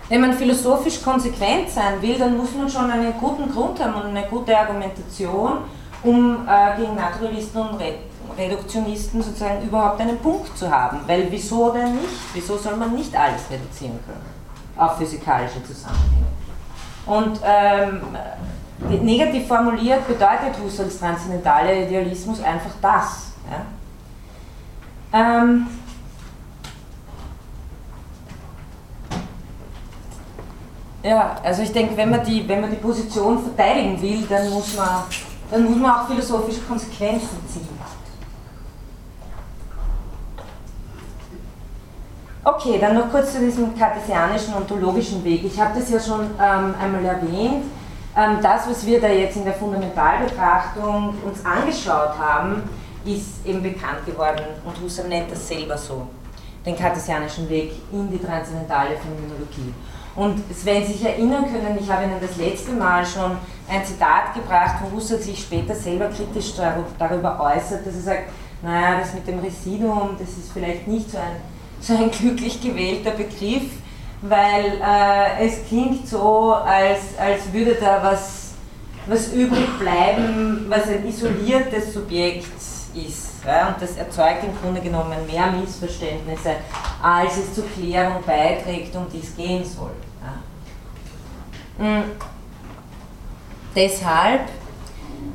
wenn 0.09 0.21
man 0.21 0.33
philosophisch 0.33 1.01
konsequent 1.01 1.69
sein 1.69 2.01
will, 2.01 2.17
dann 2.17 2.37
muss 2.37 2.55
man 2.55 2.69
schon 2.69 2.89
einen 2.89 3.13
guten 3.19 3.51
Grund 3.51 3.83
haben 3.83 3.95
und 3.95 4.15
eine 4.15 4.23
gute 4.27 4.57
Argumentation, 4.57 5.57
um 6.03 6.47
äh, 6.47 6.77
gegen 6.77 6.95
Naturalisten 6.95 7.61
und 7.61 7.79
Re 7.79 7.93
Reduktionisten 8.37 9.19
sozusagen 9.19 9.63
überhaupt 9.63 9.99
einen 9.99 10.19
Punkt 10.19 10.55
zu 10.55 10.69
haben. 10.69 10.99
Weil 11.07 11.25
wieso 11.31 11.71
denn 11.71 11.95
nicht? 11.95 12.19
Wieso 12.35 12.55
soll 12.55 12.75
man 12.75 12.93
nicht 12.93 13.15
alles 13.15 13.49
reduzieren 13.49 13.99
können 14.05 14.21
auf 14.77 14.97
physikalische 14.97 15.63
Zusammenhänge? 15.63 16.27
Und 17.07 17.39
ähm, 17.43 18.01
negativ 19.01 19.47
formuliert 19.47 20.07
bedeutet 20.07 20.53
Husserls 20.63 20.99
transzendentaler 20.99 21.73
Idealismus 21.73 22.43
einfach 22.43 22.71
das. 22.79 23.31
Ja? 23.49 25.41
Ähm, 25.41 25.67
Ja, 31.07 31.37
also 31.41 31.61
ich 31.61 31.71
denke, 31.71 31.95
wenn 31.95 32.09
man, 32.09 32.21
die, 32.21 32.45
wenn 32.49 32.59
man 32.59 32.69
die 32.69 32.75
Position 32.75 33.41
verteidigen 33.41 34.01
will, 34.01 34.25
dann 34.27 34.49
muss 34.49 34.75
man, 34.75 35.03
dann 35.49 35.63
muss 35.63 35.77
man 35.77 35.91
auch 35.91 36.07
philosophische 36.09 36.59
Konsequenzen 36.59 37.39
ziehen. 37.47 37.69
Okay, 42.43 42.77
dann 42.81 42.95
noch 42.95 43.09
kurz 43.09 43.31
zu 43.31 43.39
diesem 43.39 43.77
kartesianischen 43.77 44.53
ontologischen 44.53 45.23
Weg. 45.23 45.45
Ich 45.45 45.57
habe 45.57 45.79
das 45.79 45.89
ja 45.89 45.97
schon 45.97 46.25
ähm, 46.41 46.75
einmal 46.77 47.05
erwähnt. 47.05 47.63
Ähm, 48.13 48.39
das, 48.41 48.69
was 48.69 48.85
wir 48.85 48.99
da 48.99 49.07
jetzt 49.07 49.37
in 49.37 49.45
der 49.45 49.53
Fundamentalbetrachtung 49.53 51.15
uns 51.25 51.45
angeschaut 51.45 52.19
haben, 52.19 52.63
ist 53.05 53.45
eben 53.45 53.63
bekannt 53.63 54.05
geworden 54.05 54.43
und 54.65 54.81
Husserl 54.81 55.07
nennt 55.07 55.31
das 55.31 55.47
selber 55.47 55.77
so, 55.77 56.07
den 56.65 56.75
kartesianischen 56.75 57.47
Weg 57.47 57.71
in 57.93 58.11
die 58.11 58.19
transzendentale 58.19 58.97
Phänomenologie. 58.97 59.73
Und 60.17 60.43
wenn 60.65 60.83
Sie 60.83 60.93
sich 60.93 61.05
erinnern 61.05 61.45
können, 61.45 61.77
ich 61.79 61.89
habe 61.91 62.05
Ihnen 62.05 62.19
das 62.19 62.37
letzte 62.37 62.71
Mal 62.71 63.05
schon 63.05 63.37
ein 63.69 63.85
Zitat 63.85 64.33
gebracht, 64.33 64.77
wo 64.81 64.97
Husserl 64.97 65.19
sich 65.19 65.39
später 65.39 65.75
selber 65.75 66.07
kritisch 66.07 66.53
darüber 66.97 67.39
äußert, 67.39 67.85
dass 67.85 67.93
er 67.93 68.01
sagt, 68.01 68.23
naja, 68.63 68.99
das 68.99 69.13
mit 69.13 69.27
dem 69.27 69.37
Residuum, 69.37 70.15
das 70.19 70.29
ist 70.29 70.51
vielleicht 70.51 70.87
nicht 70.87 71.11
so 71.11 71.19
ein, 71.19 71.35
so 71.79 71.93
ein 71.93 72.09
glücklich 72.09 72.59
gewählter 72.59 73.11
Begriff, 73.11 73.69
weil 74.23 74.81
äh, 74.83 75.45
es 75.45 75.67
klingt 75.67 76.07
so, 76.07 76.55
als, 76.55 76.99
als 77.19 77.53
würde 77.53 77.75
da 77.75 78.01
was, 78.01 78.53
was 79.05 79.31
übrig 79.33 79.67
bleiben, 79.77 80.65
was 80.67 80.87
ein 80.87 81.07
isoliertes 81.07 81.93
Subjekt 81.93 82.47
ist. 82.95 83.27
Ja, 83.45 83.67
und 83.67 83.79
das 83.79 83.95
erzeugt 83.95 84.43
im 84.43 84.59
Grunde 84.59 84.81
genommen 84.81 85.17
mehr 85.31 85.51
Missverständnisse, 85.51 86.55
als 87.03 87.37
es 87.37 87.53
zur 87.53 87.65
Klärung 87.67 88.23
beiträgt, 88.25 88.95
um 88.95 89.05
die 89.13 89.19
es 89.19 89.35
gehen 89.35 89.63
soll. 89.63 89.91
Mhm. 91.77 92.03
Deshalb 93.75 94.41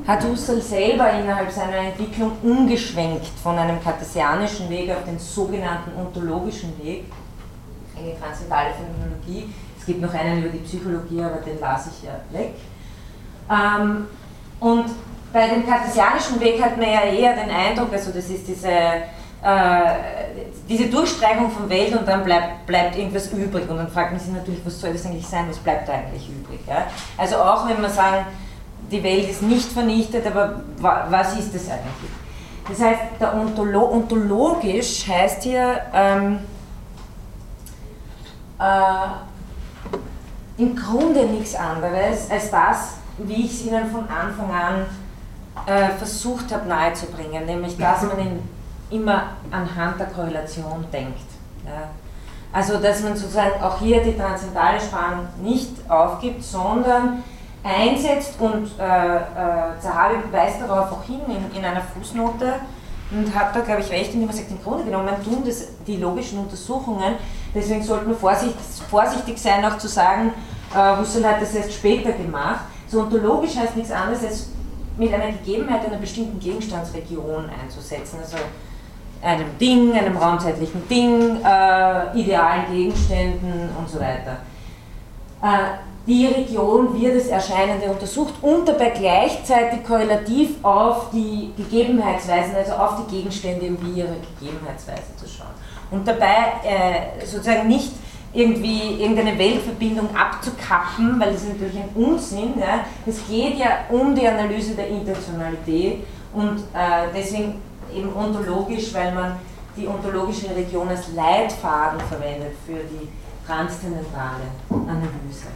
hat 0.07 0.25
Husserl 0.25 0.61
selber 0.61 1.11
innerhalb 1.13 1.51
seiner 1.51 1.77
Entwicklung 1.77 2.33
umgeschwenkt 2.43 3.27
von 3.43 3.57
einem 3.57 3.83
kartesianischen 3.83 4.69
Weg 4.69 4.91
auf 4.91 5.05
den 5.05 5.19
sogenannten 5.19 5.93
ontologischen 5.97 6.77
Weg 6.83 7.05
in 7.97 8.07
die 8.07 8.21
transzendentale 8.21 8.71
Phänomenologie. 8.75 9.53
Es 9.79 9.87
gibt 9.87 10.01
noch 10.01 10.13
einen 10.13 10.43
über 10.43 10.49
die 10.49 10.59
Psychologie, 10.59 11.23
aber 11.23 11.37
den 11.37 11.61
lasse 11.61 11.91
ich 11.97 12.05
ja 12.05 12.15
weg. 12.31 12.55
Ähm, 13.51 14.07
und 14.61 14.87
bei 15.33 15.49
dem 15.49 15.67
kartesianischen 15.67 16.41
Weg 16.41 16.63
hat 16.63 16.77
man 16.77 16.87
ja 16.87 17.03
eher 17.03 17.35
den 17.35 17.51
Eindruck, 17.51 17.93
also 17.93 18.11
das 18.13 18.29
ist 18.29 18.47
diese 18.47 18.69
diese 20.69 20.87
Durchstreichung 20.87 21.51
von 21.51 21.69
Welt 21.69 21.95
und 21.97 22.07
dann 22.07 22.25
bleibt, 22.25 22.67
bleibt 22.67 22.97
irgendwas 22.97 23.27
übrig. 23.33 23.69
Und 23.69 23.77
dann 23.77 23.89
fragt 23.89 24.13
man 24.13 24.21
sich 24.21 24.33
natürlich, 24.33 24.65
was 24.65 24.81
soll 24.81 24.93
das 24.93 25.05
eigentlich 25.05 25.27
sein, 25.27 25.47
was 25.49 25.59
bleibt 25.59 25.89
da 25.89 25.93
eigentlich 25.95 26.29
übrig. 26.29 26.61
Ja? 26.67 26.87
Also 27.19 27.37
auch 27.37 27.69
wenn 27.69 27.81
man 27.81 27.91
sagen, 27.91 28.27
die 28.91 29.03
Welt 29.03 29.29
ist 29.29 29.43
nicht 29.43 29.71
vernichtet, 29.73 30.27
aber 30.27 30.63
was 30.79 31.39
ist 31.39 31.55
das 31.55 31.69
eigentlich? 31.69 32.11
Das 32.69 32.81
heißt, 32.81 33.01
der 33.21 33.35
Ontolo 33.35 33.91
ontologisch 33.91 35.07
heißt 35.09 35.43
hier 35.43 35.81
ähm, 35.93 36.39
äh, 38.61 39.09
im 40.63 40.77
Grunde 40.77 41.27
nichts 41.27 41.55
anderes 41.57 42.31
als 42.31 42.51
das, 42.51 42.95
wie 43.19 43.47
ich 43.47 43.53
es 43.53 43.67
Ihnen 43.67 43.91
von 43.91 44.09
Anfang 44.09 44.51
an 44.51 44.87
äh, 45.67 45.91
versucht 45.99 46.53
habe 46.53 46.69
nahezubringen, 46.69 47.45
nämlich 47.47 47.77
dass 47.77 48.03
man 48.03 48.19
in 48.19 48.41
immer 48.93 49.25
anhand 49.51 49.99
der 50.01 50.07
Korrelation 50.09 50.85
denkt. 50.93 51.25
Ja. 51.65 51.91
Also 52.53 52.79
dass 52.79 53.03
man 53.03 53.17
sozusagen 53.17 53.63
auch 53.63 53.79
hier 53.79 54.03
die 54.03 54.17
transzendentale 54.17 54.81
Spannung 54.81 55.27
nicht 55.43 55.71
aufgibt, 55.89 56.45
sondern 56.45 57.23
einsetzt 57.65 58.35
und 58.41 58.71
äh, 58.79 59.17
äh, 59.17 59.21
Zahavi 59.81 60.17
weist 60.31 60.61
darauf 60.61 60.93
auch 60.93 61.05
hin 61.05 61.21
in, 61.29 61.57
in 61.57 61.65
einer 61.65 61.81
Fußnote 61.81 62.55
und 63.11 63.35
hat 63.35 63.55
da, 63.55 63.61
glaube 63.61 63.81
ich, 63.81 63.91
recht, 63.91 64.13
indem 64.15 64.29
er 64.29 64.35
sagt, 64.35 64.51
im 64.51 64.63
Grunde 64.63 64.85
genommen 64.85 65.15
tun 65.25 65.43
das 65.45 65.69
die 65.87 65.97
logischen 65.97 66.39
Untersuchungen, 66.41 67.15
deswegen 67.55 67.83
sollten 67.83 68.09
wir 68.09 68.17
vorsichtig, 68.17 68.57
vorsichtig 68.91 69.39
sein, 69.39 69.65
auch 69.65 69.79
zu 69.79 69.89
sagen, 69.89 70.33
äh, 70.75 70.97
Husserl 70.97 71.27
hat 71.27 71.41
das 71.41 71.55
erst 71.55 71.73
später 71.75 72.13
gemacht. 72.13 72.61
So 72.89 73.01
ontologisch 73.01 73.57
heißt 73.57 73.77
nichts 73.77 73.93
anderes 73.93 74.25
als 74.25 74.49
mit 74.97 75.13
einer 75.13 75.33
Gegebenheit 75.33 75.87
einer 75.87 75.97
bestimmten 75.97 76.39
Gegenstandsregion 76.39 77.49
einzusetzen. 77.63 78.19
Also 78.21 78.37
einem 79.23 79.59
Ding, 79.61 79.93
einem 79.93 80.17
raumzeitlichen 80.17 80.89
Ding, 80.89 81.39
äh, 81.45 82.19
idealen 82.19 82.65
Gegenständen 82.73 83.71
und 83.79 83.89
so 83.89 84.01
weiter. 84.01 84.39
Äh, 85.43 85.79
die 86.07 86.27
Region 86.27 87.01
wird 87.01 87.17
das 87.17 87.29
Erscheinende 87.29 87.87
untersucht 87.87 88.35
und 88.43 88.67
dabei 88.67 88.91
gleichzeitig 88.91 89.85
korrelativ 89.85 90.57
auf 90.65 91.11
die 91.13 91.53
Gegebenheitsweisen, 91.57 92.57
also 92.57 92.73
auf 92.73 93.05
die 93.05 93.17
Gegenstände 93.17 93.67
wie 93.81 94.01
ihre 94.01 94.17
Gegebenheitsweise 94.41 95.15
zu 95.17 95.29
schauen. 95.29 95.55
Und 95.93 96.09
dabei 96.09 96.55
äh, 96.65 97.25
sozusagen 97.25 97.69
nicht 97.69 97.93
irgendwie 98.35 99.01
irgendeine 99.01 99.39
Weltverbindung 99.39 100.09
abzukappen, 100.17 101.21
weil 101.21 101.33
das 101.33 101.43
ist 101.43 101.51
natürlich 101.51 101.77
ein 101.77 101.91
Unsinn. 101.95 102.55
Ja. 102.59 102.85
Es 103.07 103.21
geht 103.29 103.59
ja 103.59 103.85
um 103.91 104.15
die 104.15 104.27
Analyse 104.27 104.75
der 104.75 104.89
Intentionalität 104.89 105.99
und 106.33 106.59
äh, 106.75 107.09
deswegen 107.15 107.61
eben 107.95 108.15
ontologisch, 108.15 108.93
weil 108.95 109.13
man 109.13 109.39
die 109.77 109.87
ontologische 109.87 110.55
Region 110.55 110.89
als 110.89 111.13
Leitfaden 111.15 112.01
verwendet 112.01 112.53
für 112.67 112.75
die 112.75 113.09
transzendentale 113.47 114.45
Analyse. 114.71 115.49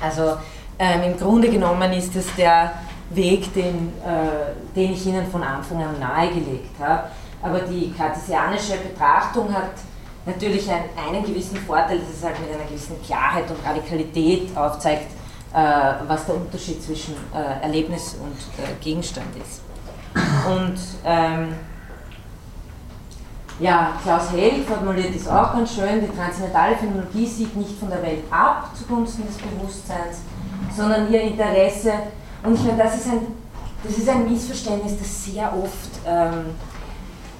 Also 0.00 0.36
ähm, 0.78 1.02
im 1.12 1.18
Grunde 1.18 1.48
genommen 1.48 1.92
ist 1.92 2.14
es 2.16 2.26
der 2.36 2.72
Weg, 3.10 3.52
den, 3.54 3.92
äh, 4.04 4.74
den 4.74 4.92
ich 4.92 5.06
Ihnen 5.06 5.26
von 5.26 5.42
Anfang 5.42 5.82
an 5.82 5.98
nahegelegt 5.98 6.78
habe. 6.80 7.04
Aber 7.42 7.60
die 7.60 7.92
kartesianische 7.92 8.76
Betrachtung 8.76 9.52
hat 9.52 9.72
natürlich 10.24 10.70
einen, 10.70 10.84
einen 10.96 11.24
gewissen 11.24 11.56
Vorteil, 11.56 11.98
dass 11.98 12.16
es 12.16 12.24
halt 12.24 12.38
mit 12.40 12.54
einer 12.54 12.68
gewissen 12.68 13.00
Klarheit 13.02 13.50
und 13.50 13.64
Radikalität 13.66 14.56
aufzeigt, 14.56 15.10
äh, 15.52 15.56
was 16.06 16.26
der 16.26 16.36
Unterschied 16.36 16.82
zwischen 16.82 17.14
äh, 17.34 17.62
Erlebnis 17.62 18.16
und 18.22 18.64
äh, 18.64 18.72
Gegenstand 18.82 19.36
ist. 19.36 19.61
Und 20.14 20.78
ähm, 21.04 21.54
ja, 23.60 23.92
Klaus 24.02 24.32
Held 24.32 24.66
formuliert 24.66 25.14
das 25.14 25.28
auch 25.28 25.52
ganz 25.52 25.74
schön, 25.74 26.00
die 26.00 26.16
transzendentale 26.16 26.76
Phänomenologie 26.76 27.26
sieht 27.26 27.56
nicht 27.56 27.78
von 27.78 27.90
der 27.90 28.02
Welt 28.02 28.24
ab 28.30 28.70
zugunsten 28.76 29.26
des 29.26 29.36
Bewusstseins, 29.36 30.22
sondern 30.74 31.12
ihr 31.12 31.22
Interesse, 31.22 31.92
und 32.42 32.54
ich 32.54 32.64
meine, 32.64 32.82
das 32.82 32.96
ist 32.96 33.06
ein, 33.08 33.26
das 33.84 33.98
ist 33.98 34.08
ein 34.08 34.30
Missverständnis, 34.30 34.98
das 34.98 35.24
sehr 35.24 35.52
oft 35.56 35.90
ähm, 36.06 36.46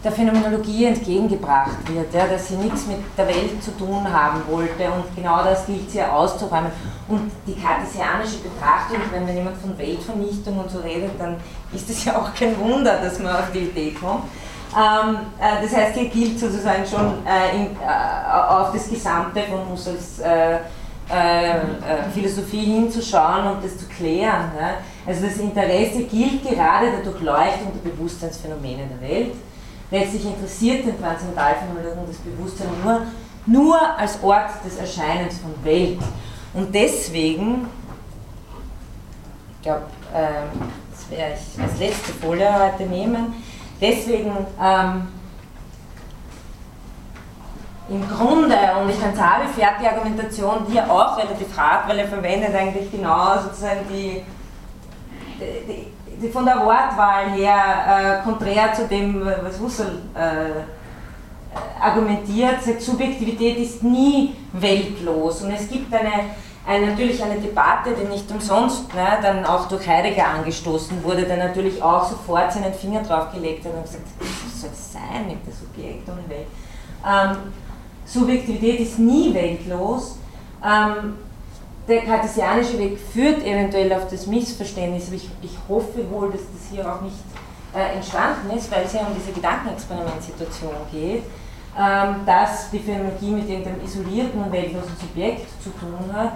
der 0.05 0.11
Phänomenologie 0.11 0.87
entgegengebracht 0.87 1.89
wird, 1.89 2.13
ja, 2.13 2.27
dass 2.27 2.49
sie 2.49 2.57
nichts 2.57 2.87
mit 2.87 2.99
der 3.17 3.29
Welt 3.29 3.63
zu 3.63 3.71
tun 3.77 4.13
haben 4.13 4.43
wollte 4.51 4.91
und 4.91 5.15
genau 5.15 5.45
das 5.45 5.67
gilt 5.67 5.91
sie 5.91 6.03
auszuräumen. 6.03 6.73
Und 7.09 7.31
die 7.47 7.55
kartesianische 7.55 8.39
Betrachtung, 8.39 8.99
wenn, 9.13 9.27
wenn 9.27 9.37
jemand 9.37 9.57
von 9.59 9.79
Weltvernichtung 9.79 10.59
und 10.59 10.71
so 10.71 10.81
redet, 10.81 11.13
dann 11.19 11.37
ist 11.73 11.89
es 11.89 12.05
ja 12.05 12.17
auch 12.17 12.35
kein 12.35 12.59
Wunder, 12.59 12.99
dass 13.01 13.19
man 13.21 13.37
auf 13.37 13.53
die 13.55 13.61
Idee 13.61 13.93
kommt. 13.93 14.25
Ähm, 14.75 15.19
äh, 15.39 15.63
das 15.63 15.77
heißt, 15.77 15.95
hier 15.95 16.09
gilt 16.09 16.41
sozusagen 16.41 16.85
schon 16.85 17.25
äh, 17.27 17.57
in, 17.57 17.67
äh, 17.77 18.33
auf 18.33 18.73
das 18.73 18.89
Gesamte 18.89 19.43
von 19.43 19.71
Husserls 19.71 20.19
äh, 20.19 20.59
äh, 21.11 21.59
äh, 21.59 21.61
Philosophie 22.15 22.65
hinzuschauen 22.65 23.47
und 23.49 23.65
das 23.65 23.77
zu 23.77 23.87
klären. 23.87 24.51
Ja? 24.59 24.77
Also 25.07 25.27
das 25.27 25.37
Interesse 25.37 26.05
gilt 26.05 26.43
gerade 26.43 26.91
der 26.91 27.01
Durchleuchtung 27.01 27.73
der 27.85 27.91
Bewusstseinsphänomene 27.91 28.85
der 28.89 29.09
Welt 29.09 29.35
letztlich 29.93 30.25
interessiert 30.25 30.87
den 30.87 30.99
Transzendentalphänomenologen 30.99 32.07
das 32.09 32.17
Bewusstsein 32.17 32.69
nur, 32.83 33.03
nur 33.47 33.99
als 33.99 34.21
Ort 34.23 34.51
des 34.65 34.79
Erscheinens 34.79 35.39
von 35.39 35.53
Welt. 35.65 36.01
Und 36.55 36.75
deswegen, 36.75 37.69
ich 39.57 39.63
glaube, 39.63 39.83
ähm, 40.15 40.71
das 40.91 41.11
werde 41.11 41.35
ich 41.35 41.63
als 41.63 41.79
letzte 41.79 42.13
Folie 42.15 42.53
heute 42.53 42.85
nehmen, 42.85 43.35
deswegen 43.81 44.33
ähm, 44.61 45.09
im 47.89 48.09
Grunde, 48.09 48.57
und 48.81 48.89
ich 48.89 48.99
meine, 48.99 49.15
Zabi 49.15 49.49
fährt 49.55 49.81
die 49.83 49.87
Argumentation 49.87 50.67
hier 50.71 50.91
auch 50.91 51.19
relativ 51.19 51.55
hart, 51.57 51.89
weil 51.89 51.99
er 51.99 52.09
verwendet 52.09 52.55
eigentlich 52.55 52.91
genau 52.91 53.39
sozusagen 53.43 53.81
die, 53.91 54.23
die, 55.39 55.93
von 56.31 56.45
der 56.45 56.57
Wortwahl 56.59 57.31
her, 57.33 58.21
äh, 58.21 58.23
konträr 58.23 58.73
zu 58.73 58.87
dem, 58.87 59.25
was 59.25 59.59
Husserl 59.61 59.99
äh, 60.15 60.63
argumentiert, 61.81 62.63
sagt, 62.63 62.83
Subjektivität 62.83 63.59
ist 63.59 63.83
nie 63.83 64.35
weltlos. 64.53 65.43
Und 65.43 65.51
es 65.51 65.69
gibt 65.69 65.93
eine, 65.93 66.11
eine, 66.67 66.87
natürlich 66.89 67.23
eine 67.23 67.41
Debatte, 67.41 67.91
die 68.01 68.09
nicht 68.09 68.31
umsonst 68.31 68.93
ne, 68.95 69.19
dann 69.21 69.45
auch 69.45 69.69
durch 69.69 69.87
Heidegger 69.87 70.29
angestoßen 70.29 71.03
wurde, 71.03 71.25
der 71.25 71.37
natürlich 71.39 71.83
auch 71.83 72.09
sofort 72.09 72.53
seinen 72.53 72.73
Finger 72.73 73.03
drauf 73.03 73.33
gelegt 73.33 73.65
hat 73.65 73.75
und 73.75 73.83
gesagt, 73.83 74.05
was 74.19 74.61
soll 74.61 74.71
das 74.71 74.93
sein 74.93 75.27
mit 75.27 75.47
der 75.47 75.53
Subjekt 75.53 76.09
ohne 76.09 76.29
Welt? 76.29 76.47
Ähm, 77.05 77.37
Subjektivität 78.05 78.81
ist 78.81 78.99
nie 78.99 79.35
weltlos. 79.35 80.19
Ähm, 80.65 81.15
der 81.93 82.03
kartesianische 82.03 82.79
Weg 82.79 82.99
führt 82.99 83.45
eventuell 83.45 83.93
auf 83.93 84.09
das 84.09 84.27
Missverständnis, 84.27 85.09
aber 85.09 85.17
ich, 85.17 85.29
ich 85.43 85.57
hoffe 85.69 86.11
wohl, 86.11 86.31
dass 86.31 86.41
das 86.41 86.71
hier 86.71 86.91
auch 86.91 87.03
nicht 87.03 87.17
äh, 87.75 87.97
entstanden 87.97 88.57
ist, 88.57 88.71
weil 88.73 88.85
es 88.85 88.95
ja 88.95 89.01
um 89.01 89.15
diese 89.15 89.33
Gedankenexperimentsituation 89.33 90.73
geht, 90.91 91.23
ähm, 91.79 92.17
dass 92.25 92.71
die 92.71 92.79
Phänomenologie 92.79 93.31
mit 93.31 93.49
irgendeinem 93.49 93.85
isolierten 93.85 94.43
und 94.43 94.53
weltlosen 94.53 94.97
Subjekt 94.99 95.47
zu 95.63 95.71
tun 95.71 96.13
hat. 96.13 96.33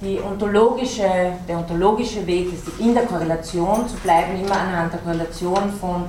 Die 0.00 0.20
ontologische, 0.20 1.32
der 1.46 1.58
ontologische 1.58 2.26
Weg 2.26 2.52
ist, 2.52 2.78
in 2.78 2.94
der 2.94 3.04
Korrelation 3.04 3.86
zu 3.88 3.96
bleiben, 3.96 4.40
immer 4.40 4.58
anhand 4.58 4.92
der 4.92 5.00
Korrelation 5.00 5.70
von 5.80 6.04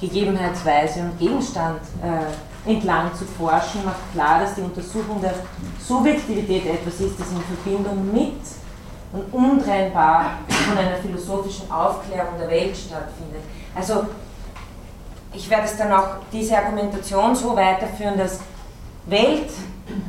Gegebenheitsweise 0.00 1.00
und 1.00 1.18
Gegenstand 1.18 1.80
äh, 2.02 2.51
entlang 2.64 3.14
zu 3.14 3.24
forschen, 3.24 3.84
macht 3.84 4.12
klar, 4.12 4.40
dass 4.40 4.54
die 4.54 4.60
Untersuchung 4.60 5.20
der 5.20 5.34
Subjektivität 5.80 6.66
etwas 6.66 7.00
ist, 7.00 7.18
das 7.18 7.28
in 7.30 7.42
Verbindung 7.42 8.12
mit 8.12 8.40
und 9.12 9.32
untrennbar 9.32 10.38
von 10.48 10.78
einer 10.78 10.96
philosophischen 10.96 11.70
Aufklärung 11.70 12.38
der 12.38 12.48
Welt 12.48 12.76
stattfindet. 12.76 13.42
Also 13.74 14.06
ich 15.34 15.48
werde 15.50 15.64
es 15.64 15.76
dann 15.76 15.92
auch 15.92 16.16
diese 16.32 16.56
Argumentation 16.56 17.34
so 17.34 17.56
weiterführen, 17.56 18.16
dass 18.16 18.40
Welt, 19.06 19.50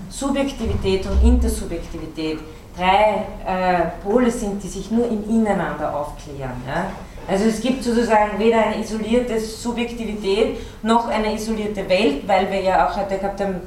Subjektivität 0.09 1.05
und 1.07 1.23
Intersubjektivität 1.23 2.39
drei 2.77 3.25
äh, 3.45 4.03
Pole 4.03 4.30
sind, 4.30 4.61
die 4.63 4.67
sich 4.67 4.91
nur 4.91 5.07
im 5.07 5.27
Ineinander 5.30 5.95
aufklären. 5.95 6.61
Ja? 6.67 6.91
Also 7.27 7.45
es 7.45 7.61
gibt 7.61 7.83
sozusagen 7.83 8.37
weder 8.37 8.65
eine 8.65 8.83
isolierte 8.83 9.39
Subjektivität 9.39 10.57
noch 10.83 11.07
eine 11.07 11.35
isolierte 11.35 11.87
Welt, 11.87 12.27
weil 12.27 12.51
wir 12.51 12.61
ja 12.61 12.87
auch 12.87 12.97
heute 12.97 13.17
gehabt 13.17 13.39
haben, 13.39 13.61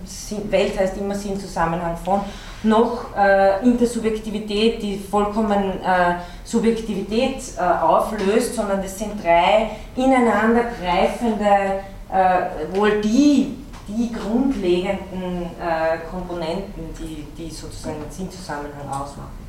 Welt 0.50 0.78
heißt 0.78 0.98
immer 0.98 1.14
Sinn, 1.14 1.40
Zusammenhang 1.40 1.96
von, 1.96 2.20
noch 2.62 3.16
äh, 3.16 3.64
Intersubjektivität, 3.64 4.82
die 4.82 4.98
vollkommen 4.98 5.80
äh, 5.82 6.16
Subjektivität 6.44 7.36
äh, 7.56 7.60
auflöst, 7.60 8.54
sondern 8.54 8.80
es 8.80 8.98
sind 8.98 9.22
drei 9.22 9.70
ineinander 9.96 10.64
greifende, 10.80 11.80
äh, 12.12 12.76
wohl 12.76 13.00
die, 13.00 13.56
die 13.88 14.12
grundlegenden 14.12 15.44
äh, 15.44 15.98
Komponenten, 16.10 16.92
die, 16.98 17.26
die 17.36 17.50
sozusagen 17.50 17.96
den 18.02 18.10
Sinnzusammenhang 18.10 18.88
ausmachen. 18.88 19.45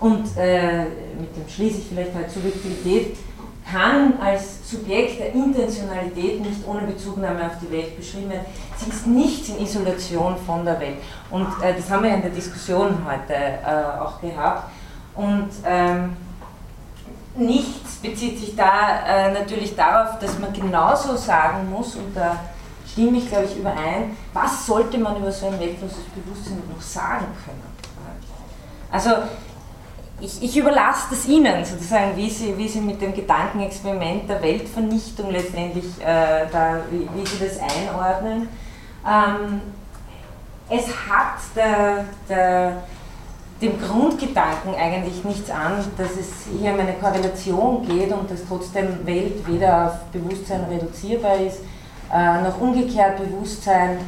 Und 0.00 0.36
äh, 0.36 0.84
mit 1.18 1.36
dem 1.36 1.48
schließe 1.48 1.78
ich 1.78 1.86
vielleicht 1.88 2.14
halt 2.14 2.30
Subjektivität, 2.30 3.16
kann 3.70 4.14
als 4.20 4.70
Subjekt 4.70 5.20
der 5.20 5.34
Intentionalität 5.34 6.40
nicht 6.40 6.66
ohne 6.66 6.82
Bezugnahme 6.82 7.46
auf 7.46 7.58
die 7.60 7.70
Welt 7.70 7.96
beschrieben 7.96 8.30
werden. 8.30 8.46
Sie 8.76 8.90
ist 8.90 9.06
nichts 9.06 9.48
in 9.50 9.60
Isolation 9.60 10.36
von 10.46 10.64
der 10.64 10.80
Welt. 10.80 10.98
Und 11.30 11.46
äh, 11.62 11.74
das 11.76 11.90
haben 11.90 12.04
wir 12.04 12.14
in 12.14 12.22
der 12.22 12.30
Diskussion 12.30 12.96
heute 13.04 13.34
äh, 13.34 14.00
auch 14.00 14.20
gehabt. 14.20 14.70
Und 15.14 15.48
ähm, 15.66 16.16
nichts 17.36 17.96
bezieht 17.96 18.38
sich 18.38 18.56
da 18.56 19.00
äh, 19.06 19.32
natürlich 19.32 19.74
darauf, 19.76 20.18
dass 20.18 20.38
man 20.38 20.52
genauso 20.52 21.16
sagen 21.16 21.68
muss, 21.70 21.96
und 21.96 22.16
da 22.16 22.38
stimme 22.90 23.18
ich, 23.18 23.28
glaube 23.28 23.44
ich, 23.44 23.56
überein, 23.56 24.16
was 24.32 24.64
sollte 24.64 24.96
man 24.96 25.16
über 25.16 25.30
so 25.30 25.48
ein 25.48 25.60
weltloses 25.60 26.04
Bewusstsein 26.14 26.62
noch 26.72 26.80
sagen 26.80 27.26
können. 27.44 27.62
Also 28.90 29.10
ich, 30.20 30.42
ich 30.42 30.56
überlasse 30.56 31.06
das 31.10 31.26
Ihnen, 31.26 31.64
sozusagen, 31.64 32.16
wie 32.16 32.28
Sie, 32.28 32.56
wie 32.56 32.68
Sie 32.68 32.80
mit 32.80 33.00
dem 33.00 33.14
Gedankenexperiment 33.14 34.28
der 34.28 34.42
Weltvernichtung 34.42 35.30
letztendlich, 35.30 35.86
äh, 36.00 36.46
da, 36.50 36.80
wie, 36.90 37.08
wie, 37.14 37.26
Sie 37.26 37.44
das 37.44 37.58
einordnen. 37.60 38.48
Ähm, 39.06 39.60
es 40.68 40.86
hat 40.88 41.38
der, 41.54 42.04
der, 42.28 42.82
dem 43.60 43.80
Grundgedanken 43.80 44.74
eigentlich 44.74 45.24
nichts 45.24 45.50
an, 45.50 45.84
dass 45.96 46.10
es 46.12 46.46
hier 46.58 46.72
um 46.72 46.80
eine 46.80 46.94
Korrelation 46.94 47.86
geht 47.86 48.12
und 48.12 48.30
dass 48.30 48.40
trotzdem 48.46 49.06
Welt 49.06 49.46
weder 49.46 49.86
auf 49.86 50.04
Bewusstsein 50.12 50.64
reduzierbar 50.64 51.36
ist, 51.36 51.60
äh, 52.12 52.42
noch 52.42 52.60
umgekehrt 52.60 53.18
Bewusstsein 53.18 53.98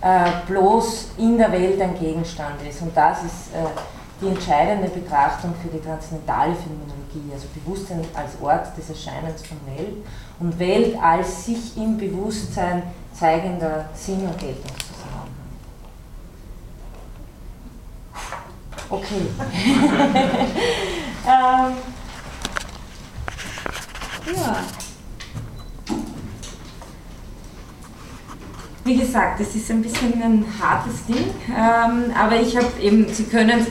äh, 0.00 0.30
bloß 0.46 1.10
in 1.18 1.38
der 1.38 1.50
Welt 1.50 1.80
ein 1.80 1.98
Gegenstand 1.98 2.56
ist. 2.68 2.82
Und 2.82 2.96
das 2.96 3.24
ist 3.24 3.54
äh, 3.54 3.95
die 4.20 4.28
entscheidende 4.28 4.88
Betrachtung 4.88 5.54
für 5.62 5.68
die 5.68 5.80
transzendentale 5.80 6.54
Phänomenologie, 6.54 7.32
also 7.32 7.46
Bewusstsein 7.54 8.00
als 8.14 8.32
Ort 8.40 8.76
des 8.76 8.88
Erscheinens 8.88 9.42
von 9.46 9.58
Welt 9.66 9.96
und 10.38 10.58
Welt 10.58 10.96
als 11.02 11.44
sich 11.44 11.76
im 11.76 11.98
Bewusstsein 11.98 12.82
zeigender 13.12 13.88
Sinn- 13.94 14.26
und 14.26 14.38
Geltungszusammenhang. 14.38 15.28
Okay. 18.88 19.26
ähm, 21.26 21.72
ja. 24.34 24.56
Wie 28.84 28.96
gesagt, 28.96 29.40
das 29.40 29.54
ist 29.56 29.68
ein 29.72 29.82
bisschen 29.82 30.22
ein 30.22 30.46
hartes 30.60 31.04
Ding, 31.06 31.34
ähm, 31.48 32.12
aber 32.16 32.40
ich 32.40 32.56
habe 32.56 32.68
eben, 32.80 33.12
Sie 33.12 33.24
können 33.24 33.66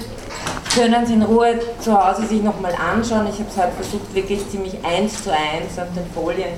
können 0.75 1.03
es 1.03 1.09
in 1.09 1.23
Ruhe 1.23 1.59
zu 1.79 1.93
Hause 1.93 2.25
sich 2.27 2.41
nochmal 2.41 2.73
anschauen. 2.73 3.27
Ich 3.27 3.39
habe 3.39 3.49
es 3.49 3.57
halt 3.57 3.73
versucht, 3.73 4.13
wirklich 4.13 4.47
ziemlich 4.49 4.73
eins 4.83 5.23
zu 5.23 5.31
eins 5.31 5.79
auf 5.79 5.87
den 5.95 6.05
Folien 6.13 6.53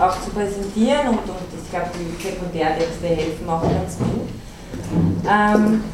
auch 0.00 0.20
zu 0.20 0.30
präsentieren 0.30 1.08
und, 1.08 1.18
und 1.18 1.62
ich 1.62 1.70
glaube, 1.70 1.90
die 1.94 2.22
Sekundärtexte 2.22 3.06
helfen 3.06 3.48
auch 3.48 3.62
ganz 3.62 3.98
gut. 3.98 4.28
Ähm, 5.28 5.84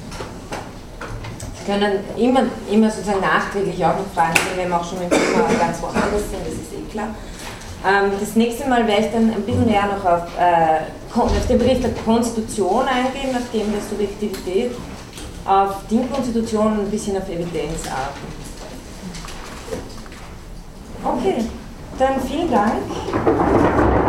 Sie 1.59 1.72
können 1.72 2.00
immer, 2.16 2.44
immer 2.70 2.90
sozusagen 2.90 3.20
nachträglich 3.20 3.84
auch 3.84 3.98
noch 3.98 4.06
Fragen 4.14 4.34
stellen, 4.36 4.56
wenn 4.56 4.68
wir 4.70 4.80
auch 4.80 4.88
schon 4.88 5.02
im 5.02 5.10
Thema 5.10 5.44
ganz 5.60 5.82
woanders 5.82 6.30
sind, 6.30 6.40
das 6.46 6.55
ist 6.55 6.72
eh 6.72 6.90
klar. 6.90 7.09
Ähm, 7.86 8.12
das 8.18 8.34
nächste 8.34 8.68
Mal 8.68 8.86
werde 8.86 9.06
ich 9.06 9.12
dann 9.12 9.30
ein 9.30 9.42
bisschen 9.42 9.66
mehr 9.66 9.84
noch 9.86 10.05
auf, 10.05 10.22
äh, 10.38 11.20
auf 11.20 11.46
den 11.46 11.59
Bericht 11.59 11.84
der 11.84 11.92
Konstitution 12.05 12.86
eingehen, 12.88 13.36
auf 13.36 13.50
dem 13.52 13.70
der 13.70 13.82
Subjektivität 13.88 14.72
auf 15.48 15.86
Dingkonstitution 15.90 16.72
und 16.74 16.80
ein 16.80 16.90
bisschen 16.90 17.16
auf 17.16 17.28
Evidenzarten. 17.28 18.48
Okay, 21.02 21.44
dann 21.98 22.20
vielen 22.20 22.50
Dank. 22.50 22.82